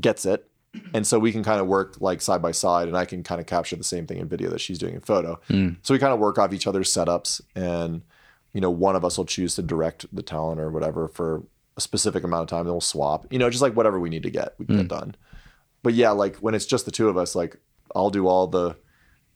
gets 0.00 0.24
it. 0.24 0.48
And 0.94 1.06
so 1.06 1.18
we 1.18 1.32
can 1.32 1.42
kind 1.42 1.60
of 1.60 1.66
work 1.66 1.96
like 2.00 2.20
side 2.20 2.42
by 2.42 2.52
side, 2.52 2.88
and 2.88 2.96
I 2.96 3.04
can 3.04 3.22
kind 3.22 3.40
of 3.40 3.46
capture 3.46 3.76
the 3.76 3.84
same 3.84 4.06
thing 4.06 4.18
in 4.18 4.28
video 4.28 4.50
that 4.50 4.60
she's 4.60 4.78
doing 4.78 4.94
in 4.94 5.00
photo. 5.00 5.40
Mm. 5.48 5.76
So 5.82 5.94
we 5.94 5.98
kind 5.98 6.12
of 6.12 6.18
work 6.18 6.38
off 6.38 6.52
each 6.52 6.66
other's 6.66 6.92
setups, 6.92 7.40
and 7.54 8.02
you 8.52 8.60
know, 8.60 8.70
one 8.70 8.96
of 8.96 9.04
us 9.04 9.18
will 9.18 9.26
choose 9.26 9.54
to 9.56 9.62
direct 9.62 10.06
the 10.14 10.22
talent 10.22 10.60
or 10.60 10.70
whatever 10.70 11.08
for 11.08 11.42
a 11.76 11.80
specific 11.80 12.24
amount 12.24 12.42
of 12.42 12.48
time, 12.48 12.64
then 12.64 12.72
we'll 12.72 12.80
swap. 12.80 13.26
You 13.30 13.38
know, 13.38 13.50
just 13.50 13.62
like 13.62 13.76
whatever 13.76 14.00
we 14.00 14.08
need 14.08 14.22
to 14.22 14.30
get, 14.30 14.54
we 14.58 14.66
can 14.66 14.76
get 14.76 14.86
mm. 14.86 14.88
done. 14.88 15.14
But 15.82 15.94
yeah, 15.94 16.10
like 16.10 16.36
when 16.36 16.54
it's 16.54 16.66
just 16.66 16.84
the 16.84 16.90
two 16.90 17.08
of 17.08 17.16
us, 17.16 17.34
like 17.34 17.58
I'll 17.94 18.10
do 18.10 18.26
all 18.26 18.46
the, 18.46 18.76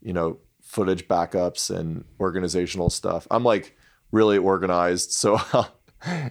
you 0.00 0.12
know, 0.12 0.38
footage 0.62 1.06
backups 1.06 1.74
and 1.74 2.04
organizational 2.18 2.90
stuff. 2.90 3.26
I'm 3.30 3.44
like 3.44 3.76
really 4.10 4.38
organized, 4.38 5.12
so 5.12 5.38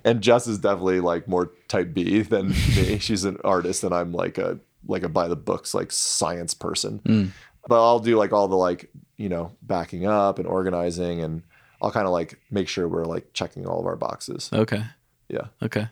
and 0.03 0.21
Jess 0.21 0.47
is 0.47 0.57
definitely 0.57 0.99
like 0.99 1.27
more 1.27 1.51
type 1.67 1.93
B 1.93 2.21
than 2.21 2.49
me. 2.49 2.97
She's 2.99 3.23
an 3.23 3.37
artist, 3.43 3.83
and 3.83 3.93
I'm 3.93 4.13
like 4.13 4.37
a 4.37 4.59
like 4.89 5.03
a 5.03 5.09
by 5.09 5.27
the 5.27 5.35
books 5.35 5.73
like 5.73 5.91
science 5.91 6.53
person. 6.53 6.99
Hmm. 7.05 7.25
But 7.67 7.81
I'll 7.81 7.99
do 7.99 8.17
like 8.17 8.33
all 8.33 8.47
the 8.47 8.55
like 8.55 8.91
you 9.17 9.29
know 9.29 9.55
backing 9.61 10.05
up 10.05 10.39
and 10.39 10.47
organizing, 10.47 11.21
and 11.21 11.43
I'll 11.81 11.91
kind 11.91 12.07
of 12.07 12.11
like 12.11 12.39
make 12.49 12.67
sure 12.67 12.87
we're 12.87 13.05
like 13.05 13.33
checking 13.33 13.65
all 13.65 13.79
of 13.79 13.85
our 13.85 13.95
boxes. 13.95 14.49
Okay. 14.51 14.83
Yeah. 15.29 15.47
Okay. 15.61 15.87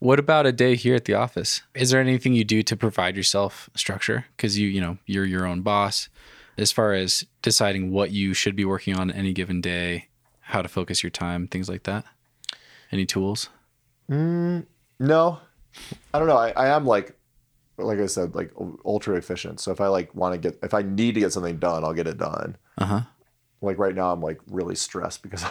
What 0.00 0.18
about 0.18 0.46
a 0.46 0.52
day 0.52 0.76
here 0.76 0.94
at 0.94 1.04
the 1.04 1.14
office? 1.14 1.62
Is 1.74 1.90
there 1.90 2.00
anything 2.00 2.32
you 2.32 2.44
do 2.44 2.62
to 2.62 2.76
provide 2.76 3.16
yourself 3.16 3.68
structure? 3.76 4.24
Because 4.36 4.58
you, 4.58 4.66
you 4.66 4.80
know, 4.80 4.96
you're 5.04 5.26
your 5.26 5.46
own 5.46 5.60
boss. 5.60 6.08
As 6.56 6.72
far 6.72 6.94
as 6.94 7.26
deciding 7.42 7.90
what 7.90 8.10
you 8.10 8.32
should 8.32 8.56
be 8.56 8.64
working 8.64 8.96
on 8.96 9.10
any 9.10 9.34
given 9.34 9.60
day, 9.60 10.08
how 10.40 10.62
to 10.62 10.68
focus 10.68 11.02
your 11.02 11.10
time, 11.10 11.46
things 11.46 11.68
like 11.68 11.82
that. 11.82 12.04
Any 12.90 13.04
tools? 13.04 13.50
Mm, 14.10 14.66
no, 14.98 15.38
I 16.12 16.18
don't 16.18 16.28
know. 16.28 16.36
I, 16.36 16.50
I 16.50 16.68
am 16.68 16.86
like, 16.86 17.14
like 17.82 17.98
I 17.98 18.06
said, 18.06 18.34
like 18.34 18.52
ultra 18.84 19.16
efficient. 19.16 19.60
So 19.60 19.70
if 19.72 19.80
I 19.80 19.88
like 19.88 20.14
want 20.14 20.34
to 20.34 20.38
get, 20.38 20.58
if 20.62 20.74
I 20.74 20.82
need 20.82 21.14
to 21.14 21.20
get 21.20 21.32
something 21.32 21.58
done, 21.58 21.84
I'll 21.84 21.94
get 21.94 22.06
it 22.06 22.18
done. 22.18 22.56
Uh 22.78 22.84
huh. 22.84 23.00
Like 23.60 23.78
right 23.78 23.94
now, 23.94 24.12
I'm 24.12 24.20
like 24.20 24.40
really 24.48 24.74
stressed 24.74 25.22
because 25.22 25.44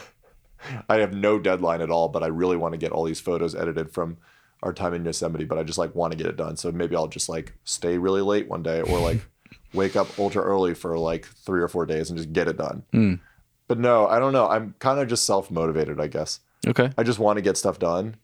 I 0.89 0.97
have 0.97 1.13
no 1.13 1.39
deadline 1.39 1.81
at 1.81 1.91
all, 1.91 2.09
but 2.09 2.23
I 2.23 2.27
really 2.27 2.57
want 2.57 2.73
to 2.73 2.77
get 2.77 2.91
all 2.91 3.03
these 3.03 3.19
photos 3.19 3.55
edited 3.55 3.91
from 3.91 4.17
our 4.63 4.73
time 4.73 4.93
in 4.93 5.05
Yosemite. 5.05 5.45
But 5.45 5.57
I 5.57 5.63
just 5.63 5.77
like 5.77 5.95
want 5.95 6.11
to 6.11 6.17
get 6.17 6.27
it 6.27 6.37
done. 6.37 6.57
So 6.57 6.71
maybe 6.71 6.95
I'll 6.95 7.07
just 7.07 7.29
like 7.29 7.53
stay 7.63 7.97
really 7.97 8.21
late 8.21 8.47
one 8.47 8.63
day, 8.63 8.81
or 8.81 8.99
like 8.99 9.21
wake 9.73 9.95
up 9.95 10.07
ultra 10.17 10.41
early 10.41 10.73
for 10.73 10.97
like 10.97 11.25
three 11.25 11.61
or 11.61 11.67
four 11.67 11.85
days 11.85 12.09
and 12.09 12.17
just 12.17 12.33
get 12.33 12.47
it 12.47 12.57
done. 12.57 12.83
But 13.67 13.77
no, 13.79 14.07
I 14.07 14.19
don't 14.19 14.33
know. 14.33 14.47
I'm 14.49 14.73
kind 14.79 14.99
of 14.99 15.07
just 15.07 15.25
self 15.25 15.51
motivated, 15.51 15.99
I 15.99 16.07
guess. 16.07 16.39
Okay. 16.67 16.89
I 16.97 17.03
just 17.03 17.19
want 17.19 17.37
to 17.37 17.41
get 17.41 17.55
stuff 17.55 17.79
done, 17.79 18.15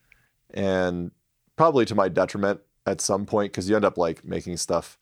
and 0.53 1.11
probably 1.56 1.86
to 1.86 1.95
my 1.95 2.10
detriment 2.10 2.60
at 2.85 3.01
some 3.01 3.25
point 3.25 3.51
because 3.51 3.69
you 3.69 3.75
end 3.75 3.85
up 3.85 3.97
like 3.97 4.23
making 4.23 4.57
stuff 4.57 4.97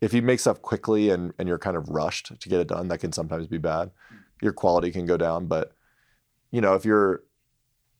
if 0.00 0.12
you 0.12 0.20
make 0.20 0.40
stuff 0.40 0.60
quickly 0.60 1.10
and 1.10 1.32
and 1.38 1.48
you're 1.48 1.58
kind 1.58 1.76
of 1.76 1.88
rushed 1.88 2.38
to 2.40 2.48
get 2.48 2.60
it 2.60 2.68
done, 2.68 2.88
that 2.88 2.98
can 2.98 3.12
sometimes 3.12 3.46
be 3.46 3.58
bad. 3.58 3.88
Mm. 4.12 4.18
Your 4.42 4.52
quality 4.52 4.90
can 4.90 5.06
go 5.06 5.16
down, 5.16 5.46
but 5.46 5.72
you 6.50 6.60
know, 6.60 6.74
if 6.74 6.84
you're 6.84 7.22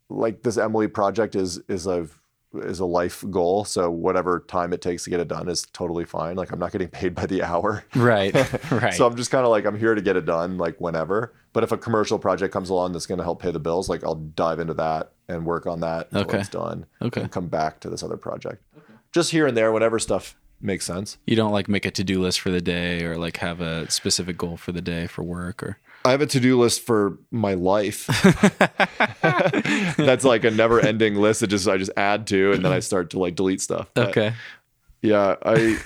like 0.08 0.42
this 0.42 0.58
Emily 0.58 0.88
project 0.88 1.34
is 1.36 1.58
is 1.68 1.86
a 1.86 2.08
is 2.54 2.80
a 2.80 2.84
life 2.84 3.24
goal, 3.30 3.64
so 3.64 3.88
whatever 3.90 4.44
time 4.46 4.72
it 4.72 4.82
takes 4.82 5.04
to 5.04 5.10
get 5.10 5.20
it 5.20 5.28
done 5.28 5.48
is 5.48 5.64
totally 5.72 6.04
fine. 6.04 6.36
Like 6.36 6.50
I'm 6.50 6.58
not 6.58 6.72
getting 6.72 6.88
paid 7.00 7.14
by 7.14 7.26
the 7.26 7.42
hour. 7.44 7.84
Right. 7.94 8.34
right. 8.72 8.92
So 8.92 9.06
I'm 9.06 9.16
just 9.16 9.30
kind 9.30 9.44
of 9.44 9.50
like 9.50 9.64
I'm 9.64 9.78
here 9.78 9.94
to 9.94 10.02
get 10.02 10.16
it 10.16 10.26
done, 10.26 10.58
like 10.58 10.80
whenever. 10.80 11.32
But 11.52 11.62
if 11.62 11.70
a 11.70 11.78
commercial 11.78 12.18
project 12.18 12.52
comes 12.52 12.68
along 12.68 12.92
that's 12.92 13.06
going 13.06 13.18
to 13.18 13.24
help 13.24 13.40
pay 13.40 13.52
the 13.52 13.60
bills, 13.60 13.88
like 13.88 14.02
I'll 14.04 14.16
dive 14.16 14.58
into 14.58 14.74
that 14.74 15.12
and 15.28 15.46
work 15.46 15.66
on 15.66 15.80
that 15.80 16.08
until 16.10 16.22
Okay. 16.22 16.40
it's 16.40 16.48
done. 16.48 16.86
Okay. 17.00 17.20
And 17.22 17.30
come 17.30 17.46
back 17.46 17.78
to 17.80 17.90
this 17.90 18.02
other 18.02 18.16
project. 18.16 18.62
Just 19.12 19.30
here 19.30 19.46
and 19.46 19.56
there, 19.56 19.70
whenever 19.72 19.98
stuff 19.98 20.34
makes 20.60 20.84
sense. 20.86 21.18
you 21.26 21.34
don't 21.36 21.50
like 21.52 21.68
make 21.68 21.84
a 21.84 21.90
to-do 21.90 22.20
list 22.22 22.38
for 22.40 22.50
the 22.50 22.60
day 22.60 23.02
or 23.04 23.16
like 23.16 23.38
have 23.38 23.60
a 23.60 23.90
specific 23.90 24.38
goal 24.38 24.56
for 24.56 24.70
the 24.70 24.80
day 24.80 25.08
for 25.08 25.24
work 25.24 25.60
or 25.60 25.76
I 26.04 26.12
have 26.12 26.20
a 26.20 26.26
to-do 26.26 26.58
list 26.58 26.82
for 26.82 27.18
my 27.32 27.54
life. 27.54 28.06
that's 29.22 30.24
like 30.24 30.44
a 30.44 30.50
never-ending 30.50 31.14
list 31.16 31.40
that 31.40 31.46
just 31.48 31.68
I 31.68 31.76
just 31.76 31.92
add 31.96 32.26
to, 32.28 32.52
and 32.52 32.64
then 32.64 32.72
I 32.72 32.80
start 32.80 33.10
to 33.10 33.18
like 33.18 33.34
delete 33.36 33.60
stuff. 33.60 33.88
But, 33.94 34.08
Okay. 34.08 34.32
Yeah, 35.00 35.34
I. 35.44 35.78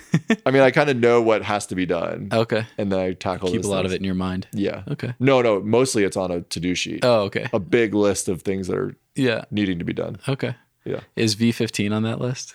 I 0.45 0.51
mean, 0.51 0.61
I 0.63 0.71
kind 0.71 0.91
of 0.91 0.97
know 0.99 1.23
what 1.23 1.43
has 1.43 1.67
to 1.69 1.75
be 1.75 1.87
done, 1.87 2.29
Okay. 2.33 2.67
and 2.77 2.93
then 2.93 2.99
I 3.01 3.13
tackle. 3.15 3.51
Keep 3.51 3.65
a 3.65 3.67
lot 3.69 3.87
of 3.87 3.93
it 3.93 3.97
in 3.97 4.05
your 4.05 4.15
mind. 4.15 4.47
Yeah. 4.53 4.83
Okay. 4.91 5.15
No, 5.19 5.41
no. 5.41 5.61
Mostly, 5.61 6.05
it's 6.05 6.19
on 6.19 6.31
a 6.31 6.43
to-do 6.43 6.75
sheet. 6.75 7.01
Oh, 7.03 7.23
okay. 7.23 7.49
a 7.53 7.59
big 7.59 7.95
list 7.95 8.29
of 8.29 8.43
things 8.43 8.67
that 8.69 8.77
are 8.77 8.95
Yeah. 9.15 9.45
needing 9.51 9.79
to 9.79 9.87
be 9.87 9.95
done. 9.95 10.19
Okay. 10.29 10.55
Yeah. 10.85 11.01
Is 11.17 11.35
V15 11.35 11.95
on 11.97 12.03
that 12.03 12.21
list? 12.21 12.55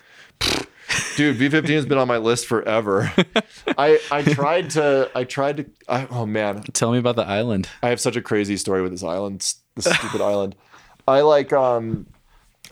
Dude, 1.16 1.36
V15 1.36 1.68
has 1.70 1.86
been 1.86 1.98
on 1.98 2.08
my 2.08 2.16
list 2.16 2.46
forever. 2.46 3.12
I 3.78 4.00
I 4.10 4.22
tried 4.34 4.70
to 4.70 5.10
I 5.14 5.24
tried 5.24 5.56
to 5.58 5.66
I, 5.88 6.06
oh 6.10 6.26
man, 6.26 6.62
Tell 6.72 6.92
me 6.92 6.98
about 6.98 7.16
the 7.16 7.26
island. 7.26 7.68
I 7.82 7.88
have 7.90 8.00
such 8.00 8.16
a 8.16 8.22
crazy 8.22 8.56
story 8.56 8.82
with 8.82 8.92
this 8.92 9.02
island, 9.02 9.40
this 9.74 9.84
stupid 9.84 10.20
island. 10.22 10.56
I 11.06 11.20
like 11.20 11.52
um 11.52 12.06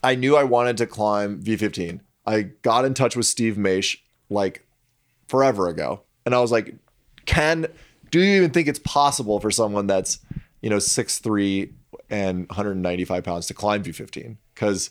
I 0.02 0.14
knew 0.14 0.36
I 0.36 0.44
wanted 0.44 0.78
to 0.78 0.86
climb 0.86 1.42
V15. 1.42 2.00
I 2.26 2.42
got 2.62 2.84
in 2.84 2.94
touch 2.94 3.16
with 3.16 3.26
Steve 3.26 3.56
Maisch 3.56 3.98
like 4.30 4.66
forever 5.28 5.68
ago. 5.68 6.02
And 6.24 6.34
I 6.34 6.40
was 6.40 6.52
like, 6.52 6.74
"Can 7.26 7.66
do 8.10 8.20
you 8.20 8.36
even 8.36 8.50
think 8.50 8.68
it's 8.68 8.78
possible 8.80 9.38
for 9.40 9.50
someone 9.50 9.86
that's, 9.86 10.18
you 10.62 10.70
know, 10.70 10.76
6'3 10.76 11.72
and 12.08 12.48
195 12.48 13.22
pounds 13.24 13.46
to 13.48 13.54
climb 13.54 13.82
V15?" 13.82 14.36
Cuz 14.54 14.90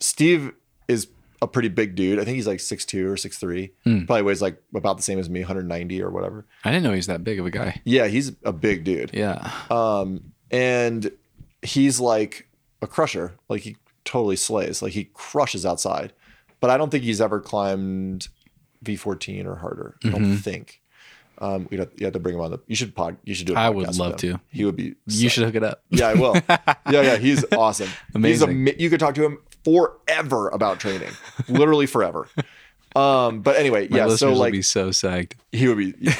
Steve 0.00 0.52
is 0.88 1.06
a 1.42 1.48
pretty 1.48 1.68
big 1.68 1.94
dude. 1.94 2.18
I 2.18 2.24
think 2.24 2.36
he's 2.36 2.46
like 2.46 2.58
6'2 2.58 3.04
or 3.06 3.14
6'3. 3.14 4.06
Probably 4.06 4.22
weighs 4.22 4.42
like 4.42 4.62
about 4.74 4.96
the 4.96 5.02
same 5.02 5.18
as 5.18 5.30
me, 5.30 5.40
190 5.40 6.02
or 6.02 6.10
whatever. 6.10 6.46
I 6.64 6.70
didn't 6.70 6.84
know 6.84 6.92
he's 6.92 7.06
that 7.06 7.24
big 7.24 7.40
of 7.40 7.46
a 7.46 7.50
guy. 7.50 7.80
Yeah, 7.84 8.06
he's 8.06 8.32
a 8.44 8.52
big 8.52 8.84
dude. 8.84 9.10
Yeah. 9.14 9.50
Um, 9.70 10.32
and 10.50 11.10
he's 11.62 11.98
like 12.00 12.48
a 12.82 12.86
crusher. 12.86 13.34
Like 13.48 13.62
he 13.62 13.76
totally 14.04 14.36
slays. 14.36 14.82
Like 14.82 14.92
he 14.92 15.04
crushes 15.14 15.64
outside. 15.64 16.12
But 16.60 16.68
I 16.70 16.76
don't 16.76 16.90
think 16.90 17.04
he's 17.04 17.22
ever 17.22 17.40
climbed 17.40 18.28
V14 18.84 19.46
or 19.46 19.56
harder. 19.56 19.96
I 20.04 20.10
don't 20.10 20.36
think. 20.36 20.82
Um, 21.38 21.66
we'd 21.70 21.80
have, 21.80 21.90
you 21.96 22.04
have 22.04 22.12
to 22.12 22.20
bring 22.20 22.34
him 22.34 22.42
on 22.42 22.50
the. 22.50 22.60
You 22.66 22.76
should 22.76 22.94
pod. 22.94 23.16
You 23.24 23.34
should 23.34 23.46
do. 23.46 23.54
a 23.54 23.56
I 23.56 23.70
would 23.70 23.96
love 23.96 24.16
to. 24.18 24.38
He 24.50 24.66
would 24.66 24.76
be. 24.76 24.94
You 25.06 25.30
should 25.30 25.44
hook 25.44 25.54
it 25.54 25.64
up. 25.64 25.82
Yeah, 25.88 26.08
I 26.08 26.14
will. 26.14 26.34
yeah, 26.48 26.74
yeah. 26.86 27.16
He's 27.16 27.44
awesome. 27.52 27.88
He's 28.12 28.42
Amazing. 28.42 28.78
you 28.78 28.90
could 28.90 29.00
talk 29.00 29.14
to 29.14 29.24
him 29.24 29.38
forever 29.64 30.48
about 30.48 30.80
training, 30.80 31.12
literally 31.48 31.86
forever. 31.86 32.28
Um, 32.96 33.42
but 33.42 33.56
anyway, 33.56 33.88
My 33.88 33.98
yeah. 33.98 34.08
So 34.16 34.32
like, 34.32 34.52
be 34.52 34.62
so 34.62 34.90
psyched. 34.90 35.34
he 35.52 35.68
would 35.68 35.78
be. 35.78 35.94
yeah. 36.00 36.14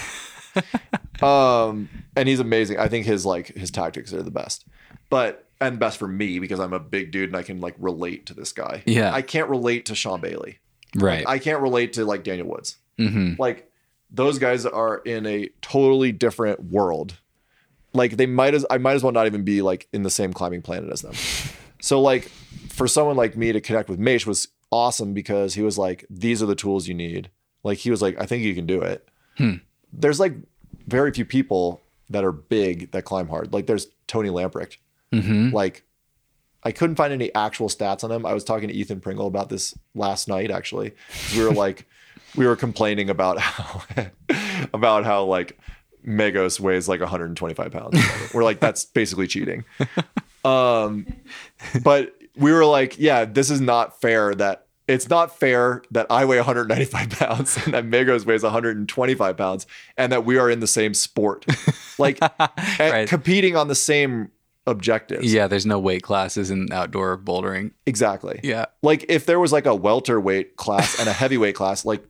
um, 1.23 1.89
and 2.17 2.29
he's 2.29 2.41
amazing. 2.41 2.79
I 2.79 2.89
think 2.89 3.07
his 3.07 3.27
like 3.27 3.49
his 3.49 3.71
tactics 3.71 4.13
are 4.13 4.23
the 4.23 4.31
best, 4.31 4.65
but 5.09 5.47
and 5.61 5.79
best 5.79 5.99
for 5.99 6.09
me 6.09 6.39
because 6.39 6.59
I'm 6.59 6.73
a 6.73 6.81
big 6.81 7.11
dude 7.11 7.29
and 7.29 7.37
I 7.37 7.43
can 7.43 7.61
like 7.61 7.75
relate 7.79 8.27
to 8.27 8.35
this 8.35 8.53
guy. 8.53 8.83
Yeah. 8.87 9.13
I 9.13 9.23
can't 9.23 9.49
relate 9.49 9.87
to 9.87 9.95
Sean 9.95 10.21
Bailey. 10.21 10.59
Right. 10.97 11.25
I 11.29 11.39
can't 11.39 11.61
relate 11.61 11.93
to 11.95 12.05
like 12.05 12.25
Daniel 12.25 12.49
Woods. 12.49 12.77
hmm 12.99 13.35
Like 13.39 13.71
those 14.11 14.39
guys 14.39 14.65
are 14.67 14.99
in 14.99 15.27
a 15.27 15.51
totally 15.61 16.13
different 16.13 16.65
world. 16.65 17.19
Like 17.93 18.17
they 18.17 18.27
might 18.27 18.55
as 18.55 18.65
I 18.71 18.79
might 18.79 18.95
as 18.95 19.03
well 19.03 19.13
not 19.13 19.27
even 19.27 19.45
be 19.45 19.63
like 19.63 19.87
in 19.93 20.03
the 20.03 20.11
same 20.11 20.33
climbing 20.33 20.63
planet 20.63 20.91
as 20.91 21.03
them. 21.03 21.15
So 21.81 22.01
like 22.01 22.25
for 22.69 22.87
someone 22.89 23.17
like 23.17 23.37
me 23.37 23.53
to 23.53 23.61
connect 23.61 23.89
with 23.89 23.99
Maisch 23.99 24.27
was 24.27 24.49
awesome 24.71 25.15
because 25.15 25.55
he 25.55 25.63
was 25.63 25.77
like, 25.79 26.05
these 26.09 26.43
are 26.43 26.47
the 26.47 26.55
tools 26.55 26.87
you 26.89 26.95
need. 26.95 27.31
Like 27.63 27.79
he 27.79 27.91
was 27.91 28.01
like, 28.03 28.21
I 28.21 28.27
think 28.27 28.43
you 28.45 28.55
can 28.55 28.67
do 28.67 28.81
it. 28.83 29.07
There's 29.93 30.21
like 30.21 30.35
very 30.87 31.13
few 31.13 31.25
people 31.25 31.81
that 32.11 32.25
are 32.25 32.33
big 32.33 32.91
that 32.93 33.05
climb 33.05 33.29
hard. 33.29 33.53
Like 33.53 33.67
there's 33.67 33.87
Tony 34.07 34.29
Lamprecht. 34.29 34.77
hmm 35.13 35.51
Like 35.51 35.85
I 36.63 36.73
couldn't 36.73 36.97
find 36.97 37.13
any 37.13 37.35
actual 37.35 37.69
stats 37.69 38.05
on 38.05 38.13
him. 38.13 38.27
I 38.27 38.35
was 38.35 38.45
talking 38.45 38.69
to 38.69 38.75
Ethan 38.75 39.01
Pringle 39.01 39.27
about 39.27 39.49
this 39.49 39.77
last 39.95 40.29
night 40.29 40.51
actually. 40.51 40.93
We 41.35 41.43
were 41.45 41.53
like 41.53 41.87
we 42.37 42.47
were 42.47 42.57
complaining 42.57 43.09
about 43.11 43.39
how 43.39 43.83
about 44.75 45.05
how 45.05 45.25
like 45.25 45.59
Megos 46.07 46.61
weighs 46.61 46.89
like 46.89 47.01
125 47.01 47.73
pounds. 47.73 47.99
We're 48.35 48.45
like 48.45 48.61
that's 48.61 48.85
basically 48.85 49.27
cheating. 49.27 49.65
Um 50.45 51.07
but 51.83 52.15
we 52.37 52.53
were 52.53 52.65
like, 52.65 52.99
yeah, 52.99 53.25
this 53.25 53.51
is 53.51 53.61
not 53.61 54.01
fair 54.01 54.35
that 54.35 54.67
it's 54.89 55.09
not 55.09 55.39
fair 55.39 55.83
that 55.93 56.07
I 56.11 56.25
weigh 56.25 56.39
195 56.39 57.11
pounds 57.11 57.57
and 57.65 57.75
that 57.75 57.85
Megos 57.85 58.27
weighs 58.27 58.43
125 58.43 59.37
pounds 59.37 59.67
and 59.97 60.11
that 60.11 60.25
we 60.25 60.37
are 60.37 60.51
in 60.51 60.61
the 60.61 60.67
same 60.67 60.95
sport. 60.95 61.45
Like 61.99 62.19
Right. 62.79 63.07
competing 63.07 63.57
on 63.57 63.69
the 63.69 63.75
same 63.75 64.31
objectives. 64.67 65.31
Yeah, 65.33 65.49
there's 65.49 65.67
no 65.67 65.79
weight 65.79 66.03
classes 66.03 66.51
in 66.51 66.73
outdoor 66.73 67.19
bouldering. 67.19 67.73
Exactly. 67.85 68.41
Yeah. 68.43 68.67
Like 68.83 69.05
if 69.11 69.27
there 69.27 69.39
was 69.39 69.53
like 69.53 69.67
a 69.67 69.75
welterweight 69.75 70.57
class 70.57 70.99
and 70.99 71.09
a 71.11 71.13
heavyweight 71.13 71.55
class, 71.57 71.85
like 71.85 72.03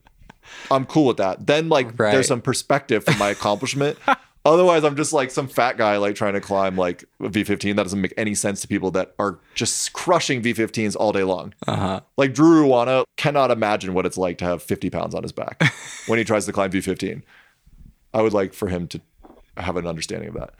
I'm 0.71 0.85
cool 0.85 1.05
with 1.07 1.17
that. 1.17 1.45
Then 1.45 1.67
like 1.67 1.87
Right. 1.99 2.11
there's 2.13 2.27
some 2.27 2.41
perspective 2.41 3.03
for 3.03 3.15
my 3.17 3.29
accomplishment. 3.29 3.97
Otherwise, 4.43 4.83
I'm 4.83 4.95
just 4.95 5.13
like 5.13 5.29
some 5.29 5.47
fat 5.47 5.77
guy 5.77 5.97
like 5.97 6.15
trying 6.15 6.33
to 6.33 6.41
climb 6.41 6.75
like 6.75 7.03
a 7.19 7.29
V15. 7.29 7.75
That 7.75 7.83
doesn't 7.83 8.01
make 8.01 8.13
any 8.17 8.33
sense 8.33 8.61
to 8.61 8.67
people 8.67 8.89
that 8.91 9.13
are 9.19 9.39
just 9.53 9.93
crushing 9.93 10.41
V15s 10.41 10.95
all 10.99 11.11
day 11.11 11.23
long. 11.23 11.53
Uh-huh. 11.67 12.01
Like 12.17 12.33
Drew 12.33 12.65
Ruana 12.65 13.03
cannot 13.17 13.51
imagine 13.51 13.93
what 13.93 14.05
it's 14.07 14.17
like 14.17 14.39
to 14.39 14.45
have 14.45 14.63
50 14.63 14.89
pounds 14.89 15.13
on 15.13 15.21
his 15.21 15.31
back 15.31 15.61
when 16.07 16.17
he 16.17 16.25
tries 16.25 16.47
to 16.47 16.53
climb 16.53 16.71
V15. 16.71 17.21
I 18.13 18.21
would 18.21 18.33
like 18.33 18.53
for 18.53 18.67
him 18.67 18.87
to 18.87 19.01
have 19.57 19.77
an 19.77 19.85
understanding 19.85 20.29
of 20.29 20.35
that. 20.35 20.55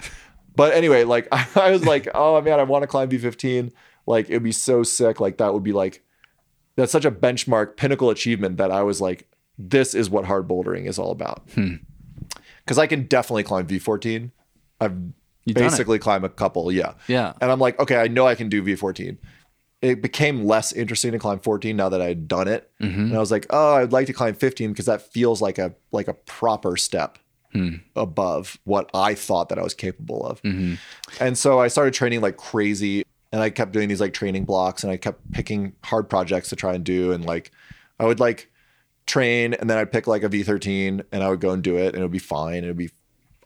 But 0.56 0.74
anyway, 0.74 1.04
like 1.04 1.28
I 1.58 1.72
was 1.72 1.84
like, 1.84 2.08
oh 2.14 2.40
man, 2.42 2.60
I 2.60 2.64
want 2.64 2.84
to 2.84 2.88
climb 2.88 3.10
V15. 3.10 3.72
Like 4.06 4.30
it'd 4.30 4.44
be 4.44 4.52
so 4.52 4.84
sick. 4.84 5.20
Like 5.20 5.38
that 5.38 5.54
would 5.54 5.64
be 5.64 5.74
like 5.74 6.04
that's 6.76 6.92
such 6.92 7.06
a 7.06 7.12
benchmark 7.12 7.78
pinnacle 7.78 8.12
achievement 8.12 8.58
that 8.58 8.72
I 8.72 8.84
was 8.84 9.02
like, 9.02 9.28
this 9.58 9.96
is 9.96 10.10
what 10.10 10.26
hard 10.26 10.48
bouldering 10.48 10.86
is 10.86 11.00
all 11.00 11.12
about. 11.12 11.48
Because 12.72 12.80
I 12.80 12.88
can 12.88 13.04
definitely 13.04 13.44
climb 13.44 13.68
V14. 13.68 14.32
I've 14.80 14.96
You've 15.44 15.56
basically 15.56 16.00
climbed 16.00 16.24
a 16.24 16.30
couple, 16.30 16.72
yeah. 16.72 16.94
Yeah. 17.10 17.34
And 17.42 17.52
I'm 17.52 17.60
like, 17.60 17.78
okay, 17.82 17.98
I 17.98 18.08
know 18.08 18.28
I 18.28 18.36
can 18.36 18.48
do 18.48 18.64
V14. 18.64 19.18
It 19.82 20.02
became 20.02 20.46
less 20.46 20.72
interesting 20.72 21.12
to 21.12 21.20
climb 21.20 21.40
14 21.40 21.76
now 21.76 21.90
that 21.90 22.02
I 22.02 22.06
had 22.06 22.30
done 22.30 22.48
it. 22.48 22.72
Mm-hmm. 22.82 23.02
And 23.02 23.16
I 23.16 23.20
was 23.20 23.30
like, 23.30 23.46
oh, 23.50 23.76
I'd 23.76 23.92
like 23.92 24.08
to 24.08 24.14
climb 24.14 24.36
15 24.36 24.70
because 24.72 24.86
that 24.86 25.02
feels 25.02 25.42
like 25.42 25.58
a 25.58 25.76
like 25.92 26.08
a 26.08 26.14
proper 26.14 26.78
step 26.78 27.18
hmm. 27.52 27.76
above 27.98 28.58
what 28.64 28.90
I 28.94 29.16
thought 29.16 29.50
that 29.50 29.60
I 29.60 29.64
was 29.64 29.74
capable 29.74 30.26
of. 30.26 30.42
Mm-hmm. 30.44 30.76
And 31.20 31.38
so 31.38 31.60
I 31.60 31.68
started 31.68 31.94
training 31.94 32.22
like 32.22 32.38
crazy 32.38 33.04
and 33.34 33.42
I 33.42 33.50
kept 33.50 33.74
doing 33.74 33.90
these 33.90 34.00
like 34.00 34.14
training 34.14 34.46
blocks 34.46 34.84
and 34.84 34.94
I 34.94 34.98
kept 34.98 35.30
picking 35.32 35.74
hard 35.84 36.10
projects 36.10 36.50
to 36.50 36.56
try 36.56 36.74
and 36.76 36.84
do 36.84 37.12
and 37.12 37.26
like 37.26 37.52
I 38.00 38.06
would 38.06 38.20
like 38.20 38.51
train 39.06 39.54
and 39.54 39.70
then 39.70 39.78
I'd 39.78 39.92
pick 39.92 40.08
like 40.08 40.24
a 40.24 40.30
V13 40.30 41.04
and 41.12 41.24
I 41.24 41.30
would 41.30 41.42
go 41.42 41.52
and 41.52 41.64
do 41.64 41.78
it 41.78 41.88
and 41.88 41.98
it 41.98 42.02
would 42.02 42.12
be 42.12 42.20
fine. 42.20 42.64
It 42.64 42.68
would 42.68 42.78
be 42.78 42.92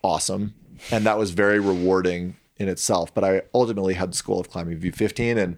awesome. 0.04 0.54
And 0.92 1.06
that 1.06 1.18
was 1.18 1.32
very 1.32 1.60
rewarding 1.60 2.36
in 2.58 2.68
itself. 2.68 3.14
But 3.14 3.24
I 3.24 3.42
ultimately 3.54 3.94
had 3.94 4.12
the 4.12 4.18
school 4.18 4.40
of 4.40 4.50
climbing 4.50 4.80
V15 4.80 5.38
and 5.38 5.58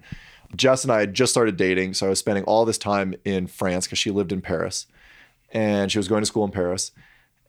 Jess 0.55 0.83
and 0.83 0.93
I 0.93 1.01
had 1.01 1.13
just 1.13 1.33
started 1.33 1.57
dating. 1.57 1.93
So 1.93 2.07
I 2.07 2.09
was 2.09 2.19
spending 2.19 2.43
all 2.45 2.65
this 2.65 2.77
time 2.77 3.15
in 3.25 3.47
France 3.47 3.85
because 3.85 3.99
she 3.99 4.11
lived 4.11 4.31
in 4.31 4.41
Paris 4.41 4.87
and 5.51 5.91
she 5.91 5.99
was 5.99 6.07
going 6.07 6.21
to 6.21 6.25
school 6.25 6.45
in 6.45 6.51
Paris. 6.51 6.91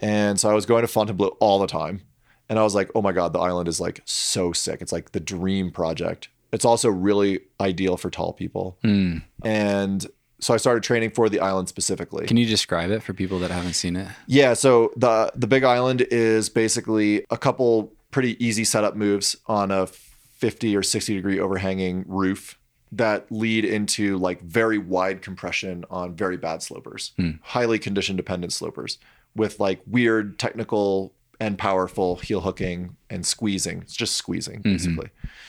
And 0.01 0.39
so 0.39 0.49
I 0.49 0.55
was 0.55 0.67
going 0.67 0.83
to 0.83 0.89
Fontainebleau 0.89 1.37
all 1.41 1.59
the 1.59 1.67
time. 1.67 2.03
And 2.49 2.59
I 2.59 2.63
was 2.63 2.75
like, 2.75 2.91
oh 2.95 3.03
my 3.03 3.13
God, 3.13 3.33
the 3.33 3.41
island 3.41 3.69
is 3.69 3.81
like 3.81 4.01
so 4.05 4.53
sick. 4.53 4.81
It's 4.81 4.93
like 4.93 5.13
the 5.13 5.21
dream 5.21 5.71
project. 5.71 6.29
It's 6.51 6.65
also 6.65 6.89
really 6.89 7.41
ideal 7.61 7.97
for 7.97 8.11
tall 8.11 8.33
people. 8.33 8.79
Hmm. 8.83 9.19
And 9.45 10.07
so 10.41 10.55
I 10.55 10.57
started 10.57 10.83
training 10.83 11.11
for 11.11 11.29
the 11.29 11.41
island 11.41 11.69
specifically. 11.69 12.27
Can 12.27 12.37
you 12.37 12.47
describe 12.47 12.91
it 12.91 13.03
for 13.03 13.13
people 13.13 13.39
that 13.41 13.51
haven't 13.51 13.75
seen 13.75 13.97
it? 13.97 14.09
Yeah, 14.27 14.55
so 14.55 14.93
the 14.97 15.33
the 15.35 15.47
Big 15.47 15.65
Island 15.65 16.03
is 16.11 16.49
basically 16.49 17.25
a 17.31 17.37
couple 17.37 17.93
pretty 18.11 18.43
easy 18.45 18.65
setup 18.65 18.97
moves 18.97 19.37
on 19.47 19.71
a 19.71 19.87
50 19.87 20.77
or 20.77 20.83
60 20.83 21.15
degree 21.15 21.41
overhanging 21.41 22.05
roof 22.07 22.59
that 22.93 23.27
lead 23.31 23.65
into 23.65 24.17
like 24.17 24.41
very 24.43 24.79
wide 24.79 25.21
compression 25.21 25.85
on 25.91 26.15
very 26.15 26.37
bad 26.37 26.63
slopers, 26.63 27.13
hmm. 27.17 27.33
highly 27.43 27.79
condition 27.79 28.17
dependent 28.17 28.53
slopers 28.53 28.99
with 29.35 29.61
like 29.61 29.81
weird 29.87 30.39
technical 30.39 31.13
and 31.41 31.57
powerful 31.57 32.17
heel 32.17 32.41
hooking 32.41 32.97
and 33.11 33.25
squeezing. 33.25 33.83
It's 33.83 33.95
just 33.95 34.17
squeezing 34.17 34.61
basically. 34.63 35.09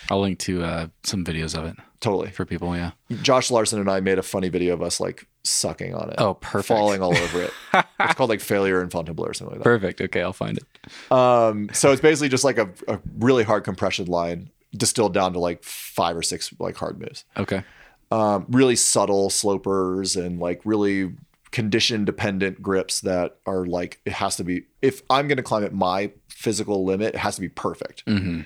I'll 0.10 0.22
link 0.22 0.40
to 0.40 0.64
uh, 0.64 0.88
some 1.03 1.26
videos 1.26 1.57
of 1.57 1.66
it 1.66 1.76
Totally. 1.99 2.30
for 2.30 2.45
people. 2.45 2.76
Yeah. 2.76 2.91
Josh 3.22 3.49
Larson 3.49 3.80
and 3.80 3.90
I 3.90 3.99
made 3.99 4.20
a 4.20 4.24
funny 4.24 4.49
video 4.49 4.74
of 4.74 4.82
us 4.82 4.99
like 4.99 5.28
sucking 5.44 5.95
on 5.95 6.10
it. 6.10 6.16
Oh, 6.20 6.36
perfect. 6.36 6.68
Falling 6.68 7.02
all 7.02 7.16
over 7.16 7.41
it. 7.44 7.53
it's 7.99 8.14
called 8.14 8.30
like 8.30 8.40
failure 8.40 8.84
in 8.84 8.90
Fontainebleau 8.90 9.26
or 9.26 9.34
something 9.34 9.56
like 9.56 9.64
that. 9.64 9.64
Perfect. 9.64 10.02
Okay, 10.02 10.22
I'll 10.22 10.34
find 10.34 10.57
it. 10.60 11.11
Um, 11.11 11.70
so 11.74 11.91
it's 11.91 12.02
basically 12.02 12.30
just 12.30 12.44
like 12.44 12.60
a, 12.60 12.70
a 12.88 12.99
really 13.18 13.44
hard 13.44 13.64
compression 13.64 14.06
line 14.06 14.52
distilled 14.76 15.14
down 15.14 15.34
to 15.34 15.40
like 15.40 15.64
five 15.64 16.16
or 16.16 16.22
six 16.22 16.53
like 16.60 16.76
hard 16.76 16.99
moves. 16.99 17.26
Okay. 17.36 17.64
Um, 18.11 18.45
really 18.49 18.76
subtle 18.76 19.30
slopers 19.30 20.16
and 20.16 20.40
like 20.40 20.61
really 20.66 21.14
condition 21.51 22.05
dependent 22.05 22.61
grips 22.61 23.01
that 23.01 23.38
are 23.45 23.65
like 23.65 23.99
it 24.05 24.13
has 24.13 24.35
to 24.35 24.43
be 24.43 24.63
if 24.81 25.01
I'm 25.09 25.27
going 25.27 25.38
to 25.38 25.43
climb 25.43 25.63
at 25.63 25.73
my 25.73 26.11
physical 26.30 26.85
limit, 26.85 27.15
it 27.15 27.19
has 27.19 27.35
to 27.35 27.41
be 27.41 27.49
perfect. 27.49 28.05
Mm-hmm. 28.05 28.41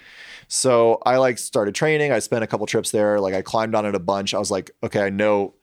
So 0.47 1.01
I 1.05 1.17
like 1.17 1.37
started 1.37 1.75
training. 1.75 2.11
I 2.11 2.19
spent 2.19 2.43
a 2.43 2.47
couple 2.47 2.65
trips 2.65 2.91
there. 2.91 3.19
Like 3.19 3.33
I 3.33 3.41
climbed 3.41 3.75
on 3.75 3.85
it 3.85 3.95
a 3.95 3.99
bunch. 3.99 4.33
I 4.33 4.39
was 4.39 4.51
like, 4.51 4.71
okay, 4.83 5.01
I 5.01 5.09
know, 5.09 5.55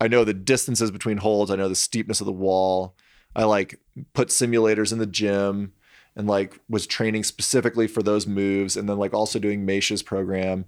I 0.00 0.08
know 0.08 0.24
the 0.24 0.34
distances 0.34 0.90
between 0.90 1.18
holds. 1.18 1.50
I 1.50 1.56
know 1.56 1.68
the 1.68 1.74
steepness 1.74 2.20
of 2.20 2.26
the 2.26 2.32
wall. 2.32 2.96
I 3.34 3.44
like 3.44 3.78
put 4.14 4.28
simulators 4.28 4.92
in 4.92 4.98
the 4.98 5.06
gym 5.06 5.72
and 6.16 6.26
like 6.26 6.58
was 6.68 6.86
training 6.86 7.24
specifically 7.24 7.86
for 7.86 8.02
those 8.02 8.26
moves. 8.26 8.76
And 8.76 8.88
then 8.88 8.98
like 8.98 9.14
also 9.14 9.38
doing 9.38 9.64
Maisch's 9.64 10.02
program. 10.02 10.64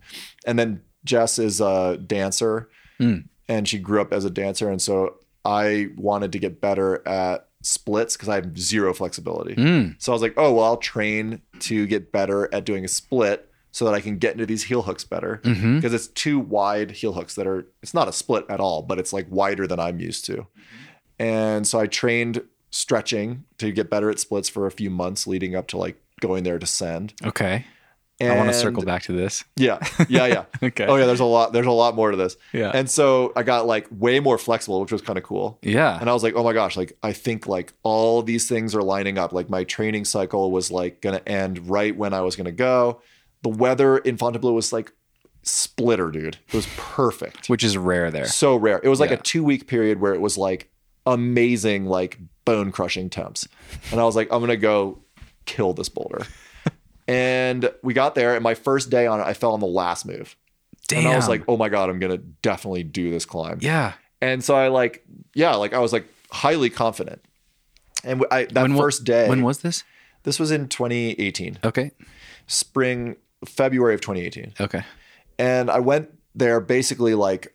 And 0.46 0.58
then 0.58 0.82
Jess 1.04 1.38
is 1.38 1.60
a 1.60 1.96
dancer 1.96 2.68
hmm. 2.98 3.20
and 3.48 3.66
she 3.66 3.78
grew 3.78 4.00
up 4.00 4.12
as 4.12 4.24
a 4.24 4.30
dancer. 4.30 4.70
And 4.70 4.80
so 4.80 5.16
I 5.44 5.88
wanted 5.96 6.32
to 6.32 6.38
get 6.38 6.60
better 6.60 7.06
at 7.06 7.48
splits 7.62 8.16
because 8.16 8.28
I 8.28 8.36
have 8.36 8.58
zero 8.58 8.92
flexibility. 8.92 9.54
Hmm. 9.54 9.90
So 9.98 10.12
I 10.12 10.14
was 10.14 10.22
like, 10.22 10.34
oh, 10.36 10.52
well, 10.52 10.64
I'll 10.64 10.76
train 10.76 11.42
to 11.60 11.86
get 11.86 12.12
better 12.12 12.52
at 12.54 12.64
doing 12.64 12.84
a 12.84 12.88
split 12.88 13.48
so 13.70 13.84
that 13.86 13.94
I 13.94 14.00
can 14.00 14.18
get 14.18 14.32
into 14.32 14.46
these 14.46 14.64
heel 14.64 14.82
hooks 14.82 15.04
better. 15.04 15.40
Mm-hmm. 15.44 15.76
Because 15.76 15.94
it's 15.94 16.08
two 16.08 16.38
wide 16.38 16.90
heel 16.90 17.14
hooks 17.14 17.34
that 17.36 17.46
are, 17.46 17.66
it's 17.82 17.94
not 17.94 18.08
a 18.08 18.12
split 18.12 18.44
at 18.48 18.60
all, 18.60 18.82
but 18.82 18.98
it's 18.98 19.12
like 19.12 19.26
wider 19.30 19.66
than 19.66 19.80
I'm 19.80 19.98
used 19.98 20.24
to. 20.26 20.32
Mm-hmm. 20.32 20.62
And 21.18 21.66
so 21.66 21.78
I 21.78 21.86
trained 21.86 22.42
stretching 22.70 23.44
to 23.58 23.70
get 23.70 23.90
better 23.90 24.10
at 24.10 24.18
splits 24.18 24.48
for 24.48 24.66
a 24.66 24.70
few 24.70 24.90
months 24.90 25.26
leading 25.26 25.54
up 25.54 25.68
to 25.68 25.76
like 25.78 26.02
going 26.20 26.44
there 26.44 26.58
to 26.58 26.66
send. 26.66 27.14
Okay. 27.24 27.66
And 28.20 28.32
I 28.32 28.36
want 28.36 28.50
to 28.50 28.54
circle 28.54 28.84
back 28.84 29.02
to 29.04 29.12
this. 29.12 29.42
yeah, 29.56 29.78
yeah, 30.08 30.26
yeah. 30.26 30.44
Okay. 30.62 30.86
Oh 30.86 30.94
yeah, 30.96 31.06
there's 31.06 31.18
a 31.20 31.24
lot. 31.24 31.52
There's 31.52 31.66
a 31.66 31.72
lot 31.72 31.96
more 31.96 32.10
to 32.12 32.16
this. 32.16 32.36
Yeah. 32.52 32.70
And 32.72 32.88
so 32.88 33.32
I 33.34 33.42
got 33.42 33.66
like 33.66 33.88
way 33.90 34.20
more 34.20 34.38
flexible, 34.38 34.80
which 34.80 34.92
was 34.92 35.02
kind 35.02 35.18
of 35.18 35.24
cool. 35.24 35.58
Yeah. 35.62 35.98
And 36.00 36.08
I 36.08 36.12
was 36.12 36.22
like, 36.22 36.34
oh 36.36 36.44
my 36.44 36.52
gosh, 36.52 36.76
like 36.76 36.96
I 37.02 37.12
think 37.12 37.48
like 37.48 37.72
all 37.82 38.22
these 38.22 38.48
things 38.48 38.74
are 38.76 38.82
lining 38.82 39.18
up. 39.18 39.32
Like 39.32 39.50
my 39.50 39.64
training 39.64 40.04
cycle 40.04 40.52
was 40.52 40.70
like 40.70 41.00
gonna 41.00 41.22
end 41.26 41.68
right 41.68 41.96
when 41.96 42.14
I 42.14 42.20
was 42.20 42.36
gonna 42.36 42.52
go. 42.52 43.00
The 43.42 43.48
weather 43.48 43.98
in 43.98 44.16
Fontainebleau 44.18 44.52
was 44.52 44.72
like 44.72 44.92
splitter, 45.42 46.12
dude. 46.12 46.38
It 46.46 46.54
was 46.54 46.68
perfect. 46.76 47.48
Which 47.48 47.64
is 47.64 47.76
rare 47.76 48.12
there. 48.12 48.26
so 48.26 48.54
rare. 48.54 48.80
It 48.84 48.88
was 48.88 49.00
like 49.00 49.10
Yeah. 49.10 49.16
a 49.16 49.20
two 49.22 49.42
week 49.42 49.66
period 49.66 50.00
where 50.00 50.14
it 50.14 50.20
was 50.20 50.38
like 50.38 50.70
amazing, 51.06 51.86
like 51.86 52.18
bone 52.44 52.70
crushing 52.70 53.10
temps. 53.10 53.48
And 53.90 54.00
I 54.00 54.04
was 54.04 54.14
like, 54.14 54.28
I'm 54.30 54.40
gonna 54.40 54.56
go 54.56 55.00
kill 55.44 55.72
this 55.72 55.88
boulder. 55.88 56.24
And 57.08 57.70
we 57.82 57.94
got 57.94 58.14
there, 58.14 58.34
and 58.34 58.42
my 58.42 58.54
first 58.54 58.90
day 58.90 59.06
on 59.06 59.20
it, 59.20 59.24
I 59.24 59.34
fell 59.34 59.52
on 59.52 59.60
the 59.60 59.66
last 59.66 60.06
move. 60.06 60.36
Damn. 60.88 61.00
And 61.00 61.08
I 61.08 61.16
was 61.16 61.28
like, 61.28 61.42
oh 61.48 61.56
my 61.56 61.68
God, 61.68 61.88
I'm 61.90 61.98
gonna 61.98 62.18
definitely 62.18 62.82
do 62.84 63.10
this 63.10 63.24
climb. 63.24 63.58
yeah. 63.60 63.92
And 64.20 64.42
so 64.44 64.54
I 64.54 64.68
like, 64.68 65.04
yeah, 65.34 65.54
like 65.56 65.72
I 65.72 65.78
was 65.80 65.92
like 65.92 66.06
highly 66.30 66.70
confident. 66.70 67.24
And 68.04 68.24
I 68.30 68.44
that 68.46 68.62
When 68.62 68.76
first 68.76 69.04
day, 69.04 69.28
When 69.28 69.42
was 69.42 69.58
this? 69.62 69.84
this 70.24 70.38
was 70.38 70.50
in 70.50 70.68
2018, 70.68 71.58
Okay. 71.64 71.90
spring, 72.46 73.16
February 73.46 73.94
of 73.94 74.00
2018 74.00 74.54
Okay. 74.60 74.84
and 75.38 75.68
I 75.70 75.80
went 75.80 76.10
there 76.34 76.60
basically 76.60 77.14
like 77.14 77.54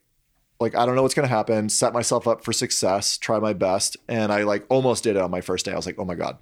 like 0.59 0.75
I 0.75 0.85
don't 0.85 0.95
know 0.95 1.01
what's 1.03 1.13
gonna 1.13 1.27
happen, 1.27 1.69
set 1.69 1.93
myself 1.93 2.27
up 2.27 2.43
for 2.43 2.51
success, 2.51 3.17
try 3.17 3.39
my 3.39 3.53
best, 3.53 3.95
and 4.09 4.31
I 4.33 4.43
like 4.43 4.65
almost 4.69 5.03
did 5.03 5.15
it 5.15 5.21
on 5.21 5.29
my 5.31 5.39
first 5.41 5.65
day. 5.65 5.71
I 5.71 5.75
was 5.75 5.85
like, 5.85 5.99
oh 5.99 6.05
my 6.05 6.15
god, 6.15 6.37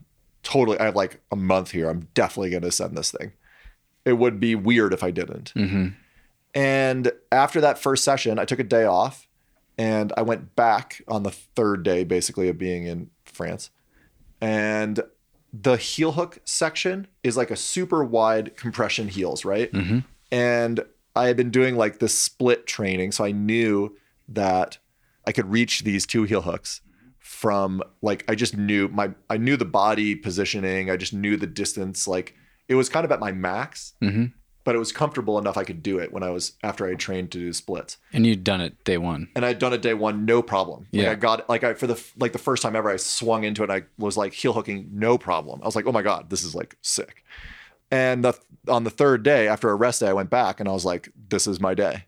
totally. 0.45 0.80
I 0.80 0.85
have 0.85 0.95
like 0.95 1.19
a 1.31 1.35
month 1.35 1.72
here. 1.72 1.89
I'm 1.89 2.07
definitely 2.13 2.51
gonna 2.51 2.72
send 2.72 2.97
this 2.97 3.11
thing. 3.11 3.34
It 4.05 4.13
would 4.13 4.39
be 4.39 4.55
weird 4.55 4.93
if 4.93 5.03
I 5.03 5.11
didn't. 5.11 5.53
Mm-hmm. 5.55 5.88
And 6.53 7.11
after 7.34 7.59
that 7.59 7.77
first 7.77 8.05
session, 8.05 8.39
I 8.39 8.45
took 8.45 8.59
a 8.59 8.63
day 8.63 8.85
off, 8.85 9.27
and 9.77 10.13
I 10.15 10.22
went 10.22 10.55
back 10.55 11.01
on 11.07 11.23
the 11.23 11.31
third 11.31 11.84
day, 11.84 12.05
basically 12.05 12.47
of 12.47 12.57
being 12.57 12.85
in 12.85 13.09
France, 13.26 13.72
and 14.39 15.01
the 15.51 15.77
heel 15.77 16.13
hook 16.13 16.39
section 16.45 17.07
is 17.23 17.35
like 17.35 17.51
a 17.51 17.55
super 17.55 18.03
wide 18.03 18.55
compression 18.55 19.07
heels, 19.07 19.43
right? 19.43 19.72
Mm-hmm. 19.72 19.99
And 20.31 20.81
I 21.15 21.27
had 21.27 21.38
been 21.38 21.49
doing 21.49 21.76
like 21.76 21.99
this 21.99 22.17
split 22.17 22.67
training, 22.67 23.11
so 23.11 23.23
I 23.23 23.31
knew 23.31 23.97
that 24.27 24.77
I 25.26 25.31
could 25.31 25.49
reach 25.49 25.84
these 25.84 26.05
two 26.05 26.23
heel 26.23 26.41
hooks 26.41 26.81
from 27.45 27.84
like 28.01 28.26
I 28.27 28.34
just 28.34 28.57
knew 28.57 28.88
my 28.88 29.11
I 29.30 29.38
knew 29.38 29.55
the 29.55 29.65
body 29.65 30.15
positioning, 30.15 30.89
I 30.89 30.97
just 30.97 31.13
knew 31.13 31.38
the 31.38 31.45
distance. 31.45 32.07
Like 32.07 32.34
it 32.67 32.73
was 32.73 32.89
kind 32.89 33.05
of 33.05 33.11
at 33.11 33.19
my 33.19 33.31
max, 33.31 33.93
mm-hmm. 34.01 34.26
but 34.63 34.73
it 34.73 34.80
was 34.80 34.91
comfortable 34.91 35.38
enough 35.38 35.55
I 35.55 35.63
could 35.63 35.84
do 35.84 35.99
it 35.99 36.11
when 36.11 36.23
I 36.23 36.31
was 36.31 36.53
after 36.63 36.88
I 36.88 36.89
had 36.89 36.99
trained 36.99 37.31
to 37.34 37.38
do 37.38 37.53
splits 37.53 37.97
And 38.11 38.26
you'd 38.26 38.43
done 38.43 38.61
it 38.61 38.84
day 38.84 38.97
one. 38.97 39.27
and 39.35 39.45
I'd 39.45 39.59
done 39.59 39.73
it 39.73 39.84
day 39.84 39.93
one, 39.93 40.26
no 40.26 40.41
problem. 40.41 40.88
Like 40.91 41.03
Yeah. 41.03 41.11
I 41.11 41.13
got 41.13 41.47
like 41.47 41.63
I 41.63 41.76
for 41.76 41.85
the 41.85 42.03
like 42.17 42.31
the 42.31 42.39
first 42.39 42.63
time 42.63 42.76
ever, 42.76 42.89
I 42.89 42.95
swung 42.95 43.43
into 43.43 43.61
it. 43.63 43.69
I 43.69 43.84
was 43.99 44.17
like 44.17 44.34
heel 44.34 44.53
hooking, 44.53 44.89
no 44.91 45.19
problem. 45.19 45.61
I 45.61 45.67
was 45.67 45.76
like, 45.76 45.85
oh 45.85 45.91
my 45.91 46.01
god, 46.01 46.31
this 46.31 46.43
is 46.43 46.55
like 46.55 46.80
sick. 46.81 47.23
And 47.91 48.26
the, 48.26 48.34
on 48.67 48.85
the 48.85 48.89
third 48.89 49.22
day 49.22 49.47
after 49.47 49.69
a 49.69 49.76
rest 49.76 49.99
day, 49.99 50.07
I 50.07 50.13
went 50.13 50.31
back 50.31 50.59
and 50.59 50.67
I 50.67 50.72
was 50.72 50.84
like, 50.84 51.09
this 51.30 51.45
is 51.45 51.59
my 51.59 51.76
day. 51.76 52.05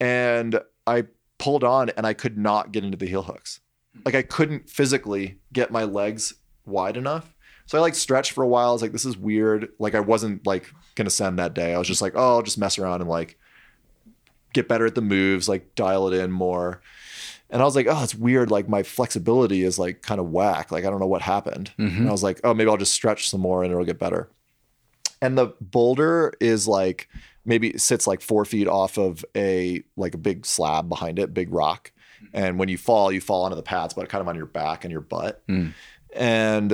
And 0.00 0.58
I 0.86 1.04
pulled 1.36 1.64
on 1.64 1.90
and 1.90 2.06
I 2.06 2.14
could 2.14 2.38
not 2.38 2.72
get 2.72 2.82
into 2.82 2.96
the 2.96 3.06
heel 3.06 3.24
hooks. 3.24 3.60
Like 4.04 4.14
I 4.14 4.22
couldn't 4.22 4.68
physically 4.68 5.38
get 5.52 5.70
my 5.70 5.84
legs 5.84 6.34
wide 6.66 6.96
enough. 6.96 7.34
So 7.66 7.78
I 7.78 7.80
like 7.80 7.94
stretched 7.94 8.32
for 8.32 8.44
a 8.44 8.48
while. 8.48 8.70
I 8.70 8.72
was 8.72 8.82
like, 8.82 8.92
this 8.92 9.04
is 9.04 9.16
weird. 9.16 9.70
Like 9.78 9.94
I 9.94 10.00
wasn't 10.00 10.46
like 10.46 10.70
gonna 10.94 11.10
send 11.10 11.38
that 11.38 11.54
day. 11.54 11.74
I 11.74 11.78
was 11.78 11.88
just 11.88 12.02
like, 12.02 12.12
oh, 12.14 12.36
I'll 12.36 12.42
just 12.42 12.58
mess 12.58 12.78
around 12.78 13.00
and 13.00 13.10
like 13.10 13.38
get 14.52 14.68
better 14.68 14.86
at 14.86 14.94
the 14.94 15.02
moves, 15.02 15.48
like 15.48 15.74
dial 15.74 16.08
it 16.12 16.18
in 16.18 16.30
more. 16.30 16.82
And 17.50 17.62
I 17.62 17.64
was 17.64 17.76
like, 17.76 17.86
oh, 17.88 18.02
it's 18.02 18.14
weird. 18.14 18.50
Like 18.50 18.68
my 18.68 18.82
flexibility 18.82 19.62
is 19.62 19.78
like 19.78 20.02
kind 20.02 20.20
of 20.20 20.30
whack. 20.30 20.72
Like 20.72 20.84
I 20.84 20.90
don't 20.90 21.00
know 21.00 21.06
what 21.06 21.22
happened. 21.22 21.72
Mm-hmm. 21.78 21.98
And 21.98 22.08
I 22.08 22.12
was 22.12 22.22
like, 22.22 22.40
oh, 22.44 22.54
maybe 22.54 22.70
I'll 22.70 22.76
just 22.76 22.94
stretch 22.94 23.28
some 23.28 23.40
more 23.40 23.62
and 23.62 23.72
it'll 23.72 23.84
get 23.84 23.98
better. 23.98 24.30
And 25.22 25.38
the 25.38 25.54
boulder 25.60 26.34
is 26.40 26.66
like 26.66 27.08
maybe 27.44 27.68
it 27.68 27.80
sits 27.80 28.06
like 28.06 28.20
four 28.20 28.44
feet 28.44 28.68
off 28.68 28.98
of 28.98 29.24
a 29.36 29.82
like 29.96 30.14
a 30.14 30.18
big 30.18 30.46
slab 30.46 30.88
behind 30.88 31.18
it, 31.18 31.34
big 31.34 31.52
rock. 31.52 31.92
And 32.34 32.58
when 32.58 32.68
you 32.68 32.76
fall, 32.76 33.12
you 33.12 33.20
fall 33.20 33.44
onto 33.44 33.56
the 33.56 33.62
pads, 33.62 33.94
but 33.94 34.08
kind 34.08 34.20
of 34.20 34.28
on 34.28 34.36
your 34.36 34.46
back 34.46 34.84
and 34.84 34.90
your 34.92 35.00
butt. 35.00 35.42
Hmm. 35.48 35.68
And 36.14 36.72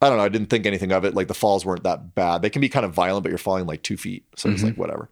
I 0.00 0.08
don't 0.08 0.16
know. 0.18 0.24
I 0.24 0.28
didn't 0.28 0.48
think 0.48 0.64
anything 0.64 0.92
of 0.92 1.04
it. 1.04 1.14
Like 1.14 1.28
the 1.28 1.34
falls 1.34 1.66
weren't 1.66 1.82
that 1.82 2.14
bad. 2.14 2.42
They 2.42 2.50
can 2.50 2.60
be 2.60 2.68
kind 2.68 2.86
of 2.86 2.92
violent, 2.92 3.24
but 3.24 3.28
you're 3.30 3.38
falling 3.38 3.66
like 3.66 3.82
two 3.82 3.96
feet. 3.96 4.24
So 4.36 4.48
it's 4.48 4.62
like 4.62 4.72
mm-hmm. 4.72 4.80
whatever. 4.80 5.10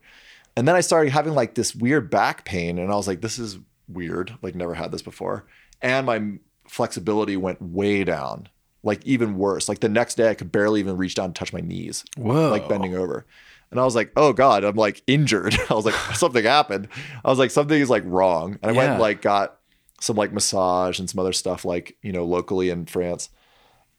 And 0.56 0.66
then 0.66 0.74
I 0.74 0.80
started 0.80 1.10
having 1.10 1.34
like 1.34 1.54
this 1.54 1.74
weird 1.74 2.10
back 2.10 2.44
pain, 2.44 2.78
and 2.78 2.90
I 2.90 2.96
was 2.96 3.06
like, 3.06 3.20
this 3.20 3.38
is 3.38 3.58
weird. 3.88 4.36
Like 4.42 4.54
never 4.54 4.74
had 4.74 4.90
this 4.90 5.02
before. 5.02 5.46
And 5.82 6.06
my 6.06 6.38
flexibility 6.66 7.36
went 7.36 7.62
way 7.62 8.04
down, 8.04 8.48
like 8.82 9.04
even 9.06 9.36
worse. 9.36 9.68
Like 9.68 9.80
the 9.80 9.88
next 9.88 10.16
day, 10.16 10.28
I 10.28 10.34
could 10.34 10.50
barely 10.50 10.80
even 10.80 10.96
reach 10.96 11.14
down 11.14 11.26
and 11.26 11.36
touch 11.36 11.52
my 11.52 11.60
knees, 11.60 12.04
Whoa. 12.16 12.50
like 12.50 12.68
bending 12.68 12.94
over. 12.96 13.26
And 13.70 13.78
I 13.78 13.84
was 13.84 13.94
like, 13.94 14.10
oh 14.16 14.32
God, 14.32 14.64
I'm 14.64 14.74
like 14.74 15.02
injured. 15.06 15.56
I 15.70 15.74
was 15.74 15.84
like, 15.84 15.94
something 16.16 16.44
happened. 16.44 16.88
I 17.24 17.30
was 17.30 17.38
like, 17.38 17.52
something 17.52 17.80
is 17.80 17.90
like 17.90 18.02
wrong. 18.04 18.58
And 18.62 18.72
I 18.72 18.74
went 18.74 18.88
Yeah. 18.88 18.92
and 18.94 19.00
like 19.00 19.22
got 19.22 19.59
some 20.00 20.16
like 20.16 20.32
massage 20.32 20.98
and 20.98 21.08
some 21.08 21.20
other 21.20 21.32
stuff 21.32 21.64
like, 21.64 21.96
you 22.02 22.10
know, 22.10 22.24
locally 22.24 22.70
in 22.70 22.86
France. 22.86 23.28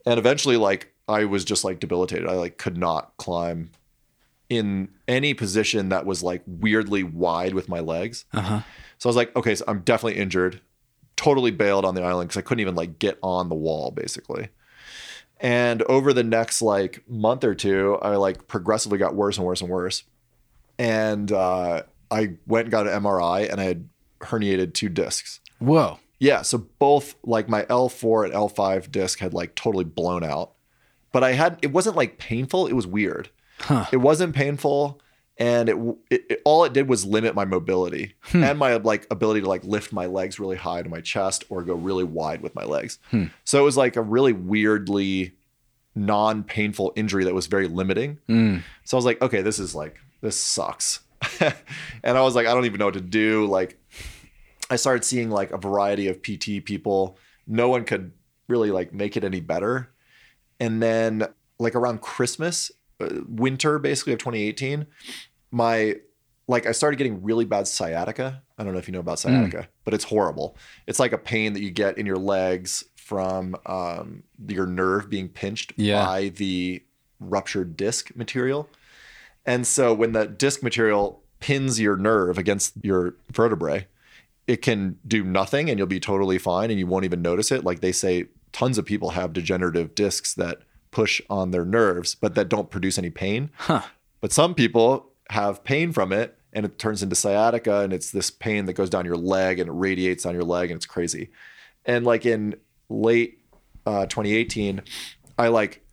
And 0.05 0.19
eventually 0.19 0.57
like 0.57 0.93
I 1.07 1.25
was 1.25 1.45
just 1.45 1.63
like 1.63 1.79
debilitated. 1.79 2.27
I 2.27 2.33
like 2.33 2.57
could 2.57 2.77
not 2.77 3.15
climb 3.17 3.71
in 4.49 4.89
any 5.07 5.33
position 5.33 5.89
that 5.89 6.05
was 6.05 6.21
like 6.21 6.41
weirdly 6.45 7.03
wide 7.03 7.53
with 7.53 7.69
my 7.69 7.79
legs. 7.79 8.25
Uh-huh. 8.33 8.61
So 8.97 9.07
I 9.07 9.09
was 9.09 9.15
like, 9.15 9.33
okay, 9.35 9.55
so 9.55 9.63
I'm 9.67 9.81
definitely 9.81 10.19
injured. 10.19 10.59
Totally 11.15 11.51
bailed 11.51 11.85
on 11.85 11.95
the 11.95 12.03
island 12.03 12.29
because 12.29 12.37
I 12.37 12.41
couldn't 12.41 12.61
even 12.61 12.75
like 12.75 12.99
get 12.99 13.17
on 13.21 13.47
the 13.47 13.55
wall 13.55 13.91
basically. 13.91 14.49
And 15.39 15.81
over 15.83 16.13
the 16.13 16.23
next 16.23 16.61
like 16.61 17.03
month 17.07 17.43
or 17.43 17.55
two, 17.55 17.97
I 18.01 18.15
like 18.15 18.47
progressively 18.47 18.97
got 18.97 19.15
worse 19.15 19.37
and 19.37 19.45
worse 19.45 19.61
and 19.61 19.69
worse. 19.69 20.03
And 20.77 21.31
uh, 21.31 21.83
I 22.09 22.33
went 22.47 22.65
and 22.65 22.71
got 22.71 22.87
an 22.87 23.03
MRI 23.03 23.49
and 23.51 23.61
I 23.61 23.65
had 23.65 23.89
herniated 24.19 24.73
two 24.73 24.89
discs. 24.89 25.39
Whoa. 25.61 25.99
Yeah, 26.19 26.43
so 26.43 26.59
both 26.79 27.15
like 27.23 27.49
my 27.49 27.63
L4 27.63 28.25
and 28.25 28.33
L5 28.33 28.91
disc 28.91 29.19
had 29.19 29.33
like 29.33 29.55
totally 29.55 29.85
blown 29.85 30.23
out. 30.23 30.51
But 31.11 31.23
I 31.23 31.33
had 31.33 31.57
it 31.61 31.71
wasn't 31.71 31.95
like 31.95 32.17
painful, 32.17 32.67
it 32.67 32.73
was 32.73 32.87
weird. 32.87 33.29
Huh. 33.59 33.85
It 33.91 33.97
wasn't 33.97 34.35
painful 34.35 35.01
and 35.37 35.69
it, 35.69 35.77
it, 36.09 36.25
it 36.29 36.41
all 36.45 36.63
it 36.63 36.73
did 36.73 36.87
was 36.87 37.05
limit 37.05 37.33
my 37.33 37.45
mobility 37.45 38.13
hmm. 38.21 38.43
and 38.43 38.59
my 38.59 38.75
like 38.75 39.07
ability 39.09 39.41
to 39.41 39.49
like 39.49 39.63
lift 39.63 39.91
my 39.91 40.05
legs 40.05 40.39
really 40.39 40.55
high 40.55 40.81
to 40.83 40.89
my 40.89 41.01
chest 41.01 41.43
or 41.49 41.63
go 41.63 41.73
really 41.73 42.03
wide 42.03 42.41
with 42.41 42.53
my 42.53 42.63
legs. 42.63 42.99
Hmm. 43.09 43.25
So 43.43 43.59
it 43.59 43.63
was 43.63 43.77
like 43.77 43.95
a 43.95 44.01
really 44.01 44.33
weirdly 44.33 45.33
non-painful 45.95 46.93
injury 46.95 47.23
that 47.23 47.33
was 47.33 47.47
very 47.47 47.67
limiting. 47.67 48.19
Hmm. 48.27 48.57
So 48.83 48.95
I 48.95 48.99
was 48.99 49.05
like, 49.05 49.21
okay, 49.21 49.41
this 49.41 49.57
is 49.57 49.73
like 49.73 49.97
this 50.21 50.39
sucks. 50.39 50.99
and 51.39 52.17
I 52.17 52.21
was 52.21 52.35
like, 52.35 52.45
I 52.45 52.53
don't 52.53 52.65
even 52.65 52.77
know 52.77 52.85
what 52.85 52.93
to 52.93 53.01
do. 53.01 53.47
Like 53.47 53.79
I 54.71 54.77
started 54.77 55.03
seeing 55.03 55.29
like 55.29 55.51
a 55.51 55.57
variety 55.57 56.07
of 56.07 56.21
PT 56.23 56.63
people. 56.65 57.17
No 57.45 57.69
one 57.69 57.83
could 57.83 58.11
really 58.47 58.71
like 58.71 58.93
make 58.93 59.15
it 59.17 59.23
any 59.23 59.41
better. 59.41 59.91
And 60.59 60.81
then 60.81 61.27
like 61.59 61.75
around 61.75 62.01
Christmas, 62.01 62.71
uh, 62.99 63.09
winter 63.27 63.77
basically 63.79 64.13
of 64.13 64.19
2018, 64.19 64.87
my 65.51 65.95
like 66.47 66.65
I 66.65 66.71
started 66.71 66.97
getting 66.97 67.21
really 67.21 67.45
bad 67.45 67.67
sciatica. 67.67 68.41
I 68.57 68.63
don't 68.63 68.73
know 68.73 68.79
if 68.79 68.87
you 68.87 68.91
know 68.93 68.99
about 68.99 69.19
sciatica, 69.19 69.67
but 69.85 69.93
it's 69.93 70.03
horrible. 70.05 70.57
It's 70.87 70.99
like 70.99 71.13
a 71.13 71.17
pain 71.17 71.53
that 71.53 71.61
you 71.61 71.71
get 71.71 71.97
in 71.97 72.05
your 72.05 72.17
legs 72.17 72.83
from 72.95 73.55
um, 73.65 74.23
your 74.47 74.65
nerve 74.67 75.09
being 75.09 75.27
pinched 75.29 75.73
Yeah. 75.77 76.05
by 76.05 76.29
the 76.29 76.83
ruptured 77.19 77.75
disc 77.77 78.11
material. 78.15 78.69
And 79.45 79.65
so 79.67 79.93
when 79.93 80.11
the 80.13 80.25
disc 80.27 80.61
material 80.63 81.21
pins 81.39 81.79
your 81.79 81.97
nerve 81.97 82.37
against 82.37 82.73
your 82.83 83.15
vertebrae, 83.31 83.87
it 84.47 84.61
can 84.61 84.97
do 85.07 85.23
nothing 85.23 85.69
and 85.69 85.77
you'll 85.77 85.87
be 85.87 85.99
totally 85.99 86.37
fine 86.37 86.69
and 86.69 86.79
you 86.79 86.87
won't 86.87 87.05
even 87.05 87.21
notice 87.21 87.51
it. 87.51 87.63
Like 87.63 87.81
they 87.81 87.91
say, 87.91 88.25
tons 88.51 88.77
of 88.77 88.85
people 88.85 89.11
have 89.11 89.33
degenerative 89.33 89.95
discs 89.95 90.33
that 90.33 90.59
push 90.91 91.21
on 91.29 91.51
their 91.51 91.65
nerves, 91.65 92.15
but 92.15 92.35
that 92.35 92.49
don't 92.49 92.69
produce 92.69 92.97
any 92.97 93.09
pain. 93.09 93.49
Huh. 93.57 93.83
But 94.19 94.33
some 94.33 94.53
people 94.53 95.11
have 95.29 95.63
pain 95.63 95.91
from 95.93 96.11
it 96.11 96.37
and 96.53 96.65
it 96.65 96.77
turns 96.77 97.01
into 97.01 97.15
sciatica 97.15 97.79
and 97.79 97.93
it's 97.93 98.11
this 98.11 98.29
pain 98.29 98.65
that 98.65 98.73
goes 98.73 98.89
down 98.89 99.05
your 99.05 99.15
leg 99.15 99.59
and 99.59 99.69
it 99.69 99.73
radiates 99.73 100.25
on 100.25 100.33
your 100.33 100.43
leg 100.43 100.69
and 100.69 100.77
it's 100.77 100.85
crazy. 100.85 101.29
And 101.85 102.05
like 102.05 102.25
in 102.25 102.55
late 102.89 103.39
uh, 103.85 104.05
2018, 104.05 104.81
I 105.37 105.47
like 105.47 105.85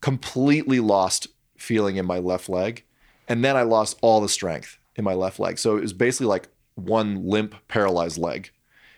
completely 0.00 0.80
lost 0.80 1.28
feeling 1.56 1.96
in 1.96 2.06
my 2.06 2.18
left 2.18 2.48
leg. 2.48 2.84
And 3.26 3.44
then 3.44 3.56
I 3.56 3.62
lost 3.62 3.98
all 4.02 4.20
the 4.20 4.28
strength 4.28 4.78
in 4.96 5.04
my 5.04 5.14
left 5.14 5.40
leg. 5.40 5.58
So 5.58 5.76
it 5.76 5.80
was 5.80 5.92
basically 5.92 6.26
like 6.26 6.48
one 6.74 7.26
limp, 7.26 7.54
paralyzed 7.68 8.18
leg. 8.18 8.50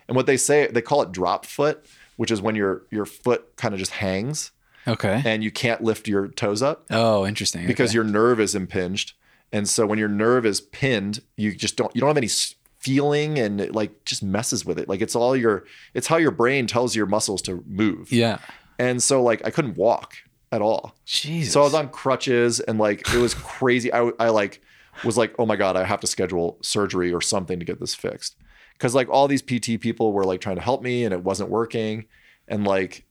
And 0.09 0.17
what 0.17 0.27
they 0.27 0.37
say, 0.37 0.67
they 0.69 0.83
call 0.83 1.03
it 1.03 1.13
drop 1.13 1.45
foot, 1.47 1.85
which 2.17 2.31
is 2.31 2.41
when 2.41 2.55
your 2.55 2.83
your 2.91 3.07
foot 3.07 3.57
kind 3.57 3.75
of 3.75 3.81
just 3.81 3.93
hangs 3.93 4.53
Okay. 4.89 5.21
and 5.25 5.43
you 5.43 5.51
can't 5.51 5.83
lift 5.83 6.07
your 6.07 6.29
toes 6.29 6.63
up 6.63 6.87
oh, 6.91 7.27
interesting. 7.27 7.67
because 7.67 7.91
okay. 7.91 7.95
your 7.97 8.05
nerve 8.05 8.39
is 8.41 8.55
impinged. 8.55 9.15
And 9.53 9.69
so 9.69 9.87
when 9.87 9.99
your 9.99 10.09
nerve 10.09 10.47
is 10.47 10.61
pinned, 10.61 11.21
you 11.37 11.55
just 11.55 11.77
don't 11.77 11.95
you 11.95 12.01
don't 12.01 12.09
have 12.09 12.17
any 12.17 12.31
feeling 12.79 13.39
and 13.39 13.61
it 13.61 13.75
like 13.75 14.05
just 14.05 14.23
messes 14.23 14.65
with 14.65 14.79
it. 14.79 14.89
Like 14.89 15.01
it's 15.01 15.17
all 15.17 15.37
your 15.37 15.65
it's 15.95 16.07
how 16.07 16.17
your 16.19 16.31
brain 16.31 16.67
tells 16.67 16.95
your 16.95 17.07
muscles 17.07 17.43
to 17.43 17.65
move. 17.67 18.13
yeah. 18.13 18.39
And 18.79 19.03
so 19.03 19.23
like 19.23 19.45
I 19.47 19.51
couldn't 19.51 19.77
walk 19.77 20.15
at 20.53 20.63
all. 20.63 20.95
Jesus. 21.05 21.53
So 21.53 21.63
I 21.63 21.65
was 21.65 21.75
on 21.75 21.89
crutches 21.89 22.61
and 22.61 22.79
like 22.79 23.13
it 23.13 23.19
was 23.19 23.35
crazy. 23.35 23.93
I, 23.93 24.11
I 24.21 24.29
like 24.29 24.63
was 25.05 25.17
like, 25.17 25.35
oh 25.39 25.47
my 25.47 25.57
God, 25.57 25.77
I 25.77 25.85
have 25.85 26.01
to 26.01 26.07
schedule 26.07 26.59
surgery 26.63 27.13
or 27.13 27.21
something 27.21 27.59
to 27.59 27.65
get 27.65 27.81
this 27.81 27.95
fixed. 27.95 28.37
Cause 28.79 28.95
like 28.95 29.09
all 29.09 29.27
these 29.27 29.43
PT 29.43 29.81
people 29.81 30.13
were 30.13 30.25
like 30.25 30.41
trying 30.41 30.57
to 30.57 30.63
help 30.63 30.83
me 30.83 31.05
and 31.05 31.15
it 31.15 31.25
wasn't 31.25 31.49
working. 31.49 32.05
And 32.47 32.67
like 32.67 33.07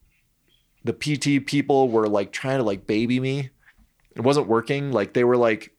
the 0.84 0.92
PT 0.92 1.44
people 1.46 1.88
were 1.88 2.08
like 2.08 2.32
trying 2.32 2.58
to 2.58 2.62
like 2.62 2.86
baby 2.86 3.18
me. 3.18 3.50
It 4.14 4.20
wasn't 4.20 4.46
working. 4.46 4.92
Like 4.92 5.12
they 5.12 5.24
were 5.24 5.36
like, 5.36 5.72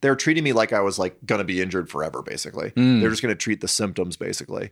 they 0.00 0.10
were 0.10 0.16
treating 0.16 0.44
me 0.44 0.52
like 0.52 0.72
I 0.72 0.80
was 0.80 0.98
like 0.98 1.16
gonna 1.24 1.44
be 1.44 1.60
injured 1.60 1.90
forever, 1.90 2.22
basically. 2.22 2.70
Mm. 2.72 3.00
They're 3.00 3.10
just 3.10 3.22
gonna 3.22 3.34
treat 3.34 3.60
the 3.60 3.68
symptoms, 3.68 4.16
basically. 4.16 4.70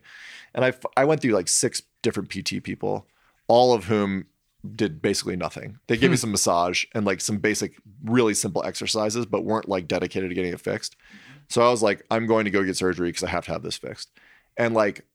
And 0.53 0.63
I, 0.63 0.73
I 0.95 1.05
went 1.05 1.21
through 1.21 1.31
like 1.31 1.47
six 1.47 1.81
different 2.03 2.29
PT 2.29 2.63
people, 2.63 3.07
all 3.47 3.73
of 3.73 3.85
whom 3.85 4.27
did 4.75 5.01
basically 5.01 5.35
nothing. 5.35 5.77
They 5.87 5.97
gave 5.97 6.09
me 6.09 6.15
hmm. 6.15 6.21
some 6.21 6.31
massage 6.31 6.85
and 6.93 7.05
like 7.05 7.21
some 7.21 7.37
basic, 7.37 7.75
really 8.03 8.33
simple 8.33 8.63
exercises, 8.63 9.25
but 9.25 9.43
weren't 9.43 9.67
like 9.67 9.87
dedicated 9.87 10.29
to 10.29 10.35
getting 10.35 10.53
it 10.53 10.61
fixed. 10.61 10.95
Mm-hmm. 10.97 11.39
So 11.49 11.61
I 11.61 11.69
was 11.69 11.83
like, 11.83 12.05
I'm 12.09 12.27
going 12.27 12.45
to 12.45 12.51
go 12.51 12.63
get 12.63 12.77
surgery 12.77 13.09
because 13.09 13.23
I 13.23 13.29
have 13.29 13.45
to 13.45 13.51
have 13.51 13.63
this 13.63 13.77
fixed. 13.77 14.09
And 14.55 14.73
like, 14.73 15.05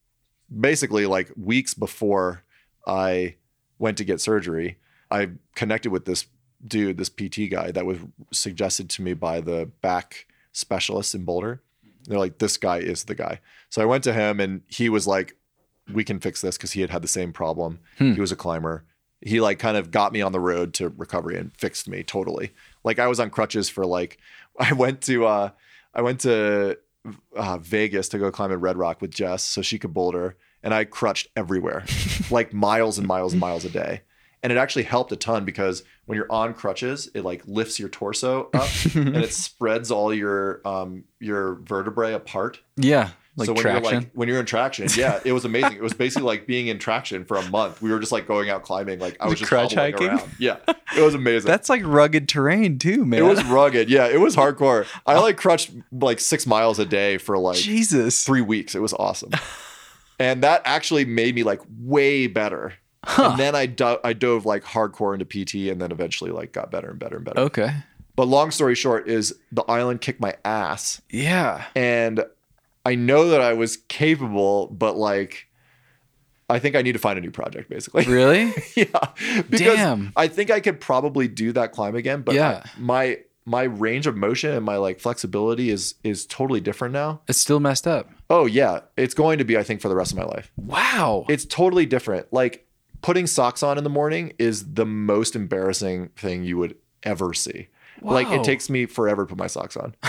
basically, 0.59 1.05
like 1.05 1.31
weeks 1.35 1.73
before 1.73 2.43
I 2.85 3.35
went 3.79 3.97
to 3.97 4.03
get 4.03 4.21
surgery, 4.21 4.77
I 5.09 5.29
connected 5.55 5.91
with 5.91 6.05
this 6.05 6.27
dude, 6.65 6.97
this 6.97 7.09
PT 7.09 7.49
guy 7.49 7.71
that 7.71 7.85
was 7.85 7.97
suggested 8.31 8.89
to 8.91 9.01
me 9.01 9.13
by 9.13 9.41
the 9.41 9.71
back 9.81 10.27
specialist 10.51 11.15
in 11.15 11.25
Boulder. 11.25 11.63
Mm-hmm. 11.83 12.11
They're 12.11 12.19
like, 12.19 12.37
this 12.37 12.57
guy 12.57 12.77
is 12.77 13.05
the 13.05 13.15
guy. 13.15 13.39
So 13.69 13.81
I 13.81 13.85
went 13.85 14.03
to 14.03 14.13
him 14.13 14.39
and 14.39 14.61
he 14.67 14.89
was 14.89 15.07
like, 15.07 15.35
we 15.91 16.03
can 16.03 16.19
fix 16.19 16.41
this 16.41 16.57
because 16.57 16.73
he 16.73 16.81
had 16.81 16.89
had 16.89 17.01
the 17.01 17.07
same 17.07 17.33
problem. 17.33 17.79
Hmm. 17.97 18.13
He 18.13 18.21
was 18.21 18.31
a 18.31 18.35
climber. 18.35 18.85
He 19.21 19.41
like 19.41 19.59
kind 19.59 19.77
of 19.77 19.91
got 19.91 20.13
me 20.13 20.21
on 20.21 20.31
the 20.31 20.39
road 20.39 20.73
to 20.75 20.89
recovery 20.89 21.37
and 21.37 21.55
fixed 21.55 21.87
me 21.87 22.03
totally. 22.03 22.51
Like 22.83 22.99
I 22.99 23.07
was 23.07 23.19
on 23.19 23.29
crutches 23.29 23.69
for 23.69 23.85
like, 23.85 24.17
I 24.59 24.73
went 24.73 25.01
to, 25.03 25.25
uh, 25.25 25.49
I 25.93 26.01
went 26.01 26.21
to 26.21 26.77
uh, 27.35 27.57
Vegas 27.57 28.09
to 28.09 28.19
go 28.19 28.31
climb 28.31 28.51
at 28.51 28.59
Red 28.59 28.77
Rock 28.77 29.01
with 29.01 29.11
Jess 29.11 29.43
so 29.43 29.61
she 29.61 29.79
could 29.79 29.93
boulder. 29.93 30.37
And 30.61 30.73
I 30.73 30.83
crutched 30.83 31.29
everywhere, 31.35 31.85
like 32.31 32.53
miles 32.53 32.97
and 32.97 33.07
miles 33.07 33.33
and 33.33 33.39
miles 33.39 33.65
a 33.65 33.69
day. 33.69 34.01
And 34.41 34.53
it 34.53 34.57
actually 34.57 34.83
helped 34.83 35.11
a 35.11 35.17
ton 35.17 35.43
because 35.43 35.83
when 36.05 36.17
you're 36.17 36.31
on 36.31 36.53
crutches, 36.53 37.09
it 37.13 37.23
like 37.23 37.43
lifts 37.45 37.79
your 37.79 37.89
torso 37.89 38.49
up 38.53 38.69
and 38.95 39.17
it 39.17 39.33
spreads 39.33 39.91
all 39.91 40.13
your 40.13 40.61
um 40.65 41.03
your 41.19 41.55
vertebrae 41.55 42.13
apart. 42.13 42.59
yeah. 42.77 43.09
Like 43.39 43.45
so 43.47 43.53
when 43.53 43.61
traction. 43.61 43.91
you're 43.91 44.01
like 44.01 44.09
when 44.13 44.27
you're 44.27 44.39
in 44.39 44.45
traction, 44.45 44.87
yeah, 44.95 45.19
it 45.25 45.31
was 45.33 45.45
amazing. 45.45 45.73
It 45.73 45.81
was 45.81 45.93
basically 45.93 46.25
like 46.27 46.45
being 46.45 46.67
in 46.67 46.77
traction 46.79 47.25
for 47.25 47.37
a 47.37 47.49
month. 47.49 47.81
We 47.81 47.91
were 47.91 47.99
just 47.99 48.11
like 48.11 48.27
going 48.27 48.49
out 48.49 48.63
climbing, 48.63 48.99
like 48.99 49.17
I 49.19 49.27
was 49.27 49.39
just 49.39 49.49
crutch 49.49 49.73
hiking? 49.73 50.07
around. 50.09 50.29
Yeah, 50.39 50.57
it 50.95 51.01
was 51.01 51.15
amazing. 51.15 51.47
That's 51.47 51.69
like 51.69 51.81
rugged 51.85 52.27
terrain 52.29 52.77
too, 52.79 53.05
man. 53.05 53.19
it 53.19 53.23
was 53.25 53.43
rugged. 53.45 53.89
Yeah, 53.89 54.07
it 54.07 54.19
was 54.19 54.35
hardcore. 54.37 54.85
I 55.05 55.17
like 55.19 55.37
crutched 55.37 55.71
like 55.91 56.19
six 56.19 56.45
miles 56.45 56.77
a 56.79 56.85
day 56.85 57.17
for 57.17 57.37
like 57.37 57.57
Jesus. 57.57 58.23
three 58.25 58.41
weeks. 58.41 58.75
It 58.75 58.81
was 58.81 58.93
awesome. 58.93 59.31
and 60.19 60.43
that 60.43 60.61
actually 60.65 61.05
made 61.05 61.35
me 61.35 61.43
like 61.43 61.61
way 61.79 62.27
better. 62.27 62.73
And 63.17 63.39
then 63.39 63.55
I, 63.55 63.65
do- 63.65 63.97
I 64.03 64.11
dove 64.11 64.45
like 64.45 64.63
hardcore 64.65 65.13
into 65.13 65.25
PT 65.25 65.71
and 65.71 65.81
then 65.81 65.91
eventually 65.91 66.31
like 66.31 66.51
got 66.51 66.69
better 66.69 66.89
and 66.89 66.99
better 66.99 67.15
and 67.15 67.25
better. 67.25 67.39
Okay. 67.39 67.71
But 68.17 68.27
long 68.27 68.51
story 68.51 68.75
short 68.75 69.07
is 69.07 69.33
the 69.53 69.63
island 69.63 70.01
kicked 70.01 70.19
my 70.19 70.35
ass 70.43 71.01
Yeah. 71.09 71.63
and 71.75 72.25
I 72.89 72.95
know 72.95 73.29
that 73.29 73.41
I 73.41 73.53
was 73.53 73.77
capable, 73.77 74.67
but 74.67 74.97
like 74.97 75.47
I 76.49 76.57
think 76.57 76.75
I 76.75 76.81
need 76.81 76.93
to 76.93 76.99
find 76.99 77.17
a 77.17 77.21
new 77.21 77.31
project 77.31 77.69
basically. 77.69 78.05
Really? 78.19 78.51
yeah. 78.75 78.85
Because 79.49 79.75
Damn. 79.77 80.11
I 80.15 80.27
think 80.27 80.49
I 80.49 80.59
could 80.59 80.79
probably 80.81 81.27
do 81.27 81.51
that 81.51 81.71
climb 81.71 81.95
again, 81.95 82.21
but 82.23 82.33
Yeah. 82.35 82.63
I- 82.65 82.69
my 82.79 83.17
my 83.45 83.63
range 83.63 84.05
of 84.07 84.15
motion 84.15 84.51
and 84.51 84.63
my 84.65 84.77
like 84.77 84.99
flexibility 84.99 85.69
is 85.69 85.95
is 86.03 86.25
totally 86.25 86.61
different 86.61 86.93
now. 86.93 87.21
It's 87.27 87.39
still 87.39 87.59
messed 87.59 87.87
up. 87.87 88.09
Oh 88.29 88.45
yeah, 88.45 88.81
it's 88.97 89.13
going 89.13 89.37
to 89.39 89.43
be 89.45 89.57
I 89.57 89.63
think 89.63 89.81
for 89.81 89.89
the 89.89 89.95
rest 89.95 90.11
of 90.11 90.17
my 90.17 90.25
life. 90.25 90.51
Wow. 90.57 91.25
It's 91.29 91.45
totally 91.45 91.85
different. 91.85 92.31
Like 92.33 92.67
putting 93.01 93.27
socks 93.27 93.61
on 93.63 93.77
in 93.77 93.83
the 93.83 93.89
morning 93.89 94.33
is 94.39 94.73
the 94.73 94.85
most 94.85 95.35
embarrassing 95.35 96.09
thing 96.15 96.43
you 96.43 96.57
would 96.57 96.75
ever 97.03 97.33
see. 97.33 97.67
Like 98.01 98.27
it 98.29 98.43
takes 98.43 98.69
me 98.69 98.85
forever 98.85 99.23
to 99.25 99.29
put 99.29 99.37
my 99.37 99.47
socks 99.47 99.75
on. 99.77 99.95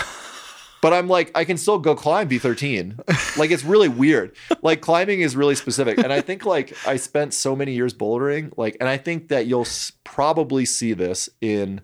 But 0.81 0.93
I'm 0.93 1.07
like, 1.07 1.31
I 1.35 1.45
can 1.45 1.57
still 1.57 1.77
go 1.77 1.95
climb 1.95 2.27
V13. 2.29 3.37
Like 3.37 3.51
it's 3.51 3.63
really 3.63 3.87
weird. 3.87 4.35
Like 4.63 4.81
climbing 4.81 5.21
is 5.21 5.35
really 5.35 5.53
specific. 5.55 5.97
And 5.99 6.11
I 6.11 6.21
think 6.21 6.45
like 6.45 6.75
I 6.87 6.95
spent 6.97 7.33
so 7.35 7.55
many 7.55 7.73
years 7.73 7.93
bouldering, 7.93 8.51
like, 8.57 8.77
and 8.79 8.89
I 8.89 8.97
think 8.97 9.27
that 9.29 9.45
you'll 9.45 9.61
s- 9.61 9.91
probably 10.03 10.65
see 10.65 10.93
this 10.93 11.29
in 11.39 11.81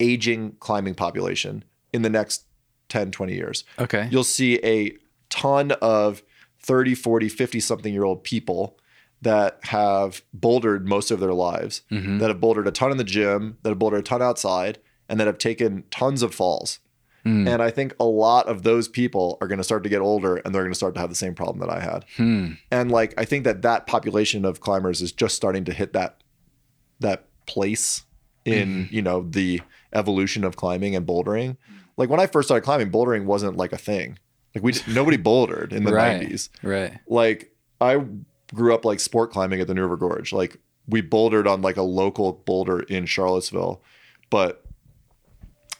aging 0.00 0.56
climbing 0.60 0.94
population 0.94 1.64
in 1.92 2.02
the 2.02 2.10
next 2.10 2.44
10, 2.90 3.10
20 3.10 3.34
years 3.34 3.64
okay. 3.78 4.08
you'll 4.10 4.24
see 4.24 4.58
a 4.64 4.96
ton 5.28 5.72
of 5.82 6.22
30, 6.62 6.94
40, 6.94 7.28
50 7.28 7.60
something 7.60 7.92
year 7.92 8.04
old 8.04 8.24
people 8.24 8.78
that 9.20 9.58
have 9.64 10.22
bouldered 10.32 10.86
most 10.86 11.10
of 11.10 11.18
their 11.20 11.34
lives, 11.34 11.82
Mm-hmm. 11.90 12.18
that 12.18 12.28
have 12.28 12.40
bouldered 12.40 12.68
a 12.68 12.70
ton 12.70 12.92
in 12.92 12.96
the 12.98 13.04
gym, 13.04 13.58
that 13.62 13.70
have 13.70 13.78
bouldered 13.78 14.00
a 14.00 14.02
ton 14.02 14.22
outside, 14.22 14.78
and 15.08 15.18
that 15.18 15.26
have 15.26 15.38
taken 15.38 15.82
tons 15.90 16.22
of 16.22 16.32
falls. 16.34 16.78
Mm. 17.28 17.48
And 17.48 17.62
I 17.62 17.70
think 17.70 17.94
a 18.00 18.04
lot 18.04 18.46
of 18.46 18.62
those 18.62 18.88
people 18.88 19.36
are 19.40 19.48
going 19.48 19.58
to 19.58 19.64
start 19.64 19.82
to 19.82 19.88
get 19.88 20.00
older 20.00 20.36
and 20.36 20.54
they're 20.54 20.62
going 20.62 20.72
to 20.72 20.76
start 20.76 20.94
to 20.94 21.00
have 21.00 21.10
the 21.10 21.16
same 21.16 21.34
problem 21.34 21.58
that 21.58 21.70
I 21.70 21.80
had. 21.80 22.04
Hmm. 22.16 22.52
And 22.70 22.90
like 22.90 23.12
I 23.18 23.24
think 23.24 23.44
that 23.44 23.62
that 23.62 23.86
population 23.86 24.44
of 24.44 24.60
climbers 24.60 25.02
is 25.02 25.12
just 25.12 25.34
starting 25.34 25.64
to 25.64 25.72
hit 25.72 25.92
that 25.92 26.22
that 27.00 27.26
place 27.46 28.04
in, 28.44 28.68
Mm-hmm. 28.68 28.94
you 28.94 29.02
know, 29.02 29.26
the 29.28 29.60
evolution 29.92 30.44
of 30.44 30.56
climbing 30.56 30.96
and 30.96 31.06
bouldering. 31.06 31.56
Like 31.96 32.08
when 32.08 32.20
I 32.20 32.26
first 32.26 32.48
started 32.48 32.64
climbing, 32.64 32.90
bouldering 32.90 33.24
wasn't 33.24 33.56
like 33.56 33.72
a 33.72 33.78
thing. 33.78 34.18
Like 34.54 34.64
we 34.64 34.72
just, 34.72 34.88
nobody 35.00 35.16
bouldered 35.16 35.72
in 35.72 35.84
the 35.84 35.92
right. 35.92 36.20
90s. 36.22 36.48
Right. 36.62 36.98
Like 37.08 37.52
I 37.80 38.04
grew 38.54 38.74
up 38.74 38.84
like 38.84 39.00
sport 39.00 39.32
climbing 39.32 39.60
at 39.60 39.66
the 39.66 39.74
New 39.74 39.82
River 39.82 39.96
Gorge. 39.96 40.32
Like 40.32 40.56
we 40.86 41.02
bouldered 41.02 41.46
on 41.46 41.60
like 41.60 41.76
a 41.76 41.82
local 41.82 42.32
boulder 42.46 42.80
in 42.80 43.04
Charlottesville, 43.04 43.82
but 44.30 44.64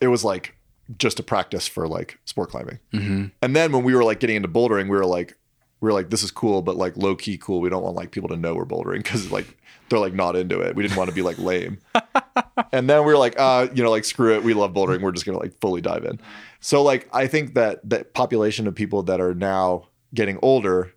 it 0.01 0.09
was 0.09 0.25
like 0.25 0.55
just 0.97 1.17
to 1.19 1.23
practice 1.23 1.67
for 1.69 1.87
like 1.87 2.19
sport 2.25 2.51
climbing. 2.51 2.79
And 2.93 3.55
then 3.57 3.73
when 3.73 3.85
we 3.85 3.95
were 3.95 4.05
like 4.05 4.21
getting 4.21 4.37
into 4.37 4.49
bouldering, 4.49 4.85
we 4.85 4.97
were 4.97 5.05
like, 5.07 5.37
we 5.81 5.87
were 5.87 5.93
like, 5.93 6.11
this 6.11 6.23
is 6.23 6.31
cool, 6.31 6.63
but 6.63 6.77
like 6.77 6.97
low 6.97 7.15
key 7.15 7.39
cool. 7.39 7.61
We 7.61 7.69
don't 7.69 7.83
want 7.83 7.95
like 7.97 8.11
people 8.11 8.29
to 8.31 8.37
know 8.37 8.55
we're 8.55 8.65
bouldering 8.65 8.99
because 9.03 9.31
like 9.31 9.57
they're 9.89 9.99
like 9.99 10.15
not 10.15 10.35
into 10.35 10.61
it. 10.61 10.75
We 10.75 10.83
didn't 10.83 10.97
want 10.97 11.09
to 11.11 11.15
be 11.15 11.23
like 11.23 11.39
lame. 11.39 11.79
and 12.73 12.89
then 12.89 13.01
we 13.05 13.13
were 13.13 13.19
like, 13.19 13.39
uh, 13.39 13.69
you 13.75 13.83
know, 13.83 13.91
like 13.91 14.05
screw 14.05 14.35
it. 14.35 14.43
We 14.43 14.55
love 14.55 14.73
bouldering. 14.73 15.03
We're 15.03 15.13
just 15.13 15.25
gonna 15.27 15.39
like 15.39 15.59
fully 15.61 15.81
dive 15.81 16.05
in. 16.05 16.19
So 16.61 16.83
like 16.83 17.09
I 17.13 17.27
think 17.27 17.55
that 17.55 17.89
that 17.89 18.15
population 18.15 18.67
of 18.67 18.75
people 18.75 19.03
that 19.05 19.21
are 19.21 19.35
now 19.35 19.89
getting 20.15 20.39
older 20.43 20.93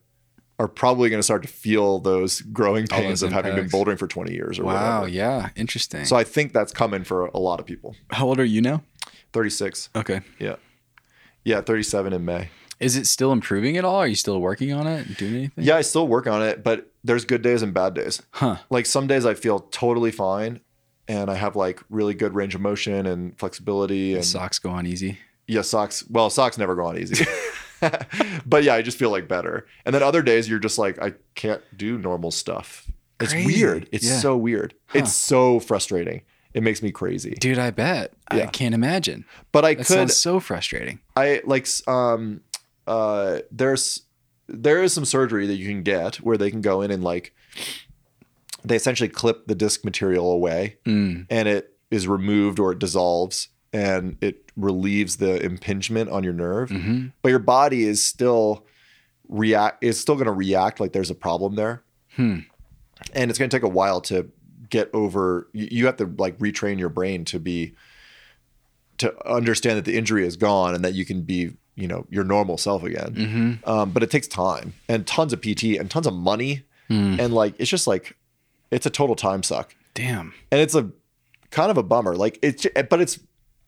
are 0.57 0.67
probably 0.67 1.09
going 1.09 1.17
to 1.19 1.23
start 1.23 1.41
to 1.41 1.47
feel 1.47 1.97
those 1.97 2.41
growing 2.41 2.85
pains 2.85 3.21
those 3.21 3.23
of 3.23 3.31
having 3.31 3.55
been 3.55 3.67
bouldering 3.67 3.97
for 3.97 4.05
20 4.05 4.31
years 4.31 4.59
or 4.59 4.63
Wow. 4.65 4.73
whatever. 4.99 5.07
Yeah. 5.07 5.49
Interesting. 5.55 6.05
So 6.05 6.15
I 6.15 6.23
think 6.23 6.53
that's 6.53 6.71
coming 6.71 7.03
for 7.03 7.25
a 7.25 7.39
lot 7.39 7.59
of 7.59 7.65
people. 7.65 7.95
how 8.11 8.27
old 8.27 8.39
are 8.39 8.45
you 8.45 8.61
now? 8.61 8.83
36. 9.33 9.89
Okay. 9.95 10.21
Yeah. 10.39 10.55
Yeah, 11.43 11.61
37 11.61 12.13
in 12.13 12.23
May. 12.25 12.49
Is 12.79 12.95
it 12.95 13.05
still 13.07 13.31
improving 13.31 13.77
at 13.77 13.85
all? 13.85 13.97
Are 13.97 14.07
you 14.07 14.15
still 14.15 14.39
working 14.41 14.73
on 14.73 14.87
it? 14.87 15.17
Doing 15.17 15.35
anything? 15.35 15.63
Yeah, 15.63 15.77
I 15.77 15.81
still 15.81 16.07
work 16.07 16.25
on 16.27 16.41
it, 16.41 16.63
but 16.63 16.91
there's 17.03 17.25
good 17.25 17.41
days 17.41 17.61
and 17.61 17.73
bad 17.73 17.93
days. 17.93 18.21
Huh. 18.31 18.57
Like 18.69 18.85
some 18.85 19.07
days 19.07 19.25
I 19.25 19.33
feel 19.35 19.59
totally 19.59 20.11
fine 20.11 20.61
and 21.07 21.29
I 21.29 21.35
have 21.35 21.55
like 21.55 21.81
really 21.89 22.13
good 22.13 22.33
range 22.35 22.55
of 22.55 22.61
motion 22.61 23.05
and 23.05 23.37
flexibility 23.37 24.13
and 24.15 24.25
Socks 24.25 24.59
go 24.59 24.69
on 24.71 24.85
easy. 24.87 25.19
yeah, 25.47 25.61
socks. 25.61 26.03
Well, 26.09 26.29
socks 26.29 26.57
never 26.57 26.75
go 26.75 26.85
on 26.85 26.97
easy. 26.97 27.25
but 28.45 28.63
yeah, 28.63 28.73
I 28.75 28.81
just 28.81 28.97
feel 28.97 29.09
like 29.11 29.27
better. 29.27 29.67
And 29.85 29.93
then 29.93 30.03
other 30.03 30.21
days 30.21 30.49
you're 30.49 30.59
just 30.59 30.77
like 30.77 31.01
I 31.01 31.13
can't 31.35 31.61
do 31.75 31.97
normal 31.97 32.31
stuff. 32.31 32.89
It's 33.19 33.31
Crazy. 33.33 33.45
weird. 33.45 33.89
It's 33.91 34.05
Yeah. 34.07 34.17
so 34.19 34.37
weird. 34.37 34.73
It's 34.93 35.13
so 35.13 35.59
frustrating. 35.59 36.21
It 36.53 36.63
makes 36.63 36.81
me 36.81 36.91
crazy. 36.91 37.31
Dude, 37.31 37.57
I 37.59 37.71
bet. 37.71 38.13
I 38.29 38.45
can't 38.47 38.75
imagine. 38.75 39.25
But 39.51 39.63
I 39.65 39.73
That 39.75 39.85
could 39.87 39.95
sounds 39.95 40.17
so 40.17 40.39
frustrating. 40.39 40.99
I 41.15 41.41
like 41.45 41.67
um 41.87 42.41
uh 42.87 43.39
there's 43.51 44.01
there 44.47 44.83
is 44.83 44.91
some 44.93 45.05
surgery 45.05 45.47
that 45.47 45.55
you 45.55 45.67
can 45.67 45.81
get 45.83 46.17
where 46.17 46.37
they 46.37 46.51
can 46.51 46.61
go 46.61 46.81
in 46.81 46.91
and 46.91 47.03
like 47.03 47.33
they 48.63 48.75
essentially 48.75 49.07
clip 49.09 49.47
the 49.47 49.55
disc 49.55 49.83
material 49.85 50.31
away 50.31 50.77
Mm. 50.85 51.25
and 51.29 51.47
it 51.47 51.77
is 51.89 52.07
removed 52.07 52.59
or 52.59 52.71
it 52.73 52.79
dissolves 52.79 53.47
and 53.73 54.17
it 54.21 54.51
relieves 54.57 55.17
the 55.17 55.41
impingement 55.43 56.09
on 56.09 56.23
your 56.23 56.33
nerve 56.33 56.69
Mm-hmm. 56.69 57.07
but 57.21 57.29
your 57.29 57.39
body 57.39 57.83
is 57.83 58.03
still 58.03 58.65
react 59.29 59.83
is 59.83 59.99
still 59.99 60.15
going 60.15 60.25
to 60.25 60.31
react 60.33 60.79
like 60.79 60.91
there's 60.91 61.09
a 61.11 61.15
problem 61.15 61.55
there 61.55 61.83
Hmm. 62.17 62.39
and 63.13 63.29
it's 63.31 63.39
going 63.39 63.49
to 63.49 63.55
take 63.55 63.63
a 63.63 63.69
while 63.69 64.01
to 64.01 64.29
get 64.71 64.89
over 64.93 65.47
you, 65.53 65.67
you 65.69 65.85
have 65.85 65.97
to 65.97 66.05
like 66.17 66.35
retrain 66.39 66.79
your 66.79 66.89
brain 66.89 67.23
to 67.25 67.39
be 67.39 67.75
to 68.97 69.29
understand 69.29 69.77
that 69.77 69.85
the 69.85 69.95
injury 69.95 70.25
is 70.25 70.37
gone 70.37 70.73
and 70.73 70.83
that 70.83 70.93
you 70.95 71.05
can 71.05 71.21
be 71.21 71.51
you 71.75 71.87
know 71.87 72.07
your 72.09 72.23
normal 72.23 72.57
self 72.57 72.83
again. 72.83 73.13
Mm-hmm. 73.13 73.69
um, 73.69 73.91
but 73.91 74.01
it 74.01 74.09
takes 74.09 74.27
time 74.27 74.73
and 74.89 75.05
tons 75.05 75.33
of 75.33 75.41
pt 75.41 75.63
and 75.79 75.91
tons 75.91 76.07
of 76.07 76.13
money. 76.15 76.63
Hmm. 76.87 77.19
and 77.19 77.33
like 77.33 77.53
it's 77.57 77.69
just 77.69 77.87
like 77.87 78.17
it's 78.71 78.85
a 78.85 78.89
total 78.89 79.15
time 79.15 79.43
suck. 79.43 79.75
Damn. 79.93 80.33
and 80.51 80.59
it's 80.59 80.73
a 80.75 80.89
kind 81.51 81.69
of 81.69 81.77
a 81.77 81.83
bummer. 81.83 82.15
Like 82.15 82.39
it's 82.41 82.65
but 82.89 82.99
it's 83.01 83.19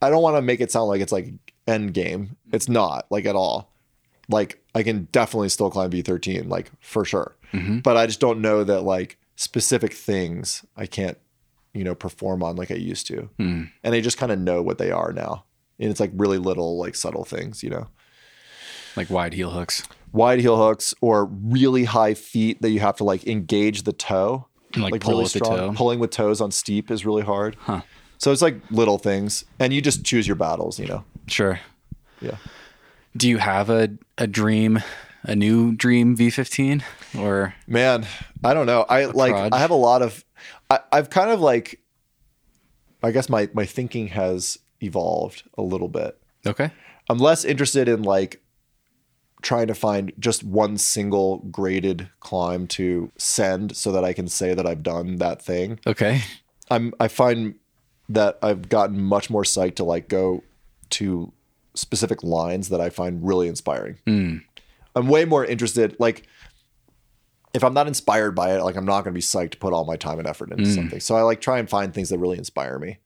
i 0.02 0.10
don't 0.10 0.24
want 0.24 0.36
to 0.38 0.42
make 0.42 0.60
it 0.62 0.72
sound 0.72 0.88
like 0.88 1.02
it's 1.02 1.12
like 1.12 1.34
end 1.68 1.94
game. 1.94 2.38
It's 2.52 2.68
not 2.68 3.06
like 3.12 3.26
at 3.26 3.36
all. 3.36 3.72
Like 4.30 4.64
i 4.74 4.84
can 4.84 5.08
definitely 5.12 5.50
still 5.50 5.70
climb 5.70 5.92
v13 5.92 6.48
like 6.50 6.72
for 6.80 7.06
sure. 7.06 7.36
But 7.84 7.98
i 7.98 8.06
just 8.08 8.20
don't 8.20 8.42
know 8.42 8.64
that 8.64 8.82
like 8.82 9.18
specific 9.36 9.94
things 9.94 10.64
i 10.78 10.86
can't 10.86 11.18
you 11.74 11.84
know 11.84 11.96
perform 11.96 12.44
on 12.44 12.56
like 12.56 12.70
i 12.72 12.76
used 12.76 13.08
to 13.08 13.30
hmm. 13.38 13.64
and 13.84 13.96
i 13.96 14.00
just 14.02 14.18
kind 14.18 14.32
of 14.32 14.40
know 14.40 14.62
what 14.62 14.78
they 14.78 14.92
are 14.92 15.12
now 15.12 15.44
and 15.80 15.90
it's 15.90 16.00
like 16.00 16.12
really 16.14 16.38
little 16.38 16.78
like 16.78 16.96
subtle 16.96 17.26
things 17.26 17.64
you 17.64 17.70
know 17.70 17.88
Like 18.96 19.10
wide 19.10 19.34
heel 19.34 19.50
hooks. 19.52 19.84
wide 20.12 20.40
heel 20.40 20.56
hooks 20.58 20.94
or 21.02 21.26
really 21.26 21.86
high 21.86 22.14
feet 22.14 22.62
that 22.62 22.70
you 22.70 22.80
have 22.80 22.96
to 22.98 23.04
like 23.04 23.26
engage 23.26 23.84
the 23.84 23.94
toe 23.94 24.46
And, 24.76 24.84
like, 24.84 25.02
pull 25.02 25.18
with 25.22 25.34
the 25.34 25.40
toe. 25.40 25.74
pulling 25.76 26.00
with 26.00 26.12
toes 26.12 26.40
on 26.42 26.52
steep 26.52 26.92
is 26.92 27.06
really 27.06 27.24
hard 27.24 27.56
Huh. 27.62 27.82
so 28.20 28.32
it's 28.32 28.42
like 28.44 28.58
little 28.70 29.00
things 29.00 29.44
and 29.60 29.74
you 29.74 29.82
just 29.82 30.06
choose 30.06 30.28
your 30.28 30.36
battles 30.36 30.80
you 30.80 30.86
know 30.86 31.04
Sure. 31.28 31.60
yeah 32.22 32.38
Do 33.18 33.28
you 33.30 33.38
have 33.40 33.70
a, 33.70 33.90
a 34.18 34.28
dream, 34.28 34.82
a 35.24 35.36
new 35.36 35.72
dream 35.74 36.18
V15? 36.18 36.82
Or 37.18 37.53
man 37.68 38.06
i 38.44 38.53
don't 38.53 38.65
know 38.65 38.85
i 38.90 39.06
like 39.06 39.34
i 39.53 39.60
have 39.60 39.72
a 39.72 39.76
lot 39.76 40.02
of 40.02 40.23
I, 40.69 40.80
i've 40.91 41.10
kind 41.10 41.30
of 41.30 41.40
like 41.40 41.80
i 43.02 43.11
guess 43.11 43.30
my 43.30 43.49
my 43.53 43.65
thinking 43.65 44.07
has 44.07 44.60
evolved 44.81 45.44
a 45.57 45.61
little 45.61 45.90
bit 45.90 46.19
okay. 46.45 46.72
i'm 47.10 47.19
less 47.19 47.45
interested 47.45 47.88
in 47.88 48.03
like 48.03 48.41
trying 49.41 49.68
to 49.68 49.76
find 49.76 50.11
just 50.18 50.44
one 50.44 50.77
single 50.77 51.40
graded 51.52 52.10
climb 52.19 52.65
to 52.68 53.11
send 53.18 53.76
so 53.76 53.91
that 53.91 54.03
i 54.03 54.14
can 54.14 54.27
say 54.27 54.53
that 54.53 54.65
i've 54.65 54.84
done 54.84 55.18
that 55.18 55.41
thing 55.41 55.80
Okay. 55.85 56.22
I'm 56.69 56.94
I 56.99 57.07
find 57.07 57.56
that 58.10 58.38
I've 58.41 58.69
gotten 58.69 59.02
much 59.02 59.30
more 59.30 59.44
psyched 59.44 59.76
to 59.76 59.84
like 59.84 60.07
go 60.07 60.44
to 60.91 61.31
specific 61.73 62.23
lines 62.23 62.69
that 62.69 62.81
I 62.81 62.90
find 62.90 63.26
really 63.26 63.48
inspiring. 63.48 63.98
Hmm. 64.06 64.38
I'm 64.95 65.07
way 65.07 65.26
more 65.26 65.44
interested 65.44 65.95
like 65.99 66.27
if 67.54 67.64
I'm 67.64 67.74
not 67.74 67.88
inspired 67.88 68.32
by 68.32 68.56
it, 68.56 68.64
like 68.64 68.76
I'm 68.76 68.86
not 68.86 69.04
going 69.04 69.14
to 69.14 69.18
be 69.18 69.22
psyched 69.22 69.52
to 69.52 69.58
put 69.58 69.74
all 69.74 69.86
my 69.86 69.96
time 69.96 70.20
and 70.20 70.28
effort 70.28 70.52
into 70.52 70.64
mm. 70.64 70.76
something. 70.76 71.00
So 71.00 71.16
I 71.16 71.22
like 71.22 71.40
try 71.40 71.60
and 71.60 71.70
find 71.70 71.94
things 71.94 72.10
that 72.10 72.18
really 72.18 72.38
inspire 72.38 72.80
me. 72.80 72.98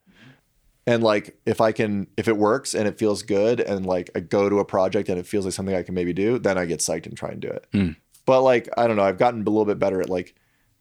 And 0.85 1.03
like 1.03 1.37
if 1.45 1.59
I 1.59 1.73
can 1.73 2.07
if 2.15 2.29
it 2.29 2.37
works 2.37 2.73
and 2.73 2.87
it 2.87 2.97
feels 2.97 3.21
good 3.21 3.59
and 3.59 3.85
like 3.85 4.09
I 4.15 4.21
go 4.21 4.47
to 4.47 4.59
a 4.59 4.65
project 4.65 5.09
and 5.09 5.19
it 5.19 5.27
feels 5.27 5.43
like 5.43 5.53
something 5.53 5.75
I 5.75 5.83
can 5.83 5.93
maybe 5.93 6.13
do, 6.13 6.39
then 6.39 6.57
I 6.57 6.65
get 6.65 6.79
psyched 6.79 7.07
and 7.07 7.17
try 7.17 7.29
and 7.29 7.41
do 7.41 7.49
it. 7.49 7.67
Mm. 7.73 7.97
But 8.25 8.41
like 8.41 8.69
I 8.77 8.87
don't 8.87 8.95
know, 8.95 9.03
I've 9.03 9.17
gotten 9.17 9.41
a 9.41 9.49
little 9.49 9.65
bit 9.65 9.79
better 9.79 10.01
at 10.01 10.09
like 10.09 10.33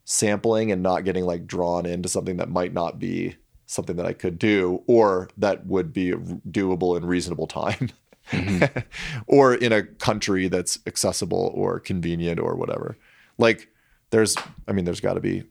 sampling 0.05 0.71
and 0.71 0.81
not 0.81 1.05
getting 1.05 1.25
like 1.25 1.45
drawn 1.45 1.87
into 1.87 2.09
something 2.09 2.37
that 2.37 2.49
might 2.49 2.73
not 2.73 3.01
be 3.01 3.35
something 3.67 3.97
that 3.97 4.07
I 4.07 4.13
could 4.13 4.39
do 4.39 4.85
or 4.87 5.29
that 5.39 5.67
would 5.67 5.93
be 5.93 6.13
doable 6.13 6.97
in 6.97 7.05
reasonable 7.05 7.49
time. 7.49 7.91
Mm-hmm. 8.31 8.81
or 9.27 9.55
in 9.55 9.73
a 9.73 9.85
country 9.85 10.49
that's 10.49 10.81
accessible 10.87 11.53
or 11.55 11.79
convenient 11.79 12.41
or 12.41 12.57
whatever. 12.57 12.97
Like 13.39 13.69
there's 14.11 14.37
I 14.67 14.73
mean 14.73 14.85
there's 14.85 15.01
got 15.01 15.15
to 15.15 15.21
be 15.21 15.45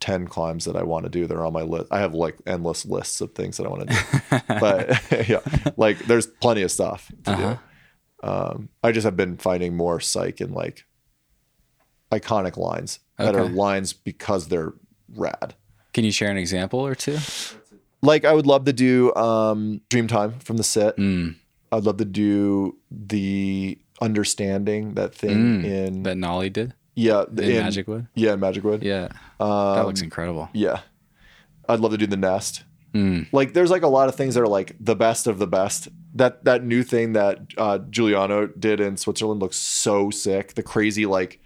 10 0.00 0.28
climbs 0.28 0.64
that 0.66 0.76
I 0.76 0.82
want 0.82 1.04
to 1.04 1.10
do. 1.10 1.26
They're 1.26 1.44
on 1.44 1.52
my 1.52 1.62
list. 1.62 1.86
I 1.90 2.00
have 2.00 2.14
like 2.14 2.36
endless 2.46 2.86
lists 2.86 3.20
of 3.20 3.34
things 3.34 3.56
that 3.56 3.66
I 3.66 3.68
want 3.68 3.88
to 3.88 3.94
do. 3.94 4.38
but 4.60 5.28
yeah, 5.28 5.40
like 5.76 5.98
there's 6.00 6.26
plenty 6.26 6.62
of 6.62 6.70
stuff 6.70 7.10
to 7.24 7.36
do. 7.36 8.28
Um, 8.28 8.68
I 8.82 8.92
just 8.92 9.04
have 9.04 9.16
been 9.16 9.36
finding 9.36 9.76
more 9.76 10.00
psych 10.00 10.40
in 10.40 10.52
like 10.52 10.84
iconic 12.10 12.56
lines 12.56 13.00
that 13.16 13.34
are 13.34 13.48
lines 13.48 13.92
because 13.92 14.48
they're 14.48 14.74
rad. 15.14 15.54
Can 15.92 16.04
you 16.04 16.12
share 16.12 16.30
an 16.30 16.36
example 16.36 16.80
or 16.80 16.94
two? 16.94 17.18
Like 18.02 18.24
I 18.24 18.32
would 18.32 18.46
love 18.46 18.64
to 18.64 18.72
do 18.72 19.14
um, 19.14 19.80
Dreamtime 19.90 20.42
from 20.42 20.56
the 20.56 20.64
sit. 20.64 20.96
Mm. 20.96 21.36
I'd 21.72 21.84
love 21.84 21.96
to 21.98 22.04
do 22.04 22.78
the 22.90 23.78
understanding 24.00 24.94
that 24.94 25.14
thing 25.14 25.64
in 25.64 26.04
That 26.04 26.16
Nalle 26.16 26.48
did 26.48 26.74
yeah 26.98 27.24
Mm. 27.32 27.40
in, 27.42 27.62
Magic 27.62 27.86
Wood? 27.88 28.06
Yeah, 28.14 28.32
in 28.34 28.40
Magic 28.40 28.64
Wood. 28.64 28.82
Yeah. 28.82 29.08
Um, 29.40 29.76
that 29.76 29.86
looks 29.86 30.02
incredible. 30.02 30.48
Yeah. 30.52 30.80
I'd 31.68 31.80
love 31.80 31.92
to 31.92 31.98
do 31.98 32.06
the 32.06 32.16
nest. 32.16 32.64
Mm. 32.94 33.28
Like 33.32 33.52
there's 33.52 33.70
like 33.70 33.82
a 33.82 33.88
lot 33.88 34.08
of 34.08 34.14
things 34.14 34.34
that 34.34 34.40
are 34.42 34.48
like 34.48 34.74
the 34.80 34.96
best 34.96 35.26
of 35.26 35.38
the 35.38 35.46
best. 35.46 35.88
That 36.14 36.44
that 36.44 36.64
new 36.64 36.82
thing 36.82 37.12
that 37.12 37.38
uh, 37.58 37.78
Giuliano 37.90 38.46
did 38.46 38.80
in 38.80 38.96
Switzerland 38.96 39.40
looks 39.40 39.56
so 39.58 40.10
sick. 40.10 40.54
The 40.54 40.62
crazy 40.62 41.04
like 41.06 41.40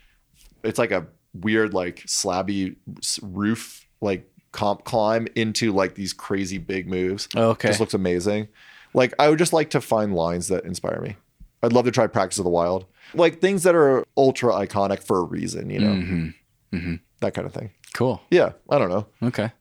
it's 0.63 0.79
like 0.79 0.93
a 0.93 1.07
weird 1.35 1.75
like 1.75 1.97
slabby 2.07 2.77
roof 3.23 3.87
like 4.01 4.31
comp 4.53 4.85
climb 4.85 5.27
into 5.35 5.73
like 5.73 5.95
these 5.97 6.13
crazy 6.13 6.59
big 6.59 6.87
moves. 6.89 7.29
Oh, 7.35 7.51
okay. 7.51 7.69
Just 7.69 7.81
looks 7.81 7.95
amazing. 7.95 8.49
Like 8.95 9.13
I 9.19 9.29
would 9.29 9.39
just 9.39 9.53
like 9.53 9.71
to 9.71 9.81
find 9.81 10.15
lines 10.15 10.49
that 10.49 10.65
inspire 10.65 11.01
me. 11.01 11.17
I'd 11.63 11.73
love 11.73 11.85
to 11.87 11.91
try 11.91 12.07
Practice 12.07 12.39
of 12.39 12.45
the 12.45 12.51
Wild. 12.51 12.87
Like 13.15 13.41
things 13.41 13.63
that 13.65 13.75
are 13.75 14.07
ultra 14.17 14.53
iconic 14.53 15.03
for 15.03 15.19
a 15.19 15.23
reason, 15.25 15.71
you 15.71 15.81
know. 15.81 16.33
Mm-hmm. 16.73 16.95
That 17.21 17.35
kind 17.35 17.47
of 17.47 17.53
thing. 17.53 17.71
Cool. 17.95 18.21
Yeah, 18.31 18.53
I 18.71 18.79
don't 18.79 18.89
know. 18.89 19.07
Okay. 19.23 19.53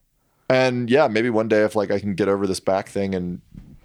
And 0.49 0.90
yeah, 0.90 1.07
maybe 1.07 1.30
one 1.30 1.48
day 1.48 1.64
if 1.64 1.76
like 1.76 1.91
I 1.91 1.99
can 1.99 2.15
get 2.15 2.28
over 2.28 2.48
this 2.48 2.60
back 2.60 2.90
thing 2.90 3.14
and 3.15 3.41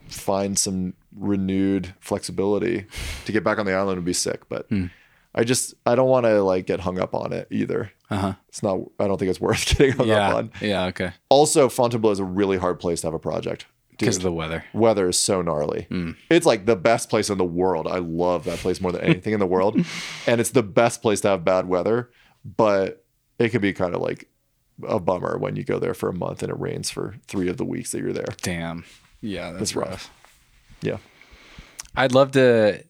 find 0.08 0.58
some 0.58 0.94
renewed 1.16 1.94
flexibility 2.00 2.86
to 3.24 3.32
get 3.32 3.42
back 3.44 3.58
on 3.58 3.66
the 3.66 3.72
island 3.72 3.96
would 3.98 4.04
be 4.04 4.12
sick. 4.12 4.48
But 4.48 4.66
Hmm. 4.68 4.86
I 5.34 5.44
just 5.44 5.74
I 5.84 5.94
don't 5.94 6.08
want 6.08 6.24
to 6.26 6.42
like 6.42 6.66
get 6.66 6.80
hung 6.80 6.98
up 6.98 7.14
on 7.14 7.32
it 7.32 7.46
either. 7.50 7.92
Uh 8.10 8.16
huh. 8.16 8.32
It's 8.48 8.62
not. 8.62 8.78
I 8.98 9.06
don't 9.06 9.18
think 9.18 9.30
it's 9.30 9.40
worth 9.40 9.66
getting 9.76 9.92
hung 9.92 10.10
up 10.10 10.16
Yeah. 10.16 10.34
on. 10.34 10.50
Yeah. 10.60 10.84
Okay. 10.86 11.12
Also, 11.28 11.68
Fontainebleau 11.68 12.10
is 12.12 12.18
a 12.20 12.24
really 12.24 12.56
hard 12.56 12.80
place 12.80 13.00
to 13.02 13.08
have 13.08 13.14
a 13.14 13.18
project. 13.18 13.66
Because 13.98 14.18
the 14.18 14.32
weather. 14.32 14.64
weather 14.74 15.08
is 15.08 15.18
so 15.18 15.40
gnarly. 15.42 15.86
Hmm. 15.90 16.12
It's 16.30 16.44
like 16.46 16.66
the 16.66 16.76
best 16.76 17.08
place 17.08 17.30
in 17.30 17.38
the 17.38 17.44
world. 17.44 17.86
I 17.86 17.98
love 17.98 18.44
that 18.44 18.58
place 18.58 18.80
more 18.80 18.92
than 18.92 19.00
anything 19.02 19.32
in 19.32 19.40
the 19.40 19.46
world. 19.46 19.80
And 20.26 20.40
it's 20.40 20.50
the 20.50 20.62
best 20.62 21.02
place 21.02 21.20
to 21.22 21.28
have 21.28 21.44
bad 21.44 21.66
weather, 21.68 22.10
but 22.44 23.04
it 23.38 23.50
can 23.50 23.60
be 23.60 23.72
kind 23.72 23.94
of 23.94 24.00
like 24.02 24.28
a 24.86 24.98
bummer 25.00 25.38
when 25.38 25.56
you 25.56 25.64
go 25.64 25.78
there 25.78 25.94
for 25.94 26.08
a 26.08 26.12
month 26.12 26.42
and 26.42 26.50
it 26.50 26.58
rains 26.58 26.90
for 26.90 27.14
three 27.26 27.48
of 27.48 27.56
the 27.56 27.64
weeks 27.64 27.92
that 27.92 28.00
you're 28.00 28.12
there. 28.12 28.26
Damn. 28.42 28.84
Yeah. 29.22 29.50
That's 29.52 29.62
It's 29.62 29.76
rough. 29.76 29.88
rough. 29.88 30.10
Yeah. 30.82 30.96
I'd 31.96 32.12
love 32.12 32.32
to. 32.32 32.84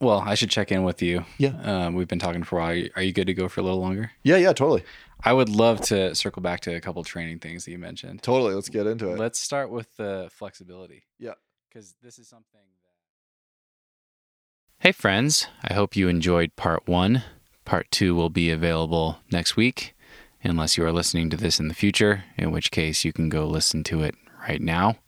Well, 0.00 0.20
I 0.26 0.34
should 0.34 0.50
check 0.50 0.72
in 0.72 0.82
with 0.82 1.00
you. 1.02 1.24
Yeah. 1.38 1.54
Um, 1.62 1.94
we've 1.94 2.08
been 2.08 2.18
talking 2.18 2.42
for 2.42 2.58
a 2.58 2.62
while. 2.62 2.82
Are 2.96 3.02
you 3.02 3.12
good 3.12 3.26
to 3.28 3.34
go 3.34 3.48
for 3.48 3.60
a 3.60 3.64
little 3.64 3.80
longer? 3.80 4.10
Yeah, 4.22 4.36
yeah, 4.36 4.52
totally. 4.52 4.82
I 5.24 5.32
would 5.32 5.48
love 5.48 5.80
to 5.82 6.14
circle 6.14 6.42
back 6.42 6.60
to 6.60 6.74
a 6.74 6.80
couple 6.80 7.02
training 7.02 7.38
things 7.38 7.64
that 7.64 7.70
you 7.70 7.78
mentioned. 7.78 8.22
Totally. 8.22 8.54
Let's 8.54 8.68
get 8.68 8.86
into 8.86 9.10
it. 9.10 9.18
Let's 9.18 9.40
start 9.40 9.70
with 9.70 9.96
the 9.96 10.28
flexibility. 10.30 11.04
Yeah. 11.18 11.32
Because 11.68 11.94
this 12.02 12.18
is 12.18 12.28
something 12.28 12.60
that. 12.60 14.86
Hey, 14.86 14.92
friends. 14.92 15.48
I 15.62 15.72
hope 15.72 15.96
you 15.96 16.08
enjoyed 16.08 16.56
part 16.56 16.86
one. 16.86 17.24
Part 17.64 17.90
two 17.90 18.14
will 18.14 18.28
be 18.28 18.50
available 18.50 19.18
next 19.32 19.56
week, 19.56 19.94
unless 20.42 20.76
you 20.76 20.84
are 20.84 20.92
listening 20.92 21.30
to 21.30 21.38
this 21.38 21.58
in 21.58 21.68
the 21.68 21.74
future, 21.74 22.24
in 22.36 22.52
which 22.52 22.70
case 22.70 23.02
you 23.02 23.12
can 23.12 23.30
go 23.30 23.46
listen 23.46 23.82
to 23.84 24.02
it 24.02 24.14
right 24.46 24.60
now. 24.60 24.98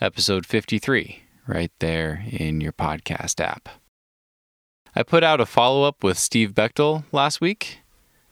Episode 0.00 0.46
53, 0.46 1.24
right 1.46 1.70
there 1.78 2.24
in 2.30 2.62
your 2.62 2.72
podcast 2.72 3.38
app. 3.38 3.68
I 4.96 5.02
put 5.02 5.22
out 5.22 5.40
a 5.40 5.46
follow 5.46 5.84
up 5.84 6.02
with 6.02 6.18
Steve 6.18 6.52
Bechtel 6.52 7.04
last 7.12 7.42
week. 7.42 7.81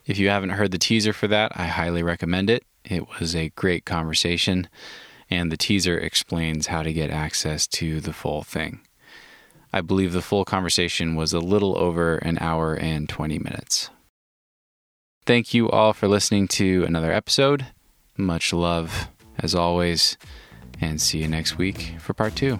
If 0.05 0.17
you 0.17 0.29
haven't 0.29 0.51
heard 0.51 0.71
the 0.71 0.77
teaser 0.77 1.13
for 1.13 1.27
that, 1.27 1.51
I 1.55 1.67
highly 1.67 2.03
recommend 2.03 2.49
it. 2.49 2.63
It 2.83 3.07
was 3.19 3.35
a 3.35 3.49
great 3.49 3.85
conversation, 3.85 4.67
and 5.29 5.51
the 5.51 5.57
teaser 5.57 5.97
explains 5.97 6.67
how 6.67 6.83
to 6.83 6.91
get 6.91 7.11
access 7.11 7.67
to 7.67 8.01
the 8.01 8.13
full 8.13 8.43
thing. 8.43 8.81
I 9.71 9.81
believe 9.81 10.11
the 10.11 10.21
full 10.21 10.43
conversation 10.43 11.15
was 11.15 11.33
a 11.33 11.39
little 11.39 11.77
over 11.77 12.17
an 12.17 12.37
hour 12.41 12.73
and 12.73 13.07
20 13.07 13.39
minutes. 13.39 13.89
Thank 15.25 15.53
you 15.53 15.69
all 15.69 15.93
for 15.93 16.07
listening 16.07 16.47
to 16.49 16.83
another 16.83 17.11
episode. 17.11 17.67
Much 18.17 18.51
love, 18.51 19.07
as 19.37 19.55
always, 19.55 20.17
and 20.81 20.99
see 20.99 21.19
you 21.19 21.27
next 21.27 21.57
week 21.57 21.95
for 21.99 22.13
part 22.13 22.35
two. 22.35 22.59